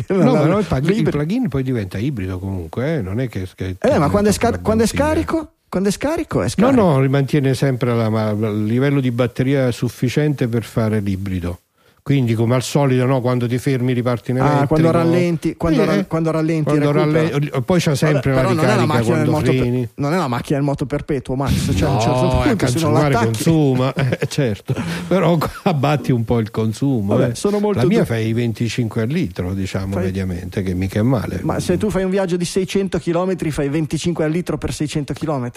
No, 0.09 0.33
però 0.33 0.59
il, 0.59 0.65
plug- 0.67 0.89
il 0.91 1.03
plug-in 1.09 1.49
poi 1.49 1.63
diventa 1.63 1.99
ibrido 1.99 2.39
comunque, 2.39 2.97
eh, 2.97 3.03
non 3.03 3.21
è 3.21 3.29
che... 3.29 3.47
che 3.55 3.77
Eh, 3.79 3.99
ma 3.99 4.09
quando 4.09 4.29
è, 4.31 4.33
diventa 4.33 4.59
quando 4.61 4.83
è 4.83 4.87
scarico? 4.87 5.53
Quando 5.69 5.89
è 5.89 5.93
scarico 5.93 6.41
è 6.41 6.45
No, 6.45 6.49
scarico. 6.49 6.99
no, 6.99 7.09
mantiene 7.09 7.55
sempre 7.55 7.95
la- 7.95 8.09
ma- 8.09 8.31
il 8.31 8.65
livello 8.65 9.01
di 9.01 9.11
batteria 9.13 9.71
sufficiente 9.71 10.49
per 10.49 10.65
fare 10.65 10.99
l'ibrido. 11.01 11.61
Quindi, 12.03 12.35
come 12.35 12.55
al 12.55 12.63
solito, 12.63 13.05
no, 13.05 13.21
quando 13.21 13.47
ti 13.47 13.59
fermi 13.59 13.93
riparti 13.93 14.31
in 14.31 14.41
Ah, 14.41 14.67
quando 14.67 14.91
rallenti, 14.91 15.55
quando, 15.57 15.83
Eh, 15.83 15.85
ra- 15.85 16.05
quando 16.07 16.31
rallenti 16.31 16.65
quando 16.65 16.93
recupera. 16.93 17.29
ralle- 17.31 17.61
poi 17.63 17.81
c'ha 17.81 17.95
sempre 17.95 18.33
Vabbè, 18.33 18.43
la 18.43 18.49
però 18.49 18.55
non 18.55 18.65
è 18.65 18.67
la 18.77 18.83
ricarica 18.83 18.95
macchina 18.95 19.17
del 19.17 19.29
quando 19.29 19.31
moto 19.31 19.51
per- 19.53 19.61
freni. 19.61 19.89
non 19.97 20.13
è 20.13 20.17
la 20.17 20.29
macchina 20.29 20.57
del 20.59 20.67
moto 20.67 20.87
perpetuo, 20.87 21.35
Max. 21.37 21.75
Cioè, 21.77 21.89
a 21.89 21.91
un 21.91 21.95
no, 21.97 22.01
certo 22.01 22.43
punto, 22.49 22.67
se 22.67 22.79
non 22.81 22.93
l'attacchi, 22.95 23.25
consuma, 23.27 23.95
eh, 24.19 24.19
certo, 24.29 24.75
però 25.09 25.39
abbatti 25.65 26.11
un 26.13 26.25
po' 26.25 26.39
il 26.39 26.51
consumo. 26.51 27.17
Vabbè, 27.17 27.31
eh. 27.31 27.35
sono 27.35 27.59
molto 27.61 27.81
la 27.81 27.87
mia 27.87 27.99
du- 28.01 28.05
fai 28.07 28.33
25 28.33 29.03
al 29.03 29.09
litro, 29.09 29.53
diciamo, 29.55 29.93
Fai- 29.95 30.05
mediamente, 30.05 30.63
che 30.63 30.75
mica 30.75 31.01
è 31.01 31.03
male. 31.03 31.41
Ma 31.43 31.61
se 31.61 31.77
tu 31.77 31.91
fai 31.91 32.05
un 32.05 32.11
viaggio 32.11 32.37
di 32.37 32.45
600 32.47 32.99
km, 32.99 33.37
fai 33.51 33.69
25 33.69 34.25
al 34.25 34.31
litro 34.31 34.57
per 34.59 34.73
600 34.73 35.13
km. 35.13 35.51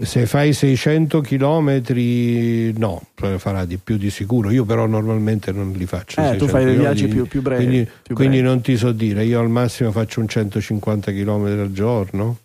Se 0.00 0.26
fai 0.26 0.52
600 0.52 1.20
km, 1.22 1.82
no, 2.76 3.02
farà 3.38 3.64
di 3.64 3.78
più 3.78 3.96
di 3.96 4.10
sicuro. 4.10 4.50
Io 4.50 4.64
però 4.64 4.86
normalmente 4.86 5.50
non 5.50 5.72
li 5.72 5.86
faccio. 5.88 6.20
Eh, 6.20 6.36
tu 6.36 6.46
600 6.46 6.46
fai 6.46 6.64
dei 6.64 6.76
viaggi 6.76 7.08
più- 7.08 7.26
più 7.26 7.42
brevi, 7.42 7.64
Quindi, 7.66 7.90
più 8.04 8.14
quindi 8.14 8.36
brevi. 8.36 8.52
non 8.52 8.60
ti 8.60 8.76
so 8.76 8.92
dire, 8.92 9.24
io 9.24 9.40
al 9.40 9.48
massimo 9.50 9.90
faccio 9.90 10.20
un 10.20 10.28
150 10.28 11.10
km 11.10 11.44
al 11.60 11.72
giorno. 11.72 12.36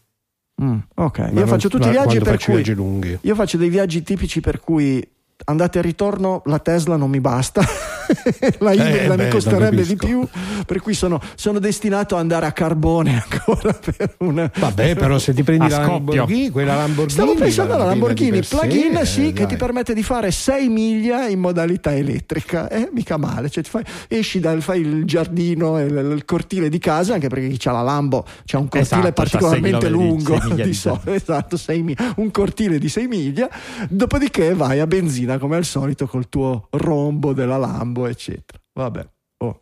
Mm, 0.64 0.78
ok, 0.96 1.20
ma 1.20 1.26
io 1.28 1.34
non- 1.34 1.48
faccio 1.48 1.70
tutti 1.70 1.88
i 1.88 1.92
viaggi 1.92 2.20
per 2.20 2.38
cui 2.38 2.54
viaggi 2.56 2.74
lunghi. 2.74 3.18
io 3.22 3.36
faccio 3.36 3.58
dei 3.58 3.70
viaggi 3.70 4.02
tipici 4.04 4.40
per 4.42 4.60
cui 4.60 5.08
andate 5.46 5.80
e 5.80 5.82
ritorno 5.82 6.42
la 6.46 6.60
Tesla 6.60 6.96
non 6.96 7.10
mi 7.10 7.20
basta 7.20 7.62
la 8.60 8.74
ibrida 8.74 9.16
beh, 9.16 9.24
mi 9.26 9.30
costerebbe 9.30 9.86
di 9.86 9.96
più 9.96 10.28
per 10.66 10.82
cui 10.82 10.94
sono, 10.94 11.20
sono 11.36 11.60
destinato 11.60 12.16
ad 12.16 12.22
andare 12.22 12.46
a 12.46 12.52
carbone 12.52 13.22
ancora 13.30 13.74
per 13.74 14.16
una 14.20 14.52
Vabbè, 14.56 14.96
però 14.96 15.18
se 15.18 15.34
ti 15.34 15.44
prendi 15.44 15.68
la. 15.70 15.80
Lamborghini, 15.80 16.50
quella 16.50 16.76
Lamborghini. 16.76 17.10
Stavo 17.10 17.36
pensando 17.36 17.74
alla 17.74 17.84
di 17.84 17.90
Lamborghini 17.90 18.32
per 18.32 18.46
sé, 18.46 18.58
plug-in, 18.58 18.96
eh, 18.98 19.06
sì, 19.06 19.22
che 19.28 19.42
dai. 19.42 19.48
ti 19.48 19.56
permette 19.56 19.94
di 19.94 20.04
fare 20.04 20.32
6 20.32 20.70
miglia 20.70 21.28
in 21.28 21.40
modalità 21.40 21.94
elettrica. 21.94 22.70
Eh, 22.70 22.90
mica 22.94 23.18
male. 23.18 23.50
Cioè, 23.50 23.64
ti 23.64 23.70
fai, 23.70 23.84
esci 24.08 24.40
dal 24.40 24.62
fai 24.62 24.82
il 24.82 25.06
giardino, 25.06 25.80
il, 25.80 26.14
il 26.16 26.26
cortile 26.26 26.70
di 26.70 26.80
casa, 26.80 27.16
anche 27.16 27.28
perché 27.28 27.48
chi 27.50 27.68
ha 27.68 27.72
la 27.72 27.82
Lambo 27.82 28.26
c'ha 28.46 28.58
un 28.58 28.68
cortile 28.68 29.00
Esatto, 29.00 29.14
particolarmente 29.14 29.82
6 29.82 29.92
lungo. 29.92 30.40
6 30.40 30.50
miglia 30.50 30.64
di 30.64 30.70
di 30.70 30.74
so- 30.74 31.02
esatto, 31.06 31.58
6 31.58 31.84
mi- 31.84 31.96
un 32.18 32.32
cortile 32.32 32.80
di 32.80 32.90
6 32.90 33.08
miglia. 33.08 33.50
Dopodiché 33.90 34.54
vai 34.54 34.80
a 34.80 34.88
benzina 34.88 35.33
come 35.40 35.56
al 35.58 35.66
solito 35.66 36.08
col 36.08 36.30
tuo 36.30 36.68
rombo 36.72 37.34
della 37.34 37.58
Lambo, 37.58 38.08
eccetera. 38.08 38.60
Vabbè. 38.74 39.08
Oh. 39.38 39.62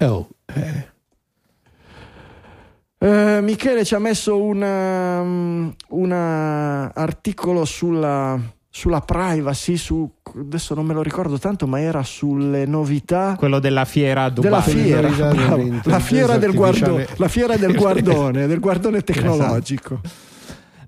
Oh, 0.00 0.28
eh. 0.46 0.94
Eh, 2.98 3.40
Michele 3.42 3.84
ci 3.84 3.94
ha 3.94 3.98
messo 3.98 4.40
un 4.40 4.62
um, 4.62 5.74
una 5.88 6.94
articolo 6.94 7.66
sulla, 7.66 8.40
sulla 8.70 9.00
privacy, 9.02 9.76
su, 9.76 10.10
adesso 10.34 10.74
non 10.74 10.86
me 10.86 10.94
lo 10.94 11.02
ricordo 11.02 11.38
tanto, 11.38 11.66
ma 11.66 11.78
era 11.78 12.02
sulle 12.02 12.64
novità 12.64 13.34
Quello 13.36 13.58
della 13.58 13.84
fiera 13.84 14.24
a 14.24 14.30
Dubai. 14.30 14.50
della 14.50 14.62
fiera, 14.62 15.28
bravo, 15.30 15.80
la 15.84 16.00
fiera 16.00 16.38
del, 16.38 16.54
guardo- 16.54 16.84
artificiale. 16.84 17.18
la 17.18 17.28
fiera 17.28 17.56
del 17.56 17.76
guardone, 17.76 18.46
del 18.46 18.60
guardone 18.60 19.02
tecnologico. 19.02 20.00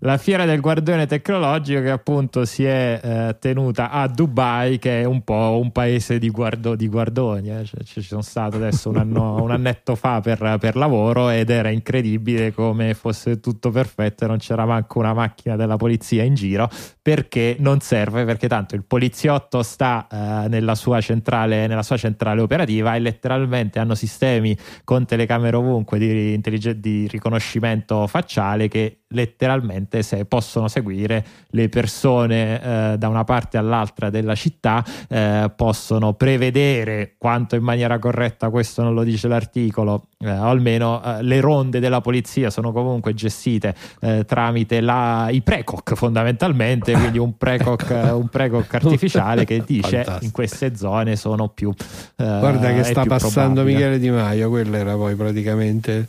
La 0.01 0.17
fiera 0.17 0.45
del 0.45 0.61
guardone 0.61 1.07
tecnologico 1.07 1.81
che 1.81 1.91
appunto 1.91 2.45
si 2.45 2.65
è 2.65 3.01
eh, 3.03 3.37
tenuta 3.39 3.91
a 3.91 4.07
Dubai 4.07 4.79
che 4.79 5.03
è 5.03 5.05
un 5.05 5.23
po' 5.23 5.59
un 5.61 5.73
paese 5.73 6.19
di, 6.19 6.31
guardo- 6.31 6.77
di 6.77 6.89
guardoni 6.89 7.51
eh. 7.51 7.65
Cioè, 7.65 7.83
ci 7.83 8.03
sono 8.03 8.23
stato 8.23 8.57
adesso 8.57 8.91
un, 8.91 8.97
anno, 8.97 9.43
un 9.43 9.51
annetto 9.51 9.95
fa 9.97 10.21
per, 10.21 10.57
per 10.61 10.77
lavoro 10.77 11.31
ed 11.31 11.51
era 11.51 11.71
incredibile 11.71 12.53
come 12.53 12.95
fosse 12.95 13.41
tutto 13.41 13.71
perfetto 13.71 14.25
e 14.25 14.29
non 14.29 14.39
c'era 14.39 14.65
manco 14.65 14.99
una 15.01 15.15
macchina 15.15 15.57
della 15.57 15.77
polizia 15.77 16.23
in 16.23 16.35
giro 16.35 16.71
perché 17.03 17.57
non 17.59 17.81
serve 17.81 18.25
perché 18.25 18.49
tanto 18.49 18.75
il 18.75 18.85
poliziotto 18.85 19.63
sta 19.63 20.07
eh, 20.11 20.49
nella, 20.49 20.75
sua 20.75 21.01
centrale, 21.01 21.67
nella 21.67 21.83
sua 21.83 21.97
centrale 21.97 22.41
operativa 22.41 22.95
e 22.95 23.01
letteralmente 23.01 23.79
hanno 23.79 23.95
sistemi 23.95 24.57
con 24.85 25.07
telecamere 25.07 25.57
ovunque 25.57 25.99
di, 25.99 26.41
di 26.77 27.09
riconoscimento 27.09 28.07
facciale 28.07 28.69
che 28.69 28.98
letteralmente 29.09 30.03
se 30.03 30.25
possono 30.25 30.69
seguire 30.69 31.25
le 31.51 31.69
persone 31.69 32.63
eh, 32.93 32.99
da 32.99 33.09
una 33.09 33.25
parte 33.25 33.57
all'altra 33.57 34.11
della 34.11 34.35
città 34.35 34.85
eh, 35.09 35.51
possono 35.55 36.13
prevedere 36.13 37.15
quanto 37.17 37.57
in 37.57 37.63
maniera 37.63 37.99
corretta 37.99 38.51
questo 38.51 38.83
non 38.83 38.95
lo 38.95 39.03
dice 39.05 39.29
l'articolo 39.29 40.09
eh, 40.19 40.31
o 40.31 40.45
almeno 40.45 41.03
eh, 41.03 41.23
le 41.23 41.41
ronde 41.41 41.81
della 41.81 42.01
polizia 42.01 42.51
sono 42.51 42.73
comunque 42.73 43.15
gestite 43.15 43.75
eh, 44.01 44.25
tramite 44.27 44.81
la, 44.81 45.29
i 45.31 45.41
precoc 45.41 45.95
fondamentalmente 45.95 46.93
quindi 46.93 47.19
un 47.19 47.37
precoc, 47.39 47.89
eh, 47.91 48.11
un 48.11 48.29
precoc 48.29 48.75
artificiale 48.75 49.45
che 49.45 49.63
dice 49.65 50.03
Fantastico. 50.03 50.25
in 50.25 50.31
queste 50.33 50.77
zone 50.77 51.17
sono 51.17 51.49
più 51.49 51.73
eh, 52.17 52.39
Guarda 52.39 52.73
che 52.73 52.85
sta 52.85 53.05
passando 53.05 53.63
probabile. 53.63 53.77
Michele 53.77 53.99
Di 53.99 54.11
Maio, 54.11 54.49
quello 54.49 54.77
era 54.77 54.95
poi 54.95 55.15
praticamente 55.15 56.09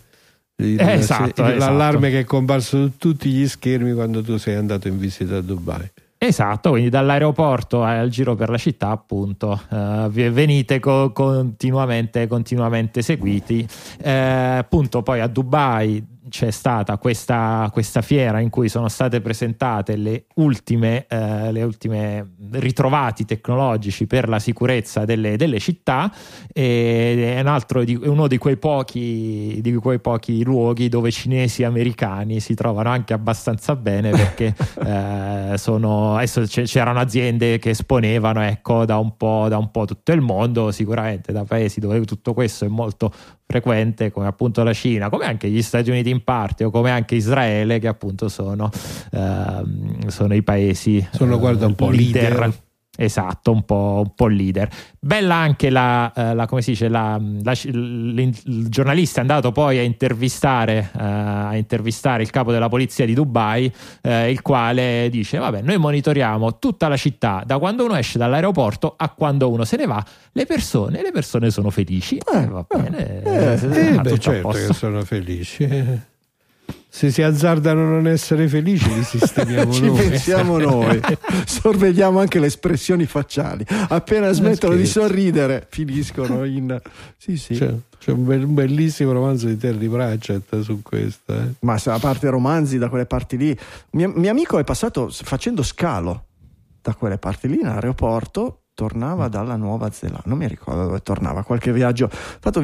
Il- 0.60 0.80
Eh, 0.80 0.94
esatto, 0.94 1.45
se- 1.45 1.56
l'allarme 1.56 2.07
esatto. 2.07 2.14
che 2.14 2.19
è 2.19 2.23
comparso 2.26 2.77
su 2.86 2.98
tutti 2.98 3.30
gli 3.30 3.48
schermi 3.48 3.94
quando 3.94 4.22
tu 4.22 4.38
sei 4.38 4.56
andato 4.56 4.88
in 4.88 4.98
visita 4.99 5.38
a 5.38 5.41
Dubai. 5.41 5.90
Esatto, 6.22 6.72
quindi 6.72 6.90
dall'aeroporto 6.90 7.81
al 7.81 8.10
giro 8.10 8.36
per 8.36 8.49
la 8.49 8.57
città, 8.57 8.90
appunto, 8.90 9.57
eh, 9.72 10.10
venite 10.30 10.80
co- 10.81 11.14
continuamente, 11.14 12.27
continuamente 12.27 13.02
seguiti. 13.02 13.65
Eh, 14.02 14.11
appunto, 14.11 15.02
poi 15.02 15.22
a 15.22 15.27
Dubai 15.27 16.06
c'è 16.28 16.52
stata 16.52 16.98
questa, 16.98 17.70
questa 17.72 18.02
fiera 18.02 18.40
in 18.40 18.50
cui 18.50 18.68
sono 18.68 18.90
state 18.90 19.22
presentate 19.22 19.96
le 19.96 20.26
ultime, 20.36 21.06
eh, 21.08 21.52
le 21.52 21.64
ultime 21.64 22.36
ritrovati 22.52 23.26
tecnologici 23.26 24.06
per 24.06 24.28
la 24.28 24.40
sicurezza 24.40 25.06
delle, 25.06 25.38
delle 25.38 25.60
città 25.60 26.12
ed 26.52 27.20
è 27.20 27.40
un 27.40 27.48
altro 27.48 27.84
di, 27.84 27.96
uno 27.96 28.28
di 28.28 28.38
quei, 28.38 28.58
pochi, 28.58 29.60
di 29.62 29.74
quei 29.76 30.00
pochi 30.00 30.44
luoghi 30.44 30.90
dove 30.90 31.12
cinesi 31.12 31.62
e 31.62 31.66
americani 31.66 32.40
si 32.40 32.54
trovano 32.54 32.90
anche 32.90 33.14
abbastanza 33.14 33.76
bene 33.76 34.10
perché 34.10 34.54
eh, 34.86 35.58
sono, 35.58 36.16
adesso 36.16 36.44
c'erano 36.46 37.00
aziende 37.00 37.60
che 37.60 37.70
esponevano 37.72 38.41
ecco, 38.41 38.86
da, 38.86 38.98
un 38.98 39.16
po', 39.16 39.48
da 39.48 39.58
un 39.58 39.72
po' 39.72 39.86
tutto 39.86 40.12
il 40.12 40.22
mondo, 40.22 40.72
sicuramente 40.72 41.32
da 41.32 41.44
paesi 41.46 41.80
dove 41.80 42.04
tutto 42.06 42.34
questo 42.34 42.66
è 42.66 42.68
molto 42.68 43.12
frequente 43.46 44.12
come 44.12 44.28
appunto 44.28 44.62
la 44.62 44.74
Cina, 44.74 45.10
come 45.10 45.26
anche 45.26 45.50
gli 45.50 45.64
Stati 45.64 45.90
Uniti 45.90 46.09
in 46.10 46.23
parte 46.23 46.64
o 46.64 46.69
come 46.69 46.91
anche 46.91 47.15
Israele 47.15 47.80
che 47.80 47.88
appunto 47.88 48.30
sono, 48.30 48.69
ehm, 49.11 50.07
sono 50.07 50.34
i 50.34 50.44
paesi 50.44 51.06
Sono, 51.11 51.36
eh, 51.36 51.40
guarda, 51.40 51.65
un 51.65 51.76
po' 51.76 51.90
leader. 51.90 52.68
Esatto, 53.01 53.53
un 53.53 53.63
po', 53.63 54.01
un 54.03 54.13
po' 54.13 54.27
leader. 54.27 54.69
Bella 54.99 55.35
anche 55.35 55.69
la, 55.69 56.11
eh, 56.13 56.34
la- 56.35 56.45
come 56.47 56.61
si 56.61 56.71
dice, 56.71 56.89
la, 56.89 57.17
la- 57.43 57.53
il 57.63 58.67
giornalista 58.67 59.19
è 59.19 59.21
andato 59.21 59.53
poi 59.53 59.77
a 59.77 59.84
intervistare, 59.84 60.89
eh, 60.93 61.01
a 61.01 61.55
intervistare 61.55 62.23
il 62.23 62.30
capo 62.30 62.51
della 62.51 62.67
polizia 62.67 63.05
di 63.05 63.13
Dubai, 63.13 63.71
eh, 64.01 64.30
il 64.30 64.41
quale 64.41 65.07
dice: 65.09 65.38
Vabbè, 65.38 65.61
noi 65.61 65.77
monitoriamo 65.77 66.59
tutta 66.59 66.89
la 66.89 66.97
città 66.97 67.41
da 67.45 67.57
quando 67.57 67.85
uno 67.85 67.95
esce 67.95 68.17
dall'aeroporto 68.17 68.95
a 68.97 69.09
quando 69.09 69.49
uno 69.49 69.63
se 69.63 69.77
ne 69.77 69.85
va. 69.85 70.03
Le 70.34 70.45
persone, 70.45 71.01
le 71.01 71.11
persone 71.11 71.51
sono 71.51 71.69
felici. 71.69 72.17
Eh, 72.17 72.45
va 72.47 72.65
bene, 72.67 73.23
eh, 73.23 73.53
eh, 73.53 73.93
Eh, 73.93 74.01
beh, 74.01 74.19
certo 74.19 74.49
che 74.49 74.73
sono 74.73 75.03
felici. 75.05 75.63
Se 76.91 77.11
si 77.11 77.22
azzardano 77.22 77.82
a 77.82 77.90
non 77.90 78.07
essere 78.07 78.48
felici, 78.48 78.91
li 78.94 79.03
sistemiamo 79.03 79.72
Ci 79.74 79.86
noi. 79.86 79.98
pensiamo 80.10 80.57
noi, 80.57 80.99
sorvegliamo 81.45 82.20
anche 82.20 82.40
le 82.40 82.48
espressioni 82.48 83.06
facciali. 83.06 83.64
Appena 83.90 84.32
smettono 84.32 84.76
di 84.76 84.86
sorridere, 84.88 85.68
finiscono 85.70 86.44
in. 86.45 86.82
Sì, 87.18 87.38
sì. 87.38 87.53
C'è, 87.53 87.74
c'è 87.99 88.11
un, 88.11 88.26
bel- 88.26 88.44
un 88.44 88.53
bellissimo 88.56 89.11
romanzo 89.11 89.45
di 89.48 89.56
Terry 89.57 89.88
Pratchett 89.88 90.61
su 90.61 90.82
questo. 90.82 91.34
eh. 91.34 91.53
Ma 91.60 91.80
a 91.84 91.99
parte 91.99 92.28
romanzi 92.30 92.80
da 92.80 92.90
quelle 92.90 93.06
parti 93.06 93.38
lì, 93.38 93.57
mio, 93.91 94.11
mio 94.16 94.32
amico 94.32 94.57
è 94.57 94.64
passato 94.64 95.10
facendo 95.11 95.61
scalo 95.61 96.26
da 96.82 96.95
quelle 96.95 97.18
parti 97.20 97.48
lì 97.49 97.60
in 97.60 97.68
aeroporto. 97.68 98.59
Tornava 98.80 99.27
dalla 99.27 99.57
Nuova 99.57 99.91
Zelanda, 99.91 100.23
non 100.27 100.38
mi 100.38 100.47
ricordo 100.47 100.85
dove 100.85 101.01
tornava, 101.01 101.43
qualche 101.43 101.73
viaggio. 101.73 102.07
Fatto- 102.10 102.64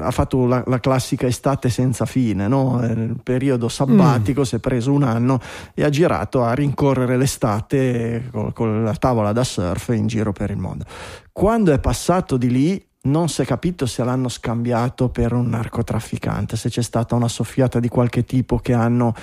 ha 0.00 0.10
fatto 0.10 0.44
la, 0.44 0.64
la 0.66 0.80
classica 0.80 1.28
estate 1.28 1.70
senza 1.70 2.04
fine, 2.04 2.48
no? 2.48 2.82
Eh, 2.82 2.92
Nel 2.92 3.20
periodo 3.22 3.68
sabbatico 3.68 4.42
si 4.42 4.56
è 4.56 4.58
preso 4.58 4.90
un 4.92 5.04
anno 5.04 5.38
e 5.74 5.84
ha 5.84 5.88
girato 5.88 6.42
a 6.42 6.52
rincorrere 6.52 7.16
l'estate 7.16 8.28
col- 8.32 8.52
con 8.52 8.82
la 8.82 8.94
tavola 8.96 9.30
da 9.30 9.44
surf 9.44 9.90
in 9.90 10.08
giro 10.08 10.32
per 10.32 10.50
il 10.50 10.56
mondo. 10.56 10.84
Quando 11.30 11.72
è 11.72 11.78
passato 11.78 12.36
di 12.36 12.50
lì, 12.50 12.84
non 13.02 13.28
si 13.28 13.42
è 13.42 13.44
capito 13.44 13.86
se 13.86 14.02
l'hanno 14.02 14.28
scambiato 14.28 15.10
per 15.10 15.32
un 15.32 15.48
narcotrafficante, 15.48 16.56
se 16.56 16.70
c'è 16.70 16.82
stata 16.82 17.14
una 17.14 17.28
soffiata 17.28 17.78
di 17.78 17.86
qualche 17.86 18.24
tipo 18.24 18.58
che 18.58 18.72
hanno 18.72 19.14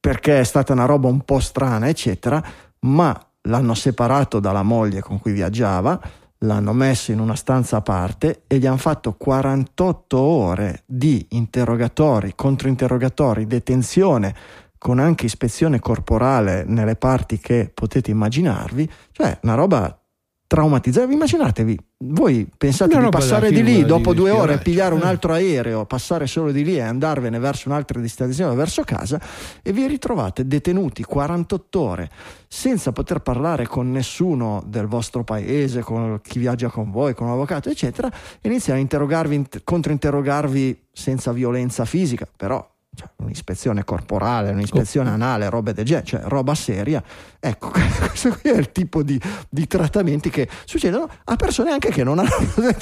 perché 0.00 0.40
è 0.40 0.44
stata 0.44 0.72
una 0.72 0.86
roba 0.86 1.06
un 1.06 1.20
po' 1.20 1.38
strana, 1.38 1.88
eccetera, 1.88 2.42
ma 2.80 3.25
l'hanno 3.46 3.74
separato 3.74 4.38
dalla 4.40 4.62
moglie 4.62 5.00
con 5.00 5.18
cui 5.18 5.32
viaggiava, 5.32 6.00
l'hanno 6.40 6.72
messo 6.72 7.12
in 7.12 7.20
una 7.20 7.34
stanza 7.34 7.78
a 7.78 7.80
parte 7.80 8.42
e 8.46 8.58
gli 8.58 8.66
hanno 8.66 8.76
fatto 8.76 9.14
48 9.14 10.18
ore 10.18 10.82
di 10.84 11.26
interrogatori, 11.30 12.34
controinterrogatori, 12.34 13.46
detenzione 13.46 14.34
con 14.78 14.98
anche 14.98 15.26
ispezione 15.26 15.80
corporale 15.80 16.64
nelle 16.64 16.96
parti 16.96 17.38
che 17.38 17.70
potete 17.72 18.10
immaginarvi, 18.10 18.90
cioè 19.12 19.38
una 19.42 19.54
roba 19.54 19.98
traumatizzante. 20.46 21.12
Immaginatevi, 21.12 21.85
voi 21.98 22.46
pensate 22.58 22.98
di 22.98 23.08
passare 23.08 23.50
di 23.50 23.62
lì 23.62 23.76
di 23.76 23.84
dopo 23.86 24.12
due 24.12 24.30
ore, 24.30 24.40
spionaggio, 24.40 24.62
pigliare 24.62 24.94
un 24.94 25.00
eh. 25.00 25.06
altro 25.06 25.32
aereo, 25.32 25.86
passare 25.86 26.26
solo 26.26 26.52
di 26.52 26.62
lì 26.62 26.76
e 26.76 26.82
andarvene 26.82 27.38
verso 27.38 27.70
un'altra 27.70 27.98
destinazione, 28.00 28.54
verso 28.54 28.82
casa, 28.82 29.18
e 29.62 29.72
vi 29.72 29.86
ritrovate 29.86 30.46
detenuti 30.46 31.02
48 31.02 31.80
ore 31.80 32.10
senza 32.48 32.92
poter 32.92 33.20
parlare 33.20 33.66
con 33.66 33.90
nessuno 33.90 34.62
del 34.66 34.86
vostro 34.86 35.24
paese, 35.24 35.80
con 35.80 36.20
chi 36.22 36.38
viaggia 36.38 36.68
con 36.68 36.90
voi, 36.90 37.14
con 37.14 37.28
un 37.28 37.32
avvocato, 37.32 37.70
eccetera, 37.70 38.12
e 38.40 38.48
iniziano 38.48 38.78
a 38.78 38.82
interrogarvi, 38.82 39.34
int- 39.34 39.60
controinterrogarvi 39.64 40.88
senza 40.92 41.32
violenza 41.32 41.86
fisica, 41.86 42.28
però 42.36 42.66
cioè, 42.96 43.08
un'ispezione 43.16 43.84
corporale, 43.84 44.50
un'ispezione 44.50 45.10
anale, 45.10 45.48
robe 45.48 45.72
del 45.72 45.84
genere, 45.84 46.06
cioè 46.06 46.20
roba 46.24 46.54
seria. 46.54 47.02
Ecco, 47.38 47.70
questo 48.08 48.30
qui 48.40 48.50
è 48.50 48.56
il 48.56 48.72
tipo 48.72 49.02
di, 49.02 49.20
di 49.48 49.66
trattamenti 49.66 50.30
che 50.30 50.48
succedono 50.64 51.08
a 51.24 51.36
persone 51.36 51.70
anche 51.70 51.90
che 51.90 52.02
non 52.02 52.18
hanno 52.18 52.28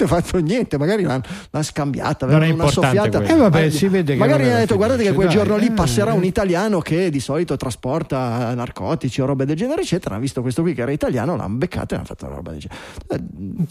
fatto 0.07 0.39
niente, 0.39 0.79
magari 0.79 1.03
l'hanno, 1.03 1.23
l'hanno 1.51 1.65
scambiata, 1.65 2.27
Non 2.27 2.49
una 2.51 2.69
soffiata. 2.69 3.23
Eh, 3.23 3.35
vabbè, 3.37 3.69
si 3.71 3.89
vede 3.89 4.13
che 4.15 4.19
magari 4.19 4.43
non 4.45 4.53
hanno 4.53 4.61
detto 4.61 4.77
guardate 4.77 5.03
che 5.03 5.13
quel 5.13 5.27
dai, 5.27 5.37
giorno 5.37 5.57
lì 5.57 5.67
eh. 5.67 5.73
passerà 5.73 6.13
un 6.15 6.25
italiano 6.25 6.81
che 6.81 7.11
di 7.11 7.21
solito 7.21 7.57
trasporta 7.57 8.55
narcotici 8.55 9.21
o 9.21 9.27
robe 9.27 9.45
del 9.45 9.57
genere, 9.57 9.83
eccetera. 9.83 10.15
Hanno 10.15 10.23
visto 10.23 10.41
questo 10.41 10.63
qui 10.63 10.73
che 10.75 10.83
era 10.83 10.93
italiano, 10.93 11.37
l'hanno 11.37 11.57
beccato 11.57 11.95
e 11.95 11.97
hanno 11.97 12.07
fatto 12.07 12.27
una 12.27 12.37
roba 12.37 12.51
del 12.53 12.61
genere. 12.61 12.81
Eh, 13.09 13.23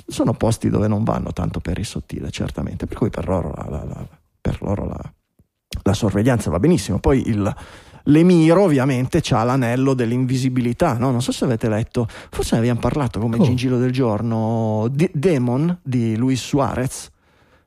Sono 0.07 0.33
posti 0.33 0.69
dove 0.69 0.87
non 0.87 1.03
vanno 1.03 1.31
tanto 1.31 1.59
per 1.59 1.79
il 1.79 1.85
sottile, 1.85 2.29
certamente. 2.29 2.85
Per 2.85 2.97
cui 2.97 3.09
per 3.09 3.27
loro 3.27 3.53
la, 3.55 3.65
la- 3.69 3.83
la- 3.85 4.07
per 4.41 4.57
loro 4.61 4.85
la- 4.85 5.13
la 5.83 5.93
sorveglianza 5.93 6.49
va 6.49 6.59
benissimo. 6.59 6.99
Poi 6.99 7.27
il, 7.29 7.55
l'emiro 8.05 8.63
ovviamente 8.63 9.21
ha 9.29 9.43
l'anello 9.43 9.93
dell'invisibilità, 9.93 10.97
no? 10.97 11.11
non 11.11 11.21
so 11.21 11.31
se 11.31 11.45
avete 11.45 11.69
letto, 11.69 12.07
forse 12.29 12.55
ne 12.55 12.59
abbiamo 12.61 12.79
parlato 12.79 13.19
come 13.19 13.37
Oh. 13.37 13.43
gingillo 13.43 13.77
del 13.77 13.91
giorno, 13.91 14.87
Di- 14.91 15.09
Demon 15.13 15.77
di 15.83 16.15
Luis 16.17 16.41
Suarez. 16.41 17.09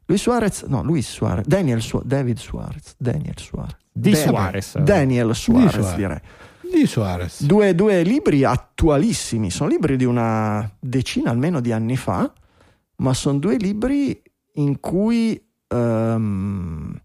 Luis 0.08 0.20
Suarez, 0.20 0.62
no, 0.68 0.82
Luis 0.84 1.10
Suarez, 1.10 1.46
Daniel 1.46 1.80
Su- 1.80 2.00
David 2.04 2.36
Suarez, 2.38 2.94
Daniel 2.96 3.34
Suarez. 3.38 3.76
Di 3.92 4.10
Dan- 4.12 4.20
Suarez. 4.26 4.78
Daniel 4.78 5.34
Suarez, 5.34 5.70
Suarez. 5.72 5.94
direi. 5.96 6.20
Di 6.72 6.86
Suarez. 6.86 7.42
Due, 7.44 7.74
due 7.74 8.02
libri 8.02 8.44
attualissimi, 8.44 9.50
sono 9.50 9.68
libri 9.70 9.96
di 9.96 10.04
una 10.04 10.68
decina 10.78 11.30
almeno 11.30 11.60
di 11.60 11.72
anni 11.72 11.96
fa, 11.96 12.30
ma 12.96 13.14
sono 13.14 13.38
due 13.38 13.56
libri 13.56 14.20
in 14.54 14.78
cui 14.80 15.40
ehm, 15.68 17.00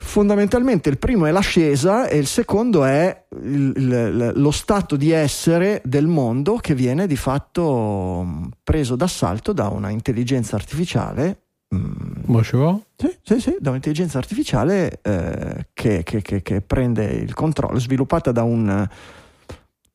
fondamentalmente 0.00 0.88
il 0.88 0.96
primo 0.98 1.26
è 1.26 1.30
l'ascesa 1.32 2.06
e 2.08 2.18
il 2.18 2.26
secondo 2.26 2.84
è 2.84 3.24
il- 3.42 3.72
il- 3.76 4.32
lo 4.36 4.50
stato 4.52 4.96
di 4.96 5.10
essere 5.10 5.82
del 5.84 6.06
mondo 6.06 6.56
che 6.56 6.74
viene 6.74 7.06
di 7.06 7.16
fatto 7.16 8.22
mh, 8.24 8.48
preso 8.62 8.94
d'assalto 8.96 9.52
da 9.52 9.68
una 9.68 9.90
intelligenza 9.90 10.56
artificiale. 10.56 11.42
mh, 11.70 12.22
Mo 12.26 12.42
ci 12.42 12.56
va? 12.56 12.78
sì, 12.96 13.14
sì, 13.22 13.40
sì, 13.40 13.56
da 13.60 13.70
un'intelligenza 13.70 14.18
artificiale 14.18 15.00
eh, 15.02 15.66
che, 15.74 16.02
che- 16.04 16.22
che- 16.22 16.42
che 16.42 16.60
prende 16.62 17.04
il 17.04 17.34
controllo, 17.34 17.78
sviluppata 17.78 18.32
da 18.32 18.42
un, 18.44 18.88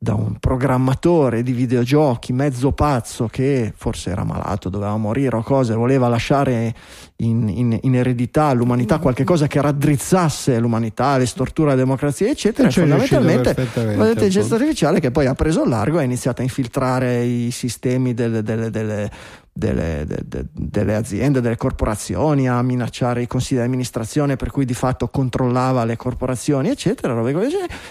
da 0.03 0.15
un 0.15 0.35
programmatore 0.37 1.43
di 1.43 1.53
videogiochi 1.53 2.33
mezzo 2.33 2.73
pazzo 2.73 3.27
che 3.31 3.71
forse 3.73 4.09
era 4.09 4.25
malato, 4.25 4.67
doveva 4.67 4.97
morire 4.97 5.37
o 5.37 5.41
cose, 5.43 5.73
voleva 5.75 6.09
lasciare 6.09 6.75
in, 7.17 7.47
in- 7.47 7.79
in 7.83 7.95
eredità 7.95 8.47
all'umanità 8.47 8.97
qualche 8.99 9.23
cosa 9.23 9.47
che 9.47 9.61
raddrizzasse 9.61 10.59
l'umanità, 10.59 11.15
le 11.15 11.25
storture 11.25 11.69
alla 11.71 11.79
democrazia, 11.79 12.27
eccetera. 12.29 12.67
E 12.67 12.71
E 12.71 12.73
ci 12.73 12.79
è 12.81 12.83
riuscito 12.83 13.15
fondamentalmente 13.21 13.61
l'intelligenza 14.07 14.55
artificiale 14.55 14.99
che 14.99 15.11
poi 15.11 15.25
ha 15.25 15.35
preso 15.35 15.63
largo 15.65 15.97
e 15.99 16.01
ha 16.01 16.03
iniziato 16.05 16.41
a 16.41 16.43
infiltrare 16.43 17.23
i 17.23 17.51
sistemi 17.51 18.13
delle, 18.13 18.43
delle- 18.43 18.69
delle- 18.69 19.09
delle, 19.53 20.03
de- 20.07 20.23
de- 20.25 20.45
delle 20.51 20.95
aziende, 20.95 21.39
delle 21.39 21.57
corporazioni, 21.57 22.49
a 22.49 22.61
minacciare 22.63 23.21
i 23.21 23.27
consigli 23.27 23.59
di 23.59 23.63
amministrazione 23.63 24.35
per 24.35 24.49
cui 24.49 24.65
di 24.65 24.73
fatto 24.73 25.07
controllava 25.09 25.85
le 25.85 25.95
corporazioni, 25.95 26.69
eccetera, 26.69 27.13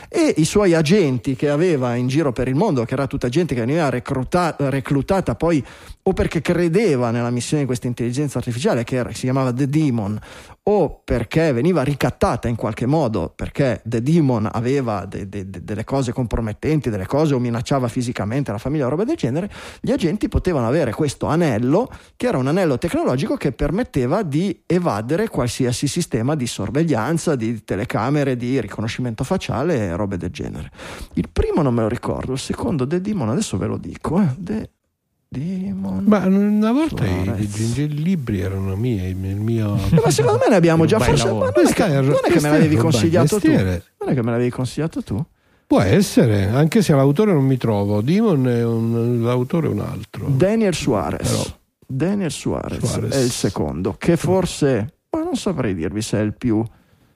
e 0.09 0.35
i 0.37 0.45
suoi 0.45 0.75
agenti 0.75 1.37
che 1.37 1.49
aveva 1.49 1.95
in 1.95 2.09
giro 2.09 2.33
per 2.33 2.49
il 2.49 2.57
mondo, 2.57 2.85
che 2.85 2.95
era 2.95 3.07
tutta 3.07 3.29
gente 3.29 3.55
che 3.55 3.61
veniva 3.61 3.89
recluta- 3.89 4.57
reclutata 4.59 5.37
poi 5.37 5.65
o 6.05 6.13
perché 6.13 6.41
credeva 6.41 7.13
nella 7.13 7.31
missione 7.31 7.63
di 7.63 7.67
questa 7.69 7.87
intelligenza 7.87 8.39
artificiale 8.39 8.83
che 8.83 8.97
era- 8.97 9.13
si 9.13 9.21
chiamava 9.21 9.53
The 9.53 9.69
Demon 9.69 10.19
o 10.65 11.01
perché 11.03 11.53
veniva 11.53 11.83
ricattata 11.83 12.47
in 12.47 12.55
qualche 12.55 12.87
modo, 12.87 13.33
perché 13.35 13.81
The 13.85 14.01
Demon 14.01 14.49
aveva 14.51 15.05
de- 15.07 15.29
de- 15.29 15.51
de- 15.51 15.65
delle 15.65 15.83
cose 15.83 16.13
compromettenti, 16.13 16.89
delle 16.89 17.07
cose 17.07 17.35
o 17.35 17.41
minacciava 17.41 17.89
fisicamente 17.89 18.53
la 18.53 18.59
famiglia 18.59 18.87
roba 18.87 19.03
del 19.03 19.17
genere, 19.17 19.51
gli 19.81 19.91
agenti 19.91 20.29
potevano 20.29 20.69
avere 20.69 20.93
questo 20.93 21.27
anello, 21.27 21.91
che 22.17 22.29
era 22.29 22.39
un 22.39 22.47
anello 22.47 22.79
tecnologico 22.79 23.37
che 23.37 23.51
permetteva 23.51 24.23
di 24.23 24.63
evadere 24.67 25.29
qualsiasi 25.29 25.89
sistema 25.89 26.37
di 26.37 26.47
sorveglianza, 26.47 27.35
di 27.35 27.65
telecamere, 27.65 28.37
di 28.37 28.61
riconoscimento 28.61 29.25
facciale 29.25 29.79
e 29.79 29.97
robe 29.97 30.17
del 30.17 30.31
genere. 30.31 30.71
Il 31.15 31.29
primo 31.29 31.63
non 31.63 31.75
me 31.75 31.83
lo 31.83 31.89
ricordo, 31.89 32.33
il 32.33 32.39
secondo 32.39 32.87
The 32.87 33.01
Demon, 33.01 33.31
adesso 33.31 33.57
ve 33.57 33.67
lo 33.67 33.79
dico, 33.79 34.21
eh, 34.21 34.29
The 34.39 34.71
Demon. 35.33 36.05
Ma 36.05 36.27
una 36.27 36.73
volta 36.73 37.07
i, 37.07 37.33
i 37.43 37.49
gingilli 37.49 38.03
libri 38.03 38.41
erano 38.41 38.77
miei, 38.77 39.13
il 39.13 39.17
mio... 39.17 39.77
Eh, 39.91 40.01
ma 40.05 40.11
secondo 40.11 40.39
me 40.39 40.51
ne 40.51 40.57
abbiamo 40.57 40.85
già 40.85 40.99
forse. 40.99 41.25
Ma 41.33 41.51
non 41.55 41.67
è 41.67 41.73
che, 41.73 41.87
è- 41.87 42.01
non 42.03 42.19
è 42.23 42.31
che 42.31 42.41
me 42.41 42.51
l'avevi 42.51 42.77
è 42.77 42.79
consigliato 42.79 43.41
tu. 43.41 43.51
Non 43.51 44.09
è 44.09 44.15
che 44.15 44.23
me 44.23 44.31
l'avevi 44.31 44.51
consigliato 44.51 45.03
tu. 45.03 45.25
Può 45.67 45.81
essere, 45.81 46.49
anche 46.49 46.83
se 46.83 46.93
l'autore 46.95 47.33
non 47.33 47.47
mi 47.47 47.57
trovo. 47.57 48.03
Demon 48.03 48.47
è 48.47 48.63
un, 48.63 49.23
l'autore 49.23 49.69
è 49.69 49.71
un 49.71 49.81
altro. 49.81 50.27
Daniel 50.29 50.75
Suarez. 50.75 51.31
Però- 51.31 51.57
Daniel 51.87 52.31
Suarez, 52.31 52.85
Suarez. 52.85 53.15
è 53.15 53.19
il 53.23 53.31
secondo, 53.31 53.95
che 53.99 54.17
forse, 54.19 54.97
ma 55.11 55.23
non 55.23 55.37
saprei 55.37 55.75
dirvi 55.75 56.03
se 56.03 56.19
è 56.19 56.23
il 56.23 56.35
più, 56.37 56.63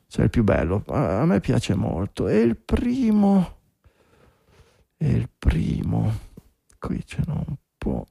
se 0.07 0.21
è 0.23 0.25
il 0.25 0.31
più 0.31 0.43
bello. 0.43 0.83
A, 0.89 1.21
a 1.21 1.25
me 1.27 1.41
piace 1.41 1.75
molto. 1.75 2.29
E 2.29 2.39
il 2.41 2.57
primo, 2.57 3.59
e 4.97 5.09
il 5.11 5.29
primo, 5.39 6.13
qui 6.79 7.03
ce 7.05 7.23
n'ho 7.27 7.45
un 7.47 7.55
po'. 7.87 8.07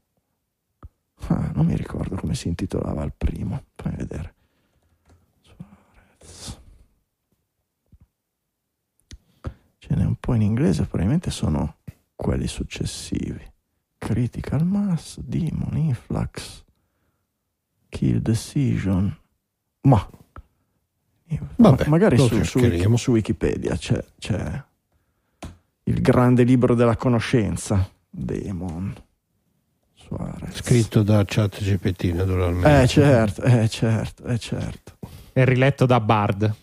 Ah, 1.28 1.52
non 1.54 1.66
mi 1.66 1.76
ricordo 1.76 2.16
come 2.16 2.36
si 2.36 2.48
intitolava 2.48 3.04
il 3.04 3.14
primo. 3.16 3.64
Fammi 3.76 3.96
vedere. 3.98 4.34
Ce 9.78 9.94
n'è 9.94 10.06
un 10.06 10.16
po' 10.16 10.34
in 10.34 10.42
inglese, 10.42 10.84
probabilmente 10.84 11.30
sono 11.30 11.76
quelli 12.16 12.48
successivi. 12.48 13.54
Critical 13.98 14.66
Mass, 14.66 15.20
Demon, 15.20 15.78
Influx, 15.78 16.64
Kill 17.90 18.20
Decision. 18.20 19.16
Ma 19.82 20.10
Vabbè, 21.58 21.88
magari 21.88 22.18
su, 22.18 22.44
su, 22.44 22.96
su 22.96 23.12
Wikipedia 23.12 23.76
c'è, 23.76 24.04
c'è 24.18 24.64
il 25.84 26.02
grande 26.02 26.44
libro 26.44 26.76
della 26.76 26.96
conoscenza, 26.96 27.90
Demon. 28.10 28.94
Suarez. 30.08 30.56
Scritto 30.56 31.04
da 31.04 31.24
chat 31.26 31.62
GPT 31.62 32.14
naturalmente. 32.14 32.82
Eh 32.82 32.88
certo, 32.88 33.42
eh 33.44 33.68
certo, 33.68 34.24
eh 34.26 34.38
certo. 34.38 34.98
È 35.34 35.44
riletto 35.44 35.86
da 35.86 36.00
Bard. 36.00 36.54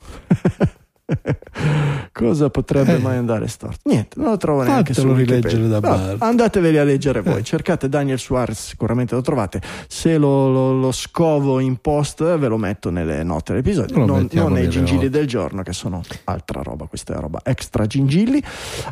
Cosa 2.12 2.50
potrebbe 2.50 2.96
Eh. 2.96 2.98
mai 2.98 3.16
andare 3.16 3.46
storto? 3.48 3.78
Niente, 3.84 4.18
non 4.20 4.30
lo 4.30 4.36
trovo 4.36 4.62
neanche 4.62 4.94
su 4.94 5.00
Fatelo 5.02 5.16
rileggere 5.18 5.68
da 5.68 5.80
Vabbè, 5.80 5.96
Bard. 6.16 6.22
Andateveli 6.22 6.78
a 6.78 6.84
leggere 6.84 7.20
voi, 7.20 7.40
Eh. 7.40 7.42
cercate 7.42 7.88
Daniel 7.88 8.18
Suarez, 8.18 8.58
sicuramente 8.68 9.14
lo 9.14 9.20
trovate. 9.20 9.60
Se 9.88 10.16
lo, 10.18 10.50
lo- 10.50 10.72
lo 10.78 10.92
scovo 10.92 11.58
in 11.60 11.76
post 11.76 12.22
ve 12.38 12.48
lo 12.48 12.56
metto 12.56 12.90
nelle 12.90 13.22
note 13.22 13.52
dell'episodio, 13.52 14.04
non, 14.04 14.28
non 14.32 14.52
nei 14.52 14.68
gingilli 14.68 15.08
del 15.08 15.26
giorno 15.26 15.62
che 15.62 15.72
sono 15.72 16.00
altra 16.24 16.62
roba, 16.62 16.86
questa 16.86 17.14
è 17.14 17.20
roba 17.20 17.40
extra 17.44 17.86
gingilli. 17.86 18.42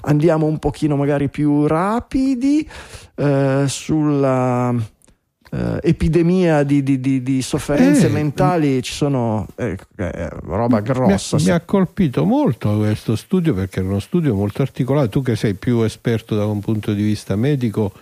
Andiamo 0.03 0.47
un 0.47 0.59
pochino 0.59 0.97
magari 0.97 1.29
più 1.29 1.67
rapidi 1.67 2.69
eh, 3.17 3.65
sulla 3.67 4.75
eh, 5.51 5.79
epidemia 5.83 6.63
di, 6.63 6.83
di- 6.83 7.01
di- 7.01 7.23
di 7.23 7.43
sofferenze 7.43 8.07
Eh, 8.07 8.11
mentali, 8.11 8.83
ci 8.83 8.93
sono 8.93 9.47
eh, 9.57 9.77
eh, 9.97 10.29
roba 10.43 10.81
grossa. 10.81 11.37
Mi 11.37 11.43
ha, 11.43 11.47
mi 11.47 11.51
ha 11.53 11.61
colpito 11.61 12.25
molto 12.25 12.77
questo 12.77 13.17
studio 13.17 13.55
perché 13.55 13.81
era 13.81 13.89
uno 13.89 14.01
studio 14.01 14.35
molto 14.35 14.63
articolato. 14.63 15.09
Tu 15.09 15.23
che 15.23 15.37
sei 15.37 15.55
più 15.55 15.83
esperto 15.83 16.35
da 16.37 16.47
un 16.47 16.61
punto 16.61 16.93
di 16.93 17.03
vista 17.03 17.35
medico, 17.37 17.93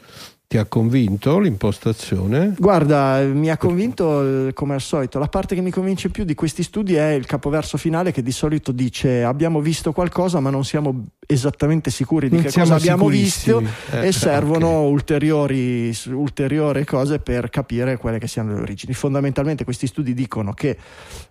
ti 0.49 0.59
ha 0.59 0.65
convinto 0.65 1.41
l'impostazione? 1.41 2.55
Guarda, 2.57 3.21
mi 3.23 3.51
ha 3.51 3.57
convinto 3.57 4.47
eh, 4.49 4.53
come 4.53 4.75
al 4.75 4.81
solito. 4.81 5.19
La 5.19 5.27
parte 5.27 5.57
che 5.57 5.61
mi 5.61 5.73
convince 5.73 6.09
più 6.09 6.25
di 6.25 6.35
questi 6.35 6.63
studi 6.63 6.95
è 6.95 7.11
il 7.11 7.27
capoverso 7.27 7.77
finale 7.77 8.13
che 8.13 8.23
di 8.23 8.31
solito 8.31 8.71
dice 8.71 9.25
abbiamo 9.25 9.61
visto 9.61 9.93
qualcosa 9.93 10.39
ma 10.39 10.51
non 10.51 10.65
siamo 10.65 11.07
esattamente 11.27 11.91
sicuri 11.91 12.29
di 12.29 12.37
Non 12.37 12.45
che 12.45 12.53
cosa 12.53 12.77
abbiamo 12.77 13.09
visto. 13.09 13.61
Eh, 13.91 14.07
e 14.07 14.13
servono 14.13 14.69
ok. 14.69 14.91
ulteriori, 14.93 15.93
ulteriori 16.07 16.85
cose 16.85 17.19
per 17.19 17.51
capire 17.51 17.97
quelle 17.97 18.21
che 18.21 18.29
siano 18.29 18.55
le 18.55 18.61
origini. 18.61 18.95
Fondamentalmente 18.95 19.65
questi 19.65 19.89
studi 19.89 20.15
dicono 20.15 20.53
che 20.53 20.77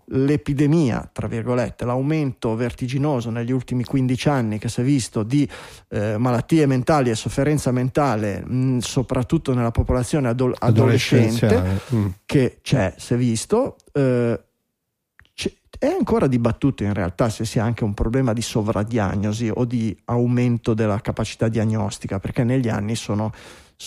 l'epidemia, 0.10 1.10
tra 1.12 1.28
virgolette, 1.28 1.86
l'aumento 1.86 2.56
vertiginoso 2.56 3.30
negli 3.30 3.52
ultimi 3.52 3.84
15 3.84 4.30
anni 4.30 4.58
che 4.60 4.70
si 4.70 4.82
è 4.82 4.84
visto 4.84 5.24
di 5.24 5.48
eh, 5.90 6.18
malattie 6.18 6.66
mentali 6.66 7.10
e 7.10 7.16
sofferenza 7.16 7.72
mentale, 7.72 8.44
mh, 8.46 8.80
soprattutto 8.80 9.54
nella 9.54 9.72
popolazione 9.72 10.28
adol- 10.30 10.56
adolescente. 10.60 11.82
Mm. 11.94 12.08
che 12.26 12.60
c'è, 12.62 12.94
si 12.98 13.14
è 13.14 13.18
visto, 13.18 13.78
eh, 13.94 14.40
è 15.78 15.88
ancora 15.88 16.28
dibattuto 16.28 16.84
in 16.84 16.94
realtà 16.94 17.30
se 17.30 17.46
sia 17.46 17.64
anche 17.64 17.84
un 17.84 17.94
problema 17.94 18.34
di 18.34 18.42
sovradiagnosi 18.42 19.52
o 19.54 19.66
di 19.66 19.96
aumento 20.06 20.74
della 20.74 21.02
capacità 21.02 21.48
diagnostica, 21.48 22.20
perché 22.20 22.44
negli 22.44 22.70
anni 22.70 22.96
sono- 22.96 23.32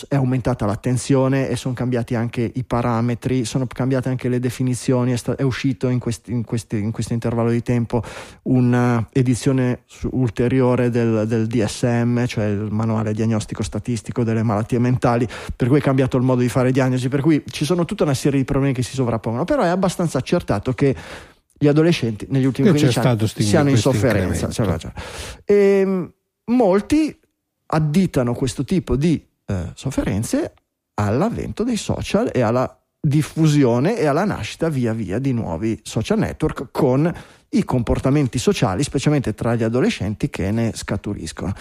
è 0.07 0.15
aumentata 0.15 0.65
l'attenzione 0.65 1.49
e 1.49 1.55
sono 1.55 1.73
cambiati 1.73 2.13
anche 2.13 2.51
i 2.53 2.63
parametri, 2.63 3.43
sono 3.43 3.65
cambiate 3.65 4.09
anche 4.09 4.29
le 4.29 4.39
definizioni, 4.39 5.11
è, 5.11 5.15
sta- 5.15 5.35
è 5.35 5.41
uscito 5.41 5.87
in, 5.89 5.97
questi- 5.99 6.31
in 6.31 6.43
questi- 6.43 6.77
in 6.77 6.91
questo 6.91 7.13
intervallo 7.13 7.49
di 7.49 7.63
tempo 7.63 8.03
un'edizione 8.43 9.83
ulteriore 10.11 10.89
del, 10.89 11.25
del 11.27 11.47
DSM, 11.47 12.25
cioè 12.25 12.45
il 12.45 12.67
manuale 12.71 13.13
diagnostico 13.13 13.63
statistico 13.63 14.23
delle 14.23 14.43
malattie 14.43 14.79
mentali, 14.79 15.27
per 15.55 15.67
cui 15.67 15.79
è 15.79 15.81
cambiato 15.81 16.17
il 16.17 16.23
modo 16.23 16.41
di 16.41 16.49
fare 16.49 16.71
diagnosi, 16.71 17.09
per 17.09 17.21
cui 17.21 17.43
ci 17.49 17.65
sono 17.65 17.85
tutta 17.85 18.03
una 18.03 18.13
serie 18.13 18.39
di 18.39 18.45
problemi 18.45 18.73
che 18.73 18.83
si 18.83 18.93
sovrappongono, 18.93 19.43
però 19.45 19.63
è 19.63 19.67
abbastanza 19.67 20.19
accertato 20.19 20.73
che 20.73 20.95
gli 21.57 21.67
adolescenti 21.67 22.27
negli 22.29 22.45
ultimi 22.45 22.71
Che 22.71 22.73
c'è 22.77 22.79
15 22.79 22.99
anni 22.99 23.15
stato 23.15 23.27
sti- 23.27 23.43
siano 23.43 23.69
in 23.69 23.77
sofferenza. 23.77 24.47
E, 25.43 26.11
molti 26.45 27.19
additano 27.71 28.33
questo 28.33 28.63
tipo 28.63 28.95
di 28.95 29.27
eh, 29.49 29.71
sofferenze 29.73 30.53
all'avvento 31.01 31.63
dei 31.63 31.77
social 31.77 32.29
e 32.33 32.41
alla 32.41 32.73
diffusione 33.01 33.97
e 33.97 34.05
alla 34.05 34.25
nascita 34.25 34.69
via 34.69 34.93
via 34.93 35.19
di 35.19 35.31
nuovi 35.33 35.79
social 35.83 36.19
network 36.19 36.67
con 36.71 37.11
i 37.51 37.63
comportamenti 37.63 38.37
sociali, 38.37 38.83
specialmente 38.83 39.33
tra 39.33 39.55
gli 39.55 39.63
adolescenti, 39.63 40.29
che 40.29 40.51
ne 40.51 40.71
scaturiscono. 40.75 41.53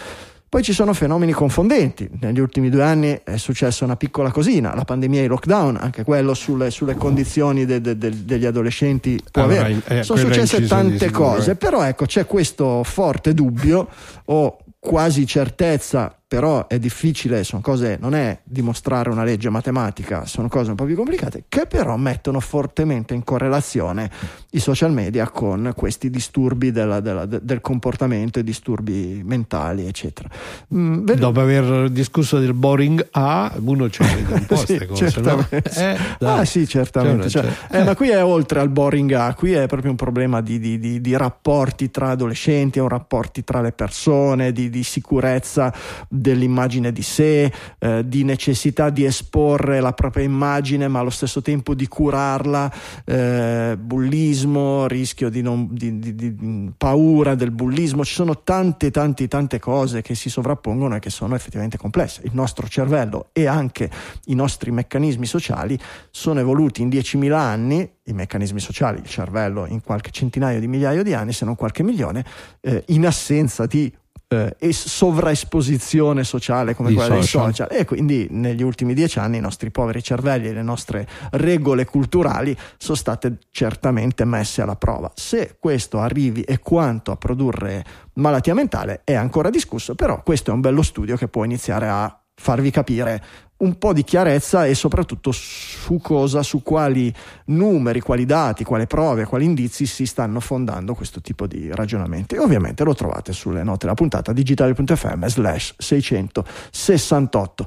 Poi 0.48 0.62
ci 0.62 0.72
sono 0.72 0.94
fenomeni 0.94 1.32
confondenti. 1.32 2.08
Negli 2.20 2.40
ultimi 2.40 2.70
due 2.70 2.82
anni 2.82 3.20
è 3.22 3.36
successa 3.36 3.84
una 3.84 3.96
piccola 3.96 4.30
cosina, 4.30 4.74
la 4.74 4.84
pandemia 4.84 5.20
e 5.20 5.24
il 5.24 5.28
lockdown, 5.28 5.76
anche 5.76 6.04
quello 6.04 6.34
sulle, 6.34 6.70
sulle 6.70 6.94
condizioni 6.96 7.64
de- 7.66 7.80
de- 7.80 7.96
de- 7.98 8.24
degli 8.24 8.46
adolescenti 8.46 9.22
può 9.30 9.42
Allora, 9.44 9.60
avere. 9.66 9.82
eh, 9.86 10.02
Sono 10.02 10.18
successe 10.20 10.66
tante 10.66 11.06
sicuro, 11.06 11.28
cose, 11.34 11.50
eh. 11.52 11.56
però 11.56 11.82
ecco 11.82 12.06
c'è 12.06 12.24
questo 12.26 12.82
forte 12.82 13.34
dubbio 13.34 13.88
o 14.24 14.56
quasi 14.78 15.26
certezza, 15.26 16.17
però 16.28 16.66
è 16.66 16.78
difficile, 16.78 17.42
sono 17.42 17.62
cose, 17.62 17.96
non 17.98 18.14
è 18.14 18.38
dimostrare 18.44 19.08
una 19.08 19.24
legge 19.24 19.48
matematica, 19.48 20.26
sono 20.26 20.48
cose 20.48 20.68
un 20.68 20.76
po' 20.76 20.84
più 20.84 20.94
complicate, 20.94 21.44
che 21.48 21.64
però 21.66 21.96
mettono 21.96 22.38
fortemente 22.38 23.14
in 23.14 23.24
correlazione 23.24 24.10
i 24.50 24.60
social 24.60 24.92
media 24.92 25.30
con 25.30 25.72
questi 25.74 26.10
disturbi 26.10 26.70
della- 26.70 27.00
della- 27.00 27.24
de- 27.24 27.40
del 27.42 27.62
comportamento, 27.62 28.38
i 28.40 28.44
disturbi 28.44 29.22
mentali, 29.24 29.86
eccetera. 29.86 30.28
Mm, 30.74 31.04
ved- 31.06 31.18
Dopo 31.18 31.40
aver 31.40 31.88
discusso 31.88 32.38
del 32.38 32.52
boring 32.52 33.08
A, 33.12 33.50
uno 33.64 33.88
ci 33.88 34.02
vede 34.02 34.34
un 34.34 34.44
po' 34.44 34.56
Sì, 34.68 34.78
queste 34.86 34.86
cose, 34.86 35.20
no? 35.22 35.46
Eh, 35.50 35.96
ah 36.26 36.44
sì, 36.44 36.66
certamente. 36.68 37.30
Cioè, 37.30 37.42
Cioè, 37.42 37.52
cioè, 37.70 37.80
eh, 37.80 37.84
ma 37.84 37.96
qui 37.96 38.10
è 38.10 38.22
oltre 38.22 38.60
al 38.60 38.68
boring 38.68 39.10
A, 39.12 39.32
qui 39.32 39.52
è 39.52 39.66
proprio 39.66 39.90
un 39.92 39.96
problema 39.96 40.42
di, 40.42 40.58
di- 40.58 40.78
di- 40.78 41.00
di 41.00 41.16
rapporti 41.16 41.90
tra 41.90 42.10
adolescenti, 42.10 42.78
rapporti 42.86 43.44
tra 43.44 43.62
le 43.62 43.72
persone, 43.72 44.52
di, 44.52 44.68
di 44.68 44.82
sicurezza 44.82 45.72
dell'immagine 46.20 46.92
di 46.92 47.02
sé, 47.02 47.52
eh, 47.78 48.06
di 48.06 48.24
necessità 48.24 48.90
di 48.90 49.04
esporre 49.04 49.80
la 49.80 49.92
propria 49.92 50.24
immagine, 50.24 50.88
ma 50.88 51.00
allo 51.00 51.10
stesso 51.10 51.42
tempo 51.42 51.74
di 51.74 51.86
curarla, 51.88 52.72
eh, 53.04 53.76
bullismo, 53.78 54.86
rischio 54.86 55.28
di, 55.30 55.42
non, 55.42 55.68
di- 55.70 55.98
di- 55.98 56.14
di- 56.14 56.72
paura 56.76 57.34
del 57.34 57.50
bullismo. 57.50 58.04
Ci 58.04 58.14
sono 58.14 58.42
tante, 58.42 58.90
tante, 58.90 59.28
tante 59.28 59.58
cose 59.58 60.02
che 60.02 60.14
si 60.14 60.28
sovrappongono 60.30 60.96
e 60.96 60.98
che 60.98 61.10
sono 61.10 61.34
effettivamente 61.34 61.76
complesse. 61.76 62.22
Il 62.24 62.32
nostro 62.34 62.68
cervello 62.68 63.28
e 63.32 63.46
anche 63.46 63.90
i 64.26 64.34
nostri 64.34 64.70
meccanismi 64.70 65.26
sociali 65.26 65.78
sono 66.10 66.40
evoluti 66.40 66.82
in 66.82 66.88
10.000 66.88 67.32
anni, 67.32 67.88
i 68.04 68.12
meccanismi 68.12 68.60
sociali, 68.60 68.98
il 68.98 69.06
cervello 69.06 69.66
in 69.66 69.82
qualche 69.82 70.10
centinaio 70.10 70.60
di 70.60 70.66
migliaia 70.66 71.02
di 71.02 71.14
anni, 71.14 71.32
se 71.32 71.44
non 71.44 71.54
qualche 71.54 71.82
milione, 71.82 72.24
eh, 72.60 72.84
in 72.88 73.06
assenza 73.06 73.66
di 73.66 73.92
eh, 74.28 74.54
es- 74.58 74.86
sovraesposizione 74.86 76.22
sociale 76.22 76.74
come 76.74 76.90
Di 76.90 76.94
quella 76.94 77.14
dei 77.14 77.22
social. 77.22 77.54
social 77.54 77.68
e 77.70 77.84
quindi 77.84 78.26
negli 78.30 78.62
ultimi 78.62 78.92
dieci 78.94 79.18
anni 79.18 79.38
i 79.38 79.40
nostri 79.40 79.70
poveri 79.70 80.02
cervelli 80.02 80.48
e 80.48 80.52
le 80.52 80.62
nostre 80.62 81.08
regole 81.32 81.84
culturali 81.86 82.56
sono 82.76 82.96
state 82.96 83.38
certamente 83.50 84.24
messe 84.24 84.60
alla 84.62 84.76
prova. 84.76 85.10
Se 85.14 85.56
questo 85.58 85.98
arrivi 85.98 86.42
e 86.42 86.58
quanto 86.58 87.10
a 87.10 87.16
produrre 87.16 87.84
malattia 88.14 88.54
mentale 88.54 89.00
è 89.04 89.14
ancora 89.14 89.48
discusso, 89.50 89.94
però 89.94 90.22
questo 90.22 90.50
è 90.50 90.54
un 90.54 90.60
bello 90.60 90.82
studio 90.82 91.16
che 91.16 91.28
può 91.28 91.44
iniziare 91.44 91.88
a 91.88 92.22
farvi 92.34 92.70
capire 92.70 93.22
un 93.58 93.76
po' 93.78 93.92
di 93.92 94.04
chiarezza 94.04 94.66
e 94.66 94.74
soprattutto 94.74 95.32
su 95.32 95.98
cosa, 96.00 96.42
su 96.42 96.62
quali 96.62 97.12
numeri, 97.46 98.00
quali 98.00 98.24
dati, 98.24 98.62
quali 98.64 98.86
prove, 98.86 99.24
quali 99.24 99.44
indizi 99.44 99.86
si 99.86 100.06
stanno 100.06 100.38
fondando 100.40 100.94
questo 100.94 101.20
tipo 101.20 101.46
di 101.46 101.68
ragionamenti. 101.72 102.36
E 102.36 102.38
ovviamente 102.38 102.84
lo 102.84 102.94
trovate 102.94 103.32
sulle 103.32 103.64
note 103.64 103.80
della 103.80 103.94
puntata 103.94 104.32
digitali.fm 104.32 105.26
slash 105.26 105.74
668. 105.78 107.66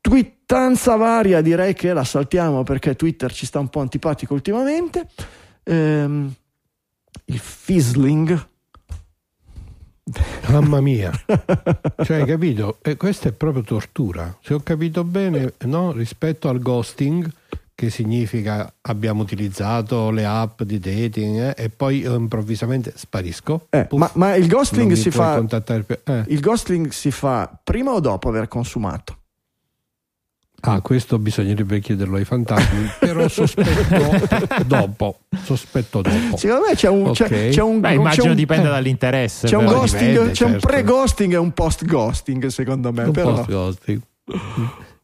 Twittanza 0.00 0.96
varia, 0.96 1.40
direi 1.40 1.74
che 1.74 1.92
la 1.92 2.04
saltiamo 2.04 2.62
perché 2.64 2.96
Twitter 2.96 3.32
ci 3.32 3.46
sta 3.46 3.58
un 3.58 3.68
po' 3.68 3.80
antipatico 3.80 4.34
ultimamente. 4.34 5.06
Ehm, 5.64 6.32
il 7.26 7.38
fizzling. 7.38 8.50
Mamma 10.48 10.80
mia, 10.80 11.12
cioè, 12.02 12.20
hai 12.20 12.26
capito? 12.26 12.78
E 12.82 12.96
questa 12.96 13.28
è 13.28 13.32
proprio 13.32 13.62
tortura. 13.62 14.36
Se 14.42 14.52
ho 14.52 14.60
capito 14.60 15.04
bene, 15.04 15.54
no? 15.60 15.92
rispetto 15.92 16.48
al 16.48 16.58
ghosting, 16.58 17.30
che 17.72 17.88
significa 17.88 18.72
abbiamo 18.80 19.22
utilizzato 19.22 20.10
le 20.10 20.24
app 20.24 20.62
di 20.62 20.78
dating 20.78 21.38
eh, 21.38 21.64
e 21.64 21.68
poi 21.68 22.00
io 22.00 22.14
improvvisamente 22.16 22.92
sparisco. 22.96 23.66
Eh, 23.70 23.86
Puff, 23.86 23.98
ma, 23.98 24.10
ma 24.14 24.34
il 24.34 24.48
ghosting 24.48 24.92
si 24.92 25.10
fa. 25.10 25.36
Eh. 25.38 26.24
il 26.26 26.40
ghosting 26.40 26.88
si 26.90 27.10
fa 27.10 27.56
prima 27.62 27.92
o 27.92 28.00
dopo 28.00 28.28
aver 28.28 28.48
consumato? 28.48 29.18
Ah, 30.64 30.80
questo 30.80 31.18
bisognerebbe 31.18 31.80
chiederlo 31.80 32.16
ai 32.18 32.24
fantasmi, 32.24 32.88
però 33.00 33.26
sospetto 33.26 34.62
dopo. 34.64 35.18
Sospetto 35.42 36.02
dopo. 36.02 36.36
Secondo 36.36 36.66
me 36.68 36.74
c'è 36.76 36.88
un, 36.88 37.10
c'è, 37.12 37.24
Ok. 37.24 37.48
c'è 37.48 37.62
un, 37.62 37.80
Beh, 37.80 37.88
c'è 37.88 37.94
immagino 37.94 38.30
un- 38.30 38.36
dipende 38.36 38.68
eh, 38.68 38.70
dall'interesse. 38.70 39.48
C'è 39.48 39.56
un, 39.56 39.64
ghosting, 39.64 40.10
dipende, 40.12 40.30
c'è 40.32 40.44
un 40.44 40.50
certo. 40.52 40.66
pre-ghosting 40.68 41.32
e 41.32 41.36
un 41.36 41.52
post-ghosting, 41.52 42.46
secondo 42.46 42.92
me. 42.92 43.02
Un 43.02 43.10
però. 43.10 43.32
po' 43.34 43.44
ghosting. 43.48 44.00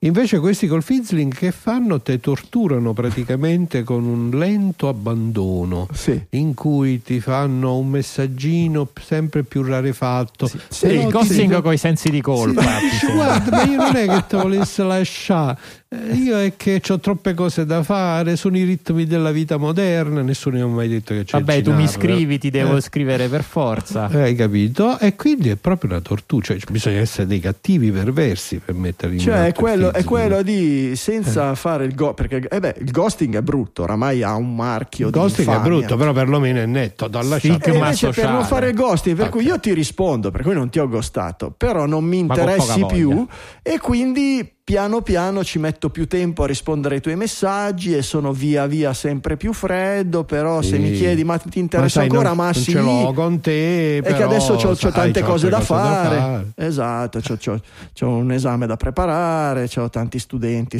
Invece 0.03 0.39
questi 0.39 0.69
col 0.69 0.85
fizzling 0.85 1.35
che 1.35 1.51
fanno? 1.51 2.01
Te 2.01 2.20
torturano 2.20 2.93
praticamente 2.93 3.83
con 3.83 4.05
un 4.05 4.31
lento 4.31 4.87
abbandono 4.87 5.89
Sì. 5.93 6.23
in 6.31 6.55
cui 6.55 7.03
ti 7.03 7.19
fanno 7.19 7.77
un 7.79 7.89
messaggino 7.89 8.89
sempre 9.05 9.43
più 9.43 9.65
rarefatto. 9.65 10.47
Sì, 10.47 10.59
Però 10.87 10.93
il 10.95 11.07
ti- 11.07 11.11
ghosting 11.11 11.61
con 11.62 11.73
i 11.73 11.79
sensi 11.79 12.11
di 12.11 12.20
colpa. 12.20 12.62
Sì, 12.62 13.11
guarda, 13.12 13.51
ma 13.57 13.62
io 13.65 13.77
non 13.77 13.97
è 13.97 14.07
che 14.07 14.25
ti 14.29 14.37
volessi 14.37 14.83
lasciare, 14.83 15.59
io 15.90 16.39
è 16.39 16.52
che 16.55 16.82
ho 16.90 16.98
troppe 17.01 17.32
cose 17.32 17.65
da 17.65 17.82
fare, 17.82 18.36
sono 18.36 18.59
i 18.59 18.65
ritmi 18.65 19.06
della 19.06 19.31
vita 19.31 19.56
moderna, 19.56 20.20
nessuno 20.20 20.56
mi 20.56 20.60
ha 20.62 20.66
mai 20.66 20.86
detto 20.89 21.15
che 21.15 21.24
c'è 21.24 21.39
Vabbè, 21.39 21.62
tu 21.62 21.73
mi 21.73 21.89
scrivi, 21.89 22.36
ti 22.36 22.51
devo 22.51 22.77
Eh. 22.77 22.81
scrivere 22.82 23.27
per 23.28 23.43
forza. 23.43 24.06
Eh, 24.10 24.20
Hai 24.20 24.35
capito? 24.35 24.98
E 24.98 25.16
quindi 25.16 25.48
è 25.48 25.56
proprio 25.56 25.93
una 25.93 26.01
tortura, 26.02 26.44
cioè 26.44 26.59
bisogna 26.70 26.98
essere 26.98 27.27
dei 27.27 27.40
cattivi 27.40 27.90
perversi 27.90 28.59
per 28.62 28.74
metterli 28.74 29.15
in 29.15 29.20
Cioè, 29.23 29.47
è 29.47 29.55
quello, 29.55 29.90
è 29.94 30.05
quello 30.05 30.43
di 30.43 30.93
senza 30.94 31.55
fare 31.55 31.86
il 31.86 31.94
go 31.94 32.12
perché 32.12 32.47
eh 32.51 32.60
beh, 32.60 32.74
il 32.81 32.90
ghosting 32.90 33.36
è 33.36 33.40
brutto, 33.43 33.85
oramai 33.85 34.23
ha 34.23 34.35
un 34.35 34.55
marchio 34.55 35.06
Il 35.06 35.12
di 35.15 35.19
ghosting 35.19 35.48
è 35.51 35.60
brutto, 35.60 35.97
però 35.97 36.12
perlomeno 36.12 36.59
è 36.60 36.66
netto, 36.66 37.09
dalla 37.09 37.39
Sì, 37.39 37.48
chat. 37.48 37.62
che 37.62 37.70
E 37.70 37.78
ma 37.78 37.86
invece 37.86 38.10
per 38.10 38.28
non 38.28 38.44
fare 38.44 38.69
il 38.69 38.74
ghosting, 38.74 39.16
per 39.16 39.31
cui 39.31 39.40
Ok. 39.40 39.47
io 39.47 39.59
ti 39.60 39.73
rispondo, 39.73 40.31
per 40.31 40.43
cui 40.43 40.52
non 40.52 40.69
ti 40.69 40.78
ho 40.78 40.86
ghostato, 40.86 41.51
però 41.56 41.86
non 41.86 42.05
mi 42.05 42.23
Ma 42.24 42.35
interessi 42.35 42.85
più 42.85 43.27
e 43.62 43.78
quindi 43.78 44.52
piano 44.69 45.01
piano 45.01 45.43
ci 45.45 45.59
metto 45.59 45.89
più 45.89 46.07
tempo 46.07 46.43
a 46.43 46.47
rispondere 46.47 46.97
ai 46.97 47.01
tuoi 47.01 47.16
messaggi 47.16 47.97
e 47.97 48.03
sono 48.03 48.35
via 48.35 48.66
via 48.66 48.93
sempre 48.93 49.39
più 49.39 49.55
freddo, 49.55 50.24
però 50.24 50.61
se 50.61 50.77
mi 50.77 50.93
chiedi 50.93 51.24
ma 51.24 51.39
ti 51.39 51.59
interessa 51.59 52.01
sai, 52.01 52.11
ancora, 52.11 52.28
non, 52.28 52.36
ma 52.36 52.45
non 52.45 52.55
sì. 52.55 52.73
ce 52.73 52.81
l'ho 52.81 53.12
con 53.15 53.40
te, 53.40 53.97
E 53.97 54.03
che 54.03 54.12
però, 54.12 54.27
adesso 54.27 54.53
ho 54.53 54.77
tante 54.93 55.23
c'ho 55.23 55.27
cose 55.27 55.49
da 55.49 55.57
altre 55.57 55.74
cose 55.74 55.89
fare. 55.89 56.53
Esatto, 56.55 57.20
c'ho 57.23 58.09
un 58.09 58.31
esame 58.31 58.66
da 58.66 58.77
preparare, 58.77 59.70
ho 59.74 59.89
tanti 59.89 60.19
studenti 60.19 60.78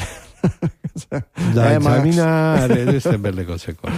da 1.53 1.73
Eh, 1.73 1.79
Max. 1.79 1.93
esaminare, 1.95 2.85
queste 2.91 3.19
belle 3.19 3.45
cose 3.45 3.75
qua. 3.75 3.91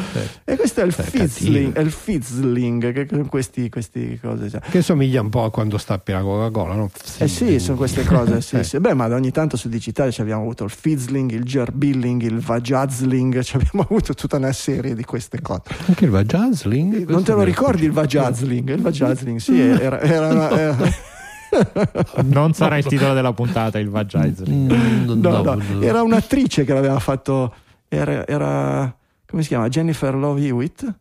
eh. 0.45 0.53
E 0.53 0.57
questo 0.57 0.81
è 0.81 0.85
il 0.85 0.93
Sei 0.95 1.05
fizzling, 1.05 1.73
è 1.75 1.81
il 1.81 1.91
fizzling, 1.91 2.93
che 2.93 3.07
questi, 3.27 3.69
questi 3.69 4.19
cose. 4.21 4.51
cioè. 4.51 4.61
Che 4.61 4.83
somiglia 4.83 5.21
un 5.21 5.29
po' 5.31 5.45
a 5.45 5.51
quando 5.51 5.79
stappi 5.79 6.13
la 6.13 6.21
Coca-Cola, 6.21 6.75
no? 6.75 6.91
Eh 7.19 7.29
sì, 7.29 7.59
sono 7.59 7.77
queste 7.77 8.05
cose, 8.05 8.41
sì, 8.41 8.57
Eh. 8.61 8.65
sì. 8.65 8.79
Beh, 8.79 8.95
ma 8.95 9.07
ogni 9.07 9.31
tanto 9.31 9.57
su 9.57 9.69
digitale 9.69 10.13
ci 10.13 10.21
abbiamo 10.21 10.43
avuto 10.43 10.65
il 10.65 10.71
fizzling, 10.71 11.31
il 11.33 11.45
gerbilling, 11.45 12.23
il 12.23 12.39
vajazzling, 12.41 13.41
ci 13.43 13.57
abbiamo 13.57 13.83
avuto 13.89 14.15
tutta 14.15 14.37
una 14.37 14.53
serie 14.53 14.95
di 14.95 15.05
queste 15.05 15.41
cose. 15.41 15.63
Anche 15.87 16.05
il 16.05 16.11
vajazzling? 16.11 17.09
Non 17.09 17.23
te 17.23 17.33
lo 17.33 17.43
ricordi 17.43 17.85
il 17.85 17.93
vajazzling? 17.93 18.69
Il 18.71 18.81
vajazzling, 18.83 19.39
sì, 19.39 19.59
era, 19.59 20.01
era 20.01 20.51
era- 20.59 20.79
Non 22.25 22.53
sarà 22.53 22.77
il 22.79 22.85
titolo 22.85 23.15
della 23.15 23.33
puntata, 23.33 23.79
il 23.79 23.89
vagizzling. 23.91 24.73
Mm, 24.73 25.21
no, 25.21 25.31
no, 25.31 25.43
no, 25.43 25.55
no. 25.55 25.81
era 25.83 26.03
un'attrice 26.03 26.65
che 26.65 26.73
l'aveva 26.75 26.99
fatto, 26.99 27.53
era, 27.89 28.27
era- 28.27 28.95
come 29.27 29.43
si 29.43 29.49
chiama? 29.49 29.69
Jennifer 29.69 30.15
Love 30.15 30.41
Hewitt, 30.45 30.93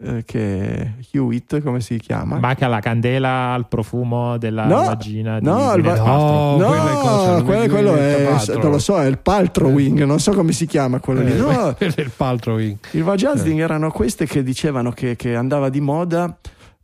eh, 0.00 0.22
che 0.24 0.94
Hewitt, 1.12 1.62
come 1.62 1.80
si 1.80 1.98
chiama? 1.98 2.38
Ma 2.38 2.54
che 2.54 2.64
ha 2.64 2.68
la 2.68 2.80
candela 2.80 3.52
al 3.52 3.68
profumo 3.68 4.36
della 4.38 4.64
No, 4.64 4.82
vagina 4.84 5.38
di 5.38 5.44
no, 5.46 5.74
il 5.74 5.82
va-. 5.82 5.94
No, 5.96 6.74
è 6.74 6.92
cosa, 6.94 7.32
non 7.32 7.44
quello, 7.44 7.62
mi 7.62 7.68
quello 7.68 7.92
viene 7.92 8.16
è, 8.42 8.56
non 8.56 8.70
lo 8.72 8.78
so, 8.78 9.00
è 9.00 9.06
il 9.06 9.18
paltrowing, 9.18 10.02
non 10.04 10.18
so 10.18 10.32
come 10.32 10.52
si 10.52 10.66
chiama 10.66 10.98
quello 10.98 11.20
lì. 11.20 11.32
Eh, 11.32 11.36
No, 11.36 11.74
quello 11.76 11.92
è 11.96 12.00
il 12.00 12.10
paltrowing. 12.14 12.76
il 12.92 13.02
vajazzling 13.02 13.60
erano 13.60 13.90
queste 13.90 14.26
che 14.26 14.42
dicevano 14.42 14.90
che, 14.90 15.14
che 15.16 15.36
andava 15.36 15.68
di 15.68 15.80
moda 15.80 16.36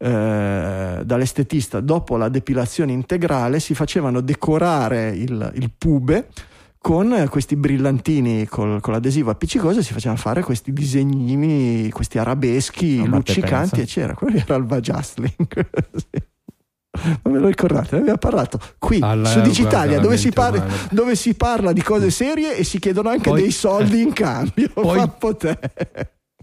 eh, 0.02 1.00
dall'estetista 1.04 1.80
dopo 1.80 2.16
la 2.16 2.30
depilazione 2.30 2.92
integrale 2.92 3.60
si 3.60 3.74
facevano 3.74 4.22
decorare 4.22 5.10
il, 5.10 5.52
il 5.56 5.70
pube 5.76 6.28
con 6.78 7.26
questi 7.28 7.56
brillantini 7.56 8.46
col- 8.46 8.80
con 8.80 8.94
l'adesivo 8.94 9.30
appiccicoso 9.30 9.82
si 9.82 9.92
facevano 9.92 10.18
fare 10.18 10.42
questi 10.42 10.72
disegnini, 10.72 11.90
questi 11.90 12.16
arabeschi 12.18 12.96
No, 12.96 13.02
ma 13.04 13.08
te 13.10 13.16
luccicanti 13.34 13.80
e 13.82 13.84
c'era, 13.84 14.14
quello 14.14 14.38
era 14.38 14.54
il 14.54 14.64
vajazzling. 14.64 15.34
Sì. 15.96 16.06
Non 17.22 17.34
me 17.34 17.38
lo 17.38 17.46
ricordate, 17.46 17.94
ne 17.94 18.00
abbiamo 18.00 18.18
parlato 18.18 18.58
qui 18.78 18.98
Alla 19.00 19.28
su 19.28 19.40
Digitalia 19.42 20.00
dove 20.00 20.16
si, 20.16 20.30
parla, 20.32 20.66
dove 20.90 21.14
si 21.14 21.34
parla 21.34 21.72
di 21.72 21.82
cose 21.82 22.10
serie 22.10 22.56
e 22.56 22.64
si 22.64 22.78
chiedono 22.80 23.10
anche 23.10 23.30
Poi- 23.30 23.42
dei 23.42 23.50
soldi 23.52 24.02
in 24.02 24.12
cambio. 24.14 24.70
Poi- 24.72 24.96
Pappo 24.98 25.36
te. 25.36 25.58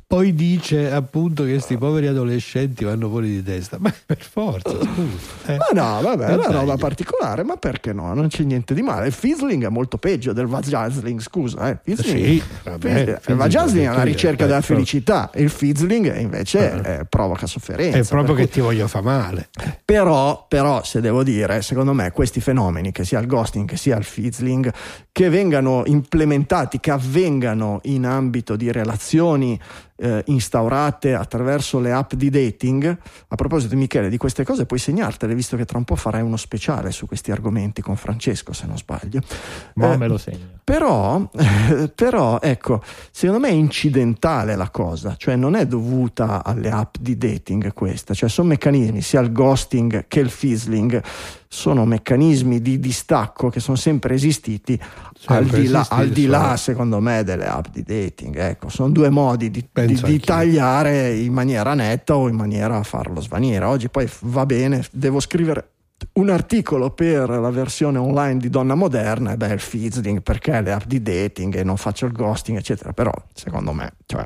Poi 0.09 0.33
dice 0.33 0.89
appunto 0.89 1.43
che 1.43 1.49
questi 1.51 1.77
poveri 1.77 2.07
adolescenti 2.07 2.85
vanno 2.85 3.09
fuori 3.09 3.27
di 3.27 3.43
testa. 3.43 3.75
Ma 3.77 3.93
per 4.05 4.21
forza, 4.21 4.69
scusa. 4.71 5.53
eh. 5.53 5.57
Ma 5.57 5.67
no, 5.73 6.01
vabbè, 6.01 6.27
è 6.27 6.33
una 6.33 6.49
roba 6.49 6.77
particolare, 6.77 7.43
ma 7.43 7.57
perché 7.57 7.91
no? 7.91 8.13
Non 8.13 8.29
c'è 8.29 8.43
niente 8.43 8.73
di 8.73 8.81
male. 8.81 9.07
Il 9.07 9.11
fizzling 9.11 9.65
è 9.65 9.67
molto 9.67 9.97
peggio 9.97 10.31
del 10.31 10.45
vajazzling, 10.45 11.19
scusa. 11.19 11.69
Eh. 11.71 11.79
Fizzling, 11.83 12.25
Sì, 12.25 12.43
vabbè, 12.63 12.89
il 12.89 13.05
fizzling 13.19 13.37
vajazzling 13.37 13.83
è 13.83 13.87
la 13.87 13.91
addirittura, 13.95 14.03
ricerca 14.03 14.43
eh, 14.43 14.47
della 14.47 14.61
felicità, 14.61 15.29
il 15.35 15.49
fizzling 15.49 16.17
invece 16.19 16.71
Eh. 16.81 16.91
eh, 16.99 17.05
provoca 17.09 17.45
sofferenza. 17.45 17.97
È 17.97 18.03
proprio 18.05 18.33
che 18.33 18.47
ti 18.47 18.61
voglio 18.61 18.87
fa 18.87 19.01
male. 19.01 19.49
Però, 19.83 20.45
però, 20.47 20.85
se 20.85 21.01
devo 21.01 21.21
dire, 21.23 21.61
secondo 21.61 21.91
me 21.91 22.11
questi 22.11 22.39
fenomeni, 22.39 22.93
che 22.93 23.03
sia 23.03 23.19
il 23.19 23.27
ghosting 23.27 23.67
che 23.67 23.75
sia 23.75 23.97
il 23.97 24.05
fizzling, 24.05 24.71
che 25.11 25.27
vengano 25.27 25.83
implementati, 25.85 26.79
che 26.79 26.91
avvengano 26.91 27.81
in 27.83 28.05
ambito 28.05 28.55
di 28.55 28.71
relazioni 28.71 29.59
eh, 29.97 30.23
instaurate 30.27 31.13
attraverso 31.13 31.79
le 31.79 31.91
app 31.91 32.13
di 32.13 32.29
dating, 32.29 32.97
a 33.27 33.35
proposito 33.35 33.75
Michele 33.75 34.09
di 34.09 34.17
queste 34.17 34.43
cose 34.43 34.65
puoi 34.65 34.79
segnartele, 34.79 35.35
visto 35.35 35.57
che 35.57 35.65
tra 35.65 35.77
un 35.77 35.83
po' 35.83 35.95
farai 35.95 36.21
uno 36.21 36.37
speciale 36.37 36.91
su 36.91 37.05
questi 37.07 37.31
argomenti 37.31 37.81
con 37.81 37.95
Francesco, 37.95 38.53
se 38.53 38.65
non 38.65 38.77
sbaglio. 38.77 39.21
Ma 39.75 39.93
Eh, 39.93 39.97
me 39.97 40.07
lo 40.07 40.17
segno. 40.17 40.56
Però, 40.67 41.29
però, 41.95 42.41
ecco, 42.41 42.81
secondo 43.09 43.39
me 43.39 43.47
è 43.47 43.55
incidentale 43.55 44.57
la 44.57 44.69
cosa, 44.69 45.15
cioè 45.15 45.37
non 45.37 45.55
è 45.55 45.65
dovuta 45.65 46.43
alle 46.43 46.69
app 46.69 46.95
di 46.99 47.17
dating 47.17 47.71
questa, 47.71 48.13
cioè 48.13 48.27
sono 48.27 48.49
meccanismi, 48.49 48.99
sia 49.01 49.21
il 49.21 49.31
ghosting 49.31 50.07
che 50.09 50.19
il 50.19 50.29
fizzling, 50.29 51.01
sono 51.47 51.85
meccanismi 51.85 52.61
di 52.61 52.81
distacco 52.81 53.47
che 53.47 53.61
sono 53.61 53.77
sempre 53.77 54.15
esistiti, 54.15 54.77
al 55.27 55.43
Sempre 55.45 55.61
di, 55.61 55.67
là, 55.69 55.87
al 55.89 56.09
di 56.09 56.25
là, 56.25 56.57
secondo 56.57 56.99
me, 56.99 57.23
delle 57.23 57.45
app 57.45 57.67
di 57.71 57.83
dating. 57.83 58.35
Ecco, 58.35 58.67
sono 58.67 58.89
due 58.89 59.09
modi 59.09 59.49
di, 59.49 59.65
di- 59.71 60.01
di 60.03 60.19
tagliare 60.19 61.15
in 61.15 61.31
maniera 61.31 61.75
netta 61.75 62.17
o 62.17 62.27
in 62.27 62.35
maniera 62.35 62.75
a 62.75 62.83
farlo 62.83 63.21
svanire. 63.21 63.63
Oggi 63.63 63.87
poi 63.87 64.09
va 64.23 64.45
bene, 64.45 64.85
devo 64.91 65.21
scrivere 65.21 65.76
un 66.13 66.29
articolo 66.29 66.91
per 66.91 67.29
la 67.29 67.49
versione 67.49 67.97
online 67.97 68.39
di 68.39 68.49
Donna 68.49 68.75
Moderna, 68.75 69.31
e 69.33 69.37
beh, 69.37 69.53
il 69.53 69.59
fizzling 69.59 70.21
perché 70.21 70.61
le 70.61 70.71
app 70.71 70.83
di 70.85 71.01
dating 71.01 71.55
e 71.55 71.63
non 71.63 71.77
faccio 71.77 72.05
il 72.05 72.11
ghosting, 72.11 72.57
eccetera. 72.57 72.93
Però, 72.93 73.11
secondo 73.33 73.73
me, 73.73 73.93
cioè. 74.05 74.23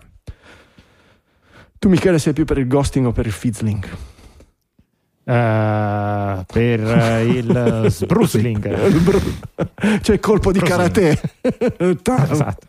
Tu, 1.79 1.89
Michele, 1.89 2.19
sei 2.19 2.33
più 2.33 2.45
per 2.45 2.57
il 2.57 2.67
ghosting 2.67 3.07
o 3.07 3.11
per 3.11 3.25
il 3.25 3.31
fizzling? 3.31 3.85
Eh, 5.23 6.45
per 6.45 6.79
eh, 6.79 7.23
il 7.29 9.01
bru- 9.01 10.01
Cioè 10.01 10.19
colpo 10.19 10.51
di 10.51 10.59
karate. 10.59 11.19
Esatto. 11.77 12.67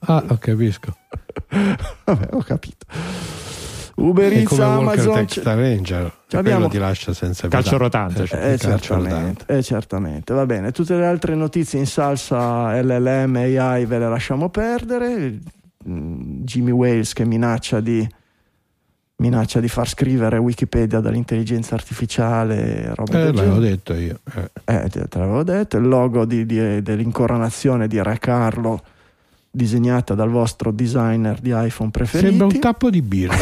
Ah, 0.00 0.24
ho 0.28 0.36
capisco. 0.38 0.96
Vabbè, 2.04 2.28
ho 2.30 2.42
capito. 2.42 2.86
Uber 3.96 4.32
Eats, 4.32 4.48
come 4.48 4.64
Walker 4.64 4.80
Amazon. 4.82 5.14
Texas 5.14 5.44
Ranger. 5.44 6.12
abbiamo- 6.32 6.56
Quello 6.58 6.68
ti 6.72 6.78
lascia 6.78 7.12
senza 7.12 7.48
Calcio 7.48 7.76
rotante, 7.76 8.26
cioè. 8.26 8.38
Eh, 8.52 8.56
calcio 8.56 8.94
certamente, 8.94 9.44
eh, 9.46 9.62
certamente, 9.62 10.34
va 10.34 10.46
bene. 10.46 10.70
Tutte 10.72 10.96
le 10.96 11.06
altre 11.06 11.34
notizie 11.34 11.78
in 11.78 11.86
salsa 11.86 12.74
LLM 12.80 13.36
AI 13.36 13.84
ve 13.86 13.98
le 13.98 14.08
lasciamo 14.08 14.48
perdere. 14.48 15.38
Mm, 15.88 16.42
Jimmy 16.42 16.70
Wales 16.70 17.12
che 17.12 17.24
minaccia 17.24 17.80
di, 17.80 18.06
minaccia 19.16 19.60
di 19.60 19.68
far 19.68 19.88
scrivere 19.88 20.38
Wikipedia 20.38 21.00
dall'intelligenza 21.00 21.74
artificiale, 21.74 22.92
roba 22.94 23.12
Eh, 23.20 23.24
del 23.24 23.34
l'avevo 23.34 23.54
genere. 23.60 23.70
detto 23.70 23.94
io. 23.94 24.18
Eh. 24.34 24.50
Eh, 24.64 24.88
te 24.88 25.06
te 25.08 25.18
l'avevo 25.18 25.42
detto. 25.44 25.76
Il 25.76 25.86
logo 25.86 26.24
di- 26.24 26.44
di- 26.46 26.82
dell'incoronazione 26.82 27.86
di 27.88 28.02
Re 28.02 28.18
Carlo, 28.18 28.82
disegnata 29.54 30.14
dal 30.14 30.30
vostro 30.30 30.72
designer 30.72 31.38
di 31.40 31.52
iPhone 31.54 31.90
preferiti. 31.90 32.28
Sembra 32.30 32.46
un 32.46 32.58
tappo 32.58 32.88
di 32.90 33.02
birra. 33.02 33.36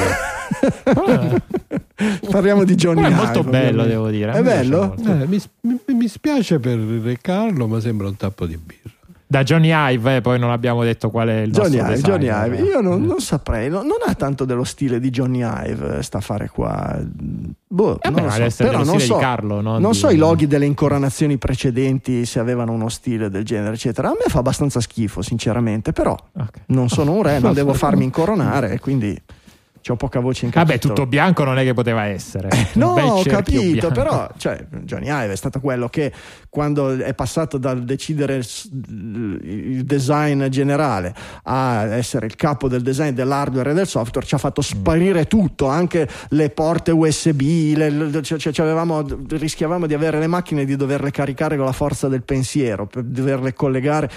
Ah, 0.85 1.41
Parliamo 2.31 2.65
di 2.65 2.75
Johnny 2.75 3.03
Però 3.03 3.15
è 3.15 3.19
molto 3.25 3.39
Ive, 3.41 3.51
bello, 3.51 3.83
ovviamente. 3.83 3.89
devo 3.89 4.11
dire. 4.11 4.33
È 4.33 4.43
piace 4.43 4.43
bello? 4.43 4.95
Eh, 5.23 5.27
mi, 5.27 5.41
mi- 5.61 5.95
mi 5.95 6.09
spiace 6.09 6.59
per 6.59 6.79
Re 6.79 7.19
Carlo, 7.21 7.67
ma 7.69 7.79
sembra 7.81 8.09
un 8.09 8.17
tappo 8.17 8.47
di 8.47 8.57
birra. 8.59 8.91
Da 9.31 9.45
Johnny 9.45 9.71
Ive, 9.73 10.17
eh, 10.17 10.21
poi 10.23 10.41
non 10.41 10.51
abbiamo 10.51 10.83
detto 10.83 11.09
qual 11.09 11.29
è 11.29 11.43
il 11.43 11.53
Johnny 11.53 11.77
Ive, 11.77 12.01
Johnny. 12.01 12.25
Ive. 12.27 12.57
Io 12.63 12.81
non, 12.81 13.01
non 13.05 13.21
saprei, 13.21 13.69
no- 13.71 13.83
non 13.83 13.99
ha 14.05 14.13
tanto 14.15 14.45
dello 14.45 14.65
stile 14.65 14.99
di 14.99 15.11
Johnny 15.11 15.45
Ive 15.45 15.99
eh, 15.99 16.03
sta 16.03 16.19
affare 16.19 16.49
qua. 16.49 16.99
Boh, 17.69 18.01
Eh, 18.03 18.11
non 18.11 18.25
beh, 18.27 18.51
so. 18.51 18.65
Però 18.65 18.83
non 18.83 18.99
so, 18.99 19.19
Carlo, 19.19 19.61
non 19.61 19.81
non 19.81 19.93
di- 19.93 19.97
so 19.99 20.11
i 20.11 20.17
loghi 20.17 20.49
delle 20.49 20.67
incoronazioni 20.67 21.39
precedenti 21.39 22.27
se 22.27 22.41
avevano 22.41 22.73
uno 22.73 22.89
stile 22.89 23.31
del 23.31 23.45
genere, 23.45 23.75
eccetera. 23.75 24.09
A 24.09 24.15
me 24.15 24.25
fa 24.29 24.41
abbastanza 24.41 24.81
schifo, 24.81 25.23
sinceramente, 25.23 25.93
però 25.93 26.17
Ok. 26.37 26.63
non 26.67 26.89
sono 26.89 27.13
un 27.13 27.23
re, 27.23 27.39
non 27.39 27.55
devo 27.55 27.73
farmi 27.73 28.03
incoronare, 28.03 28.81
quindi 28.81 29.17
ho 29.89 29.97
poca 29.97 30.21
voce 30.21 30.45
in 30.45 30.51
Vabbè, 30.53 30.73
capitolo. 30.73 30.95
tutto 30.95 31.07
bianco 31.09 31.45
non 31.45 31.59
è 31.59 31.65
che 31.65 31.75
poteva 31.75 32.05
essere. 32.05 32.49
Eh, 32.51 32.67
No, 32.75 32.93
ho 32.93 33.23
capito, 33.25 33.61
bianco. 33.61 33.91
però 33.93 34.29
cioè, 34.37 34.65
Johnny 34.83 35.07
Ive 35.07 35.33
è 35.33 35.37
stato 35.37 35.61
quello 35.61 35.89
che 35.89 36.13
quando 36.49 36.97
è 36.97 37.15
passato 37.15 37.59
dal 37.59 37.83
decidere 37.85 38.41
il 38.93 39.85
design 39.85 40.47
generale 40.47 41.15
a 41.45 41.85
essere 41.97 42.27
il 42.27 42.37
capo 42.37 42.69
del 42.69 42.83
design 42.83 43.11
dell'hardware 43.15 43.71
e 43.71 43.75
del 43.75 43.87
software 43.87 44.27
ci 44.27 44.35
ha 44.35 44.39
fatto 44.39 44.61
sparire 44.63 45.27
tutto, 45.27 45.67
anche 45.67 46.09
le 46.31 46.51
porte 46.51 46.91
USB, 46.91 47.41
le- 47.77 48.23
cioè, 48.23 48.39
cioè, 48.39 48.65
avevamo- 48.67 49.05
rischiavamo 49.31 49.87
di 49.87 49.95
avere 49.95 50.19
le 50.19 50.27
macchine 50.27 50.63
e 50.63 50.65
di 50.65 50.77
doverle 50.77 51.11
caricare 51.11 51.57
con 51.57 51.65
la 51.65 51.73
forza 51.73 52.09
del 52.09 52.23
pensiero, 52.23 52.87
per 52.87 53.03
doverle 53.05 53.53
collegare, 53.55 54.11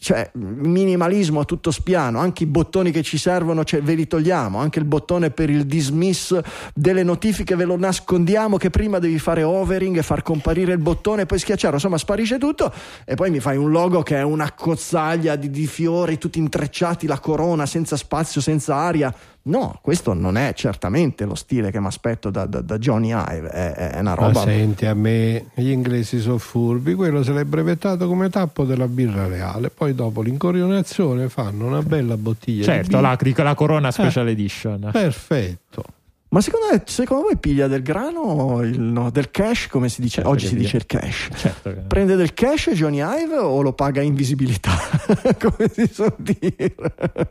cioè 0.00 0.30
minimalismo 0.34 1.40
a 1.40 1.44
tutto 1.44 1.70
spiano, 1.70 2.18
anche 2.18 2.42
i 2.44 2.46
bottoni 2.46 2.90
che 2.90 3.02
ci 3.02 3.18
servono 3.18 3.64
cioè, 3.64 3.80
ve 3.82 3.94
li 3.94 4.06
togliamo, 4.06 4.58
anche 4.58 4.78
il 4.78 4.84
bottone 4.84 4.96
per 5.00 5.50
il 5.50 5.66
dismiss 5.66 6.38
delle 6.74 7.02
notifiche 7.02 7.56
ve 7.56 7.64
lo 7.64 7.76
nascondiamo 7.76 8.56
che 8.56 8.70
prima 8.70 8.98
devi 8.98 9.18
fare 9.18 9.42
overing 9.42 9.98
e 9.98 10.02
far 10.02 10.22
comparire 10.22 10.72
il 10.72 10.78
bottone 10.78 11.22
e 11.22 11.26
poi 11.26 11.38
schiacciare, 11.38 11.74
insomma 11.74 11.98
sparisce 11.98 12.38
tutto 12.38 12.72
e 13.04 13.14
poi 13.14 13.30
mi 13.30 13.40
fai 13.40 13.56
un 13.56 13.70
logo 13.70 14.02
che 14.02 14.16
è 14.16 14.22
una 14.22 14.52
cozzaglia 14.52 15.36
di, 15.36 15.50
di 15.50 15.66
fiori 15.66 16.18
tutti 16.18 16.38
intrecciati, 16.38 17.06
la 17.06 17.18
corona 17.18 17.66
senza 17.66 17.96
spazio, 17.96 18.40
senza 18.40 18.74
aria. 18.74 19.14
No, 19.48 19.78
questo 19.82 20.12
non 20.12 20.36
è 20.36 20.52
certamente 20.54 21.24
lo 21.24 21.34
stile 21.34 21.70
che 21.70 21.80
mi 21.80 21.86
aspetto 21.86 22.30
da, 22.30 22.44
da- 22.46 22.60
da 22.60 22.78
Johnny 22.78 23.08
Ive, 23.12 23.48
è, 23.48 23.72
è 23.72 24.00
una 24.00 24.14
Ma 24.14 24.26
roba... 24.26 24.40
senti, 24.42 24.84
a 24.86 24.94
me 24.94 25.46
gli 25.54 25.70
inglesi 25.70 26.20
sono 26.20 26.38
furbi, 26.38 26.94
quello 26.94 27.22
se 27.22 27.32
l'è 27.32 27.44
brevettato 27.44 28.06
come 28.06 28.28
tappo 28.28 28.64
della 28.64 28.86
birra 28.86 29.26
reale, 29.26 29.70
poi 29.70 29.94
dopo 29.94 30.20
l'incoronazione 30.20 31.28
fanno 31.28 31.66
una 31.66 31.82
bella 31.82 32.16
bottiglia 32.16 32.64
Certo, 32.64 32.96
di 32.96 33.02
la, 33.02 33.16
birra. 33.20 33.42
la 33.42 33.54
Corona 33.54 33.90
Special 33.90 34.28
Edition. 34.28 34.90
Perfetto. 34.92 35.84
Ma 36.30 36.42
secondo, 36.42 36.66
me- 36.72 36.82
secondo 36.84 37.22
voi 37.22 37.38
piglia 37.38 37.68
del 37.68 37.82
grano 37.82 38.20
o 38.20 38.62
il- 38.62 38.78
no, 38.78 39.10
del 39.10 39.30
cash, 39.30 39.66
come 39.68 39.88
si 39.88 40.02
dice? 40.02 40.16
Certo 40.16 40.28
Oggi 40.28 40.44
si 40.46 40.50
piglia. 40.56 40.62
dice 40.64 40.76
il 40.76 40.86
cash. 40.86 41.28
Certo 41.34 41.70
che- 41.70 41.80
Prende 41.86 42.16
del 42.16 42.34
cash 42.34 42.68
Johnny 42.74 42.98
Ive 43.00 43.36
o 43.38 43.62
lo 43.62 43.72
paga 43.72 44.02
in 44.02 44.14
visibilità? 44.14 44.72
come 45.40 45.70
si 45.72 45.88
suol 45.90 46.14
dire? 46.18 46.74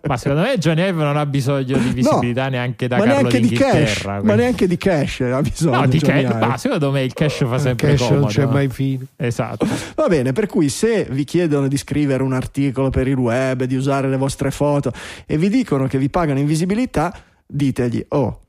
Ma 0.08 0.18
secondo 0.18 0.42
me 0.42 0.58
Johnny 0.58 0.82
Ive 0.82 1.04
non 1.04 1.16
ha 1.16 1.28
bisogno 1.28 1.78
di 1.78 1.90
visibilità 1.90 2.50
neanche 2.50 2.88
da 2.88 2.98
ma 2.98 3.04
Carlo 3.04 3.20
neanche 3.30 3.40
di 3.40 3.50
cash, 3.56 3.72
d'Inghilterra. 3.72 4.14
ma 4.14 4.20
quindi- 4.22 4.42
neanche 4.42 4.68
di 4.68 4.78
cash 4.78 5.20
ha 5.22 5.42
bisogno. 5.42 5.80
No, 5.80 5.88
di 5.88 6.00
cash, 6.00 6.34
ma 6.34 6.58
secondo 6.58 6.92
me 6.92 7.04
il 7.04 7.14
cash 7.14 7.46
fa 7.46 7.58
sempre 7.60 7.88
Cash 7.90 8.00
comodo. 8.00 8.20
non 8.22 8.30
c'è 8.30 8.46
mai 8.46 8.68
fine. 8.70 9.06
Esatto. 9.16 9.68
Va 9.96 10.08
bene, 10.08 10.34
per 10.34 10.48
cui 10.48 10.70
se 10.70 11.06
vi 11.12 11.24
chiedono 11.24 11.68
di 11.68 11.78
scrivere 11.78 12.24
un 12.24 12.34
articolo 12.34 12.90
per 12.90 13.08
il 13.08 13.16
web, 13.18 13.64
di 13.66 13.76
usare 13.76 14.10
le 14.10 14.18
vostre 14.18 14.50
foto 14.50 14.92
e 15.28 15.38
vi 15.38 15.50
dicono 15.50 15.86
che 15.86 16.00
vi 16.00 16.10
pagano 16.10 16.40
in 16.40 16.48
visibilità, 16.48 17.16
ditegli, 17.46 18.04
oh, 18.10 18.42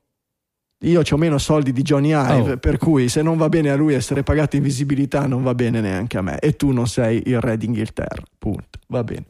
io 0.83 1.03
ho 1.09 1.17
meno 1.17 1.39
soldi 1.39 1.73
di 1.73 1.83
Johnny 1.83 2.11
Ive, 2.13 2.53
Oh. 2.53 2.57
per 2.59 2.79
cui 2.79 3.09
se 3.09 3.21
non 3.23 3.37
va 3.37 3.49
bene 3.49 3.71
a 3.71 3.77
lui 3.77 3.95
essere 3.95 4.23
pagato 4.23 4.57
in 4.57 4.63
visibilità, 4.63 5.27
non 5.27 5.43
va 5.43 5.55
bene 5.55 5.81
neanche 5.81 6.19
a 6.19 6.23
me. 6.23 6.39
E 6.39 6.55
tu 6.57 6.71
non 6.71 6.87
sei 6.87 7.23
il 7.27 7.41
re 7.41 7.57
d'Inghilterra. 7.57 8.23
Punto. 8.39 8.79
Va 8.87 9.03
bene. 9.03 9.25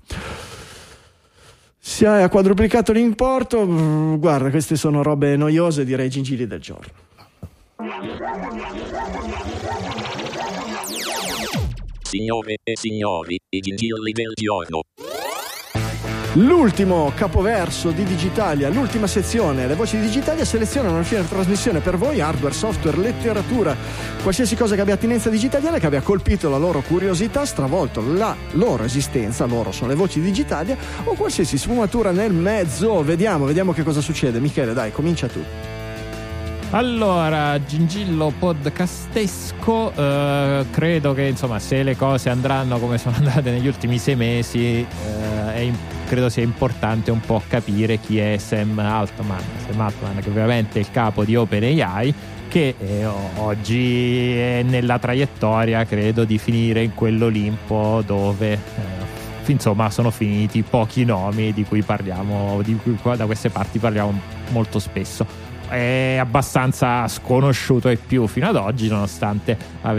Si 1.78 2.04
è 2.04 2.28
quadruplicato 2.28 2.92
l'importo. 2.92 3.66
mm, 3.66 4.16
Guarda, 4.16 4.50
queste 4.50 4.76
sono 4.76 5.02
robe 5.02 5.36
noiose, 5.36 5.84
direi 5.86 6.10
gingilli 6.10 6.46
del 6.46 6.60
giorno. 6.60 6.92
Signore 12.02 12.56
e 12.62 12.72
signori, 12.76 13.38
i 13.50 13.60
gingilli 13.60 14.12
del 14.12 14.32
giorno. 14.34 14.80
L'ultimo 16.38 17.10
capoverso 17.16 17.90
di 17.90 18.04
Digitalia, 18.04 18.68
l'ultima 18.68 19.08
sezione, 19.08 19.66
le 19.66 19.74
voci 19.74 19.96
di 19.98 20.06
Digitalia 20.06 20.44
selezionano 20.44 20.94
alla 20.94 21.02
fine 21.02 21.22
della 21.22 21.32
trasmissione 21.34 21.80
per 21.80 21.96
voi 21.96 22.20
hardware, 22.20 22.54
software, 22.54 22.96
letteratura, 22.96 23.74
qualsiasi 24.22 24.54
cosa 24.54 24.76
che 24.76 24.80
abbia 24.80 24.94
attinenza 24.94 25.30
digitaliana, 25.30 25.80
che 25.80 25.86
abbia 25.86 26.00
colpito 26.00 26.48
la 26.48 26.56
loro 26.56 26.80
curiosità, 26.82 27.44
stravolto 27.44 28.04
la 28.14 28.36
loro 28.52 28.84
esistenza, 28.84 29.46
loro 29.46 29.72
sono 29.72 29.88
le 29.88 29.96
voci 29.96 30.20
di 30.20 30.26
Digitalia, 30.26 30.76
o 31.02 31.14
qualsiasi 31.14 31.58
sfumatura 31.58 32.12
nel 32.12 32.32
mezzo. 32.32 33.02
Vediamo, 33.02 33.44
vediamo 33.44 33.72
che 33.72 33.82
cosa 33.82 34.00
succede. 34.00 34.38
Michele, 34.38 34.74
dai, 34.74 34.92
comincia 34.92 35.26
tu. 35.26 35.42
Allora, 36.70 37.60
Gingillo 37.64 38.32
podcastesco, 38.38 39.92
eh, 39.92 40.66
credo 40.70 41.14
che 41.14 41.22
insomma 41.22 41.58
se 41.58 41.82
le 41.82 41.96
cose 41.96 42.28
andranno 42.28 42.78
come 42.78 42.96
sono 42.96 43.16
andate 43.16 43.50
negli 43.50 43.66
ultimi 43.66 43.98
sei 43.98 44.14
mesi, 44.14 44.86
eh, 44.86 45.54
è 45.54 45.58
im- 45.58 45.96
credo 46.08 46.30
sia 46.30 46.42
importante 46.42 47.10
un 47.10 47.20
po' 47.20 47.42
capire 47.46 47.98
chi 47.98 48.18
è 48.18 48.38
Sam 48.38 48.78
Altman. 48.78 49.42
Sam 49.68 49.80
Altman 49.80 50.18
che 50.20 50.28
ovviamente 50.30 50.78
è 50.78 50.82
il 50.82 50.90
capo 50.90 51.22
di 51.22 51.36
OpenAI 51.36 52.14
che 52.48 52.74
eh, 52.78 53.04
oggi 53.36 54.36
è 54.38 54.62
nella 54.62 54.98
traiettoria, 54.98 55.84
credo, 55.84 56.24
di 56.24 56.38
finire 56.38 56.82
in 56.82 56.94
quell'Olimpo 56.94 58.02
dove... 58.04 58.52
eh, 58.52 59.06
Insomma, 59.48 59.88
sono 59.88 60.10
finiti 60.10 60.60
pochi 60.60 61.06
nomi 61.06 61.54
di 61.54 61.64
cui 61.64 61.80
parliamo, 61.80 62.60
di 62.62 62.76
cui 62.82 62.98
da 63.16 63.24
queste 63.24 63.48
parti 63.48 63.78
parliamo 63.78 64.20
molto 64.50 64.78
spesso 64.78 65.47
è 65.68 66.16
abbastanza 66.18 67.06
sconosciuto 67.08 67.88
ai 67.88 67.96
più 67.96 68.26
fino 68.26 68.48
ad 68.48 68.56
oggi, 68.56 68.88
nonostante 68.88 69.56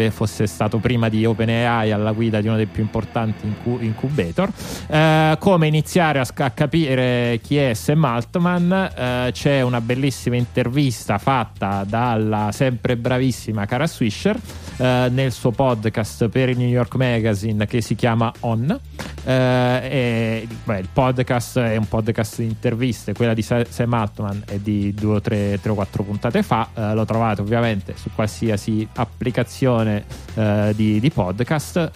fosse 0.10 0.48
stato 0.48 0.78
prima 0.78 1.10
di 1.10 1.26
OpenAI 1.26 1.91
alla 1.91 2.12
guida 2.12 2.41
di 2.41 2.48
uno 2.48 2.58
dei 2.58 2.66
più 2.66 2.84
importanti 2.84 3.46
incu- 3.46 3.82
incubator. 3.82 4.50
Eh, 4.88 5.38
come 5.40 5.68
iniziare 5.68 6.20
a, 6.20 6.28
a 6.34 6.50
capire 6.52 7.40
chi 7.44 7.58
è 7.58 7.74
Sam 7.74 8.04
Altman? 8.06 8.72
Eh, 8.96 9.30
c'è 9.32 9.62
una 9.62 9.82
bellissima 9.82 10.36
intervista 10.36 11.18
fatta 11.18 11.84
dalla 11.88 12.50
sempre 12.52 12.98
bravissima 12.98 13.66
Cara 13.66 13.88
Swisher 13.88 14.38
eh, 14.80 15.10
nel 15.11 15.31
suo 15.31 15.51
podcast 15.51 16.30
per 16.30 16.49
il 16.49 16.57
New 16.57 16.68
York 16.68 16.95
Magazine 16.95 17.65
che 17.65 17.81
si 17.81 17.95
chiama 17.95 18.31
On. 18.41 18.80
Eh, 19.26 19.34
e, 19.34 20.47
beh, 20.64 20.80
il 20.80 20.88
podcast 20.91 21.60
è 21.60 21.76
un 21.76 21.88
podcast 21.88 22.38
di 22.38 22.45
interviste, 22.45 23.14
quella 23.14 23.34
di 23.34 23.41
Sa- 23.41 23.65
Sam 23.68 23.93
Altman 23.93 24.43
è 24.47 24.57
di 24.57 24.93
due 24.93 25.15
o 25.15 25.22
tre, 25.22 25.60
tre 25.61 25.72
o 25.72 25.76
quattro 25.76 26.03
puntate 26.03 26.41
fa. 26.41 26.69
Eh, 26.73 26.93
lo 26.93 27.03
trovate 27.03 27.41
ovviamente 27.41 27.93
su 27.97 28.10
qualsiasi 28.15 28.88
applicazione 28.95 30.27
di, 30.73 31.01
di 31.01 31.11
podcast 31.11 31.91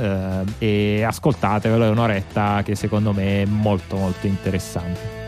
e 0.57 1.03
ascoltatevelo, 1.03 1.85
è 1.85 1.89
un'oretta 1.89 2.61
che 2.63 2.75
secondo 2.75 3.13
me 3.13 3.43
è 3.43 3.45
molto 3.45 3.95
molto 3.95 4.27
interessante. 4.27 5.22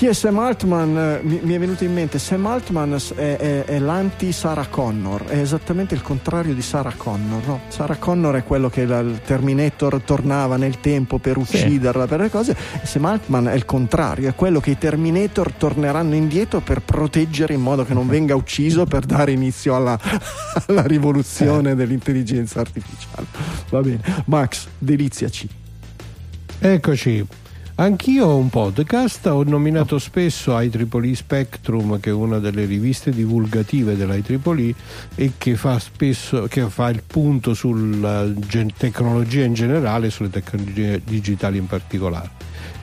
Chi 0.00 0.06
è 0.06 0.14
Sam 0.14 0.38
Altman? 0.38 0.96
Eh, 0.96 1.20
Mi, 1.24 1.40
mi 1.42 1.52
è 1.52 1.58
venuto 1.58 1.84
in 1.84 1.92
mente, 1.92 2.18
Sam 2.18 2.46
Altman 2.46 2.96
è, 3.16 3.36
è- 3.36 3.64
è 3.66 3.78
l'anti-Sarah 3.78 4.68
Connor, 4.68 5.24
è 5.26 5.36
esattamente 5.36 5.94
il 5.94 6.00
contrario 6.00 6.54
di 6.54 6.62
Sarah 6.62 6.94
Connor. 6.96 7.46
No? 7.46 7.60
Sarah 7.68 7.96
Connor 7.96 8.36
è 8.36 8.42
quello 8.42 8.70
che 8.70 8.86
la- 8.86 9.00
il 9.00 9.20
Terminator 9.22 10.00
tornava 10.00 10.56
nel 10.56 10.80
tempo 10.80 11.18
per 11.18 11.36
ucciderla, 11.36 12.06
per 12.06 12.20
le 12.20 12.30
cose, 12.30 12.56
e 12.82 12.86
Sam 12.86 13.04
Altman 13.04 13.48
è 13.48 13.52
il 13.54 13.66
contrario, 13.66 14.30
è 14.30 14.34
quello 14.34 14.58
che 14.58 14.70
i 14.70 14.78
Terminator 14.78 15.52
torneranno 15.52 16.14
indietro 16.14 16.60
per 16.60 16.80
proteggere 16.80 17.52
in 17.52 17.60
modo 17.60 17.84
che 17.84 17.92
non 17.92 18.08
venga 18.08 18.34
ucciso 18.34 18.86
per 18.86 19.04
dare 19.04 19.32
inizio 19.32 19.76
alla, 19.76 20.00
alla 20.68 20.86
rivoluzione 20.86 21.74
dell'intelligenza 21.74 22.60
artificiale. 22.60 23.26
Va 23.68 23.80
bene, 23.82 24.00
Max, 24.24 24.66
deliziaci. 24.78 25.46
Eccoci. 26.58 27.26
Anch'io 27.80 28.26
ho 28.26 28.36
un 28.36 28.50
podcast, 28.50 29.24
ho 29.28 29.42
nominato 29.42 29.98
spesso 29.98 30.52
IEEE 30.60 31.14
Spectrum, 31.14 31.98
che 31.98 32.10
è 32.10 32.12
una 32.12 32.38
delle 32.38 32.66
riviste 32.66 33.10
divulgative 33.10 33.96
dell'IEEE 33.96 34.74
e 35.14 35.32
che 35.38 35.56
fa 35.56 35.78
spesso 35.78 36.46
che 36.46 36.68
fa 36.68 36.90
il 36.90 37.02
punto 37.06 37.54
sulla 37.54 38.30
gen- 38.34 38.74
tecnologia 38.76 39.44
in 39.44 39.54
generale 39.54 40.08
e 40.08 40.10
sulle 40.10 40.28
tecnologie 40.28 41.00
digitali 41.02 41.56
in 41.56 41.66
particolare. 41.66 42.28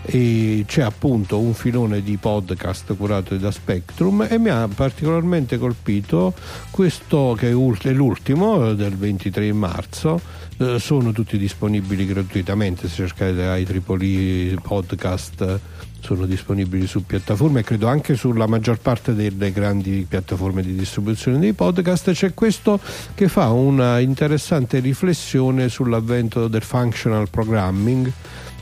E 0.01 0.63
c'è 0.65 0.81
appunto 0.81 1.37
un 1.37 1.53
filone 1.53 2.01
di 2.01 2.17
podcast 2.17 2.95
curato 2.95 3.35
da 3.37 3.51
Spectrum 3.51 4.25
e 4.27 4.39
mi 4.39 4.49
ha 4.49 4.67
particolarmente 4.67 5.59
colpito 5.59 6.33
questo 6.71 7.35
che 7.37 7.49
è 7.49 7.53
ul- 7.53 7.77
è 7.83 7.91
l'ultimo 7.91 8.73
del 8.73 8.95
23 8.95 9.53
marzo 9.53 10.19
eh, 10.57 10.79
sono 10.79 11.11
tutti 11.11 11.37
disponibili 11.37 12.05
gratuitamente 12.05 12.87
se 12.87 13.07
cercate 13.07 13.41
IEEE 13.41 14.55
podcast 14.61 15.41
eh, 15.41 15.59
sono 15.99 16.25
disponibili 16.25 16.87
su 16.87 17.05
piattaforme 17.05 17.59
e 17.59 17.63
credo 17.63 17.87
anche 17.87 18.15
sulla 18.15 18.47
maggior 18.47 18.79
parte 18.79 19.13
delle 19.13 19.51
grandi 19.51 20.05
piattaforme 20.07 20.61
di 20.61 20.75
distribuzione 20.75 21.39
dei 21.39 21.53
podcast. 21.53 22.11
C'è 22.11 22.33
questo 22.33 22.79
che 23.13 23.27
fa 23.27 23.49
una 23.49 23.99
interessante 23.99 24.79
riflessione 24.79 25.69
sull'avvento 25.69 26.47
del 26.47 26.61
functional 26.61 27.29
programming 27.29 28.11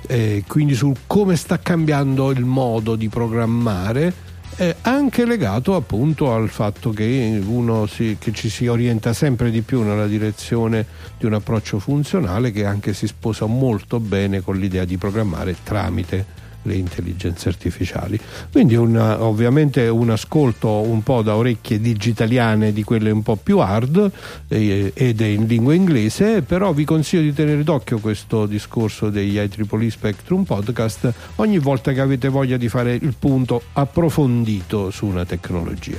eh, 0.08 0.44
quindi 0.48 0.76
su 0.76 0.94
come 1.08 1.36
sta 1.36 1.60
cambiando 1.60 2.32
il 2.32 2.46
modo 2.46 2.96
di 2.96 3.10
programmare 3.10 4.14
eh, 4.58 4.76
anche 4.82 5.26
legato 5.26 5.76
appunto 5.76 6.34
al 6.34 6.50
fatto 6.50 6.92
che 6.92 7.42
si, 7.88 8.18
che 8.20 8.32
ci 8.32 8.50
si 8.50 8.68
orienta 8.68 9.14
sempre 9.14 9.52
di 9.52 9.62
più 9.62 9.82
nella 9.82 10.08
direzione 10.08 10.86
di 11.18 11.26
un 11.26 11.34
approccio 11.34 11.80
funzionale 11.80 12.52
che 12.52 12.66
anche 12.66 12.94
si 12.94 13.08
sposa 13.08 13.46
molto 13.46 14.00
bene 14.00 14.42
con 14.42 14.58
l'idea 14.58 14.86
di 14.86 14.98
programmare 14.98 15.56
tramite 15.64 16.44
le 16.66 16.76
intelligenze 16.76 17.50
artificiali. 17.50 18.20
Quindi 18.52 18.76
una- 18.76 19.22
ovviamente 19.22 19.88
un 19.88 20.10
ascolto 20.10 20.70
un 20.70 21.02
po' 21.04 21.22
da 21.22 21.36
orecchie 21.36 21.80
digitaliane 21.80 22.74
di 22.74 22.84
quelle 22.84 23.12
un 23.12 23.24
po' 23.24 23.36
più 23.36 23.60
hard 23.60 24.12
eh, 24.48 24.92
ed 24.94 25.22
è 25.22 25.26
in 25.26 25.46
lingua 25.46 25.74
inglese, 25.74 26.42
però 26.42 26.74
vi 26.74 26.86
consiglio 26.86 27.24
di 27.24 27.34
tenere 27.34 27.64
d'occhio 27.64 28.00
questo 28.00 28.46
discorso 28.46 29.10
degli 29.10 29.36
IEEE 29.36 29.90
Spectrum 29.90 30.44
Podcast 30.44 31.14
ogni 31.36 31.60
volta 31.60 31.92
che 31.92 32.02
avete 32.02 32.30
voglia 32.30 32.58
di 32.58 32.70
fare 32.70 32.94
il 32.94 33.16
punto 33.18 33.62
approfondito 33.74 34.92
su 34.92 35.06
una 35.06 35.26
tecnologia. 35.26 35.98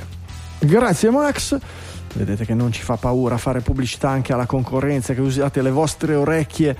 Grazie 0.59 1.09
Max. 1.09 1.57
Vedete 2.13 2.45
che 2.45 2.53
non 2.53 2.71
ci 2.71 2.81
fa 2.81 2.97
paura 2.97 3.37
fare 3.37 3.61
pubblicità 3.61 4.09
anche 4.09 4.33
alla 4.33 4.45
concorrenza, 4.45 5.13
che 5.13 5.21
usate 5.21 5.61
le 5.61 5.69
vostre 5.69 6.15
orecchie 6.15 6.75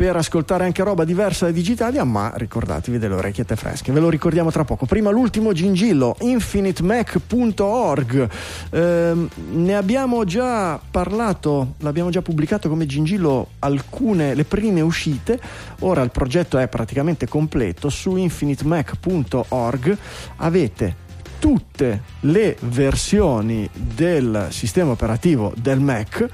per 0.00 0.16
ascoltare 0.16 0.64
anche 0.64 0.82
roba 0.82 1.04
diversa 1.04 1.44
da 1.44 1.50
Digitalia, 1.50 2.04
ma 2.04 2.32
ricordatevi 2.34 2.96
delle 2.96 3.16
orecchiette 3.16 3.54
fresche. 3.54 3.92
Ve 3.92 4.00
lo 4.00 4.08
ricordiamo 4.08 4.50
tra 4.50 4.64
poco. 4.64 4.86
Prima 4.86 5.10
l'ultimo 5.10 5.52
gingillo, 5.52 6.16
infinitemac.org. 6.20 8.28
Ehm, 8.70 9.28
ne 9.50 9.76
abbiamo 9.76 10.24
già 10.24 10.80
parlato, 10.90 11.74
l'abbiamo 11.80 12.08
già 12.08 12.22
pubblicato 12.22 12.70
come 12.70 12.86
gingillo 12.86 13.48
alcune, 13.58 14.34
le 14.34 14.44
prime 14.44 14.80
uscite. 14.80 15.38
Ora 15.80 16.00
il 16.00 16.10
progetto 16.10 16.56
è 16.56 16.66
praticamente 16.66 17.28
completo. 17.28 17.90
Su 17.90 18.16
infinitemac.org 18.16 19.98
avete 20.36 20.96
tutte 21.38 22.00
le 22.20 22.56
versioni 22.60 23.68
del 23.74 24.46
sistema 24.48 24.92
operativo 24.92 25.52
del 25.56 25.80
Mac 25.80 26.26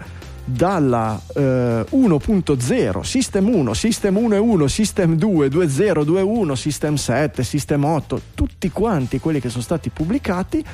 dalla 0.49 1.21
eh, 1.35 1.85
1.0, 1.91 3.01
System 3.01 3.49
1, 3.49 3.75
System 3.75 4.15
1.1, 4.17 4.65
System 4.67 5.17
2, 5.17 5.49
2.0, 5.49 6.03
2.1, 6.03 6.53
System 6.53 6.95
7, 6.95 7.43
System 7.43 7.85
8, 7.85 8.21
tutti 8.35 8.71
quanti 8.71 9.19
quelli 9.19 9.41
che 9.41 9.49
sono 9.49 9.63
stati 9.63 9.91
pubblicati 9.91 10.65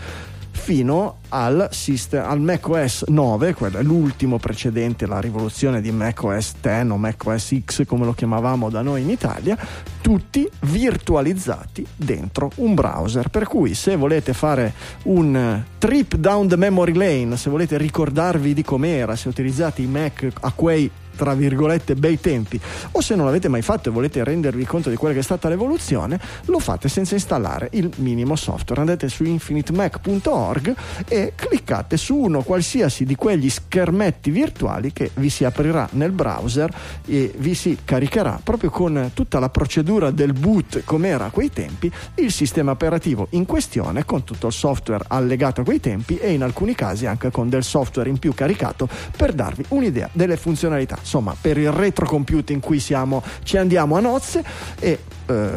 fino 0.53 1.19
al, 1.31 1.69
system, 1.73 2.25
al 2.25 2.41
macOS 2.41 3.05
9, 3.09 3.55
quello 3.55 3.79
è 3.79 3.83
l'ultimo 3.83 4.39
precedente 4.39 5.07
la 5.07 5.19
rivoluzione 5.19 5.81
di 5.81 5.91
macOS 5.91 6.55
10 6.61 6.91
o 6.91 6.97
macOS 6.97 7.57
X 7.65 7.85
come 7.87 8.05
lo 8.05 8.13
chiamavamo 8.13 8.71
da 8.71 8.83
noi 8.83 9.03
in 9.03 9.11
Italia, 9.11 9.57
tutti 10.01 10.49
virtualizzati 10.61 11.87
dentro 11.97 12.51
un 12.57 12.75
browser. 12.75 13.29
Per 13.29 13.47
cui 13.47 13.75
se 13.75 13.97
volete 13.97 14.33
fare 14.33 14.73
un 15.05 15.63
trip 15.79 16.15
down 16.17 16.49
the 16.49 16.57
memory 16.57 16.95
lane, 16.95 17.37
se 17.37 17.51
volete 17.51 17.77
ricordarvi 17.77 18.55
di 18.55 18.63
com'era, 18.63 19.17
se 19.17 19.29
utilizzate 19.29 19.83
i 19.83 19.87
Mac 19.87 20.29
a 20.41 20.53
quei 20.53 20.91
tra 21.15 21.35
virgolette 21.35 21.95
bei 21.95 22.21
tempi. 22.21 22.61
O 22.93 23.01
se 23.01 23.15
non 23.15 23.27
l'avete 23.27 23.49
mai 23.49 23.63
fatto 23.63 23.89
e 23.89 23.93
volete 23.93 24.25
rendervi 24.25 24.65
conto 24.65 24.91
di 24.91 24.97
quella 24.97 25.15
che 25.15 25.21
è 25.21 25.25
stata 25.25 25.49
l'evoluzione 25.49 26.19
lo 26.47 26.59
fate 26.59 26.89
senza 26.89 27.15
installare 27.15 27.69
il 27.73 27.91
minimo 27.97 28.37
software. 28.37 28.81
Andate 28.81 29.09
su 29.09 29.25
infinitemac.org 29.25 30.75
e 31.09 31.33
cliccate 31.35 31.97
su 31.97 32.17
uno 32.17 32.43
qualsiasi 32.43 33.05
di 33.05 33.15
quegli 33.15 33.51
schermetti 33.51 34.31
virtuali 34.31 34.93
che 34.93 35.11
vi 35.15 35.29
si 35.29 35.45
aprirà 35.45 35.89
nel 35.93 36.13
browser 36.13 36.73
e 37.07 37.33
vi 37.37 37.55
si 37.55 37.79
caricherà 37.85 38.41
proprio 38.43 38.71
con 38.71 39.11
tutta 39.15 39.39
la 39.39 39.49
procedura 39.49 40.11
del 40.11 40.33
boot 40.33 40.83
come 40.85 41.09
era 41.09 41.27
a 41.27 41.31
quei 41.31 41.51
tempi 41.51 41.91
il 42.17 42.33
sistema 42.33 42.73
operativo 42.73 43.27
in 43.31 43.47
questione 43.47 44.05
con 44.05 44.25
tutto 44.25 44.49
il 44.49 44.53
software 44.53 45.05
allegato 45.09 45.61
a 45.61 45.65
quei 45.65 45.81
tempi 45.81 46.17
e 46.17 46.33
in 46.33 46.43
alcuni 46.43 46.75
casi 46.75 47.07
anche 47.07 47.31
con 47.31 47.49
del 47.49 47.65
software 47.65 48.09
in 48.09 48.19
più 48.19 48.35
caricato 48.35 48.89
per 49.17 49.33
darvi 49.33 49.65
un'idea 49.69 50.09
delle 50.13 50.37
funzionalità 50.37 50.99
insomma 51.03 51.37
per 51.39 51.59
il 51.59 51.71
retro 51.71 52.07
computing 52.07 52.59
in 52.59 52.65
cui 52.65 52.79
siamo 52.81 53.23
ci 53.43 53.57
andiamo 53.57 53.97
a 53.97 54.01
nozze 54.01 54.43
e 54.79 54.99
eh, 55.27 55.51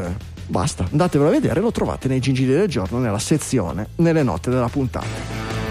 basta. 0.48 0.88
Andatevelo 0.92 1.30
a 1.30 1.34
vedere 1.34 1.62
lo 1.62 1.72
trovate 1.72 2.08
nei 2.08 2.20
gingilli 2.20 2.54
del 2.54 2.68
giorno 2.68 3.00
nella 3.00 3.20
sezione 3.20 3.90
nelle 3.96 4.24
note 4.24 4.50
della 4.50 4.70
puntata 4.70 5.65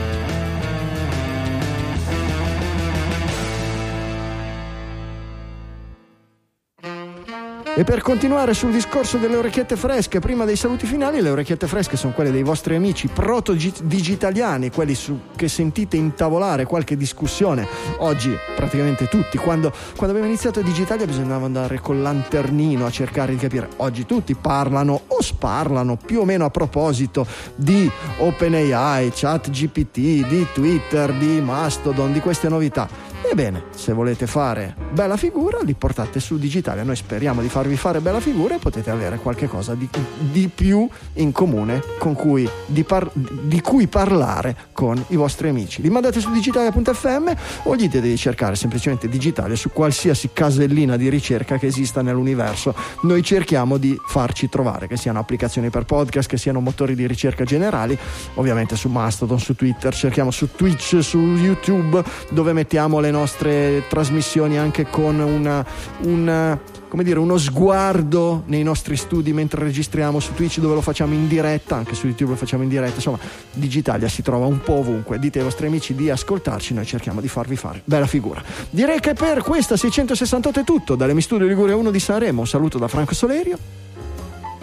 E 7.77 7.83
per 7.83 8.03
continuare 8.03 8.55
sul 8.55 8.71
discorso 8.71 9.17
delle 9.17 9.35
orecchiette 9.35 9.75
fresche, 9.75 10.21
prima 10.21 10.45
dei 10.45 10.55
saluti 10.55 10.87
finali, 10.87 11.21
le 11.21 11.31
orecchiette 11.31 11.67
fresche 11.67 11.97
sono 11.97 12.13
quelle 12.13 12.31
dei 12.31 12.45
vostri 12.45 12.77
amici 12.77 13.09
proto-digitaliani, 13.09 14.71
quelli 14.71 14.95
su, 14.95 15.19
che 15.35 15.49
sentite 15.49 15.97
intavolare 15.97 16.67
qualche 16.67 16.97
discussione. 16.97 17.67
Oggi 17.97 18.33
praticamente 18.55 19.09
tutti, 19.09 19.39
quando, 19.39 19.73
quando 19.97 20.15
abbiamo 20.15 20.27
iniziato 20.27 20.63
Digitalia 20.63 21.05
bisognava 21.05 21.47
andare 21.47 21.81
col 21.81 22.01
lanternino 22.01 22.87
a 22.87 22.91
cercare 22.93 23.33
di 23.33 23.39
capire. 23.39 23.69
Oggi 23.79 24.07
tutti 24.07 24.37
parlano 24.37 25.01
o 25.09 25.21
sparlano 25.21 25.97
più 25.97 26.21
o 26.21 26.25
meno 26.25 26.45
a 26.45 26.51
proposito 26.51 27.27
di 27.57 27.91
OpenAI, 28.19 29.11
ChatGPT, 29.13 30.29
di 30.29 30.47
Twitter, 30.55 31.13
di 31.13 31.41
Mastodon, 31.41 32.13
di 32.13 32.21
queste 32.21 32.49
novità. 32.49 33.14
Ebbene, 33.31 33.65
se 33.75 33.93
volete 33.93 34.27
fare 34.27 34.75
bella 34.93 35.17
figura, 35.17 35.59
li 35.63 35.75
portate 35.75 36.21
su 36.21 36.37
digitale. 36.39 36.85
Noi 36.85 36.95
speriamo 36.95 37.41
di 37.41 37.49
farvi 37.49 37.75
fare 37.77 38.01
bella 38.01 38.21
figura 38.21 38.55
e 38.55 38.59
potete 38.59 38.91
avere 38.91 39.17
qualche 39.17 39.49
cosa 39.49 39.75
di, 39.75 39.89
di 40.31 40.49
più 40.55 40.89
in 41.15 41.33
comune 41.33 41.83
cui, 41.99 42.49
di, 42.67 42.85
par- 42.85 43.11
di 43.13 43.61
cui 43.61 43.87
parlare 43.87 44.57
con 44.73 45.03
i 45.09 45.17
vostri 45.17 45.49
amici. 45.49 45.81
Li 45.81 45.89
mandate 45.91 46.21
su 46.21 46.31
digitale.fm 46.31 47.33
o 47.65 47.75
gli 47.75 47.81
dite 47.81 48.01
di 48.01 48.17
cercare 48.17 48.57
semplicemente 48.57 49.09
digitale 49.09 49.57
su 49.57 49.71
qualsiasi 49.71 50.31
casellina 50.33 50.97
di 50.97 51.09
ricerca 51.09 51.57
che 51.57 51.67
esista 51.67 52.03
nell'universo. 52.03 52.75
Noi 53.03 53.23
cerchiamo 53.23 53.79
di 53.79 53.99
farci 54.07 54.49
trovare, 54.49 54.87
che 54.87 54.97
siano 54.97 55.19
applicazioni 55.19 55.71
per 55.71 55.85
podcast, 55.85 56.29
che 56.29 56.37
siano 56.37 56.61
motori 56.61 56.95
di 56.95 57.07
ricerca 57.07 57.45
generali, 57.45 57.99
ovviamente 58.35 58.77
su 58.77 58.89
Mastodon, 58.89 59.41
su 59.41 59.55
Twitter, 59.57 59.95
cerchiamo 59.95 60.31
su 60.31 60.51
Twitch, 60.55 61.03
su 61.03 61.19
YouTube, 61.19 62.03
dove 62.31 62.53
mettiamo 62.53 63.01
le 63.01 63.11
nostre 63.15 63.85
trasmissioni 63.89 64.59
anche 64.59 64.87
con 64.91 65.21
una, 65.21 65.65
una, 66.01 66.61
come 66.89 67.05
dire, 67.05 67.21
uno 67.21 67.39
sguardo 67.39 68.43
nei 68.47 68.65
nostri 68.65 68.97
studi 68.97 69.33
mentre 69.33 69.63
registriamo 69.63 70.19
su 70.19 70.35
Twitch 70.35 70.59
dove 70.59 70.75
lo 70.75 70.81
facciamo 70.81 71.15
in 71.15 71.29
diretta, 71.29 71.77
anche 71.77 71.95
su 71.95 72.07
YouTube 72.07 72.33
lo 72.33 72.37
facciamo 72.37 72.65
in 72.65 72.69
diretta, 72.69 72.97
insomma 72.97 73.19
Digitalia 73.53 74.09
si 74.09 74.23
trova 74.23 74.47
un 74.47 74.61
po' 74.61 74.75
ovunque, 74.75 75.19
dite 75.21 75.39
ai 75.39 75.45
vostri 75.45 75.67
amici 75.67 75.95
di 75.95 76.11
ascoltarci, 76.11 76.75
noi 76.75 76.85
cerchiamo 76.85 77.21
di 77.21 77.29
farvi 77.29 77.57
fare 77.57 77.83
bella 77.85 78.07
figura. 78.07 78.43
Direi 78.69 78.99
che 78.99 79.15
per 79.15 79.43
questa 79.43 79.77
668 79.77 80.61
è 80.61 80.65
tutto, 80.65 80.97
dalle 80.97 81.15
Mi 81.15 81.21
Studio 81.21 81.47
Liguria 81.47 81.77
1 81.77 81.91
di 81.91 82.01
Sanremo, 82.01 82.41
un 82.41 82.47
saluto 82.49 82.79
da 82.79 82.89
Franco 82.89 83.15
Solerio. 83.15 83.59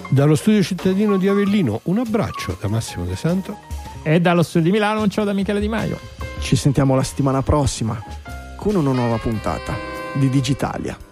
Dallo 0.09 0.35
studio 0.35 0.61
cittadino 0.61 1.15
di 1.15 1.29
Avellino 1.29 1.79
un 1.83 1.99
abbraccio 1.99 2.57
da 2.59 2.67
Massimo 2.67 3.05
De 3.05 3.15
Santo. 3.15 3.57
E 4.03 4.19
dallo 4.19 4.43
studio 4.43 4.69
di 4.69 4.75
Milano 4.75 5.01
un 5.01 5.09
ciao 5.09 5.23
da 5.23 5.31
Michele 5.31 5.61
Di 5.61 5.69
Maio. 5.69 5.97
Ci 6.39 6.57
sentiamo 6.57 6.95
la 6.95 7.03
settimana 7.03 7.41
prossima 7.41 8.20
con 8.61 8.75
una 8.75 8.91
nuova 8.91 9.17
puntata 9.17 9.75
di 10.13 10.29
Digitalia. 10.29 11.10